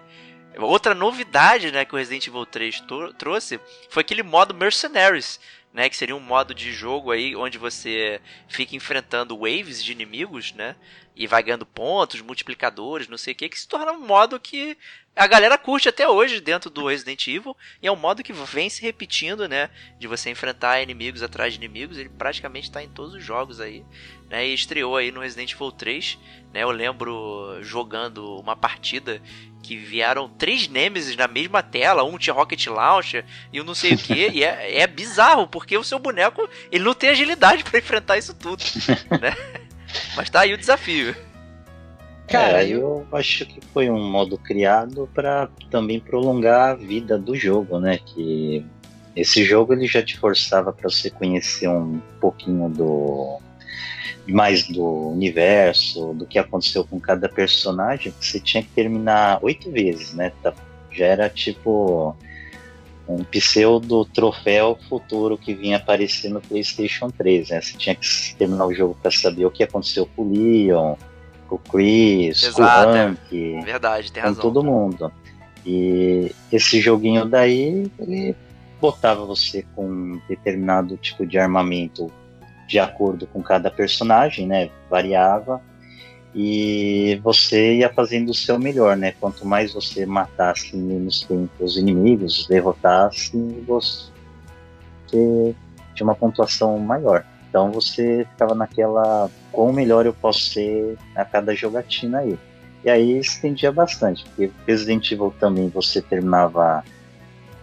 Outra 0.58 0.96
novidade 0.96 1.70
né, 1.72 1.84
que 1.84 1.94
o 1.94 1.98
Resident 1.98 2.28
Evil 2.28 2.46
3 2.46 2.84
trouxe 3.18 3.60
foi 3.90 4.00
aquele 4.00 4.24
modo 4.24 4.54
Mercenaries, 4.54 5.38
né, 5.76 5.90
que 5.90 5.98
seria 5.98 6.16
um 6.16 6.22
modo 6.22 6.56
de 6.56 6.72
jogo 6.72 7.12
aí 7.12 7.36
onde 7.36 7.58
você 7.58 8.22
fica 8.48 8.78
enfrentando 8.78 9.38
waves 9.38 9.84
de 9.84 9.92
inimigos, 9.92 10.54
né, 10.54 10.74
e 11.14 11.28
vai 11.28 11.44
ganhando 11.44 11.66
pontos, 11.66 12.22
multiplicadores, 12.22 13.10
não 13.10 13.18
sei 13.18 13.34
o 13.34 13.36
que, 13.36 13.50
que 13.50 13.60
se 13.60 13.68
torna 13.68 13.92
um 13.92 14.00
modo 14.00 14.40
que 14.40 14.78
a 15.14 15.28
galera 15.28 15.58
curte 15.58 15.90
até 15.90 16.08
hoje 16.08 16.40
dentro 16.40 16.70
do 16.70 16.88
Resident 16.88 17.28
Evil, 17.28 17.58
e 17.82 17.88
é 17.88 17.92
um 17.92 17.98
modo 17.98 18.24
que 18.24 18.32
vem 18.32 18.70
se 18.70 18.82
repetindo, 18.82 19.50
né, 19.50 19.70
de 20.00 20.08
você 20.08 20.30
enfrentar 20.30 20.82
inimigos 20.82 21.22
atrás 21.22 21.52
de 21.52 21.60
inimigos, 21.60 21.98
ele 21.98 22.10
praticamente 22.10 22.70
está 22.70 22.82
em 22.82 22.90
todos 22.90 23.14
os 23.14 23.24
jogos 23.24 23.60
aí, 23.60 23.84
né, 24.30 24.48
e 24.48 24.54
estreou 24.54 24.96
aí 24.96 25.12
no 25.12 25.20
Resident 25.20 25.52
Evil 25.52 25.74
3, 25.74 26.18
né, 26.54 26.64
eu 26.64 26.72
lembro 26.72 27.60
jogando 27.62 28.40
uma 28.40 28.56
partida 28.56 29.22
que 29.66 29.76
vieram 29.76 30.30
três 30.30 30.68
Nemesis 30.68 31.16
na 31.16 31.28
mesma 31.28 31.64
tela, 31.64 32.04
um 32.04 32.18
tinha 32.18 32.34
Rocket 32.34 32.68
Launcher 32.68 33.26
e 33.52 33.60
um 33.60 33.64
não 33.64 33.74
sei 33.74 33.94
o 33.94 33.98
que, 33.98 34.30
e 34.30 34.44
é, 34.44 34.82
é, 34.82 34.88
bizarro, 34.88 35.48
porque 35.48 35.78
o 35.78 35.84
seu 35.84 35.98
boneco 35.98 36.48
ele 36.72 36.84
não 36.84 36.94
tem 36.94 37.10
agilidade 37.10 37.64
para 37.64 37.80
enfrentar 37.80 38.18
isso 38.18 38.34
tudo, 38.34 38.64
né? 39.20 39.36
Mas 40.16 40.30
tá 40.30 40.42
aí 40.42 40.54
o 40.54 40.58
desafio. 40.58 41.16
Cara, 42.28 42.64
é, 42.64 42.70
eu 42.70 43.06
acho 43.12 43.46
que 43.46 43.60
foi 43.74 43.90
um 43.90 44.04
modo 44.10 44.38
criado 44.38 45.10
para 45.14 45.50
também 45.70 46.00
prolongar 46.00 46.72
a 46.72 46.76
vida 46.76 47.18
do 47.18 47.36
jogo, 47.36 47.80
né? 47.80 48.00
Que 48.00 48.66
esse 49.16 49.44
jogo 49.44 49.74
ele 49.74 49.88
já 49.88 50.04
te 50.04 50.18
forçava 50.18 50.74
para 50.74 50.90
você 50.90 51.10
conhecer 51.10 51.68
um 51.70 52.02
pouquinho 52.20 52.70
do 52.70 53.40
mais 54.28 54.68
do 54.68 55.10
universo, 55.10 56.14
do 56.14 56.26
que 56.26 56.40
aconteceu 56.40 56.86
com 56.86 57.00
cada 57.00 57.30
personagem, 57.30 58.14
você 58.20 58.40
tinha 58.40 58.64
que 58.64 58.70
terminar 58.70 59.40
oito 59.42 59.72
vezes, 59.72 60.14
né? 60.14 60.32
Tá, 60.42 60.54
já 60.92 61.06
era 61.06 61.30
tipo 61.30 62.16
um 63.08 63.24
pseudo 63.24 64.04
troféu 64.06 64.78
futuro 64.90 65.38
que 65.38 65.54
vinha 65.54 65.78
aparecer 65.78 66.30
no 66.30 66.42
PlayStation 66.42 67.10
3. 67.10 67.50
Né? 67.50 67.62
Você 67.62 67.78
tinha 67.78 67.96
que 67.96 68.08
terminar 68.36 68.66
o 68.66 68.74
jogo 68.74 68.98
para 69.00 69.12
saber 69.12 69.46
o 69.46 69.52
que 69.52 69.64
aconteceu 69.64 70.08
com 70.16 70.24
o 70.24 70.32
Leon, 70.32 70.96
com 71.48 71.56
o 71.56 71.60
Chris, 71.60 72.44
Exato, 72.44 72.86
com 72.86 72.92
o 72.92 72.96
Hank, 72.96 73.56
é. 73.58 73.62
Verdade, 73.62 74.12
tem 74.12 74.24
com 74.24 74.30
razão. 74.30 74.42
todo 74.42 74.64
mundo. 74.64 75.12
E 75.66 76.32
esse 76.52 76.80
joguinho 76.80 77.26
daí, 77.26 77.90
ele 78.00 78.36
botava 78.82 79.26
você 79.26 79.66
com 79.76 79.86
um 79.86 80.22
determinado 80.28 80.98
tipo 80.98 81.26
de 81.26 81.38
armamento 81.38 82.12
de 82.68 82.80
acordo 82.80 83.28
com 83.28 83.42
cada 83.42 83.70
personagem, 83.70 84.48
né? 84.48 84.70
Variava 84.90 85.62
e 86.38 87.20
você 87.24 87.76
ia 87.76 87.94
fazendo 87.94 88.30
o 88.30 88.34
seu 88.34 88.60
melhor, 88.60 88.98
né? 88.98 89.14
Quanto 89.20 89.46
mais 89.46 89.74
você 89.74 90.06
matasse 90.06 90.76
menos 90.76 91.22
tempo 91.22 91.64
os 91.64 91.78
inimigos, 91.78 92.46
derrotasse, 92.48 93.32
você 93.66 95.56
tinha 95.94 96.06
uma 96.06 96.14
pontuação 96.14 96.78
maior. 96.78 97.26
Então 97.48 97.72
você 97.72 98.28
ficava 98.32 98.54
naquela 98.54 99.30
quão 99.50 99.72
melhor 99.72 100.06
eu 100.06 100.14
posso 100.14 100.42
ser 100.42 100.98
a 101.16 101.24
cada 101.24 101.56
jogatina 101.56 102.20
aí. 102.20 102.38
E 102.84 102.90
aí 102.90 103.18
estendia 103.18 103.72
bastante, 103.72 104.26
porque 104.26 104.52
Resident 104.68 105.10
Evil 105.10 105.34
também 105.40 105.70
você 105.70 106.02
terminava 106.02 106.84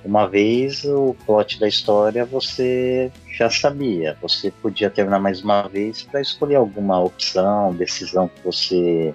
uma 0.04 0.26
vez 0.26 0.84
o 0.84 1.14
plot 1.26 1.58
da 1.60 1.68
história 1.68 2.24
você 2.24 3.10
já 3.30 3.48
sabia. 3.48 4.16
Você 4.20 4.50
podia 4.50 4.90
terminar 4.90 5.18
mais 5.18 5.42
uma 5.42 5.68
vez 5.68 6.02
para 6.02 6.20
escolher 6.20 6.56
alguma 6.56 7.00
opção, 7.00 7.74
decisão 7.74 8.28
que 8.28 8.40
você 8.42 9.14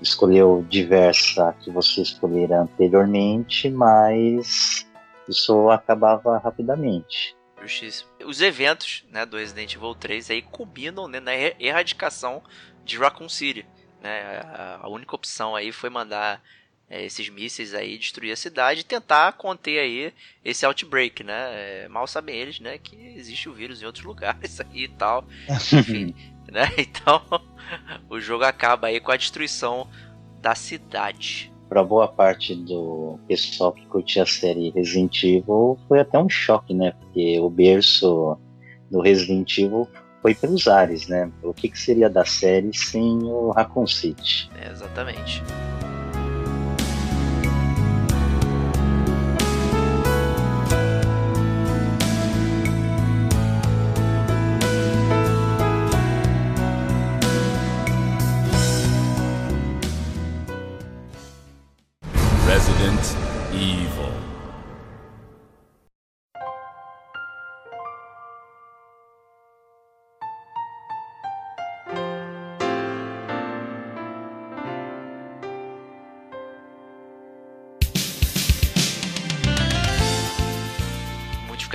escolheu 0.00 0.64
diversa 0.68 1.54
que 1.60 1.70
você 1.70 2.02
escolhera 2.02 2.62
anteriormente, 2.62 3.68
mas 3.68 4.86
isso 5.28 5.68
acabava 5.70 6.38
rapidamente. 6.38 7.36
Justíssimo. 7.60 8.08
Os 8.24 8.40
eventos 8.40 9.04
né, 9.10 9.26
do 9.26 9.36
Resident 9.36 9.74
Evil 9.74 9.94
3 9.94 10.30
aí 10.30 10.42
combinam 10.42 11.08
né, 11.08 11.20
na 11.20 11.34
erradicação 11.34 12.42
de 12.84 12.96
Raccoon 12.96 13.28
City. 13.28 13.66
Né? 14.00 14.40
A 14.80 14.88
única 14.88 15.14
opção 15.14 15.56
aí 15.56 15.72
foi 15.72 15.90
mandar 15.90 16.40
é, 16.90 17.04
esses 17.04 17.28
mísseis 17.28 17.74
aí 17.74 17.98
destruir 17.98 18.32
a 18.32 18.36
cidade 18.36 18.80
e 18.80 18.84
tentar 18.84 19.32
conter 19.32 19.78
aí 19.78 20.12
esse 20.44 20.64
outbreak, 20.64 21.22
né? 21.22 21.34
É, 21.84 21.88
mal 21.88 22.06
sabem 22.06 22.36
eles, 22.36 22.60
né, 22.60 22.78
que 22.78 22.96
existe 23.16 23.48
o 23.48 23.52
vírus 23.52 23.82
em 23.82 23.86
outros 23.86 24.04
lugares 24.06 24.60
aí 24.60 24.84
e 24.84 24.88
tal. 24.88 25.24
Enfim, 25.48 26.14
né? 26.50 26.70
Então, 26.78 27.22
o 28.08 28.18
jogo 28.18 28.44
acaba 28.44 28.86
aí 28.86 29.00
com 29.00 29.12
a 29.12 29.16
destruição 29.16 29.86
da 30.40 30.54
cidade. 30.54 31.52
Para 31.68 31.84
boa 31.84 32.08
parte 32.08 32.54
do 32.54 33.18
pessoal 33.28 33.72
que 33.72 33.84
curtia 33.86 34.22
a 34.22 34.26
série 34.26 34.70
Resident 34.70 35.22
Evil, 35.22 35.78
foi 35.86 36.00
até 36.00 36.18
um 36.18 36.28
choque, 36.28 36.72
né? 36.72 36.92
Porque 36.92 37.38
o 37.38 37.50
berço 37.50 38.38
do 38.90 39.02
Resident 39.02 39.58
Evil 39.58 39.86
foi 40.22 40.34
pelos 40.34 40.66
ares, 40.66 41.06
né? 41.08 41.30
O 41.42 41.52
que, 41.52 41.68
que 41.68 41.78
seria 41.78 42.08
da 42.08 42.24
série 42.24 42.74
sem 42.74 43.22
o 43.22 43.50
Raccoon 43.50 43.86
City? 43.86 44.50
É, 44.56 44.70
exatamente. 44.70 45.42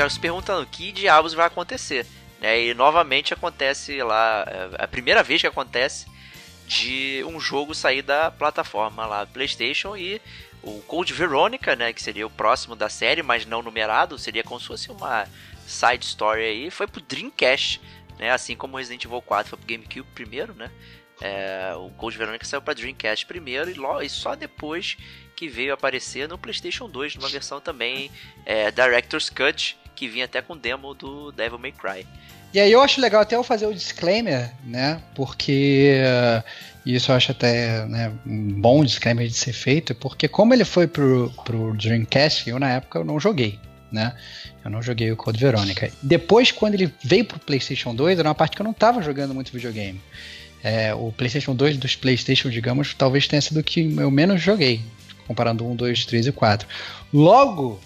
Ficaram 0.04 0.10
se 0.10 0.20
perguntando 0.20 0.66
que 0.66 0.92
diabos 0.92 1.34
vai 1.34 1.48
acontecer. 1.48 2.06
Né? 2.42 2.66
E 2.66 2.74
novamente 2.74 3.34
acontece 3.34 4.02
lá, 4.02 4.46
é 4.78 4.84
a 4.84 4.88
primeira 4.88 5.24
vez 5.24 5.42
que 5.42 5.48
acontece 5.48 6.08
de 6.68 7.24
um 7.28 7.40
jogo 7.40 7.74
sair 7.74 8.02
da 8.02 8.32
plataforma 8.32 9.06
lá 9.06 9.26
PlayStation 9.26 9.96
e 9.96 10.22
o 10.62 10.82
Code 10.82 11.14
Veronica, 11.14 11.76
né, 11.76 11.92
que 11.92 12.02
seria 12.02 12.26
o 12.26 12.30
próximo 12.30 12.74
da 12.74 12.88
série, 12.88 13.22
mas 13.22 13.46
não 13.46 13.62
numerado, 13.62 14.18
seria 14.18 14.44
como 14.44 14.60
se 14.60 14.68
fosse 14.68 14.90
uma 14.90 15.28
side 15.68 16.06
story 16.06 16.42
aí, 16.42 16.72
foi 16.72 16.88
pro 16.88 17.02
Dreamcast, 17.02 17.82
né, 18.18 18.32
assim 18.32 18.56
como 18.56 18.78
Resident 18.78 19.04
Evil 19.04 19.22
4 19.22 19.50
foi 19.50 19.60
pro 19.60 19.68
GameCube 19.68 20.08
primeiro, 20.16 20.54
né, 20.54 20.72
é, 21.20 21.74
o 21.76 21.90
Code 21.92 22.18
Veronica 22.18 22.46
saiu 22.46 22.62
para 22.62 22.74
Dreamcast 22.74 23.26
primeiro 23.26 23.70
e, 23.70 23.74
logo, 23.74 24.02
e 24.02 24.10
só 24.10 24.36
depois 24.36 24.96
que 25.36 25.50
veio 25.50 25.74
aparecer 25.74 26.30
no 26.30 26.38
PlayStation 26.38 26.90
2, 26.90 27.18
numa 27.18 27.28
versão 27.28 27.60
também 27.60 28.10
é, 28.46 28.72
Director's 28.72 29.30
Cut, 29.30 29.78
que 29.96 30.08
vinha 30.08 30.26
até 30.26 30.42
com 30.42 30.58
demo 30.58 30.94
do 30.94 31.32
Devil 31.32 31.60
May 31.60 31.72
Cry. 31.72 32.08
E 32.54 32.60
aí 32.60 32.72
eu 32.72 32.82
acho 32.82 33.02
legal 33.02 33.22
até 33.22 33.36
eu 33.36 33.44
fazer 33.44 33.66
o 33.66 33.74
disclaimer, 33.74 34.52
né? 34.64 35.02
Porque 35.16 35.96
uh, 36.06 36.44
isso 36.86 37.12
eu 37.12 37.16
acho 37.16 37.32
até 37.32 37.86
né, 37.88 38.14
um 38.26 38.62
bom 38.62 38.84
disclaimer 38.84 39.28
de 39.28 39.34
ser 39.34 39.54
feito, 39.54 39.96
porque 39.96 40.28
como 40.28 40.54
ele 40.54 40.64
foi 40.64 40.86
pro, 40.86 41.32
pro 41.44 41.74
Dreamcast, 41.76 42.48
eu 42.48 42.60
na 42.60 42.70
época 42.70 43.00
eu 43.00 43.04
não 43.04 43.20
joguei, 43.20 43.60
né? 43.92 44.16
Eu 44.64 44.70
não 44.70 44.84
joguei 44.84 45.12
o 45.12 45.18
Code 45.18 45.40
Veronica. 45.40 45.92
Depois, 46.02 46.52
quando 46.52 46.76
ele 46.76 46.94
veio 47.04 47.26
pro 47.26 47.40
PlayStation 47.40 47.94
2, 47.96 48.20
era 48.20 48.30
uma 48.30 48.36
parte 48.36 48.56
que 48.56 48.62
eu 48.62 48.66
não 48.66 48.74
tava 48.74 49.02
jogando 49.02 49.34
muito 49.34 49.52
videogame. 49.52 50.00
É, 50.64 50.94
o 50.94 51.12
PlayStation 51.12 51.54
2 51.54 51.78
dos 51.78 51.96
PlayStation, 51.96 52.50
digamos, 52.50 52.94
talvez 52.94 53.28
tenha 53.28 53.42
sido 53.42 53.60
o 53.60 53.64
que 53.64 53.94
eu 53.98 54.10
menos 54.10 54.42
joguei, 54.42 54.82
comparando 55.28 55.68
1, 55.68 55.76
2, 55.76 56.06
3 56.06 56.28
e 56.28 56.32
4. 56.32 56.68
Logo, 57.12 57.82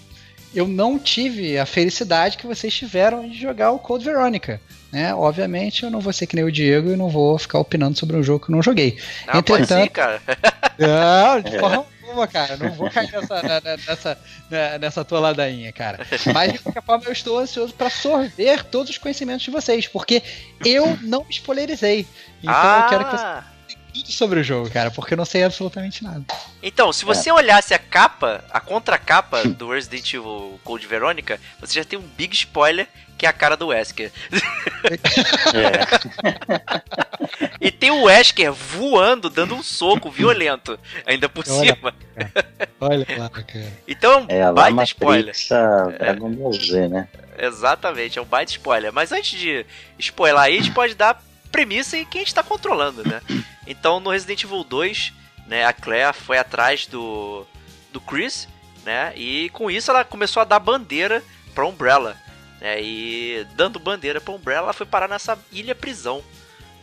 eu 0.54 0.66
não 0.66 0.98
tive 0.98 1.58
a 1.58 1.66
felicidade 1.66 2.36
que 2.38 2.46
vocês 2.46 2.74
tiveram 2.74 3.28
de 3.28 3.38
jogar 3.38 3.70
o 3.72 3.78
Code 3.78 4.04
Veronica. 4.04 4.60
Né? 4.90 5.14
Obviamente 5.14 5.82
eu 5.82 5.90
não 5.90 6.00
vou 6.00 6.12
ser 6.12 6.26
que 6.26 6.34
nem 6.34 6.44
o 6.44 6.50
Diego 6.52 6.90
e 6.90 6.96
não 6.96 7.10
vou 7.10 7.38
ficar 7.38 7.58
opinando 7.58 7.98
sobre 7.98 8.16
um 8.16 8.22
jogo 8.22 8.46
que 8.46 8.50
eu 8.50 8.56
não 8.56 8.62
joguei. 8.62 8.98
Não, 9.32 9.42
pode 9.42 9.66
sim, 9.66 9.86
cara. 9.88 10.20
Não, 10.78 11.40
de 11.40 11.58
forma 11.58 11.84
alguma, 12.04 12.26
cara. 12.28 12.56
Não 12.56 12.70
vou 12.70 12.88
cair 12.88 13.10
nessa, 13.10 13.42
na- 13.42 13.60
nessa, 13.60 14.18
na- 14.48 14.78
nessa 14.78 15.04
tua 15.04 15.18
ladainha, 15.18 15.72
cara. 15.72 16.06
Mas 16.32 16.52
de 16.52 16.58
qualquer 16.60 16.82
forma 16.84 17.04
eu 17.06 17.12
estou 17.12 17.38
ansioso 17.38 17.74
para 17.74 17.90
sorver 17.90 18.62
todos 18.64 18.90
os 18.90 18.96
conhecimentos 18.96 19.42
de 19.42 19.50
vocês, 19.50 19.88
porque 19.88 20.22
eu 20.64 20.96
não 21.02 21.26
spoilerizei. 21.28 22.06
Então 22.40 22.54
ah, 22.54 22.82
eu 22.84 22.88
quero 22.88 23.04
que 23.06 23.10
vocês 23.10 23.44
tudo 23.92 24.12
sobre 24.12 24.40
o 24.40 24.44
jogo, 24.44 24.70
cara, 24.70 24.90
porque 24.90 25.14
eu 25.14 25.18
não 25.18 25.24
sei 25.24 25.44
absolutamente 25.44 26.02
nada. 26.04 26.24
Então, 26.62 26.92
se 26.92 27.04
você 27.04 27.30
olhasse 27.30 27.74
a 27.74 27.78
capa, 27.78 28.44
a 28.50 28.60
contracapa 28.60 29.44
do 29.44 29.70
Resident 29.70 30.14
Evil 30.14 30.60
Code 30.64 30.86
Veronica, 30.86 31.40
você 31.60 31.74
já 31.74 31.84
tem 31.84 31.98
um 31.98 32.08
big 32.16 32.34
spoiler 32.34 32.86
que 33.16 33.26
é 33.26 33.28
a 33.28 33.32
cara 33.32 33.56
do 33.56 33.66
Wesker. 33.66 34.12
É, 35.52 35.78
E 37.60 37.70
tem 37.70 37.90
o 37.90 38.04
Wesker 38.04 38.52
voando, 38.52 39.28
dando 39.28 39.54
um 39.56 39.62
soco 39.62 40.10
violento, 40.10 40.78
ainda 41.04 41.28
por 41.28 41.44
Olha. 41.48 41.74
cima. 41.74 41.94
Olha 42.80 43.06
lá, 43.18 43.28
cara. 43.28 43.72
Então 43.86 44.12
é 44.12 44.16
um 44.16 44.26
é 44.28 44.42
a 44.42 44.52
baita 44.52 44.84
spoiler. 44.84 45.34
Dragon 45.98 46.30
Ball 46.30 46.52
Z, 46.52 46.88
né? 46.88 47.08
Exatamente, 47.36 48.18
é 48.18 48.22
um 48.22 48.24
baita 48.24 48.52
spoiler. 48.52 48.92
Mas 48.92 49.10
antes 49.10 49.38
de 49.38 49.66
spoiler 49.98 50.40
aí, 50.40 50.54
a 50.54 50.62
gente 50.62 50.72
pode 50.72 50.94
dar 50.94 51.20
premissa 51.48 51.96
e 51.96 52.04
quem 52.04 52.20
a 52.20 52.24
gente 52.24 52.34
tá 52.34 52.42
controlando, 52.42 53.06
né? 53.06 53.20
Então 53.70 54.00
no 54.00 54.08
Resident 54.08 54.44
Evil 54.44 54.64
2, 54.64 55.12
né, 55.46 55.66
a 55.66 55.74
Claire 55.74 56.16
foi 56.16 56.38
atrás 56.38 56.86
do, 56.86 57.46
do 57.92 58.00
Chris, 58.00 58.48
né? 58.82 59.12
E 59.14 59.50
com 59.50 59.70
isso 59.70 59.90
ela 59.90 60.04
começou 60.04 60.40
a 60.40 60.44
dar 60.44 60.58
bandeira 60.58 61.22
pra 61.54 61.66
Umbrella. 61.66 62.16
Né, 62.60 62.82
e 62.82 63.46
dando 63.54 63.78
bandeira 63.78 64.22
pra 64.22 64.32
Umbrella, 64.32 64.62
ela 64.62 64.72
foi 64.72 64.86
parar 64.86 65.06
nessa 65.06 65.38
ilha 65.52 65.74
prisão. 65.74 66.24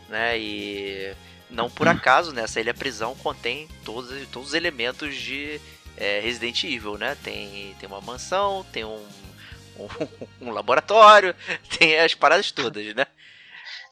Né, 0.08 0.38
e 0.38 1.12
não 1.50 1.68
por 1.68 1.88
acaso, 1.88 2.32
né, 2.32 2.42
essa 2.42 2.60
ilha 2.60 2.72
prisão 2.72 3.16
contém 3.16 3.68
todos, 3.84 4.28
todos 4.28 4.50
os 4.50 4.54
elementos 4.54 5.16
de 5.16 5.60
é, 5.96 6.20
Resident 6.20 6.62
Evil, 6.64 6.98
né? 6.98 7.16
Tem, 7.22 7.74
tem 7.78 7.88
uma 7.88 8.00
mansão, 8.00 8.64
tem 8.72 8.84
um, 8.84 9.02
um, 9.78 10.48
um 10.48 10.50
laboratório, 10.50 11.34
tem 11.78 11.98
as 11.98 12.14
paradas 12.14 12.50
todas, 12.52 12.94
né? 12.94 13.06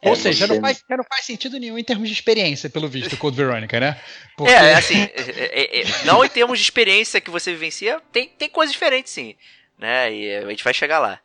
Ou 0.04 0.12
É, 0.12 0.16
seja, 0.16 0.46
você- 0.46 0.54
não 0.54 0.60
faz, 0.60 0.84
já 0.88 0.96
não 0.96 1.04
faz 1.04 1.24
sentido 1.24 1.58
nenhum 1.58 1.78
em 1.78 1.84
termos 1.84 2.08
de 2.08 2.14
experiência, 2.14 2.68
pelo 2.68 2.88
visto, 2.88 3.14
o 3.14 3.16
Code 3.16 3.36
Veronica, 3.36 3.78
né? 3.80 4.00
Porque- 4.36 4.52
É, 4.52 4.72
é 4.72 4.74
assim, 4.74 5.02
é, 5.02 5.10
é, 5.16 5.80
é, 5.80 6.04
não 6.04 6.24
em 6.24 6.28
termos 6.28 6.58
de 6.58 6.64
experiência 6.64 7.20
que 7.20 7.30
você 7.30 7.52
vivencia, 7.52 8.00
tem, 8.12 8.28
tem 8.28 8.48
coisas 8.48 8.72
diferentes 8.72 9.12
sim, 9.12 9.34
né? 9.78 10.12
E 10.12 10.36
a 10.36 10.48
gente 10.50 10.62
vai 10.64 10.74
chegar 10.74 10.98
lá. 10.98 11.18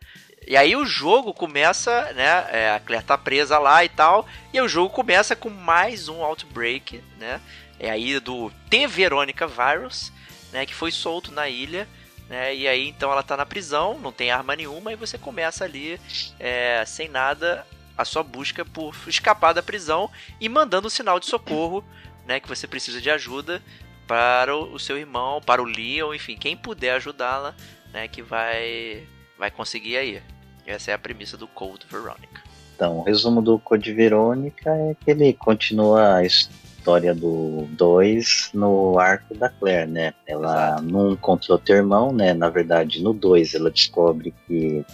E 0.48 0.56
aí 0.58 0.76
o 0.76 0.86
jogo 0.86 1.34
começa, 1.34 2.12
né? 2.14 2.48
é, 2.52 2.72
a 2.72 2.80
Claire 2.80 3.06
tá 3.06 3.18
presa 3.18 3.60
lá 3.60 3.84
e 3.84 3.90
tal, 3.90 4.28
e 4.54 4.58
aí 4.58 4.64
o 4.66 4.70
jogo 4.70 4.94
começa 4.94 5.36
com 5.36 5.50
mais 5.50 6.08
um 6.08 6.24
outbreak, 6.24 7.04
né? 7.20 7.40
É 7.80 7.90
aí 7.90 8.20
do 8.20 8.52
T 8.70 8.88
Verônica 8.88 9.46
Virus, 9.48 10.12
né? 10.52 10.66
Que 10.66 10.74
foi 10.74 10.92
solto 10.92 11.32
na 11.32 11.48
ilha, 11.50 11.88
né? 12.30 12.56
E 12.56 12.68
aí 12.68 12.88
então 12.88 13.12
ela 13.12 13.22
tá 13.24 13.36
na 13.38 13.46
prisão, 13.46 14.00
não 14.00 14.12
tem 14.12 14.32
arma 14.32 14.56
nenhuma, 14.56 14.92
e 14.92 14.96
você 14.96 15.18
começa 15.18 15.66
ali 15.66 16.00
é, 16.40 16.84
sem 16.88 17.08
nada 17.10 17.66
a 18.00 18.06
sua 18.06 18.24
busca 18.24 18.64
por 18.64 18.96
escapar 19.08 19.52
da 19.52 19.62
prisão 19.62 20.10
e 20.40 20.48
mandando 20.48 20.88
um 20.88 20.90
sinal 20.90 21.20
de 21.20 21.26
socorro 21.26 21.84
né, 22.26 22.40
que 22.40 22.48
você 22.48 22.66
precisa 22.66 23.02
de 23.02 23.10
ajuda 23.10 23.62
para 24.08 24.56
o, 24.56 24.74
o 24.74 24.80
seu 24.80 24.98
irmão, 24.98 25.42
para 25.42 25.62
o 25.62 25.66
Leon, 25.66 26.14
enfim, 26.14 26.38
quem 26.38 26.56
puder 26.56 26.96
ajudá-la, 26.96 27.54
né, 27.92 28.08
que 28.08 28.22
vai 28.22 29.04
vai 29.38 29.52
conseguir 29.52 29.98
aí. 29.98 30.22
Essa 30.66 30.92
é 30.92 30.94
a 30.94 30.98
premissa 30.98 31.36
do 31.36 31.48
Cold 31.48 31.86
Veronica. 31.90 32.42
Então, 32.76 33.00
o 33.00 33.04
resumo 33.04 33.42
do 33.42 33.60
Code 33.60 33.92
Verônica 33.92 34.70
é 34.70 34.96
que 34.96 35.12
ele 35.12 35.34
continua 35.34 36.16
a 36.16 36.24
história 36.24 37.14
do 37.14 37.68
2 37.72 38.52
no 38.54 38.98
arco 38.98 39.36
da 39.36 39.50
Claire, 39.50 39.90
né? 39.90 40.14
Ela 40.26 40.80
não 40.82 41.12
encontrou 41.12 41.58
teu 41.58 41.76
irmão, 41.76 42.14
né? 42.14 42.34
Na 42.34 42.50
verdade, 42.50 43.04
no 43.04 43.12
2 43.12 43.56
ela 43.56 43.70
descobre 43.70 44.34
que, 44.48 44.86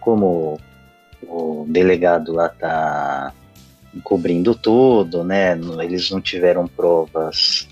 como 0.00 0.58
o 1.34 1.66
delegado 1.68 2.32
lá 2.32 2.48
tá 2.48 3.32
encobrindo 3.94 4.54
tudo, 4.54 5.24
né? 5.24 5.58
Eles 5.82 6.10
não 6.10 6.20
tiveram 6.20 6.66
provas 6.66 7.68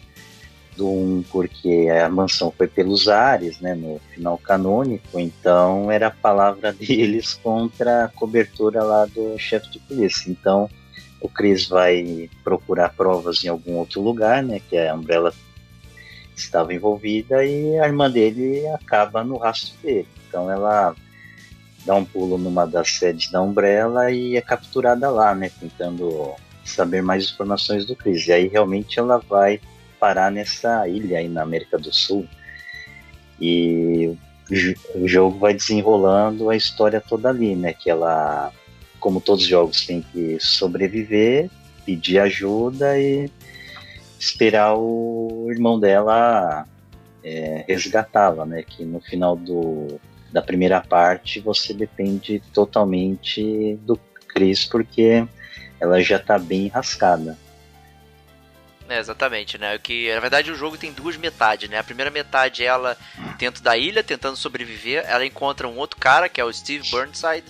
do 0.76 0.88
1 0.88 1.24
porque 1.30 1.88
a 1.90 2.08
mansão 2.08 2.52
foi 2.56 2.66
pelos 2.66 3.08
ares, 3.08 3.60
né? 3.60 3.74
No 3.74 4.00
final 4.12 4.38
canônico, 4.38 5.18
então 5.18 5.90
era 5.90 6.08
a 6.08 6.10
palavra 6.10 6.72
deles 6.74 7.34
contra 7.34 8.04
a 8.04 8.08
cobertura 8.08 8.82
lá 8.82 9.04
do 9.06 9.38
chefe 9.38 9.70
de 9.70 9.78
polícia. 9.80 10.30
Então 10.30 10.68
o 11.20 11.28
Chris 11.28 11.68
vai 11.68 12.28
procurar 12.42 12.90
provas 12.90 13.44
em 13.44 13.48
algum 13.48 13.74
outro 13.74 14.00
lugar, 14.00 14.42
né? 14.42 14.60
Que 14.68 14.78
a 14.78 14.94
Umbrella 14.94 15.32
estava 16.34 16.74
envolvida 16.74 17.44
e 17.44 17.78
a 17.78 17.86
irmã 17.86 18.10
dele 18.10 18.66
acaba 18.68 19.22
no 19.22 19.36
rastro 19.36 19.74
dele. 19.82 20.08
Então 20.28 20.50
ela 20.50 20.94
dá 21.84 21.94
um 21.94 22.04
pulo 22.04 22.38
numa 22.38 22.66
das 22.66 22.92
sedes 22.92 23.30
da 23.30 23.42
Umbrella 23.42 24.10
e 24.10 24.36
é 24.36 24.40
capturada 24.40 25.10
lá, 25.10 25.34
né? 25.34 25.50
Tentando 25.58 26.34
saber 26.64 27.02
mais 27.02 27.24
informações 27.24 27.84
do 27.84 27.96
Chris. 27.96 28.26
E 28.26 28.32
aí 28.32 28.48
realmente 28.48 28.98
ela 28.98 29.18
vai 29.18 29.60
parar 29.98 30.30
nessa 30.30 30.88
ilha 30.88 31.18
aí 31.18 31.28
na 31.28 31.42
América 31.42 31.78
do 31.78 31.92
Sul. 31.92 32.26
E 33.40 34.16
o 34.94 35.08
jogo 35.08 35.38
vai 35.38 35.54
desenrolando 35.54 36.50
a 36.50 36.56
história 36.56 37.00
toda 37.00 37.28
ali, 37.28 37.56
né? 37.56 37.72
Que 37.72 37.90
ela, 37.90 38.52
como 39.00 39.20
todos 39.20 39.42
os 39.42 39.48
jogos, 39.48 39.86
tem 39.86 40.02
que 40.02 40.38
sobreviver, 40.40 41.50
pedir 41.84 42.18
ajuda 42.18 42.98
e 42.98 43.30
esperar 44.18 44.76
o 44.76 45.48
irmão 45.50 45.80
dela 45.80 46.64
é, 47.24 47.64
resgatá-la, 47.66 48.46
né? 48.46 48.62
Que 48.62 48.84
no 48.84 49.00
final 49.00 49.36
do, 49.36 50.00
da 50.32 50.42
primeira 50.42 50.80
parte 50.80 51.40
você 51.40 51.74
depende 51.74 52.42
totalmente 52.52 53.76
do 53.82 53.98
Chris 54.28 54.64
porque 54.64 55.26
ela 55.78 56.00
já 56.00 56.16
está 56.16 56.38
bem 56.38 56.68
rascada. 56.68 57.36
É, 58.88 58.98
exatamente, 58.98 59.58
né? 59.58 59.78
Que 59.78 60.12
na 60.14 60.20
verdade 60.20 60.50
o 60.50 60.54
jogo 60.54 60.76
tem 60.76 60.92
duas 60.92 61.16
metades, 61.16 61.68
né? 61.68 61.78
A 61.78 61.84
primeira 61.84 62.10
metade 62.10 62.62
é 62.62 62.66
ela 62.66 62.96
dentro 63.38 63.62
da 63.62 63.76
ilha 63.76 64.02
tentando 64.02 64.36
sobreviver, 64.36 65.04
ela 65.06 65.24
encontra 65.24 65.68
um 65.68 65.76
outro 65.76 65.98
cara 65.98 66.28
que 66.28 66.40
é 66.40 66.44
o 66.44 66.52
Steve 66.52 66.88
Burnside, 66.90 67.46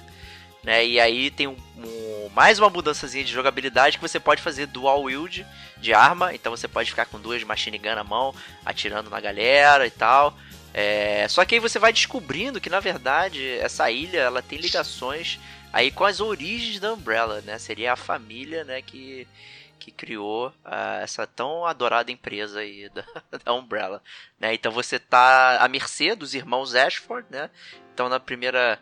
né? 0.62 0.86
E 0.86 1.00
aí 1.00 1.30
tem 1.30 1.48
um, 1.48 1.56
um, 1.76 2.30
mais 2.34 2.59
uma 2.59 2.70
mudançazinha 2.70 3.24
de 3.24 3.32
jogabilidade 3.32 3.96
que 3.96 4.02
você 4.02 4.20
pode 4.20 4.40
fazer 4.40 4.66
dual 4.66 5.02
wield 5.02 5.44
de 5.78 5.92
arma, 5.92 6.34
então 6.34 6.54
você 6.54 6.68
pode 6.68 6.90
ficar 6.90 7.06
com 7.06 7.20
duas 7.20 7.42
machine 7.42 7.78
gun 7.78 7.94
na 7.94 8.04
mão, 8.04 8.34
atirando 8.64 9.10
na 9.10 9.20
galera 9.20 9.86
e 9.86 9.90
tal. 9.90 10.36
É, 10.74 11.27
só 11.28 11.44
que 11.44 11.55
aí 11.55 11.61
você 11.61 11.78
vai 11.78 11.93
descobrindo 11.93 12.61
que 12.61 12.70
na 12.70 12.81
verdade 12.81 13.47
essa 13.59 13.90
ilha 13.90 14.20
ela 14.20 14.40
tem 14.40 14.59
ligações 14.59 15.39
aí 15.73 15.90
com 15.90 16.05
as 16.05 16.20
origens 16.20 16.81
da 16.81 16.93
Umbrella, 16.93 17.43
né? 17.43 17.59
Seria 17.59 17.93
a 17.93 17.97
família, 17.97 18.65
né, 18.65 18.81
que 18.81 19.27
que 19.78 19.90
criou 19.90 20.47
uh, 20.65 21.03
essa 21.03 21.27
tão 21.27 21.66
adorada 21.66 22.12
empresa 22.12 22.61
aí 22.61 22.89
da, 22.94 23.05
da, 23.44 23.53
Umbrella, 23.53 24.01
né? 24.39 24.55
Então 24.55 24.70
você 24.70 24.99
tá 24.99 25.59
à 25.61 25.69
mercê 25.69 26.15
dos 26.15 26.35
irmãos 26.35 26.74
Ashford, 26.74 27.27
né? 27.28 27.51
Então 27.93 28.09
na 28.09 28.20
primeira 28.20 28.78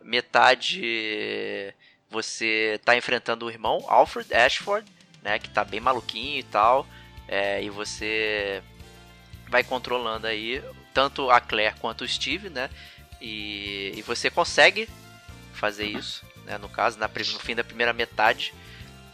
metade 0.00 1.74
você 2.08 2.80
tá 2.84 2.96
enfrentando 2.96 3.46
o 3.46 3.50
irmão 3.50 3.84
Alfred 3.88 4.32
Ashford, 4.32 4.88
né? 5.22 5.40
Que 5.40 5.48
tá 5.50 5.64
bem 5.64 5.80
maluquinho 5.80 6.38
e 6.38 6.44
tal, 6.44 6.86
é, 7.26 7.62
e 7.62 7.68
você 7.68 8.62
vai 9.48 9.64
controlando 9.64 10.28
aí 10.28 10.62
tanto 10.94 11.30
a 11.30 11.40
Claire 11.40 11.74
quanto 11.80 12.04
o 12.04 12.08
Steve, 12.08 12.48
né? 12.48 12.70
E, 13.20 13.92
e 13.96 14.02
você 14.02 14.30
consegue 14.30 14.88
fazer 15.52 15.86
isso, 15.86 16.24
né? 16.46 16.56
No 16.56 16.68
caso, 16.68 16.98
na, 16.98 17.08
no 17.08 17.40
fim 17.40 17.54
da 17.54 17.64
primeira 17.64 17.92
metade, 17.92 18.54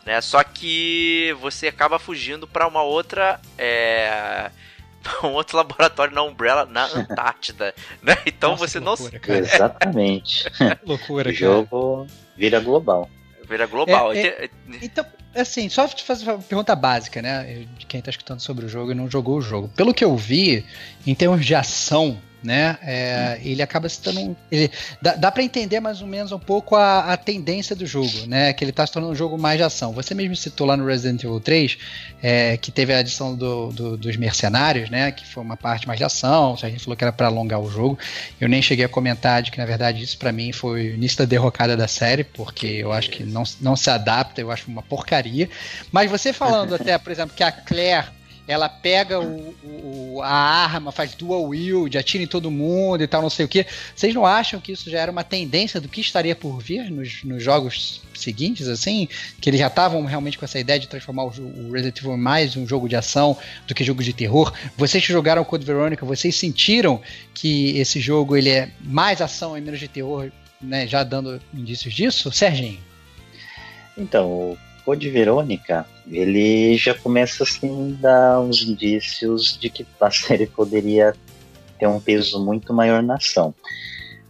né? 0.04 0.20
Só 0.20 0.44
que 0.44 1.34
você 1.40 1.68
acaba 1.68 1.98
fugindo 1.98 2.46
para 2.46 2.68
uma 2.68 2.82
outra. 2.82 3.40
É, 3.56 4.50
um 5.24 5.28
outro 5.28 5.56
laboratório 5.56 6.14
na 6.14 6.22
Umbrella 6.22 6.66
na 6.66 6.84
Antártida, 6.94 7.74
né? 8.02 8.16
Então 8.26 8.50
Nossa, 8.50 8.68
você 8.68 8.78
loucura, 8.78 9.12
não. 9.12 9.20
Cara. 9.20 9.38
Exatamente. 9.38 10.44
loucura, 10.86 11.30
o 11.30 11.32
jogo 11.32 12.06
vira 12.36 12.60
global. 12.60 13.10
Vira 13.48 13.66
global. 13.66 14.12
É, 14.12 14.26
é, 14.26 14.50
então, 14.82 15.04
assim, 15.34 15.68
só 15.68 15.86
te 15.86 16.04
fazer 16.04 16.24
uma 16.30 16.38
pergunta 16.38 16.74
básica, 16.74 17.22
né? 17.22 17.66
De 17.78 17.86
quem 17.86 18.00
tá 18.00 18.10
escutando 18.10 18.40
sobre 18.40 18.66
o 18.66 18.68
jogo 18.68 18.92
e 18.92 18.94
não 18.94 19.10
jogou 19.10 19.38
o 19.38 19.42
jogo. 19.42 19.68
Pelo 19.76 19.94
que 19.94 20.04
eu 20.04 20.16
vi, 20.16 20.64
em 21.06 21.14
termos 21.14 21.44
de 21.44 21.54
ação, 21.54 22.20
né? 22.42 22.78
É. 22.82 23.40
Ele 23.42 23.62
acaba 23.62 23.88
se 23.88 24.00
tornando. 24.00 24.36
Ele, 24.50 24.70
dá 25.00 25.14
dá 25.14 25.30
para 25.30 25.42
entender 25.42 25.80
mais 25.80 26.00
ou 26.00 26.06
menos 26.06 26.32
um 26.32 26.38
pouco 26.38 26.76
a, 26.76 27.12
a, 27.12 27.16
tendência 27.16 27.76
do 27.76 27.86
jogo, 27.86 28.26
né? 28.26 28.52
Que 28.52 28.64
ele 28.64 28.70
está 28.70 28.86
se 28.86 28.92
tornando 28.92 29.12
um 29.12 29.16
jogo 29.16 29.38
mais 29.38 29.58
de 29.58 29.62
ação. 29.62 29.92
Você 29.92 30.14
mesmo 30.14 30.34
citou 30.36 30.66
lá 30.66 30.76
no 30.76 30.86
Resident 30.86 31.22
Evil 31.22 31.40
3 31.40 31.78
é, 32.22 32.56
que 32.56 32.70
teve 32.70 32.92
a 32.94 32.98
adição 32.98 33.34
do, 33.34 33.70
do, 33.72 33.96
dos 33.96 34.16
mercenários, 34.16 34.90
né? 34.90 35.12
Que 35.12 35.26
foi 35.26 35.42
uma 35.42 35.56
parte 35.56 35.86
mais 35.86 35.98
de 35.98 36.04
ação. 36.04 36.56
A 36.62 36.68
gente 36.68 36.84
falou 36.84 36.96
que 36.96 37.04
era 37.04 37.12
para 37.12 37.26
alongar 37.26 37.60
o 37.60 37.70
jogo. 37.70 37.98
Eu 38.40 38.48
nem 38.48 38.62
cheguei 38.62 38.84
a 38.84 38.88
comentar 38.88 39.42
de 39.42 39.50
que, 39.50 39.58
na 39.58 39.66
verdade, 39.66 40.02
isso 40.02 40.18
para 40.18 40.32
mim 40.32 40.52
foi 40.52 40.90
o 40.90 40.94
início 40.94 41.18
da 41.18 41.24
derrocada 41.24 41.76
da 41.76 41.88
série, 41.88 42.24
porque 42.24 42.66
eu 42.66 42.92
acho 42.92 43.10
que 43.10 43.22
não, 43.24 43.44
não 43.60 43.76
se 43.76 43.90
adapta, 43.90 44.40
eu 44.40 44.50
acho 44.50 44.70
uma 44.70 44.82
porcaria. 44.82 45.48
Mas 45.92 46.10
você 46.10 46.32
falando 46.32 46.74
até, 46.76 46.96
por 46.98 47.12
exemplo, 47.12 47.34
que 47.36 47.42
a 47.42 47.52
Claire 47.52 48.19
ela 48.50 48.68
pega 48.68 49.20
o, 49.20 49.54
o, 49.62 50.20
a 50.22 50.28
arma, 50.28 50.90
faz 50.90 51.14
dual 51.14 51.44
wield, 51.44 51.96
atira 51.96 52.24
em 52.24 52.26
todo 52.26 52.50
mundo 52.50 53.00
e 53.00 53.06
tal, 53.06 53.22
não 53.22 53.30
sei 53.30 53.44
o 53.44 53.48
que. 53.48 53.64
Vocês 53.94 54.12
não 54.12 54.26
acham 54.26 54.60
que 54.60 54.72
isso 54.72 54.90
já 54.90 54.98
era 54.98 55.12
uma 55.12 55.22
tendência 55.22 55.80
do 55.80 55.88
que 55.88 56.00
estaria 56.00 56.34
por 56.34 56.60
vir 56.60 56.90
nos, 56.90 57.22
nos 57.22 57.40
jogos 57.40 58.02
seguintes, 58.12 58.66
assim? 58.66 59.08
Que 59.40 59.50
eles 59.50 59.60
já 59.60 59.68
estavam 59.68 60.04
realmente 60.04 60.36
com 60.36 60.44
essa 60.44 60.58
ideia 60.58 60.80
de 60.80 60.88
transformar 60.88 61.26
o, 61.26 61.28
o 61.28 61.70
Resident 61.70 61.98
Evil 61.98 62.16
mais 62.16 62.56
um 62.56 62.66
jogo 62.66 62.88
de 62.88 62.96
ação 62.96 63.38
do 63.68 63.74
que 63.74 63.84
jogo 63.84 64.02
de 64.02 64.12
terror? 64.12 64.52
Vocês 64.76 65.06
que 65.06 65.12
jogaram 65.12 65.44
Code 65.44 65.64
Veronica, 65.64 66.04
vocês 66.04 66.34
sentiram 66.34 67.00
que 67.32 67.78
esse 67.78 68.00
jogo 68.00 68.36
ele 68.36 68.50
é 68.50 68.72
mais 68.80 69.20
ação 69.20 69.56
e 69.56 69.60
menos 69.60 69.78
de 69.78 69.86
terror, 69.86 70.28
né? 70.60 70.88
Já 70.88 71.04
dando 71.04 71.40
indícios 71.54 71.94
disso? 71.94 72.32
Serginho? 72.32 72.80
Então, 73.96 74.58
Code 74.84 75.08
Verônica, 75.10 75.86
ele 76.10 76.76
já 76.76 76.94
começa 76.94 77.44
assim 77.44 77.96
a 77.98 78.02
dar 78.02 78.40
uns 78.40 78.62
indícios 78.62 79.58
de 79.58 79.70
que 79.70 79.86
a 80.00 80.10
série 80.10 80.46
poderia 80.46 81.14
ter 81.78 81.86
um 81.86 82.00
peso 82.00 82.44
muito 82.44 82.72
maior 82.72 83.02
na 83.02 83.14
ação. 83.14 83.54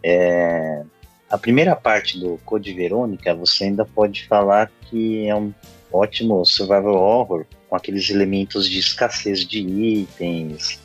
É, 0.02 0.82
a 1.28 1.38
primeira 1.38 1.76
parte 1.76 2.18
do 2.18 2.38
Code 2.44 2.72
Verônica, 2.72 3.34
você 3.34 3.64
ainda 3.64 3.84
pode 3.84 4.26
falar 4.26 4.70
que 4.82 5.26
é 5.26 5.34
um 5.34 5.52
ótimo 5.92 6.44
survival 6.44 6.94
horror 6.94 7.46
com 7.68 7.76
aqueles 7.76 8.10
elementos 8.10 8.68
de 8.68 8.78
escassez 8.78 9.46
de 9.46 9.60
itens, 9.60 10.80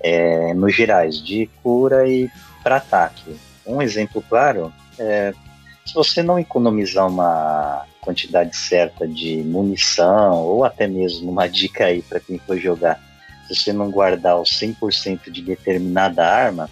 é, 0.00 0.52
no 0.54 0.68
gerais, 0.68 1.22
de 1.22 1.48
cura 1.62 2.08
e 2.08 2.30
para 2.62 2.76
ataque. 2.76 3.36
Um 3.66 3.82
exemplo 3.82 4.22
claro 4.28 4.72
é 4.98 5.32
se 5.88 5.94
você 5.94 6.22
não 6.22 6.38
economizar 6.38 7.06
uma 7.06 7.86
quantidade 8.08 8.56
certa 8.56 9.06
de 9.06 9.42
munição, 9.42 10.42
ou 10.42 10.64
até 10.64 10.86
mesmo 10.86 11.30
uma 11.30 11.46
dica 11.46 11.84
aí 11.84 12.00
para 12.00 12.18
quem 12.18 12.38
for 12.38 12.56
jogar, 12.56 12.98
se 13.46 13.54
você 13.54 13.70
não 13.70 13.90
guardar 13.90 14.40
os 14.40 14.48
100% 14.48 15.30
de 15.30 15.42
determinada 15.42 16.26
arma, 16.26 16.70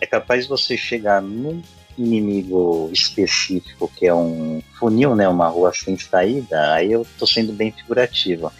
é 0.00 0.06
capaz 0.06 0.48
você 0.48 0.76
chegar 0.76 1.22
num 1.22 1.62
inimigo 1.96 2.90
específico, 2.92 3.88
que 3.96 4.04
é 4.04 4.12
um 4.12 4.60
funil, 4.76 5.14
né, 5.14 5.28
uma 5.28 5.46
rua 5.46 5.72
sem 5.72 5.96
saída, 5.96 6.72
aí 6.72 6.90
eu 6.90 7.06
tô 7.16 7.24
sendo 7.24 7.52
bem 7.52 7.70
figurativo. 7.70 8.52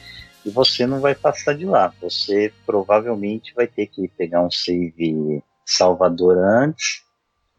E 0.47 0.51
você 0.51 0.87
não 0.87 1.01
vai 1.01 1.17
passar 1.17 1.55
de 1.57 1.65
lá. 1.65 1.93
Você 2.01 2.53
provavelmente 2.65 3.53
vai 3.57 3.67
ter 3.67 3.87
que 3.87 4.07
pegar 4.07 4.41
um 4.43 4.51
save 4.51 5.43
salvador 5.67 6.37
antes 6.39 7.04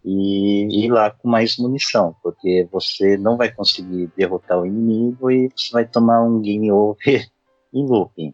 e 0.05 0.85
ir 0.85 0.91
lá 0.91 1.09
com 1.09 1.27
mais 1.27 1.57
munição, 1.57 2.15
porque 2.21 2.67
você 2.71 3.17
não 3.17 3.35
vai 3.35 3.51
conseguir 3.51 4.07
derrotar 4.15 4.59
o 4.59 4.65
inimigo 4.65 5.31
e 5.31 5.49
você 5.55 5.71
vai 5.71 5.85
tomar 5.85 6.21
um 6.21 6.39
game 6.39 6.71
over 6.71 7.27
em 7.73 7.85
looping. 7.85 8.33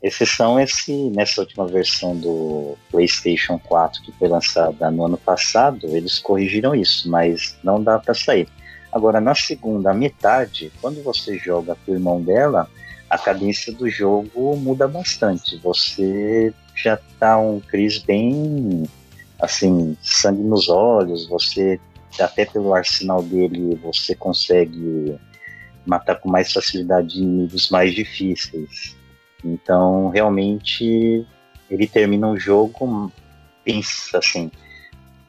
Exceção 0.00 0.58
esse, 0.58 1.10
nessa 1.10 1.40
última 1.40 1.66
versão 1.66 2.16
do 2.16 2.76
PlayStation 2.90 3.58
4 3.58 4.02
que 4.02 4.12
foi 4.12 4.28
lançada 4.28 4.90
no 4.90 5.06
ano 5.06 5.18
passado, 5.18 5.88
eles 5.96 6.20
corrigiram 6.20 6.74
isso, 6.74 7.10
mas 7.10 7.56
não 7.64 7.82
dá 7.82 7.98
para 7.98 8.14
sair. 8.14 8.48
Agora, 8.92 9.20
na 9.20 9.34
segunda 9.34 9.92
metade, 9.92 10.72
quando 10.80 11.02
você 11.02 11.36
joga 11.38 11.76
com 11.84 11.92
o 11.92 11.94
irmão 11.94 12.20
dela, 12.22 12.68
a 13.08 13.18
cadência 13.18 13.72
do 13.72 13.88
jogo 13.88 14.56
muda 14.56 14.86
bastante. 14.86 15.56
Você 15.58 16.52
já 16.74 16.98
tá 17.18 17.38
um 17.38 17.60
Chris 17.60 17.98
bem 17.98 18.84
assim, 19.42 19.96
sangue 20.00 20.42
nos 20.42 20.68
olhos, 20.68 21.26
você 21.26 21.80
até 22.20 22.44
pelo 22.44 22.72
arsenal 22.72 23.22
dele 23.22 23.74
você 23.82 24.14
consegue 24.14 25.18
matar 25.84 26.16
com 26.16 26.30
mais 26.30 26.52
facilidade 26.52 27.18
inimigos 27.18 27.68
mais 27.68 27.92
difíceis. 27.92 28.96
Então, 29.44 30.10
realmente, 30.10 31.26
ele 31.68 31.88
termina 31.88 32.28
um 32.28 32.38
jogo, 32.38 33.12
pensa 33.64 34.18
assim, 34.18 34.48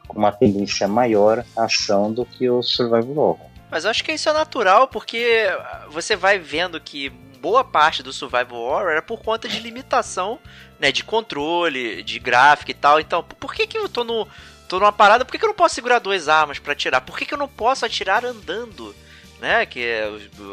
com 0.08 0.20
uma 0.20 0.32
tendência 0.32 0.88
maior 0.88 1.44
à 1.58 1.64
ação 1.64 2.14
do 2.14 2.24
que 2.24 2.48
o 2.48 2.62
Survival 2.62 3.18
Horror. 3.18 3.50
Mas 3.72 3.86
eu 3.86 3.90
acho 3.90 4.04
que 4.04 4.12
isso 4.12 4.30
é 4.30 4.34
natural 4.34 4.88
porque 4.88 5.48
você 5.90 6.16
vai 6.16 6.38
vendo 6.38 6.80
que 6.80 7.10
boa 7.10 7.62
parte 7.62 8.02
do 8.02 8.14
Survival 8.14 8.58
Horror 8.58 8.90
era 8.92 9.02
por 9.02 9.22
conta 9.22 9.50
de 9.50 9.60
limitação, 9.60 10.40
né, 10.84 10.92
de 10.92 11.02
controle, 11.02 12.04
de 12.04 12.20
gráfico 12.20 12.72
e 12.72 12.74
tal. 12.74 13.00
Então, 13.00 13.24
por 13.24 13.54
que 13.54 13.66
que 13.66 13.78
eu 13.78 13.88
tô 13.88 14.04
no 14.04 14.28
tô 14.68 14.82
numa 14.82 14.92
parada, 14.92 15.24
por 15.24 15.32
que 15.32 15.40
que 15.40 15.46
eu 15.46 15.50
não 15.50 15.56
posso 15.56 15.76
segurar 15.76 16.00
duas 16.00 16.28
armas 16.28 16.60
para 16.60 16.74
atirar? 16.74 17.00
Por 17.00 17.18
que 17.18 17.26
que 17.26 17.34
eu 17.34 17.38
não 17.38 17.48
posso 17.48 17.86
atirar 17.86 18.26
andando? 18.26 18.94
Né, 19.40 19.66
que 19.66 19.86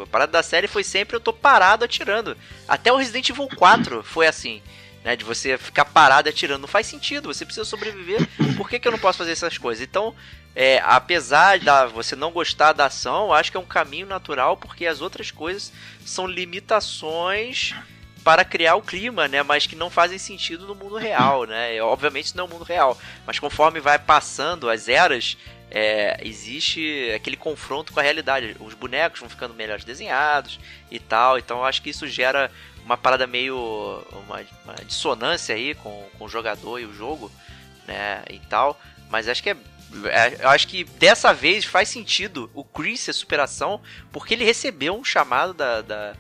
a 0.03 0.07
parada 0.07 0.33
da 0.33 0.43
série 0.43 0.67
foi 0.67 0.83
sempre 0.85 1.17
eu 1.17 1.21
tô 1.21 1.33
parado 1.33 1.85
atirando. 1.85 2.37
Até 2.69 2.93
o 2.93 2.97
Resident 2.97 3.29
Evil 3.29 3.49
4 3.57 4.05
foi 4.05 4.29
assim 4.29 4.63
né? 5.03 5.17
De 5.17 5.25
você 5.25 5.57
ficar 5.57 5.87
parado 5.87 6.29
atirando. 6.29 6.61
Não 6.61 6.69
faz 6.69 6.87
sentido, 6.87 7.33
você 7.33 7.45
precisa 7.45 7.65
sobreviver. 7.65 8.21
Por 8.57 8.69
que, 8.69 8.79
que 8.79 8.87
eu 8.87 8.93
não 8.93 8.99
posso 8.99 9.17
fazer 9.17 9.33
essas 9.33 9.57
coisas? 9.57 9.83
Então, 9.83 10.15
é, 10.55 10.79
apesar 10.85 11.59
de 11.59 11.67
você 11.95 12.15
não 12.15 12.31
gostar 12.31 12.73
da 12.75 12.87
ação, 12.87 13.27
eu 13.27 13.33
acho 13.33 13.51
que 13.51 13.57
é 13.57 13.61
um 13.61 13.65
caminho 13.65 14.07
natural, 14.07 14.59
porque 14.59 14.87
as 14.87 15.01
outras 15.01 15.31
coisas 15.31 15.73
são 16.05 16.27
limitações 16.27 17.75
para 18.25 18.45
criar 18.45 18.77
o 18.77 18.83
clima, 18.83 19.29
né? 19.29 19.43
Mas 19.43 19.67
que 19.67 19.77
não 19.77 19.91
fazem 19.91 20.19
sentido 20.19 20.67
no 20.67 20.75
mundo 20.75 20.97
real, 20.97 21.45
né? 21.45 21.81
Obviamente 21.83 22.37
não 22.37 22.45
é 22.45 22.47
o 22.47 22.51
mundo 22.51 22.65
real, 22.65 22.99
mas 23.27 23.39
conforme 23.39 23.81
vai 23.81 23.99
passando 23.99 24.69
as 24.69 24.89
eras, 24.89 25.37
é, 25.71 26.19
existe 26.23 27.13
aquele 27.15 27.37
confronto 27.37 27.93
com 27.93 28.01
a 28.01 28.03
realidade. 28.03 28.57
Os 28.61 28.75
bonecos 28.75 29.21
vão 29.21 29.29
ficando 29.29 29.55
melhores 29.55 29.85
desenhados 29.85 30.59
e 30.91 30.99
tal. 30.99 31.39
Então 31.39 31.65
acho 31.65 31.81
que 31.81 31.91
isso 31.91 32.07
gera 32.07 32.51
uma 32.85 32.97
parada 32.97 33.27
meio. 33.27 33.57
uma, 34.27 34.45
uma 34.65 34.75
dissonância 34.85 35.55
aí 35.55 35.75
com, 35.75 36.09
com 36.19 36.25
o 36.25 36.29
jogador 36.29 36.79
e 36.79 36.87
o 36.87 36.93
jogo, 36.93 37.31
né? 37.87 38.23
E 38.29 38.39
tal. 38.41 38.81
Mas 39.09 39.29
acho 39.29 39.43
que 39.43 39.51
é, 39.51 39.57
é. 40.07 40.45
Eu 40.45 40.49
acho 40.49 40.67
que 40.67 40.85
dessa 40.85 41.33
vez 41.33 41.65
faz 41.65 41.89
sentido 41.89 42.51
o 42.53 42.65
Chris 42.65 43.01
ser 43.01 43.13
superação, 43.13 43.81
porque 44.11 44.35
ele 44.35 44.45
recebeu 44.45 44.95
um 44.95 45.05
chamado 45.05 45.55
da, 45.55 45.83
da, 45.83 46.15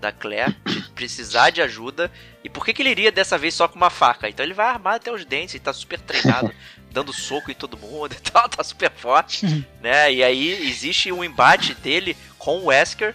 da 0.00 0.12
Claire 0.12 0.56
de 0.66 0.83
precisar 0.94 1.50
de 1.50 1.60
ajuda. 1.60 2.10
E 2.42 2.48
por 2.48 2.64
que, 2.64 2.72
que 2.72 2.82
ele 2.82 2.90
iria 2.90 3.12
dessa 3.12 3.36
vez 3.36 3.54
só 3.54 3.68
com 3.68 3.76
uma 3.76 3.90
faca? 3.90 4.28
Então 4.28 4.44
ele 4.44 4.54
vai 4.54 4.66
armar 4.66 4.94
até 4.94 5.12
os 5.12 5.24
dentes, 5.24 5.54
ele 5.54 5.64
tá 5.64 5.72
super 5.72 6.00
treinado, 6.00 6.52
dando 6.90 7.12
soco 7.12 7.50
em 7.50 7.54
todo 7.54 7.76
mundo 7.76 8.12
e 8.16 8.30
tal, 8.30 8.48
tá 8.48 8.62
super 8.62 8.90
forte, 8.90 9.46
né? 9.82 10.12
E 10.12 10.22
aí 10.22 10.68
existe 10.68 11.12
um 11.12 11.24
embate 11.24 11.74
dele 11.74 12.16
com 12.38 12.58
o 12.58 12.66
Wesker, 12.66 13.14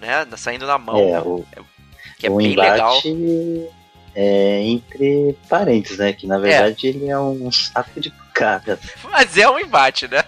né? 0.00 0.26
Saindo 0.36 0.66
na 0.66 0.78
mão. 0.78 0.98
É, 0.98 1.20
o, 1.20 1.44
que 2.18 2.26
é 2.26 2.30
o 2.30 2.36
bem 2.36 2.54
legal. 2.56 3.00
É 4.12 4.62
entre 4.64 5.36
parentes, 5.48 5.96
né? 5.96 6.12
Que 6.12 6.26
na 6.26 6.38
verdade 6.38 6.86
é. 6.86 6.90
ele 6.90 7.08
é 7.08 7.18
um 7.18 7.50
saco 7.52 8.00
de 8.00 8.10
pancada. 8.10 8.78
Mas 9.04 9.36
é 9.36 9.48
um 9.48 9.58
embate, 9.58 10.08
né? 10.08 10.24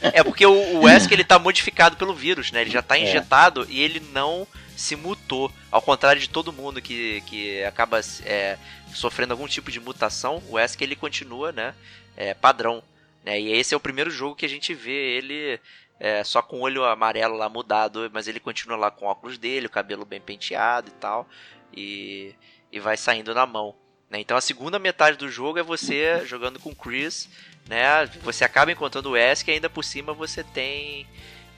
é 0.00 0.22
porque 0.22 0.46
o 0.46 0.82
Wesker 0.82 1.14
ele 1.14 1.24
tá 1.24 1.38
modificado 1.38 1.96
pelo 1.96 2.14
vírus, 2.14 2.52
né? 2.52 2.60
Ele 2.60 2.70
já 2.70 2.82
tá 2.82 2.96
é. 2.96 3.02
injetado 3.02 3.62
é. 3.62 3.66
e 3.68 3.80
ele 3.80 4.00
não 4.12 4.46
se 4.76 4.96
mutou. 4.96 5.52
Ao 5.70 5.82
contrário 5.82 6.20
de 6.20 6.28
todo 6.28 6.52
mundo 6.52 6.80
que, 6.80 7.20
que 7.22 7.62
acaba 7.64 8.00
é, 8.24 8.58
sofrendo 8.94 9.32
algum 9.32 9.46
tipo 9.46 9.70
de 9.70 9.80
mutação, 9.80 10.42
o 10.48 10.54
Wesker 10.54 10.86
ele 10.86 10.96
continua, 10.96 11.52
né? 11.52 11.74
É, 12.16 12.34
padrão. 12.34 12.82
Né? 13.24 13.40
E 13.40 13.52
esse 13.52 13.74
é 13.74 13.76
o 13.76 13.80
primeiro 13.80 14.10
jogo 14.10 14.36
que 14.36 14.46
a 14.46 14.48
gente 14.48 14.74
vê 14.74 15.16
ele 15.16 15.60
é, 15.98 16.22
só 16.24 16.42
com 16.42 16.58
o 16.58 16.60
olho 16.62 16.84
amarelo 16.84 17.36
lá 17.36 17.48
mudado, 17.48 18.10
mas 18.12 18.28
ele 18.28 18.40
continua 18.40 18.76
lá 18.76 18.90
com 18.90 19.06
o 19.06 19.08
óculos 19.08 19.38
dele, 19.38 19.66
o 19.66 19.70
cabelo 19.70 20.04
bem 20.04 20.20
penteado 20.20 20.88
e 20.88 20.92
tal, 20.92 21.28
e, 21.72 22.34
e 22.70 22.80
vai 22.80 22.96
saindo 22.96 23.34
na 23.34 23.46
mão. 23.46 23.74
Né? 24.10 24.20
Então 24.20 24.36
a 24.36 24.40
segunda 24.40 24.78
metade 24.78 25.16
do 25.16 25.28
jogo 25.28 25.58
é 25.58 25.62
você 25.62 26.24
jogando 26.26 26.58
com 26.58 26.70
o 26.70 26.76
Chris, 26.76 27.28
né? 27.68 28.06
Você 28.22 28.44
acaba 28.44 28.70
encontrando 28.70 29.08
o 29.08 29.12
Wesker 29.12 29.52
e 29.52 29.54
ainda 29.56 29.70
por 29.70 29.84
cima 29.84 30.12
você 30.12 30.44
tem 30.44 31.06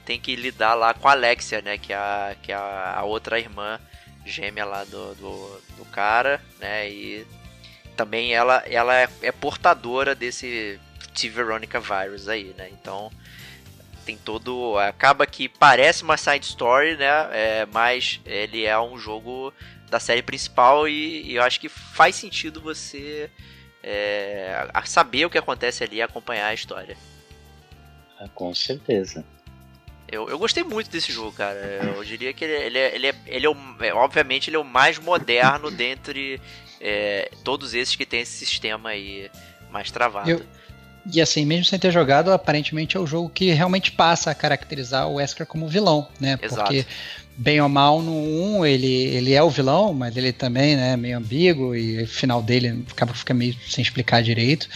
tem 0.07 0.17
que 0.17 0.37
lidar 0.37 0.73
lá 0.73 0.93
com 0.93 1.09
a 1.09 1.11
Alexia, 1.11 1.61
né? 1.61 1.77
Que 1.77 1.91
é 1.91 1.97
a, 1.97 2.35
que 2.41 2.53
é 2.53 2.55
a, 2.55 3.03
outra 3.03 3.37
irmã 3.37 3.77
gêmea 4.25 4.63
lá 4.63 4.85
do, 4.85 5.13
do, 5.15 5.61
do, 5.77 5.85
cara, 5.85 6.41
né? 6.61 6.89
E 6.89 7.27
também 7.97 8.33
ela, 8.33 8.63
ela 8.65 8.95
é, 8.97 9.09
é 9.21 9.33
portadora 9.33 10.15
desse 10.15 10.79
T. 11.13 11.27
Veronica 11.27 11.77
virus 11.77 12.29
aí, 12.29 12.55
né? 12.57 12.69
Então 12.71 13.11
tem 14.05 14.15
todo. 14.17 14.77
Acaba 14.79 15.27
que 15.27 15.49
parece 15.49 16.03
uma 16.03 16.15
side 16.15 16.45
story, 16.45 16.95
né? 16.95 17.27
É, 17.33 17.65
mas 17.65 18.21
ele 18.25 18.63
é 18.63 18.79
um 18.79 18.97
jogo 18.97 19.53
da 19.89 19.99
série 19.99 20.21
principal 20.21 20.87
e, 20.87 21.23
e 21.23 21.35
eu 21.35 21.43
acho 21.43 21.59
que 21.59 21.67
faz 21.67 22.15
sentido 22.15 22.61
você 22.61 23.29
é, 23.83 24.69
saber 24.85 25.25
o 25.25 25.29
que 25.29 25.37
acontece 25.37 25.83
ali 25.83 25.97
e 25.97 26.01
acompanhar 26.01 26.47
a 26.47 26.53
história. 26.53 26.95
Ah, 28.17 28.29
com 28.33 28.53
certeza. 28.53 29.25
Eu, 30.09 30.29
eu 30.29 30.39
gostei 30.39 30.63
muito 30.63 30.89
desse 30.89 31.11
jogo, 31.11 31.33
cara. 31.33 31.57
Eu 31.95 32.03
diria 32.03 32.33
que 32.33 32.43
ele, 32.45 32.53
ele, 32.53 32.77
é, 32.77 32.95
ele, 32.95 33.07
é, 33.07 33.15
ele 33.25 33.45
é, 33.45 33.49
o, 33.49 33.55
é, 33.81 33.93
obviamente 33.93 34.49
ele 34.49 34.55
é 34.55 34.59
o 34.59 34.63
mais 34.65 34.97
moderno 34.97 35.69
dentre 35.69 36.39
é, 36.79 37.29
todos 37.43 37.73
esses 37.73 37.95
que 37.95 38.05
tem 38.05 38.21
esse 38.21 38.45
sistema 38.45 38.89
aí 38.89 39.29
mais 39.69 39.91
travado. 39.91 40.29
Eu, 40.29 40.41
e 41.13 41.21
assim, 41.21 41.45
mesmo 41.45 41.65
sem 41.65 41.79
ter 41.79 41.91
jogado, 41.91 42.31
aparentemente 42.31 42.97
é 42.97 42.99
o 42.99 43.07
jogo 43.07 43.29
que 43.29 43.51
realmente 43.51 43.91
passa 43.91 44.29
a 44.29 44.35
caracterizar 44.35 45.07
o 45.07 45.15
Wesker 45.15 45.45
como 45.45 45.67
vilão, 45.67 46.07
né? 46.19 46.37
Exato. 46.41 46.63
Porque, 46.63 46.85
bem 47.37 47.61
ou 47.61 47.69
mal, 47.69 48.01
no 48.01 48.11
1 48.59 48.65
ele, 48.65 48.93
ele 48.93 49.33
é 49.33 49.41
o 49.41 49.49
vilão, 49.49 49.93
mas 49.93 50.17
ele 50.17 50.33
também 50.33 50.75
né, 50.75 50.93
é 50.93 50.97
meio 50.97 51.17
ambíguo 51.17 51.75
e 51.75 52.03
o 52.03 52.07
final 52.07 52.41
dele 52.41 52.83
acaba 52.91 53.13
fica 53.13 53.33
meio 53.33 53.55
sem 53.67 53.81
explicar 53.81 54.21
direito. 54.21 54.67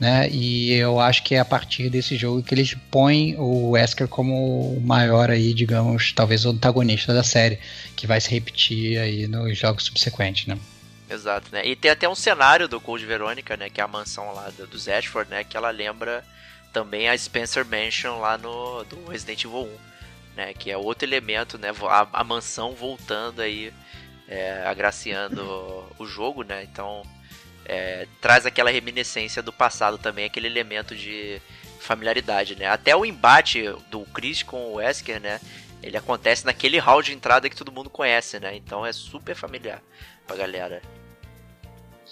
Né? 0.00 0.30
E 0.30 0.72
eu 0.72 0.98
acho 0.98 1.22
que 1.22 1.34
é 1.34 1.40
a 1.40 1.44
partir 1.44 1.90
desse 1.90 2.16
jogo 2.16 2.42
que 2.42 2.54
eles 2.54 2.74
põem 2.90 3.36
o 3.36 3.72
Wesker 3.72 4.08
como 4.08 4.72
o 4.72 4.80
maior 4.80 5.28
aí, 5.28 5.52
digamos, 5.52 6.12
talvez 6.12 6.46
o 6.46 6.50
antagonista 6.50 7.12
da 7.12 7.22
série, 7.22 7.58
que 7.94 8.06
vai 8.06 8.18
se 8.18 8.30
repetir 8.30 8.98
aí 8.98 9.28
nos 9.28 9.58
jogos 9.58 9.84
subsequentes, 9.84 10.46
né? 10.46 10.58
Exato, 11.10 11.48
né? 11.52 11.66
E 11.66 11.76
tem 11.76 11.90
até 11.90 12.08
um 12.08 12.14
cenário 12.14 12.66
do 12.66 12.80
Code 12.80 13.04
Verônica, 13.04 13.58
né? 13.58 13.68
Que 13.68 13.80
é 13.80 13.84
a 13.84 13.88
mansão 13.88 14.32
lá 14.32 14.48
do, 14.48 14.66
dos 14.66 14.88
Ashford, 14.88 15.30
né? 15.30 15.44
Que 15.44 15.56
ela 15.56 15.70
lembra 15.70 16.24
também 16.72 17.08
a 17.08 17.18
Spencer 17.18 17.66
Mansion 17.66 18.20
lá 18.20 18.38
no 18.38 18.84
do 18.84 19.06
Resident 19.06 19.44
Evil 19.44 19.64
1, 19.64 19.78
né? 20.36 20.54
Que 20.54 20.70
é 20.70 20.78
outro 20.78 21.06
elemento, 21.06 21.58
né? 21.58 21.72
A, 21.82 22.20
a 22.20 22.24
mansão 22.24 22.74
voltando 22.74 23.42
aí, 23.42 23.70
é, 24.26 24.62
agraciando 24.64 25.42
o 25.98 26.06
jogo, 26.06 26.42
né? 26.42 26.62
Então 26.62 27.02
é, 27.70 28.08
traz 28.20 28.44
aquela 28.44 28.68
reminiscência 28.68 29.40
do 29.40 29.52
passado 29.52 29.96
também, 29.96 30.24
aquele 30.24 30.48
elemento 30.48 30.92
de 30.96 31.40
familiaridade, 31.78 32.56
né? 32.56 32.66
Até 32.66 32.96
o 32.96 33.06
embate 33.06 33.62
do 33.88 34.00
Chris 34.06 34.42
com 34.42 34.72
o 34.72 34.74
Wesker, 34.74 35.20
né? 35.20 35.40
Ele 35.80 35.96
acontece 35.96 36.44
naquele 36.44 36.78
hall 36.78 37.00
de 37.00 37.12
entrada 37.12 37.48
que 37.48 37.54
todo 37.54 37.70
mundo 37.70 37.88
conhece, 37.88 38.40
né? 38.40 38.56
Então 38.56 38.84
é 38.84 38.92
super 38.92 39.36
familiar 39.36 39.80
pra 40.26 40.34
galera. 40.36 40.82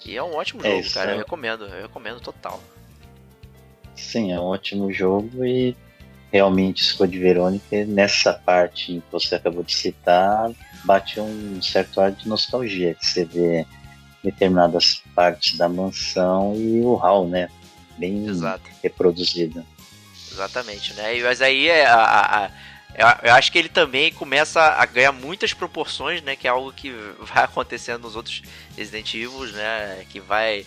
E 0.07 0.17
é 0.17 0.23
um 0.23 0.37
ótimo 0.37 0.65
é, 0.65 0.77
jogo, 0.77 0.95
cara. 0.95 1.11
É... 1.11 1.15
Eu 1.15 1.19
recomendo, 1.19 1.65
eu 1.65 1.83
recomendo 1.83 2.21
total. 2.21 2.63
Sim, 3.97 4.33
é 4.33 4.39
um 4.39 4.45
ótimo 4.45 4.93
jogo 4.93 5.45
e 5.45 5.77
realmente 6.31 6.85
esse 6.85 6.95
Code 6.95 7.19
Verônica, 7.19 7.85
nessa 7.85 8.33
parte 8.33 8.93
que 8.93 9.03
você 9.11 9.35
acabou 9.35 9.65
de 9.65 9.75
citar, 9.75 10.53
bate 10.85 11.19
um 11.19 11.61
certo 11.61 12.01
ar 12.01 12.13
de 12.13 12.29
nostalgia, 12.29 12.95
que 12.95 13.05
você 13.05 13.25
vê 13.25 13.67
determinadas 14.23 15.03
partes 15.15 15.57
da 15.57 15.69
mansão 15.69 16.55
e 16.57 16.81
o 16.81 16.95
hall, 16.95 17.29
né? 17.29 17.49
Bem 17.97 18.27
Exato. 18.27 18.69
reproduzido. 18.83 19.65
Exatamente, 20.31 20.95
né? 20.95 21.21
Mas 21.23 21.41
aí 21.43 21.69
é 21.69 21.87
a, 21.87 22.45
a 22.45 22.51
eu, 23.23 23.35
acho 23.35 23.53
que 23.53 23.59
ele 23.59 23.69
também 23.69 24.13
começa 24.13 24.61
a 24.61 24.85
ganhar 24.85 25.13
muitas 25.13 25.53
proporções, 25.53 26.21
né? 26.21 26.35
Que 26.35 26.49
é 26.49 26.51
algo 26.51 26.73
que 26.73 26.91
vai 27.21 27.45
acontecendo 27.45 28.03
nos 28.03 28.17
outros 28.17 28.43
Resident 28.77 29.15
Evil, 29.15 29.47
né? 29.53 30.05
Que 30.11 30.19
vai, 30.19 30.67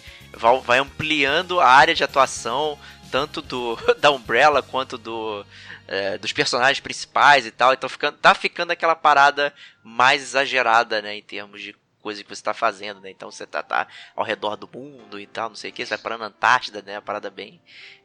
vai, 0.64 0.80
ampliando 0.80 1.60
a 1.60 1.68
área 1.68 1.94
de 1.94 2.04
atuação, 2.04 2.80
tanto 3.12 3.42
do 3.42 3.78
da 4.00 4.12
Umbrella 4.12 4.62
quanto 4.62 4.98
do, 4.98 5.46
é, 5.88 6.18
dos 6.18 6.32
personagens 6.32 6.80
principais 6.80 7.46
e 7.46 7.52
tal. 7.52 7.74
Então 7.74 7.90
ficando, 7.90 8.18
tá 8.18 8.34
ficando 8.34 8.72
aquela 8.72 8.96
parada 8.96 9.54
mais 9.84 10.22
exagerada, 10.22 11.02
né? 11.02 11.16
Em 11.16 11.24
termos 11.24 11.62
de 11.62 11.76
coisa 12.02 12.24
que 12.24 12.30
você 12.30 12.42
está 12.42 12.54
fazendo, 12.54 13.00
né? 13.00 13.10
Então 13.12 13.32
você 13.32 13.46
tá, 13.46 13.62
tá 13.64 13.88
ao 14.16 14.26
redor 14.26 14.56
do 14.56 14.70
mundo 14.74 15.20
e 15.20 15.28
tal, 15.28 15.50
não 15.50 15.56
sei 15.56 15.72
o 15.72 15.74
que, 15.74 15.86
você 15.86 15.92
vai 15.92 16.00
para 16.00 16.18
na 16.18 16.26
Antártida, 16.26 16.82
né? 16.82 16.96
Uma 16.96 17.02
parada 17.02 17.30
bem, 17.30 17.62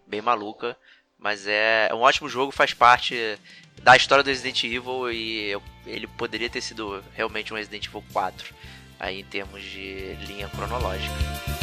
bem 0.07 0.21
maluca. 0.21 0.77
Mas 1.19 1.47
é 1.47 1.89
um 1.95 2.01
ótimo 2.01 2.29
jogo, 2.29 2.53
faz 2.53 2.75
parte 2.75 3.39
da 3.83 3.97
história 3.97 4.23
do 4.23 4.29
Resident 4.29 4.63
Evil 4.65 5.11
e 5.11 5.59
ele 5.87 6.07
poderia 6.07 6.51
ter 6.51 6.61
sido 6.61 7.03
realmente 7.15 7.53
um 7.53 7.57
Resident 7.57 7.87
Evil 7.87 8.05
4 8.13 8.55
aí 9.01 9.21
em 9.21 9.25
termos 9.25 9.63
de 9.63 10.15
linha 10.27 10.49
cronológica. 10.49 11.56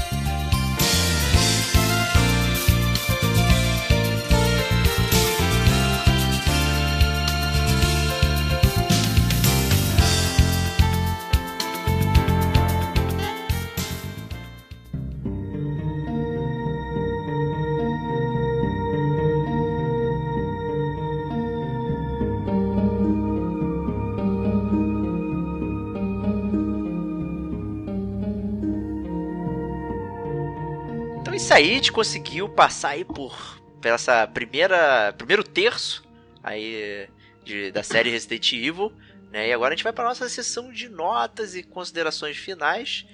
Aí, 31.53 31.71
a 31.71 31.73
gente 31.75 31.91
conseguiu 31.91 32.49
passar 32.49 32.89
aí 32.89 33.05
por, 33.05 33.61
por 33.81 33.87
essa 33.87 34.27
primeira 34.27 35.13
primeiro 35.17 35.43
terço 35.43 36.03
aí 36.43 37.07
de, 37.43 37.71
da 37.71 37.83
série 37.83 38.09
Resident 38.09 38.51
Evil, 38.53 38.91
né? 39.31 39.47
E 39.49 39.53
agora 39.53 39.73
a 39.73 39.75
gente 39.75 39.83
vai 39.83 39.93
para 39.93 40.05
nossa 40.05 40.27
sessão 40.27 40.71
de 40.71 40.89
notas 40.89 41.55
e 41.55 41.63
considerações 41.63 42.37
finais. 42.37 43.05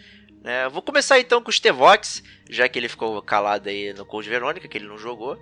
Né? 0.42 0.68
Vou 0.70 0.82
começar 0.82 1.20
então 1.20 1.42
com 1.42 1.50
o 1.50 1.54
Stevox, 1.54 2.24
já 2.50 2.68
que 2.70 2.80
ele 2.80 2.88
ficou 2.88 3.22
calado 3.22 3.70
aí 3.70 3.94
no 3.94 4.06
Code 4.06 4.30
Verônica, 4.30 4.68
que 4.68 4.78
ele 4.78 4.88
não 4.88 4.98
jogou. 4.98 5.42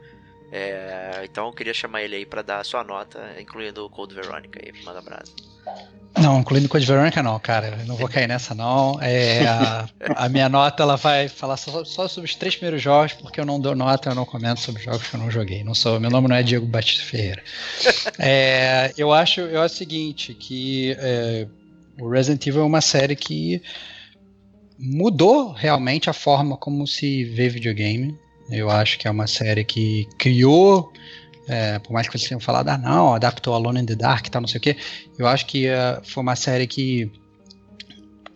É, 0.52 1.22
então 1.24 1.48
eu 1.48 1.54
queria 1.54 1.74
chamar 1.74 2.04
ele 2.04 2.16
aí 2.16 2.26
para 2.26 2.42
dar 2.42 2.60
a 2.60 2.64
sua 2.64 2.84
nota, 2.84 3.20
incluindo 3.40 3.86
o 3.86 3.90
Code 3.90 4.16
Veronica 4.16 4.60
aí, 4.64 4.72
manda 4.84 5.00
abraço. 5.00 5.36
Não, 6.20 6.40
incluindo 6.40 6.68
Code 6.68 6.86
Veronica 6.86 7.22
não, 7.22 7.38
cara. 7.40 7.78
Eu 7.80 7.86
não 7.86 7.96
vou 7.96 8.08
cair 8.08 8.28
nessa 8.28 8.56
não. 8.56 9.00
É, 9.02 9.46
a, 9.46 9.90
a, 10.16 10.30
minha 10.30 10.50
nota 10.50 10.82
ela 10.82 10.96
vai 10.96 11.28
falar 11.28 11.58
só, 11.58 11.84
só, 11.84 12.08
sobre 12.08 12.30
os 12.30 12.36
três 12.36 12.56
primeiros 12.56 12.82
jogos, 12.82 13.14
porque 13.14 13.40
eu 13.40 13.46
não 13.46 13.60
dou 13.60 13.76
nota, 13.76 14.10
eu 14.10 14.16
não 14.16 14.26
comento 14.26 14.60
sobre 14.60 14.82
jogos 14.82 15.08
que 15.08 15.16
eu 15.16 15.20
não 15.20 15.30
joguei. 15.30 15.64
Não 15.64 15.76
sou, 15.76 16.00
meu 16.00 16.10
nome 16.10 16.28
não 16.28 16.36
é 16.36 16.42
Diego 16.42 16.66
Batista 16.66 17.04
Ferreira. 17.04 17.44
É, 18.18 18.94
eu 18.98 19.14
acho, 19.14 19.42
eu 19.42 19.62
acho 19.62 19.76
o 19.76 19.78
seguinte, 19.78 20.34
que 20.34 20.96
é, 20.98 21.48
o 22.00 22.10
Resident 22.10 22.46
Evil 22.48 22.62
é 22.62 22.66
uma 22.66 22.82
série 22.82 23.16
que 23.16 23.62
mudou 24.80 25.52
realmente 25.52 26.10
a 26.10 26.14
forma 26.14 26.58
como 26.58 26.88
se 26.88 27.24
vê 27.26 27.48
videogame. 27.50 28.18
Eu 28.50 28.70
acho 28.70 28.98
que 28.98 29.08
é 29.08 29.12
uma 29.12 29.28
série 29.28 29.64
que 29.64 30.08
criou, 30.18 30.92
é, 31.48 31.80
por 31.80 31.92
mais 31.92 32.08
que 32.08 32.18
vocês 32.18 32.30
tenham 32.30 32.40
falado, 32.40 32.70
ah 32.70 32.78
não, 32.78 33.14
adaptou 33.14 33.54
Alone 33.54 33.82
in 33.82 33.86
the 33.86 33.96
Dark 33.96 34.28
e 34.28 34.32
tal, 34.32 34.42
não 34.42 34.48
sei 34.48 34.58
o 34.58 34.62
que, 34.62 34.78
eu 35.18 35.28
acho 35.28 35.46
que 35.46 35.68
uh, 35.68 36.02
foi 36.04 36.24
uma 36.24 36.36
série 36.36 36.68
que 36.68 37.12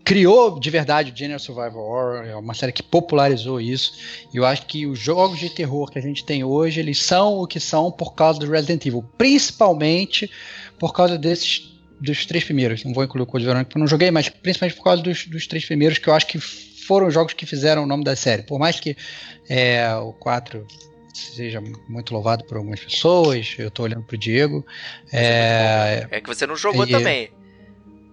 criou 0.04 0.60
de 0.60 0.70
verdade 0.70 1.12
o 1.12 1.16
General 1.16 1.40
Survival 1.40 1.78
Horror, 1.78 2.26
é 2.26 2.36
uma 2.36 2.54
série 2.54 2.72
que 2.72 2.84
popularizou 2.84 3.62
isso. 3.62 3.94
E 4.34 4.38
eu 4.38 4.46
acho 4.46 4.66
que 4.66 4.86
os 4.86 5.00
jogos 5.00 5.40
de 5.40 5.50
terror 5.50 5.90
que 5.90 6.00
a 6.00 6.02
gente 6.02 6.26
tem 6.26 6.44
hoje, 6.44 6.80
eles 6.80 7.02
são 7.02 7.38
o 7.38 7.48
que 7.48 7.60
são 7.60 7.92
por 7.92 8.14
causa 8.14 8.40
do 8.40 8.50
Resident 8.50 8.86
Evil, 8.86 9.06
principalmente 9.18 10.30
por 10.78 10.94
causa 10.94 11.18
desses 11.18 11.72
dos 12.02 12.26
três 12.26 12.44
primeiros. 12.44 12.84
Não 12.84 12.94
vou 12.94 13.04
incluir 13.04 13.24
o 13.24 13.26
Code 13.28 13.46
Veronica 13.46 13.66
porque 13.70 13.78
eu 13.78 13.82
não 13.82 13.88
joguei, 13.88 14.10
mas 14.10 14.28
principalmente 14.28 14.76
por 14.76 14.84
causa 14.84 15.04
dos, 15.04 15.28
dos 15.28 15.48
três 15.48 15.64
primeiros 15.64 16.00
que 16.00 16.08
eu 16.08 16.14
acho 16.14 16.28
que 16.28 16.40
foram 16.92 17.08
os 17.08 17.14
jogos 17.14 17.32
que 17.32 17.46
fizeram 17.46 17.84
o 17.84 17.86
nome 17.86 18.04
da 18.04 18.18
série. 18.18 18.44
Por 18.44 18.60
mais 18.60 18.78
que 18.78 18.98
é, 19.48 19.96
o 19.96 20.12
4 20.12 20.68
seja 21.14 21.64
muito 21.88 22.14
louvado 22.14 22.44
por 22.44 22.58
algumas 22.58 22.82
pessoas, 22.82 23.56
eu 23.58 23.70
estou 23.70 23.86
olhando 23.86 24.04
pro 24.04 24.18
Diego. 24.18 24.66
É, 25.10 26.06
é 26.12 26.20
que 26.20 26.28
você 26.28 26.46
não 26.46 26.58
jogou 26.58 26.86
e, 26.86 26.92
também. 26.92 27.32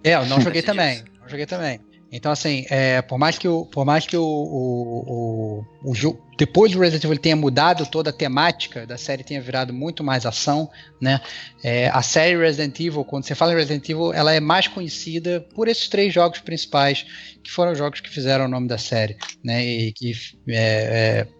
É, 0.01 0.13
eu 0.13 0.25
não 0.27 0.39
joguei 0.41 0.61
também. 0.61 1.03
Não 1.19 1.27
joguei 1.27 1.45
também. 1.45 1.81
Então, 2.11 2.31
assim, 2.31 2.65
é, 2.69 3.01
por 3.01 3.19
mais 3.19 3.37
que 3.37 3.47
o, 3.47 3.65
por 3.65 3.85
mais 3.85 4.07
que 4.07 4.17
o, 4.17 4.23
o, 4.23 5.65
o, 5.83 5.91
o 5.91 6.17
depois 6.37 6.71
do 6.71 6.79
Resident 6.79 7.03
Evil 7.03 7.17
tenha 7.17 7.35
mudado 7.35 7.85
toda 7.85 8.09
a 8.09 8.13
temática 8.13 8.87
da 8.87 8.97
série, 8.97 9.23
tenha 9.23 9.41
virado 9.41 9.73
muito 9.73 10.03
mais 10.03 10.25
ação, 10.25 10.69
né? 10.99 11.21
É, 11.63 11.89
a 11.89 12.01
série 12.01 12.37
Resident 12.37 12.79
Evil, 12.79 13.03
quando 13.03 13.25
você 13.25 13.35
fala 13.35 13.53
em 13.53 13.55
Resident 13.55 13.87
Evil, 13.87 14.11
ela 14.13 14.33
é 14.33 14.39
mais 14.39 14.67
conhecida 14.67 15.45
por 15.53 15.67
esses 15.67 15.87
três 15.87 16.13
jogos 16.13 16.39
principais, 16.39 17.05
que 17.43 17.51
foram 17.51 17.73
os 17.73 17.77
jogos 17.77 17.99
que 17.99 18.09
fizeram 18.09 18.45
o 18.45 18.49
nome 18.49 18.67
da 18.67 18.77
série, 18.77 19.17
né? 19.43 19.63
E 19.63 19.91
que 19.91 20.13
é, 20.47 21.25
é 21.25 21.38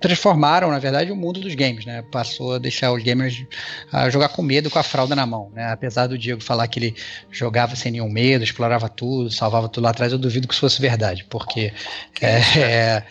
transformaram, 0.00 0.70
na 0.70 0.78
verdade, 0.78 1.10
o 1.10 1.16
mundo 1.16 1.40
dos 1.40 1.54
games, 1.54 1.84
né? 1.84 2.02
Passou 2.10 2.54
a 2.54 2.58
deixar 2.58 2.92
os 2.92 3.02
gamers 3.02 3.44
a 3.92 4.10
jogar 4.10 4.28
com 4.28 4.42
medo 4.42 4.70
com 4.70 4.78
a 4.78 4.82
fralda 4.82 5.16
na 5.16 5.26
mão, 5.26 5.50
né? 5.54 5.70
Apesar 5.70 6.06
do 6.06 6.18
Diego 6.18 6.42
falar 6.42 6.68
que 6.68 6.78
ele 6.78 6.94
jogava 7.30 7.74
sem 7.76 7.92
nenhum 7.92 8.08
medo, 8.08 8.44
explorava 8.44 8.88
tudo, 8.88 9.30
salvava 9.30 9.68
tudo 9.68 9.84
lá 9.84 9.90
atrás, 9.90 10.12
eu 10.12 10.18
duvido 10.18 10.46
que 10.46 10.54
isso 10.54 10.60
fosse 10.60 10.80
verdade, 10.80 11.24
porque 11.30 11.72
é, 12.20 12.40
é, 12.58 13.04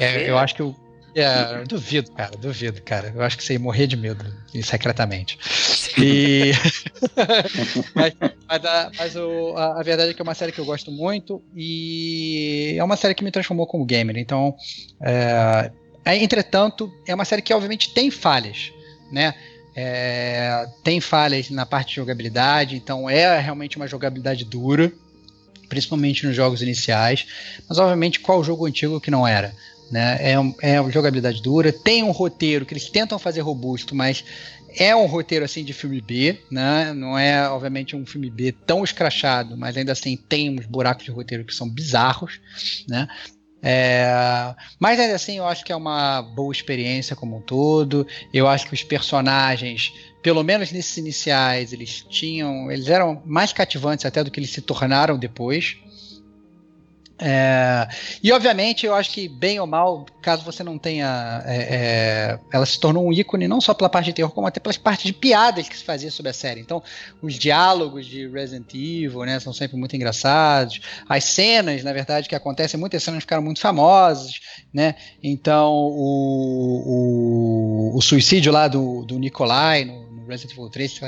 é, 0.00 0.30
eu 0.30 0.38
acho 0.38 0.54
que 0.54 0.62
o 0.62 0.74
é, 1.14 1.64
duvido, 1.64 2.12
cara, 2.12 2.36
duvido, 2.36 2.82
cara. 2.82 3.12
Eu 3.14 3.22
acho 3.22 3.36
que 3.36 3.42
você 3.42 3.54
ia 3.54 3.58
morrer 3.58 3.88
de 3.88 3.96
medo, 3.96 4.24
secretamente. 4.62 5.36
E... 5.98 6.52
mas, 7.94 8.14
mas, 8.46 8.64
a, 8.64 8.90
mas 8.96 9.16
o, 9.16 9.54
a, 9.56 9.80
a, 9.80 9.82
verdade 9.82 10.10
é 10.10 10.14
que 10.14 10.20
é 10.20 10.22
uma 10.22 10.34
série 10.34 10.52
que 10.52 10.60
eu 10.60 10.64
gosto 10.64 10.92
muito 10.92 11.42
e 11.56 12.76
é 12.78 12.84
uma 12.84 12.96
série 12.96 13.14
que 13.14 13.24
me 13.24 13.32
transformou 13.32 13.66
como 13.66 13.84
gamer. 13.84 14.16
Então, 14.16 14.54
é, 15.00 15.72
é, 15.72 15.72
entretanto, 16.16 16.92
é 17.06 17.14
uma 17.14 17.24
série 17.24 17.42
que 17.42 17.52
obviamente 17.52 17.92
tem 17.92 18.10
falhas, 18.10 18.72
né? 19.12 19.34
É, 19.76 20.66
tem 20.82 21.00
falhas 21.00 21.50
na 21.50 21.64
parte 21.64 21.90
de 21.90 21.96
jogabilidade, 21.96 22.74
então 22.74 23.08
é 23.08 23.38
realmente 23.38 23.76
uma 23.76 23.86
jogabilidade 23.86 24.44
dura, 24.44 24.92
principalmente 25.68 26.26
nos 26.26 26.34
jogos 26.34 26.62
iniciais. 26.62 27.26
Mas 27.68 27.78
obviamente 27.78 28.20
qual 28.20 28.42
jogo 28.42 28.66
antigo 28.66 29.00
que 29.00 29.10
não 29.10 29.26
era? 29.26 29.54
Né? 29.90 30.18
É, 30.20 30.72
é 30.74 30.80
uma 30.80 30.90
jogabilidade 30.90 31.40
dura, 31.42 31.72
tem 31.72 32.02
um 32.02 32.10
roteiro 32.10 32.66
que 32.66 32.74
eles 32.74 32.90
tentam 32.90 33.18
fazer 33.18 33.40
robusto, 33.40 33.94
mas 33.94 34.24
é 34.76 34.94
um 34.94 35.06
roteiro 35.06 35.44
assim 35.44 35.64
de 35.64 35.72
filme 35.72 36.00
B, 36.00 36.38
né? 36.50 36.92
Não 36.92 37.18
é 37.18 37.48
obviamente 37.48 37.96
um 37.96 38.04
filme 38.04 38.28
B 38.28 38.52
tão 38.52 38.84
escrachado, 38.84 39.56
mas 39.56 39.76
ainda 39.76 39.92
assim 39.92 40.16
tem 40.16 40.50
uns 40.50 40.66
buracos 40.66 41.04
de 41.04 41.10
roteiro 41.10 41.44
que 41.44 41.54
são 41.54 41.68
bizarros, 41.68 42.40
né? 42.86 43.08
É, 43.62 44.54
mas 44.78 45.00
ainda 45.00 45.14
assim, 45.14 45.38
eu 45.38 45.46
acho 45.46 45.64
que 45.64 45.72
é 45.72 45.76
uma 45.76 46.22
boa 46.22 46.52
experiência 46.52 47.16
como 47.16 47.36
um 47.36 47.40
todo. 47.40 48.06
Eu 48.32 48.46
acho 48.46 48.66
que 48.66 48.74
os 48.74 48.84
personagens, 48.84 49.92
pelo 50.22 50.42
menos 50.42 50.70
nesses 50.70 50.96
iniciais, 50.96 51.72
eles 51.72 52.04
tinham, 52.08 52.70
eles 52.70 52.88
eram 52.88 53.22
mais 53.26 53.52
cativantes 53.52 54.06
até 54.06 54.22
do 54.22 54.30
que 54.30 54.38
eles 54.38 54.50
se 54.50 54.60
tornaram 54.60 55.18
depois. 55.18 55.76
É, 57.20 57.88
e 58.22 58.30
obviamente 58.30 58.86
eu 58.86 58.94
acho 58.94 59.10
que 59.10 59.28
bem 59.28 59.58
ou 59.58 59.66
mal, 59.66 60.06
caso 60.22 60.44
você 60.44 60.62
não 60.62 60.78
tenha, 60.78 61.42
é, 61.44 61.56
é, 61.56 62.38
ela 62.52 62.64
se 62.64 62.78
tornou 62.78 63.04
um 63.04 63.12
ícone 63.12 63.48
não 63.48 63.60
só 63.60 63.74
pela 63.74 63.90
parte 63.90 64.06
de 64.06 64.12
terror, 64.12 64.30
como 64.30 64.46
até 64.46 64.60
pelas 64.60 64.76
partes 64.76 65.04
de 65.04 65.12
piadas 65.12 65.68
que 65.68 65.76
se 65.76 65.82
fazia 65.82 66.10
sobre 66.10 66.30
a 66.30 66.32
série. 66.32 66.60
Então, 66.60 66.80
os 67.20 67.34
diálogos 67.34 68.06
de 68.06 68.28
Resident 68.28 68.72
Evil, 68.72 69.24
né, 69.24 69.40
são 69.40 69.52
sempre 69.52 69.76
muito 69.76 69.96
engraçados. 69.96 70.80
As 71.08 71.24
cenas, 71.24 71.82
na 71.82 71.92
verdade, 71.92 72.28
que 72.28 72.36
acontecem, 72.36 72.78
muitas 72.78 73.02
cenas 73.02 73.24
ficaram 73.24 73.42
muito 73.42 73.60
famosas, 73.60 74.40
né? 74.72 74.94
Então, 75.22 75.72
o, 75.72 77.92
o, 77.94 77.98
o 77.98 78.00
suicídio 78.00 78.52
lá 78.52 78.68
do, 78.68 79.04
do 79.04 79.18
Nikolai 79.18 79.84
no, 79.84 80.07
Resident 80.28 80.52
Evil 80.52 80.68
3 80.68 81.00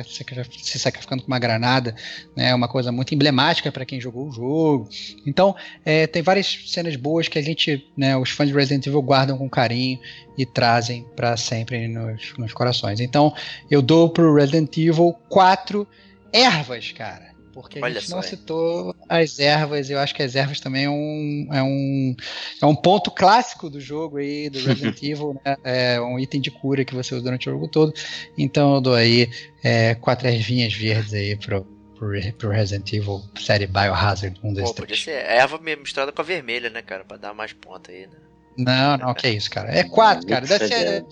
se 0.62 0.78
sacrificando 0.78 1.22
com 1.22 1.28
uma 1.28 1.38
granada, 1.38 1.94
né, 2.36 2.54
uma 2.54 2.68
coisa 2.68 2.90
muito 2.90 3.14
emblemática 3.14 3.70
para 3.70 3.84
quem 3.84 4.00
jogou 4.00 4.28
o 4.28 4.32
jogo. 4.32 4.88
Então, 5.26 5.54
é, 5.84 6.06
tem 6.06 6.22
várias 6.22 6.64
cenas 6.66 6.96
boas 6.96 7.28
que 7.28 7.38
a 7.38 7.42
gente, 7.42 7.86
né, 7.96 8.16
os 8.16 8.30
fãs 8.30 8.48
de 8.48 8.54
Resident 8.54 8.86
Evil 8.86 9.02
guardam 9.02 9.38
com 9.38 9.48
carinho 9.48 9.98
e 10.36 10.44
trazem 10.44 11.06
para 11.14 11.36
sempre 11.36 11.86
nos, 11.88 12.32
nos 12.36 12.52
corações. 12.52 13.00
Então, 13.00 13.34
eu 13.70 13.82
dou 13.82 14.10
pro 14.10 14.34
Resident 14.34 14.76
Evil 14.76 15.14
4 15.28 15.86
ervas, 16.32 16.92
cara 16.92 17.29
porque 17.52 17.78
a 17.78 17.82
Olha 17.82 18.00
gente 18.00 18.10
não 18.10 18.22
citou 18.22 18.94
as 19.08 19.38
ervas, 19.38 19.90
eu 19.90 19.98
acho 19.98 20.14
que 20.14 20.22
as 20.22 20.34
ervas 20.34 20.60
também 20.60 20.84
é 20.84 20.90
um, 20.90 21.48
é 21.52 21.62
um, 21.62 22.16
é 22.62 22.66
um 22.66 22.74
ponto 22.74 23.10
clássico 23.10 23.68
do 23.68 23.80
jogo 23.80 24.18
aí, 24.18 24.48
do 24.48 24.58
Resident 24.60 25.00
Evil, 25.02 25.40
né? 25.44 25.56
É 25.64 26.00
um 26.00 26.18
item 26.18 26.40
de 26.40 26.50
cura 26.50 26.84
que 26.84 26.94
você 26.94 27.14
usa 27.14 27.24
durante 27.24 27.48
o 27.48 27.52
jogo 27.52 27.68
todo. 27.68 27.92
Então 28.36 28.74
eu 28.74 28.80
dou 28.80 28.94
aí 28.94 29.30
é, 29.62 29.94
quatro 29.94 30.28
ervinhas 30.28 30.74
verdes 30.74 31.12
aí 31.12 31.36
pro, 31.36 31.64
pro, 31.98 32.32
pro 32.38 32.50
Resident 32.50 32.92
Evil 32.92 33.22
série 33.38 33.66
Biohazard 33.66 34.38
1, 34.42 34.52
2, 34.54 34.68
Pô, 34.68 34.74
podia 34.74 34.96
ser 34.96 35.24
erva 35.24 35.58
misturada 35.58 36.12
com 36.12 36.20
a 36.20 36.24
vermelha, 36.24 36.70
né, 36.70 36.82
cara? 36.82 37.04
Pra 37.04 37.16
dar 37.16 37.34
mais 37.34 37.52
ponta 37.52 37.90
aí, 37.90 38.06
né? 38.06 38.16
Não, 38.56 38.96
não, 38.98 39.14
que 39.14 39.28
isso, 39.28 39.50
cara. 39.50 39.70
É 39.70 39.84
quatro, 39.84 40.26
cara. 40.26 40.46
Deve 40.46 40.68
ser. 40.68 41.04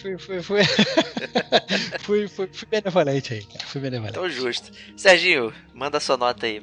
Fui, 0.00 0.16
fui, 0.16 0.42
fui. 0.42 0.60
fui, 2.00 2.28
fui, 2.28 2.48
fui 2.50 2.68
benevolente 2.68 3.34
aí, 3.34 3.44
cara. 3.44 3.66
Fui 3.66 3.80
benevolente. 3.80 4.16
Então 4.16 4.30
justo. 4.30 4.70
Serginho, 4.96 5.52
manda 5.74 6.00
sua 6.00 6.16
nota 6.16 6.46
aí. 6.46 6.62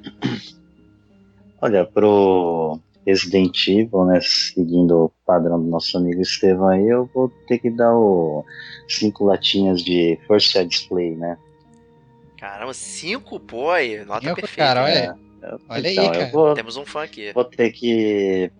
Olha, 1.61 1.85
pro 1.85 2.79
Resident 3.05 3.55
Evil, 3.67 4.05
né, 4.05 4.19
seguindo 4.21 5.05
o 5.05 5.11
padrão 5.25 5.61
do 5.61 5.69
nosso 5.69 5.97
amigo 5.97 6.21
Estevão 6.21 6.67
aí, 6.67 6.87
eu 6.87 7.09
vou 7.13 7.29
ter 7.47 7.59
que 7.59 7.69
dar 7.69 7.95
o 7.95 8.43
cinco 8.87 9.25
latinhas 9.25 9.81
de 9.83 10.19
First 10.27 10.51
Side 10.51 10.69
Display, 10.69 11.15
né? 11.15 11.37
Caramba, 12.39 12.73
cinco, 12.73 13.39
pô, 13.39 13.69
aí, 13.69 14.03
nota 14.03 14.21
cinco, 14.21 14.35
perfeita. 14.35 14.63
Cara, 14.63 14.83
olha, 14.83 15.17
é, 15.41 15.55
olha 15.69 15.91
então, 15.91 16.03
aí, 16.03 16.11
cara. 16.11 16.31
Vou, 16.31 16.53
Temos 16.55 16.75
um 16.75 16.85
fã 16.85 17.03
aqui. 17.03 17.31
Vou 17.33 17.45
ter 17.45 17.71
que 17.71 18.51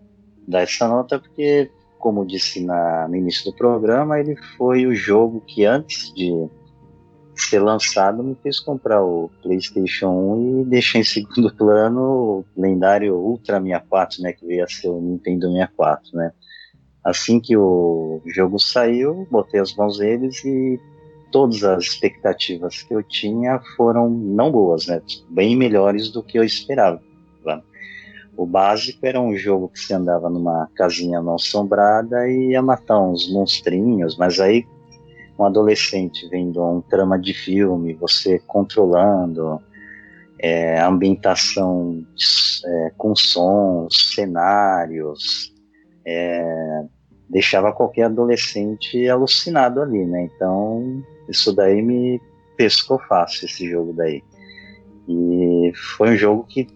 dar 0.48 0.62
essa 0.62 0.88
nota 0.88 1.20
porque 1.20 1.70
como 2.08 2.26
disse 2.26 2.64
na, 2.64 3.06
no 3.10 3.18
início 3.18 3.52
do 3.52 3.58
programa, 3.58 4.18
ele 4.18 4.38
foi 4.58 4.88
o 4.88 4.96
jogo 4.96 5.44
que 5.46 5.66
antes 5.66 6.14
de 6.14 6.32
ser 7.36 7.60
lançado 7.60 8.24
me 8.24 8.34
fez 8.42 8.62
comprar 8.62 9.04
o 9.04 9.30
PlayStation 9.44 10.08
1 10.08 10.62
e 10.62 10.66
deixar 10.68 11.00
em 11.00 11.04
segundo 11.04 11.54
plano 11.54 12.02
o 12.02 12.46
lendário 12.56 13.14
Ultra 13.14 13.60
64, 13.60 14.22
né, 14.24 14.32
que 14.32 14.46
veio 14.46 14.64
a 14.64 14.70
ser 14.70 14.88
o 14.88 15.02
Nintendo 15.02 15.52
64, 15.52 16.16
né. 16.16 16.32
Assim 17.04 17.42
que 17.42 17.58
o 17.58 18.22
jogo 18.26 18.58
saiu, 18.58 19.28
botei 19.30 19.60
as 19.60 19.76
mãos 19.76 20.00
neles 20.00 20.46
e 20.46 20.80
todas 21.30 21.62
as 21.66 21.84
expectativas 21.84 22.84
que 22.84 22.94
eu 22.94 23.04
tinha 23.04 23.60
foram 23.76 24.10
não 24.10 24.50
boas, 24.50 24.88
né, 24.88 25.02
bem 25.30 25.58
melhores 25.58 26.10
do 26.10 26.24
que 26.24 26.40
eu 26.40 26.44
esperava. 26.46 27.02
O 28.38 28.46
básico 28.46 29.06
era 29.06 29.20
um 29.20 29.36
jogo 29.36 29.68
que 29.68 29.80
você 29.80 29.96
andava 29.96 30.30
numa 30.30 30.70
casinha 30.76 31.22
não 31.22 31.36
assombrada 31.36 32.30
e 32.30 32.52
ia 32.52 32.62
matar 32.62 33.02
uns 33.02 33.28
monstrinhos, 33.32 34.16
mas 34.16 34.40
aí 34.40 34.64
um 35.40 35.44
adolescente 35.44 36.28
vendo 36.30 36.64
um 36.64 36.82
trama 36.82 37.18
de 37.18 37.34
filme, 37.34 37.94
você 37.94 38.40
controlando, 38.46 39.60
é, 40.40 40.80
ambientação 40.80 42.06
é, 42.66 42.92
com 42.96 43.16
sons, 43.16 44.14
cenários, 44.14 45.54
é, 46.06 46.86
deixava 47.30 47.74
qualquer 47.74 48.04
adolescente 48.04 49.08
alucinado 49.10 49.82
ali, 49.82 50.06
né? 50.06 50.30
Então, 50.36 51.04
isso 51.28 51.54
daí 51.54 51.82
me 51.82 52.22
pescou 52.56 53.00
fácil, 53.00 53.46
esse 53.46 53.70
jogo 53.70 53.94
daí. 53.94 54.24
E 55.08 55.72
foi 55.98 56.12
um 56.12 56.18
jogo 56.18 56.44
que, 56.44 56.68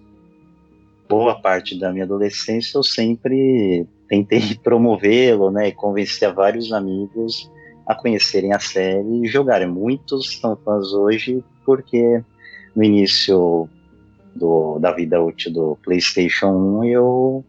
boa 1.11 1.35
parte 1.35 1.77
da 1.77 1.91
minha 1.91 2.05
adolescência, 2.05 2.77
eu 2.77 2.83
sempre 2.83 3.85
tentei 4.07 4.55
promovê-lo, 4.63 5.51
né? 5.51 5.67
E 5.67 5.71
convencer 5.73 6.33
vários 6.33 6.71
amigos 6.71 7.51
a 7.85 7.93
conhecerem 7.93 8.53
a 8.53 8.59
série 8.59 9.25
e 9.25 9.27
jogarem. 9.27 9.67
Muitos 9.67 10.39
são 10.39 10.55
fãs 10.55 10.93
hoje 10.93 11.43
porque 11.65 12.23
no 12.73 12.81
início 12.81 13.67
do, 14.33 14.79
da 14.79 14.93
vida 14.93 15.21
útil 15.21 15.51
do 15.51 15.77
PlayStation 15.83 16.47
1 16.79 16.85
eu 16.85 17.45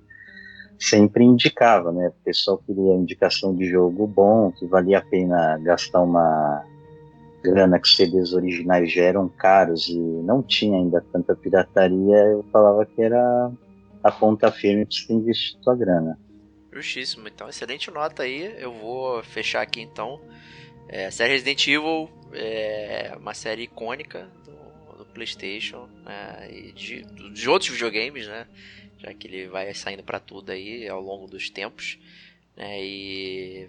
sempre 0.77 1.23
indicava, 1.23 1.93
né? 1.93 2.09
O 2.09 2.25
pessoal 2.25 2.61
queria 2.67 2.95
indicação 2.95 3.55
de 3.55 3.71
jogo 3.71 4.09
bom, 4.09 4.51
que 4.51 4.67
valia 4.67 4.99
a 4.99 5.03
pena 5.03 5.57
gastar 5.59 6.03
uma 6.03 6.65
grana 7.43 7.79
que 7.79 7.87
os 7.87 7.97
CDs 7.97 8.33
originais 8.33 8.93
já 8.93 9.03
eram 9.03 9.29
caros 9.29 9.89
e 9.89 9.99
não 9.99 10.43
tinha 10.43 10.79
ainda 10.79 11.05
tanta 11.13 11.35
pirataria, 11.35 12.17
eu 12.17 12.45
falava 12.53 12.87
que 12.87 13.03
era 13.03 13.51
a 14.03 14.11
ponta 14.11 14.51
firme 14.51 14.85
para 14.85 14.97
você 14.97 15.13
investir 15.13 15.59
sua 15.63 15.77
grana. 15.77 16.19
Justíssimo, 16.73 17.29
então 17.29 17.49
excelente 17.49 17.91
nota 17.91 18.23
aí. 18.23 18.55
Eu 18.59 18.73
vou 18.73 19.23
fechar 19.23 19.61
aqui 19.61 19.81
então. 19.81 20.21
É, 20.89 21.07
a 21.07 21.11
série 21.11 21.33
Resident 21.33 21.67
Evil 21.69 22.09
é 22.33 23.15
uma 23.19 23.35
série 23.35 23.65
icônica 23.65 24.27
do, 24.45 24.99
do 24.99 25.05
PlayStation 25.07 25.89
né, 26.05 26.49
e 26.51 26.73
de, 26.73 27.03
de 27.33 27.49
outros 27.49 27.71
videogames, 27.71 28.27
né? 28.27 28.47
Já 28.99 29.13
que 29.13 29.27
ele 29.27 29.49
vai 29.49 29.73
saindo 29.75 30.03
para 30.03 30.19
tudo 30.19 30.51
aí 30.51 30.89
ao 30.89 31.01
longo 31.01 31.27
dos 31.27 31.51
tempos. 31.51 31.99
Né, 32.57 32.83
e 32.83 33.67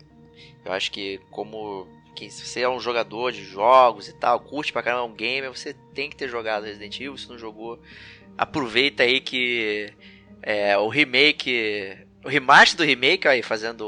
eu 0.65 0.71
acho 0.71 0.91
que 0.91 1.19
como 1.29 1.87
que 2.13 2.29
se 2.29 2.45
você 2.45 2.61
é 2.61 2.69
um 2.69 2.79
jogador 2.79 3.31
de 3.31 3.43
jogos 3.43 4.07
e 4.07 4.13
tal, 4.13 4.39
curte 4.39 4.71
pra 4.71 4.83
caramba 4.83 5.03
um 5.05 5.15
gamer, 5.15 5.51
você 5.51 5.73
tem 5.93 6.09
que 6.09 6.15
ter 6.15 6.29
jogado 6.29 6.63
Resident 6.65 6.95
Evil. 6.95 7.17
Se 7.17 7.29
não 7.29 7.37
jogou, 7.37 7.79
aproveita 8.37 9.03
aí 9.03 9.19
que 9.19 9.91
é, 10.41 10.77
o 10.77 10.87
remake 10.87 11.97
o 12.23 12.29
remaster 12.29 12.77
do 12.77 12.83
remake, 12.83 13.27
aí, 13.27 13.41
fazendo 13.41 13.85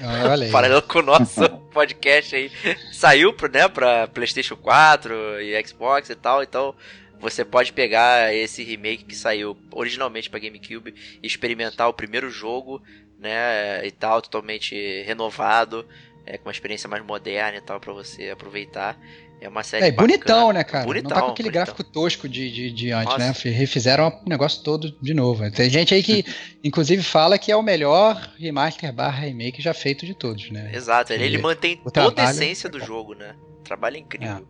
Olha 0.00 0.44
aí. 0.44 0.50
paralelo 0.52 0.82
com 0.82 0.98
o 0.98 1.02
nosso 1.02 1.48
podcast 1.72 2.36
aí, 2.36 2.50
saiu 2.92 3.32
pro, 3.32 3.50
né, 3.50 3.66
pra 3.68 4.06
PlayStation 4.06 4.56
4 4.56 5.40
e 5.40 5.66
Xbox 5.66 6.10
e 6.10 6.14
tal, 6.14 6.42
então 6.42 6.74
você 7.18 7.44
pode 7.44 7.72
pegar 7.72 8.34
esse 8.34 8.62
remake 8.62 9.04
que 9.04 9.16
saiu 9.16 9.56
originalmente 9.72 10.28
para 10.28 10.40
GameCube 10.40 10.94
e 11.22 11.26
experimentar 11.26 11.88
o 11.88 11.94
primeiro 11.94 12.28
jogo, 12.28 12.82
né, 13.18 13.86
e 13.86 13.90
tal, 13.90 14.20
totalmente 14.20 15.02
renovado, 15.02 15.86
é, 16.26 16.38
com 16.38 16.46
uma 16.48 16.52
experiência 16.52 16.88
mais 16.88 17.04
moderna 17.04 17.58
e 17.58 17.60
tal, 17.60 17.80
para 17.80 17.92
você 17.92 18.30
aproveitar. 18.30 18.98
É 19.40 19.48
uma 19.48 19.62
série 19.62 19.84
É, 19.84 19.88
e 19.88 19.92
bonitão, 19.92 20.48
bacana. 20.48 20.52
né, 20.54 20.64
cara? 20.64 20.84
Bonitão, 20.86 21.10
não 21.10 21.14
tá 21.16 21.22
com 21.22 21.32
aquele 21.32 21.50
bonitão. 21.50 21.74
gráfico 21.74 21.84
tosco 21.84 22.28
de, 22.28 22.50
de, 22.50 22.70
de 22.70 22.92
antes, 22.92 23.18
Nossa. 23.18 23.48
né? 23.48 23.50
Refizeram 23.54 24.08
o 24.24 24.28
negócio 24.28 24.62
todo 24.62 24.90
de 25.02 25.12
novo. 25.12 25.50
Tem 25.50 25.68
gente 25.68 25.92
aí 25.92 26.02
que, 26.02 26.24
inclusive, 26.64 27.02
fala 27.02 27.38
que 27.38 27.52
é 27.52 27.56
o 27.56 27.62
melhor 27.62 28.16
remaster 28.38 28.90
barra 28.92 29.20
remake 29.20 29.60
já 29.60 29.74
feito 29.74 30.06
de 30.06 30.14
todos, 30.14 30.50
né? 30.50 30.70
Exato, 30.72 31.12
ele, 31.12 31.24
ele 31.24 31.36
E 31.36 31.42
mantém 31.42 31.76
toda 31.92 32.22
a 32.22 32.30
essência 32.30 32.68
é 32.68 32.70
do 32.70 32.80
jogo, 32.80 33.14
né? 33.14 33.34
Trabalho 33.64 33.96
incrível. 33.98 34.46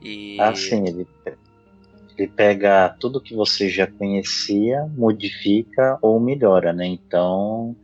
E 0.00 0.36
Ah, 0.40 0.54
sim, 0.54 0.84
ele, 0.86 1.06
ele 2.16 2.28
pega 2.28 2.96
tudo 2.98 3.20
que 3.22 3.34
você 3.34 3.68
já 3.68 3.86
conhecia, 3.86 4.84
modifica 4.96 5.98
ou 6.02 6.18
melhora, 6.18 6.72
né? 6.72 6.86
Então, 6.86 7.76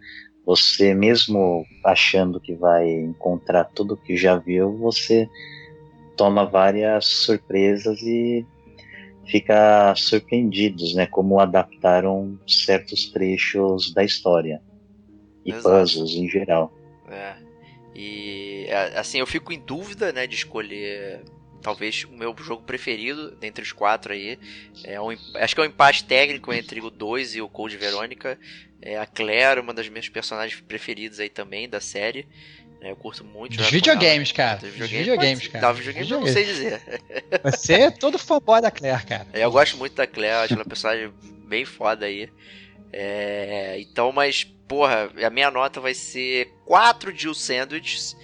você 0.46 0.94
mesmo 0.94 1.64
achando 1.84 2.40
que 2.40 2.54
vai 2.54 2.88
encontrar 2.90 3.64
tudo 3.64 3.96
que 3.96 4.16
já 4.16 4.36
viu, 4.36 4.76
você 4.76 5.28
toma 6.16 6.44
várias 6.44 7.06
surpresas 7.06 8.00
e 8.02 8.46
fica 9.26 9.94
surpreendidos, 9.96 10.94
né? 10.94 11.06
Como 11.06 11.40
adaptaram 11.40 12.38
certos 12.46 13.10
trechos 13.10 13.92
da 13.92 14.04
história 14.04 14.60
e 15.44 15.50
Exato. 15.50 15.80
puzzles 15.80 16.12
em 16.12 16.28
geral. 16.28 16.72
É. 17.08 17.34
E 17.94 18.66
é, 18.68 18.98
assim, 18.98 19.18
eu 19.18 19.26
fico 19.26 19.52
em 19.52 19.60
dúvida, 19.60 20.12
né, 20.12 20.26
de 20.26 20.34
escolher 20.34 21.22
talvez 21.64 22.04
o 22.04 22.12
meu 22.12 22.36
jogo 22.38 22.62
preferido 22.62 23.30
dentre 23.40 23.64
os 23.64 23.72
quatro 23.72 24.12
aí. 24.12 24.38
É 24.84 25.00
um, 25.00 25.16
acho 25.36 25.54
que 25.54 25.60
é 25.62 25.64
um 25.64 25.66
empate 25.66 26.04
técnico 26.04 26.52
entre 26.52 26.78
o 26.82 26.90
2 26.90 27.36
e 27.36 27.40
o 27.40 27.48
Code 27.48 27.78
Verônica. 27.78 28.38
É, 28.82 28.98
a 28.98 29.06
Claire, 29.06 29.60
uma 29.60 29.72
das 29.72 29.88
minhas 29.88 30.06
personagens 30.10 30.60
preferidas 30.60 31.18
aí 31.18 31.30
também 31.30 31.66
da 31.66 31.80
série. 31.80 32.28
É, 32.82 32.90
eu 32.90 32.96
curto 32.96 33.24
muito. 33.24 33.56
Dos 33.56 33.70
videogames, 33.70 34.30
cara. 34.30 34.58
Dos 34.58 34.68
videogames, 34.68 35.06
videogames, 35.06 35.48
cara. 35.48 35.66
Não, 35.66 35.74
videogames 35.74 36.10
eu 36.10 36.20
não 36.20 36.26
sei 36.26 36.44
dizer. 36.44 36.82
Você 37.42 37.72
é 37.72 37.90
todo 37.90 38.18
fanboy 38.18 38.60
da 38.60 38.70
Claire, 38.70 39.06
cara. 39.06 39.26
É, 39.32 39.42
eu 39.42 39.50
gosto 39.50 39.78
muito 39.78 39.94
da 39.94 40.06
Claire, 40.06 40.44
acho 40.44 40.52
ela 40.52 40.62
uma 40.62 40.68
personagem 40.68 41.10
bem 41.48 41.64
foda 41.64 42.04
aí. 42.04 42.28
É, 42.92 43.80
então, 43.80 44.12
mas, 44.12 44.44
porra, 44.68 45.10
a 45.24 45.30
minha 45.30 45.50
nota 45.50 45.80
vai 45.80 45.94
ser 45.94 46.52
4 46.66 47.16
Jill 47.16 47.34
Sandwiches. 47.34 48.14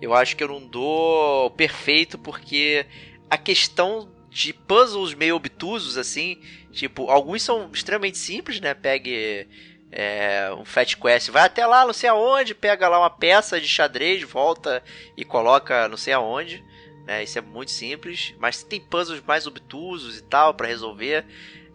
Eu 0.00 0.14
acho 0.14 0.36
que 0.36 0.42
eu 0.42 0.48
não 0.48 0.66
dou 0.66 1.50
perfeito 1.50 2.18
porque 2.18 2.86
a 3.28 3.36
questão 3.36 4.08
de 4.30 4.52
puzzles 4.52 5.12
meio 5.14 5.36
obtusos, 5.36 5.98
assim, 5.98 6.40
tipo, 6.72 7.10
alguns 7.10 7.42
são 7.42 7.70
extremamente 7.72 8.16
simples, 8.16 8.60
né? 8.60 8.72
Pegue 8.74 9.46
é, 9.90 10.50
um 10.56 10.64
Fat 10.64 10.94
Quest, 10.96 11.30
vai 11.30 11.44
até 11.44 11.66
lá, 11.66 11.84
não 11.84 11.92
sei 11.92 12.08
aonde, 12.08 12.54
pega 12.54 12.88
lá 12.88 13.00
uma 13.00 13.10
peça 13.10 13.60
de 13.60 13.66
xadrez, 13.66 14.22
volta 14.22 14.82
e 15.16 15.24
coloca 15.24 15.88
não 15.88 15.96
sei 15.96 16.12
aonde. 16.12 16.64
Né, 17.06 17.24
isso 17.24 17.38
é 17.38 17.42
muito 17.42 17.70
simples, 17.72 18.34
mas 18.38 18.62
tem 18.62 18.80
puzzles 18.80 19.22
mais 19.26 19.46
obtusos 19.46 20.18
e 20.18 20.22
tal 20.22 20.54
pra 20.54 20.68
resolver. 20.68 21.24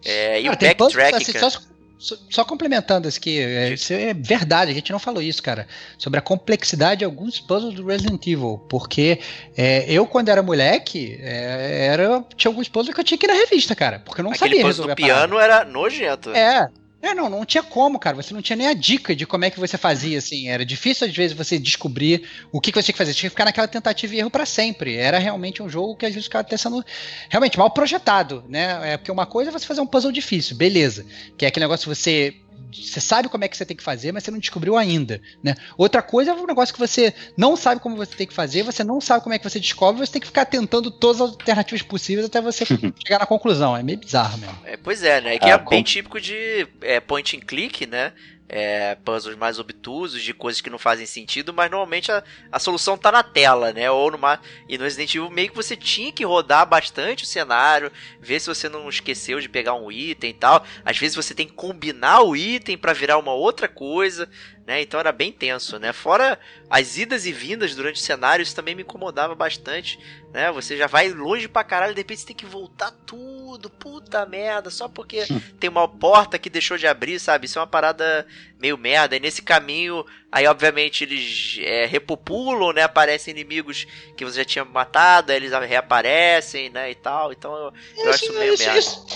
É, 0.04 0.40
e 0.40 0.44
Cara, 0.44 0.54
o 0.54 0.58
tem 0.58 0.74
puzzles, 0.74 1.14
assim, 1.14 1.38
só, 1.38 1.50
só- 1.98 2.16
só 2.30 2.44
complementando 2.44 3.08
isso 3.08 3.18
aqui, 3.18 3.38
é, 3.40 3.72
isso 3.72 3.92
é 3.92 4.12
verdade, 4.14 4.70
a 4.70 4.74
gente 4.74 4.92
não 4.92 4.98
falou 4.98 5.22
isso, 5.22 5.42
cara, 5.42 5.66
sobre 5.98 6.18
a 6.18 6.22
complexidade 6.22 6.98
de 7.00 7.04
alguns 7.04 7.40
puzzles 7.40 7.74
do 7.74 7.84
Resident 7.86 8.26
Evil, 8.26 8.58
porque 8.68 9.20
é, 9.56 9.84
eu, 9.90 10.06
quando 10.06 10.28
era 10.28 10.42
moleque, 10.42 11.18
é, 11.20 11.86
era, 11.92 12.24
tinha 12.36 12.50
alguns 12.50 12.68
puzzles 12.68 12.94
que 12.94 13.00
eu 13.00 13.04
tinha 13.04 13.18
que 13.18 13.26
ir 13.26 13.28
na 13.28 13.34
revista, 13.34 13.74
cara, 13.74 13.98
porque 14.00 14.20
eu 14.20 14.24
não 14.24 14.32
Aquele 14.32 14.50
sabia 14.56 14.64
puzzle 14.66 14.86
resolver 14.86 14.94
do 14.94 14.96
piano 15.06 15.38
era 15.38 15.64
nojento. 15.64 16.30
É. 16.30 16.68
É, 17.06 17.14
não, 17.14 17.30
não 17.30 17.44
tinha 17.44 17.62
como, 17.62 18.00
cara. 18.00 18.16
Você 18.16 18.34
não 18.34 18.42
tinha 18.42 18.56
nem 18.56 18.66
a 18.66 18.74
dica 18.74 19.14
de 19.14 19.24
como 19.24 19.44
é 19.44 19.50
que 19.50 19.60
você 19.60 19.78
fazia, 19.78 20.18
assim. 20.18 20.48
Era 20.48 20.64
difícil, 20.66 21.06
às 21.06 21.14
vezes, 21.14 21.36
você 21.36 21.56
descobrir 21.56 22.28
o 22.50 22.60
que, 22.60 22.72
que 22.72 22.82
você 22.82 22.86
tinha 22.86 22.94
que 22.94 22.98
fazer. 22.98 23.12
Você 23.12 23.20
tinha 23.20 23.30
que 23.30 23.34
ficar 23.34 23.44
naquela 23.44 23.68
tentativa 23.68 24.12
e 24.12 24.18
erro 24.18 24.28
pra 24.28 24.44
sempre. 24.44 24.96
Era 24.96 25.16
realmente 25.16 25.62
um 25.62 25.68
jogo 25.68 25.94
que, 25.94 26.04
às 26.04 26.12
vezes, 26.12 26.24
ficava 26.24 26.42
até 26.42 26.56
sendo 26.56 26.84
realmente 27.28 27.56
mal 27.56 27.70
projetado, 27.70 28.44
né? 28.48 28.92
É 28.92 28.96
porque 28.96 29.12
uma 29.12 29.24
coisa 29.24 29.50
é 29.50 29.52
você 29.52 29.64
fazer 29.64 29.80
um 29.80 29.86
puzzle 29.86 30.10
difícil, 30.10 30.56
beleza. 30.56 31.06
Que 31.38 31.44
é 31.44 31.48
aquele 31.48 31.64
negócio 31.64 31.88
que 31.88 31.94
você. 31.94 32.34
Você 32.72 33.00
sabe 33.00 33.28
como 33.28 33.44
é 33.44 33.48
que 33.48 33.56
você 33.56 33.64
tem 33.64 33.76
que 33.76 33.82
fazer, 33.82 34.12
mas 34.12 34.22
você 34.24 34.30
não 34.30 34.38
descobriu 34.38 34.76
ainda, 34.76 35.20
né? 35.42 35.54
Outra 35.78 36.02
coisa 36.02 36.30
é 36.30 36.34
um 36.34 36.46
negócio 36.46 36.74
que 36.74 36.80
você 36.80 37.14
não 37.36 37.56
sabe 37.56 37.80
como 37.80 37.96
você 37.96 38.14
tem 38.14 38.26
que 38.26 38.34
fazer, 38.34 38.62
você 38.62 38.84
não 38.84 39.00
sabe 39.00 39.22
como 39.22 39.34
é 39.34 39.38
que 39.38 39.48
você 39.48 39.58
descobre, 39.58 40.04
você 40.04 40.12
tem 40.12 40.20
que 40.20 40.26
ficar 40.26 40.44
tentando 40.44 40.90
todas 40.90 41.20
as 41.22 41.30
alternativas 41.30 41.82
possíveis 41.82 42.26
até 42.26 42.40
você 42.40 42.64
chegar 43.02 43.18
na 43.20 43.26
conclusão. 43.26 43.76
É 43.76 43.82
meio 43.82 43.98
bizarro 43.98 44.36
mesmo. 44.38 44.58
É, 44.64 44.76
pois 44.76 45.02
é, 45.02 45.20
né? 45.20 45.38
Que 45.38 45.46
Ah, 45.48 45.54
é 45.54 45.58
com- 45.58 45.70
bem 45.70 45.82
típico 45.82 46.20
de 46.20 46.66
é, 46.82 47.00
point 47.00 47.36
and 47.36 47.40
click, 47.40 47.86
né? 47.86 48.12
É, 48.48 48.94
puzzles 49.04 49.36
mais 49.36 49.58
obtusos, 49.58 50.22
de 50.22 50.32
coisas 50.32 50.60
que 50.60 50.70
não 50.70 50.78
fazem 50.78 51.04
sentido, 51.04 51.52
mas 51.52 51.70
normalmente 51.70 52.12
a, 52.12 52.22
a 52.50 52.58
solução 52.58 52.96
tá 52.96 53.10
na 53.10 53.22
tela, 53.22 53.72
né? 53.72 53.90
Ou 53.90 54.10
numa. 54.10 54.40
E 54.68 54.78
no 54.78 54.84
Resident 54.84 55.14
Evil 55.14 55.30
meio 55.30 55.50
que 55.50 55.56
você 55.56 55.76
tinha 55.76 56.12
que 56.12 56.24
rodar 56.24 56.66
bastante 56.66 57.24
o 57.24 57.26
cenário, 57.26 57.90
ver 58.20 58.40
se 58.40 58.46
você 58.46 58.68
não 58.68 58.88
esqueceu 58.88 59.40
de 59.40 59.48
pegar 59.48 59.74
um 59.74 59.90
item 59.90 60.30
e 60.30 60.34
tal. 60.34 60.64
Às 60.84 60.96
vezes 60.96 61.16
você 61.16 61.34
tem 61.34 61.46
que 61.46 61.54
combinar 61.54 62.22
o 62.22 62.36
item 62.36 62.78
pra 62.78 62.92
virar 62.92 63.18
uma 63.18 63.32
outra 63.32 63.66
coisa, 63.66 64.28
né? 64.66 64.82
Então 64.82 64.98
era 64.98 65.12
bem 65.12 65.30
tenso, 65.30 65.78
né? 65.78 65.92
Fora 65.92 66.38
as 66.68 66.96
idas 66.96 67.24
e 67.24 67.32
vindas 67.32 67.74
durante 67.76 67.96
o 67.96 68.04
cenário, 68.04 68.42
isso 68.42 68.54
também 68.54 68.74
me 68.74 68.82
incomodava 68.82 69.34
bastante, 69.34 69.98
né? 70.32 70.50
Você 70.50 70.76
já 70.76 70.88
vai 70.88 71.08
longe 71.08 71.46
pra 71.46 71.62
caralho, 71.62 71.94
de 71.94 72.00
repente 72.00 72.20
você 72.20 72.26
tem 72.26 72.36
que 72.36 72.44
voltar 72.44 72.90
tudo, 73.06 73.70
puta 73.70 74.26
merda, 74.26 74.68
só 74.68 74.88
porque 74.88 75.24
tem 75.60 75.70
uma 75.70 75.86
porta 75.86 76.38
que 76.38 76.50
deixou 76.50 76.76
de 76.76 76.86
abrir, 76.86 77.20
sabe? 77.20 77.46
Isso 77.46 77.58
é 77.58 77.62
uma 77.62 77.66
parada 77.66 78.26
meio 78.60 78.76
merda. 78.78 79.16
E 79.16 79.20
nesse 79.20 79.42
caminho, 79.42 80.04
aí 80.30 80.46
obviamente 80.46 81.04
eles 81.04 81.58
é, 81.60 81.86
repopulam, 81.86 82.72
né? 82.72 82.82
Aparecem 82.82 83.32
inimigos 83.32 83.86
que 84.16 84.24
você 84.24 84.38
já 84.38 84.44
tinha 84.44 84.64
matado, 84.64 85.30
aí 85.32 85.36
eles 85.38 85.52
reaparecem, 85.68 86.70
né? 86.70 86.90
E 86.90 86.94
tal. 86.94 87.32
Então 87.32 87.54
eu, 87.54 87.72
eu 88.04 88.10
acho 88.10 88.24
isso 88.24 88.32
meio 88.38 88.54
isso, 88.54 88.62
merda. 88.64 88.78
Isso, 88.78 89.06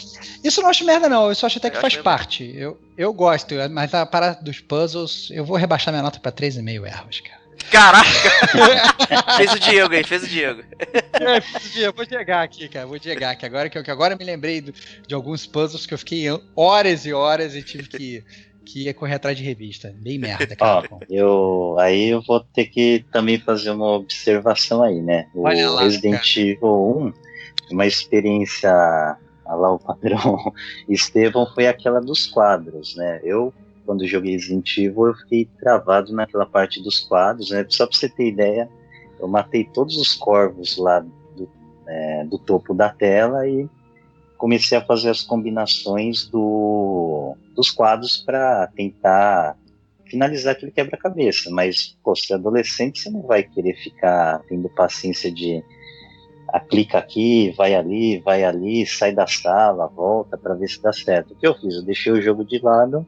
isso 0.44 0.60
eu 0.60 0.62
não 0.62 0.70
acho 0.70 0.84
merda, 0.84 1.08
não. 1.08 1.24
Eu 1.24 1.30
acho 1.30 1.46
até 1.46 1.70
que 1.70 1.76
Eu 1.76 1.80
faz 1.80 1.92
acho 1.92 1.96
meio 1.96 2.04
parte. 2.04 2.52
Eu, 2.56 2.80
eu 2.96 3.12
gosto, 3.12 3.54
mas 3.70 3.92
a 3.94 4.04
parada 4.06 4.42
dos 4.42 4.60
puzzles, 4.60 5.28
eu 5.30 5.44
vou 5.44 5.56
rebaixar 5.56 5.92
minha 5.92 6.02
nota 6.02 6.18
pra 6.20 6.32
3,5 6.32 6.86
erros, 6.86 7.20
cara. 7.20 7.40
Caraca! 7.70 8.08
fez 9.36 9.52
o 9.52 9.58
Diego 9.60 9.94
aí, 9.94 10.02
fez 10.02 10.22
o 10.24 10.26
Diego. 10.26 10.62
É, 11.12 11.92
vou 11.92 12.04
chegar 12.04 12.42
aqui, 12.42 12.68
cara. 12.68 12.86
Vou 12.86 13.00
chegar 13.00 13.30
aqui. 13.30 13.46
Agora 13.46 13.68
que 13.68 13.78
eu, 13.78 13.84
que 13.84 13.90
agora 13.90 14.14
eu 14.14 14.18
me 14.18 14.24
lembrei 14.24 14.60
do- 14.60 14.72
de 15.06 15.14
alguns 15.14 15.46
puzzles 15.46 15.86
que 15.86 15.94
eu 15.94 15.98
fiquei 15.98 16.24
horas 16.56 17.06
e 17.06 17.12
horas 17.12 17.54
e 17.54 17.62
tive 17.62 17.88
que, 17.88 18.24
que 18.65 18.89
ir 18.89 18.95
correr 18.95 19.15
atrás 19.15 19.37
de 19.37 19.45
revista. 19.45 19.95
Bem 19.99 20.19
merda, 20.19 20.55
Ó, 20.61 20.82
cara. 20.82 20.89
Bom, 20.89 21.01
eu 21.09 21.77
aí 21.78 22.09
eu 22.09 22.23
vou 22.23 22.41
ter 22.41 22.66
que 22.66 23.05
também 23.12 23.39
fazer 23.39 23.70
uma 23.70 23.93
observação 23.93 24.82
aí, 24.82 25.01
né? 25.01 25.28
O 25.35 25.43
lá, 25.43 25.82
Resident 25.82 26.37
Evil 26.37 27.12
1, 27.70 27.73
uma 27.73 27.87
experiência 27.87 28.70
a 28.70 29.55
lá 29.55 29.73
o 29.73 29.78
padrão 29.78 30.53
Estevão 30.89 31.47
foi 31.55 31.66
aquela 31.66 32.01
dos 32.01 32.27
quadros, 32.27 32.95
né? 32.97 33.20
Eu 33.24 33.53
quando 33.85 34.07
joguei 34.07 34.32
Resident 34.32 34.77
Evil 34.78 35.09
eu 35.09 35.15
fiquei 35.15 35.49
travado 35.59 36.12
naquela 36.12 36.47
parte 36.47 36.81
dos 36.82 37.01
quadros, 37.01 37.51
né? 37.51 37.66
Só 37.69 37.87
pra 37.87 37.97
você 37.97 38.09
ter 38.09 38.28
ideia, 38.28 38.69
eu 39.19 39.27
matei 39.27 39.65
todos 39.65 39.97
os 39.97 40.15
corvos 40.15 40.77
lá 40.77 41.01
do, 41.01 41.51
é, 41.87 42.24
do 42.24 42.39
topo 42.39 42.73
da 42.73 42.89
tela 42.89 43.49
e 43.49 43.69
comecei 44.40 44.78
a 44.78 44.84
fazer 44.84 45.10
as 45.10 45.20
combinações 45.20 46.26
do, 46.26 47.36
dos 47.54 47.70
quadros 47.70 48.16
para 48.16 48.66
tentar 48.68 49.54
finalizar 50.06 50.54
aquele 50.54 50.72
quebra-cabeça. 50.72 51.50
Mas, 51.50 51.94
pô, 52.02 52.16
se 52.16 52.32
é 52.32 52.36
adolescente, 52.36 53.00
você 53.00 53.10
não 53.10 53.20
vai 53.20 53.42
querer 53.42 53.74
ficar 53.74 54.40
tendo 54.48 54.68
paciência 54.70 55.30
de 55.30 55.62
clica 56.68 56.98
aqui, 56.98 57.52
vai 57.56 57.74
ali, 57.74 58.18
vai 58.18 58.42
ali, 58.42 58.84
sai 58.86 59.12
da 59.12 59.26
sala, 59.26 59.86
volta 59.86 60.38
para 60.38 60.54
ver 60.54 60.68
se 60.68 60.82
dá 60.82 60.92
certo. 60.92 61.34
O 61.34 61.36
que 61.36 61.46
eu 61.46 61.54
fiz? 61.54 61.74
Eu 61.74 61.82
deixei 61.84 62.10
o 62.10 62.20
jogo 62.20 62.42
de 62.42 62.58
lado, 62.60 63.06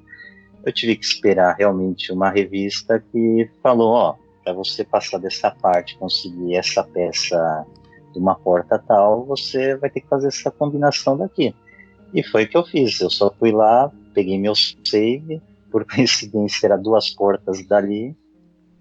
eu 0.64 0.72
tive 0.72 0.94
que 0.94 1.04
esperar 1.04 1.56
realmente 1.58 2.12
uma 2.12 2.30
revista 2.30 3.02
que 3.10 3.50
falou, 3.62 3.94
ó, 3.94 4.14
para 4.44 4.52
você 4.52 4.84
passar 4.84 5.18
dessa 5.18 5.50
parte, 5.50 5.96
conseguir 5.96 6.54
essa 6.54 6.84
peça 6.84 7.66
de 8.12 8.18
uma 8.18 8.34
porta 8.34 8.78
tal, 8.78 9.24
você 9.24 9.76
vai 9.76 9.90
ter 9.90 10.00
que 10.00 10.08
fazer 10.08 10.28
essa 10.28 10.50
combinação 10.50 11.16
daqui. 11.16 11.54
E 12.12 12.22
foi 12.22 12.44
o 12.44 12.48
que 12.48 12.56
eu 12.56 12.64
fiz. 12.64 13.00
Eu 13.00 13.10
só 13.10 13.30
fui 13.30 13.50
lá, 13.50 13.90
peguei 14.12 14.38
meu 14.38 14.54
save, 14.54 15.40
por 15.70 15.84
coincidência 15.88 16.66
era 16.66 16.76
duas 16.76 17.10
portas 17.10 17.66
dali, 17.66 18.14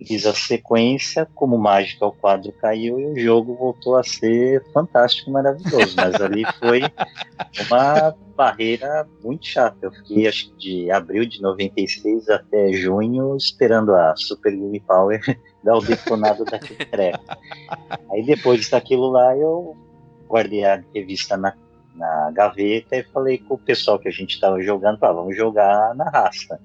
fiz 0.06 0.26
a 0.26 0.34
sequência, 0.34 1.28
como 1.36 1.58
mágica 1.58 2.06
o 2.06 2.12
quadro 2.12 2.52
caiu 2.54 3.00
e 3.00 3.06
o 3.06 3.20
jogo 3.20 3.56
voltou 3.56 3.96
a 3.96 4.04
ser 4.04 4.64
fantástico, 4.74 5.30
maravilhoso. 5.32 5.96
Mas 5.96 6.16
ali 6.16 6.44
foi 6.60 6.82
uma 7.68 8.16
barreira 8.36 9.08
muito 9.24 9.46
chata. 9.46 9.78
Eu 9.82 9.92
fiquei 9.92 10.28
acho 10.28 10.52
que 10.52 10.58
de 10.58 10.92
abril 10.92 11.26
de 11.26 11.42
96 11.42 12.30
até 12.30 12.74
junho 12.74 13.36
esperando 13.38 13.94
a 13.94 14.16
Super 14.16 14.52
Game 14.52 14.80
Power 14.80 15.22
dar 15.64 15.78
o 15.78 15.82
detonado 15.82 16.46
daquele 16.46 16.86
treco. 16.86 17.24
Aí 18.12 18.26
depois 18.26 18.70
daquilo 18.70 19.10
lá 19.12 19.38
eu 19.38 19.76
guardei 20.28 20.64
a 20.64 20.84
revista 20.94 21.38
na, 21.38 21.54
na 21.96 22.32
gaveta 22.32 22.96
e 22.96 23.04
falei 23.04 23.38
com 23.38 23.56
o 23.56 23.60
pessoal 23.60 24.00
que 24.00 24.08
a 24.08 24.12
gente 24.12 24.34
estava 24.34 24.62
jogando, 24.62 24.98
ah, 25.04 25.12
vamos 25.12 25.36
jogar 25.36 25.94
na 25.94 26.10
raça. 26.10 26.60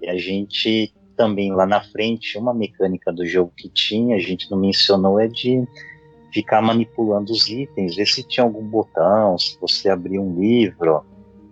E 0.00 0.08
a 0.08 0.16
gente 0.16 0.92
também 1.16 1.52
lá 1.52 1.66
na 1.66 1.80
frente, 1.80 2.38
uma 2.38 2.54
mecânica 2.54 3.12
do 3.12 3.26
jogo 3.26 3.52
que 3.56 3.68
tinha, 3.68 4.16
a 4.16 4.20
gente 4.20 4.50
não 4.50 4.58
mencionou, 4.58 5.18
é 5.18 5.26
de 5.26 5.66
ficar 6.32 6.60
manipulando 6.60 7.32
os 7.32 7.48
itens, 7.48 7.96
ver 7.96 8.06
se 8.06 8.22
tinha 8.22 8.44
algum 8.44 8.62
botão, 8.62 9.38
se 9.38 9.58
você 9.60 9.88
abrir 9.88 10.18
um 10.18 10.38
livro. 10.38 11.02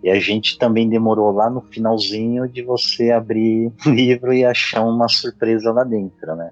E 0.03 0.09
a 0.09 0.19
gente 0.19 0.59
também 0.59 0.87
demorou 0.87 1.31
lá 1.31 1.49
no 1.49 1.61
finalzinho 1.61 2.47
de 2.47 2.61
você 2.61 3.11
abrir 3.11 3.71
o 3.85 3.89
livro 3.89 4.31
e 4.31 4.45
achar 4.45 4.85
uma 4.85 5.07
surpresa 5.07 5.71
lá 5.71 5.83
dentro, 5.83 6.35
né? 6.35 6.51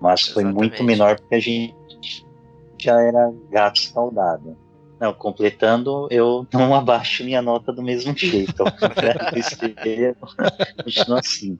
Mas 0.00 0.22
foi 0.22 0.42
Exatamente. 0.42 0.56
muito 0.56 0.84
menor 0.84 1.18
porque 1.20 1.34
a 1.34 1.40
gente 1.40 1.74
já 2.78 3.00
era 3.00 3.32
gato 3.50 3.76
escaldado. 3.76 4.56
Não, 4.98 5.12
completando, 5.12 6.08
eu 6.10 6.46
não 6.52 6.72
abaixo 6.74 7.22
minha 7.22 7.42
nota 7.42 7.70
do 7.72 7.82
mesmo 7.82 8.16
jeito. 8.16 8.64
Continua 10.82 11.20
assim. 11.20 11.58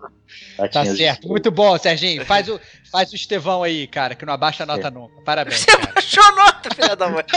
Tá 0.72 0.84
certo. 0.84 1.28
Muito 1.28 1.50
bom, 1.50 1.76
Serginho. 1.78 2.24
Faz 2.24 2.48
o, 2.48 2.58
faz 2.90 3.12
o 3.12 3.14
Estevão 3.14 3.62
aí, 3.62 3.86
cara, 3.86 4.14
que 4.14 4.24
não 4.24 4.32
abaixa 4.32 4.62
a 4.62 4.66
nota 4.66 4.90
nunca. 4.90 5.20
Parabéns, 5.22 5.60
Você 5.60 5.66
cara. 5.66 5.92
baixou 5.94 6.24
a 6.24 6.32
nota, 6.32 6.74
filha 6.74 6.96
da 6.96 7.08
mãe. 7.10 7.24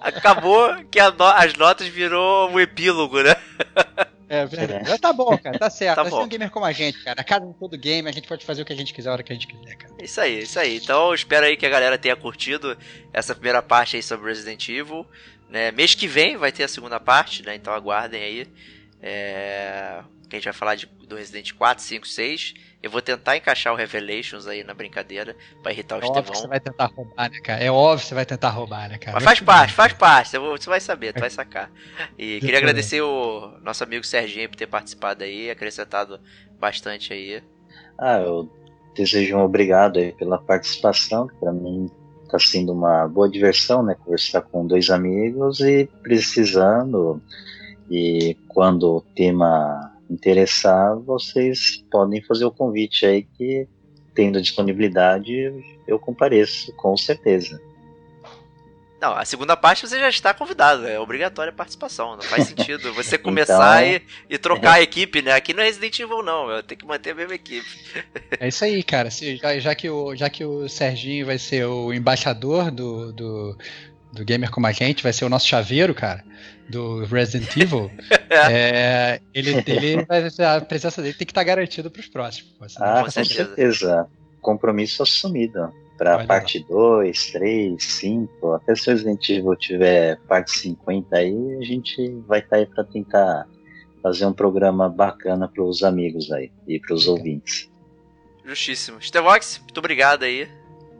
Acabou 0.00 0.74
que 0.90 1.00
a 1.00 1.10
no- 1.10 1.24
as 1.24 1.54
notas 1.54 1.86
virou 1.88 2.50
um 2.50 2.60
epílogo, 2.60 3.20
né? 3.22 3.34
É 4.34 4.46
verdade. 4.46 4.98
Tá 4.98 5.12
bom, 5.12 5.36
cara. 5.38 5.58
Tá 5.58 5.70
certo. 5.70 5.96
Tá 5.96 6.04
bom. 6.04 6.24
um 6.24 6.28
gamer 6.28 6.50
como 6.50 6.64
a 6.64 6.72
gente, 6.72 7.02
cara. 7.04 7.20
A 7.20 7.24
casa 7.24 7.46
de 7.46 7.54
todo 7.54 7.78
game, 7.78 8.08
a 8.08 8.12
gente 8.12 8.26
pode 8.26 8.44
fazer 8.44 8.62
o 8.62 8.64
que 8.64 8.72
a 8.72 8.76
gente 8.76 8.92
quiser, 8.92 9.10
a 9.10 9.12
hora 9.12 9.22
que 9.22 9.32
a 9.32 9.34
gente 9.34 9.46
quiser, 9.46 9.76
cara. 9.76 9.94
Isso 10.02 10.20
aí, 10.20 10.40
isso 10.40 10.58
aí. 10.58 10.76
Então 10.76 11.08
eu 11.08 11.14
espero 11.14 11.46
aí 11.46 11.56
que 11.56 11.64
a 11.64 11.70
galera 11.70 11.96
tenha 11.96 12.16
curtido 12.16 12.76
essa 13.12 13.34
primeira 13.34 13.62
parte 13.62 13.96
aí 13.96 14.02
sobre 14.02 14.28
Resident 14.28 14.68
Evil. 14.68 15.06
Né? 15.48 15.70
Mês 15.70 15.94
que 15.94 16.08
vem 16.08 16.36
vai 16.36 16.50
ter 16.50 16.64
a 16.64 16.68
segunda 16.68 16.98
parte, 16.98 17.44
né? 17.44 17.54
Então 17.54 17.72
aguardem 17.72 18.22
aí. 18.22 18.46
É... 19.00 20.02
Que 20.34 20.38
a 20.38 20.40
gente 20.40 20.44
vai 20.46 20.52
falar 20.52 20.74
de, 20.74 20.86
do 21.08 21.14
Resident 21.14 21.52
4, 21.52 21.84
5, 21.84 22.08
6. 22.08 22.54
Eu 22.82 22.90
vou 22.90 23.00
tentar 23.00 23.36
encaixar 23.36 23.72
o 23.72 23.76
Revelations 23.76 24.46
aí 24.48 24.64
na 24.64 24.74
brincadeira 24.74 25.36
pra 25.62 25.70
irritar 25.72 25.96
o 25.96 26.02
É 26.02 26.06
óbvio 26.06 26.22
que 26.22 26.28
você 26.28 26.32
Estevão. 26.34 26.48
vai 26.50 26.60
tentar 26.60 26.86
roubar, 26.86 27.30
né, 27.30 27.38
cara? 27.40 27.62
É 27.62 27.70
óbvio 27.70 28.00
que 28.02 28.06
você 28.08 28.14
vai 28.14 28.26
tentar 28.26 28.50
roubar, 28.50 28.88
né, 28.88 28.98
cara? 28.98 29.14
Mas 29.14 29.24
faz 29.24 29.40
parte, 29.40 29.72
faz 29.72 29.92
parte. 29.92 30.30
Você 30.30 30.68
vai- 30.68 30.80
saber, 30.80 31.12
tu 31.12 31.20
vai 31.20 31.30
sacar. 31.30 31.70
E 32.18 32.40
queria 32.40 32.48
bem. 32.48 32.56
agradecer 32.56 33.00
o 33.00 33.54
nosso 33.62 33.84
amigo 33.84 34.04
Serginho 34.04 34.48
por 34.50 34.56
ter 34.56 34.66
participado 34.66 35.22
aí, 35.22 35.48
acrescentado 35.50 36.18
bastante 36.58 37.12
aí. 37.12 37.40
Ah, 37.96 38.18
eu 38.18 38.50
desejo 38.96 39.36
um 39.36 39.40
obrigado 39.44 39.98
aí 40.00 40.12
pela 40.12 40.36
participação, 40.38 41.28
que 41.28 41.36
para 41.36 41.52
mim 41.52 41.88
está 42.24 42.38
sendo 42.40 42.72
uma 42.72 43.06
boa 43.06 43.30
diversão, 43.30 43.84
né? 43.84 43.94
Conversar 43.94 44.42
com 44.42 44.66
dois 44.66 44.90
amigos 44.90 45.60
e 45.60 45.88
precisando, 46.02 47.22
e 47.90 48.36
quando 48.48 48.96
o 48.96 49.00
tema 49.14 49.92
interessar, 50.14 50.96
vocês 51.00 51.84
podem 51.90 52.22
fazer 52.22 52.44
o 52.44 52.50
convite 52.50 53.04
aí 53.04 53.22
que, 53.36 53.66
tendo 54.14 54.40
disponibilidade, 54.40 55.32
eu 55.86 55.98
compareço, 55.98 56.72
com 56.74 56.96
certeza. 56.96 57.60
Não, 59.00 59.12
a 59.12 59.24
segunda 59.26 59.54
parte 59.54 59.86
você 59.86 59.98
já 60.00 60.08
está 60.08 60.32
convidado, 60.32 60.86
é 60.86 60.98
obrigatória 60.98 61.50
a 61.50 61.54
participação. 61.54 62.16
Não 62.16 62.22
faz 62.22 62.44
sentido 62.46 62.90
você 62.94 63.18
começar 63.18 63.84
Então- 63.86 64.06
e, 64.30 64.34
e 64.34 64.38
trocar 64.38 64.74
a 64.74 64.80
equipe, 64.82 65.20
né? 65.20 65.32
Aqui 65.32 65.52
não 65.52 65.62
é 65.62 65.66
Resident 65.66 65.98
Evil, 65.98 66.22
não, 66.22 66.48
eu 66.50 66.62
tenho 66.62 66.78
que 66.80 66.86
manter 66.86 67.10
a 67.10 67.14
mesma 67.14 67.34
equipe. 67.34 67.66
É 68.40 68.48
isso 68.48 68.64
aí, 68.64 68.82
cara. 68.82 69.10
Se- 69.10 69.36
já, 69.36 69.58
já 69.58 69.74
que 69.74 69.90
o, 69.90 70.16
já 70.16 70.30
que 70.30 70.42
o 70.44 70.66
Serginho 70.70 71.26
vai 71.26 71.38
ser 71.38 71.66
o 71.66 71.92
embaixador 71.92 72.70
do, 72.70 73.12
do, 73.12 73.58
do 74.14 74.24
Gamer 74.24 74.50
Como 74.50 74.66
a 74.66 74.72
Gente, 74.72 75.02
vai 75.02 75.12
ser 75.12 75.24
o 75.24 75.28
nosso 75.28 75.46
chaveiro, 75.46 75.94
cara, 75.94 76.24
do 76.68 77.04
Resident 77.04 77.54
Evil, 77.56 77.90
é, 78.30 79.20
ele, 79.34 79.62
ele 79.66 80.04
vai, 80.04 80.24
a 80.56 80.60
presença 80.60 81.02
dele 81.02 81.14
tem 81.14 81.26
que 81.26 81.32
estar 81.32 81.44
garantida 81.44 81.90
para 81.90 82.00
os 82.00 82.08
próximos. 82.08 82.54
senão 82.72 82.86
Ah, 82.86 83.04
com 83.04 83.10
certeza. 83.10 83.44
certeza. 83.44 84.08
Compromisso 84.40 85.02
assumido. 85.02 85.72
Para 85.96 86.26
parte 86.26 86.58
2, 86.68 87.30
3, 87.30 87.80
5, 87.80 88.52
até 88.54 88.74
se 88.74 88.88
o 88.88 88.90
Resident 88.90 89.28
Evil 89.28 89.54
tiver 89.54 90.18
parte 90.26 90.50
50 90.50 91.16
aí, 91.16 91.56
a 91.60 91.64
gente 91.64 92.10
vai 92.26 92.40
estar 92.40 92.56
aí 92.56 92.66
para 92.66 92.82
tentar 92.82 93.46
fazer 94.02 94.26
um 94.26 94.32
programa 94.32 94.88
bacana 94.88 95.46
para 95.46 95.62
os 95.62 95.84
amigos 95.84 96.32
aí 96.32 96.50
e 96.66 96.80
para 96.80 96.96
os 96.96 97.06
ouvintes. 97.06 97.70
Justíssimo. 98.44 99.00
Stevox, 99.00 99.60
muito 99.62 99.78
obrigado 99.78 100.24
aí. 100.24 100.48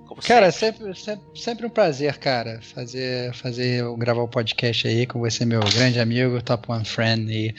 Como 0.07 0.23
Cara, 0.23 0.51
sempre. 0.53 0.95
sempre, 0.95 1.25
sempre, 1.35 1.67
um 1.67 1.71
prazer, 1.71 2.19
cara, 2.19 2.61
fazer, 2.63 3.33
fazer 3.35 3.85
gravar 3.97 4.23
o 4.23 4.29
podcast 4.29 4.87
aí 4.87 5.07
com 5.07 5.19
você, 5.19 5.45
meu 5.45 5.61
grande 5.61 5.99
amigo, 5.99 6.43
Top 6.43 6.71
One 6.71 6.85
Friend, 6.85 7.33
e 7.33 7.55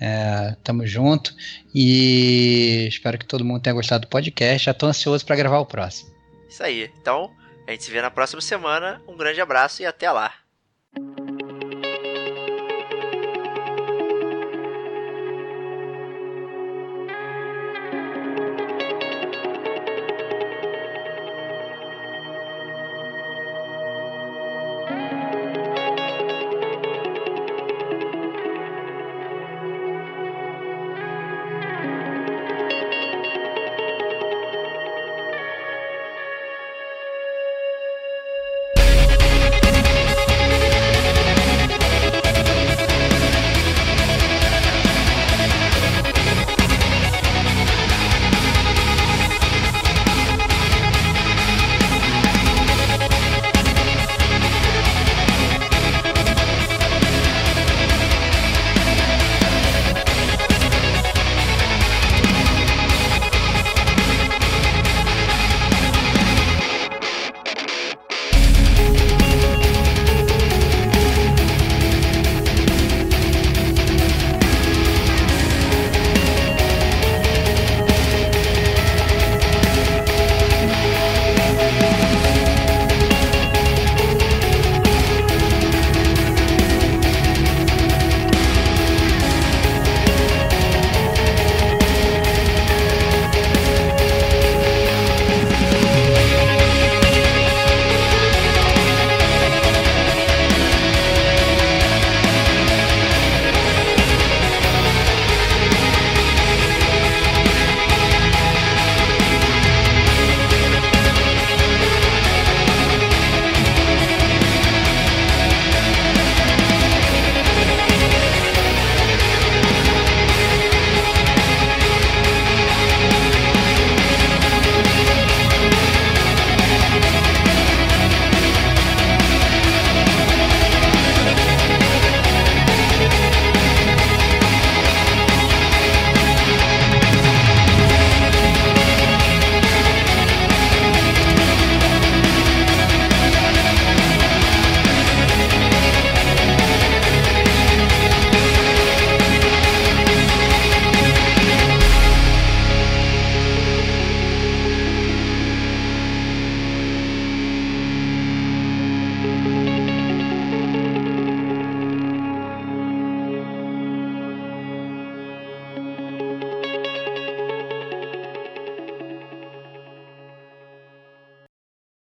é, 0.00 0.56
tamo 0.64 0.86
junto. 0.86 1.34
E 1.74 2.86
espero 2.88 3.18
que 3.18 3.26
todo 3.26 3.44
mundo 3.44 3.60
tenha 3.60 3.74
gostado 3.74 4.06
do 4.06 4.10
podcast. 4.10 4.64
Já 4.64 4.74
tô 4.74 4.86
ansioso 4.86 5.24
para 5.24 5.36
gravar 5.36 5.58
o 5.58 5.66
próximo. 5.66 6.10
Isso 6.48 6.62
aí. 6.62 6.90
Então, 7.00 7.30
a 7.66 7.70
gente 7.70 7.84
se 7.84 7.90
vê 7.90 8.00
na 8.00 8.10
próxima 8.10 8.40
semana. 8.40 9.00
Um 9.06 9.16
grande 9.16 9.40
abraço 9.40 9.82
e 9.82 9.86
até 9.86 10.10
lá. 10.10 10.32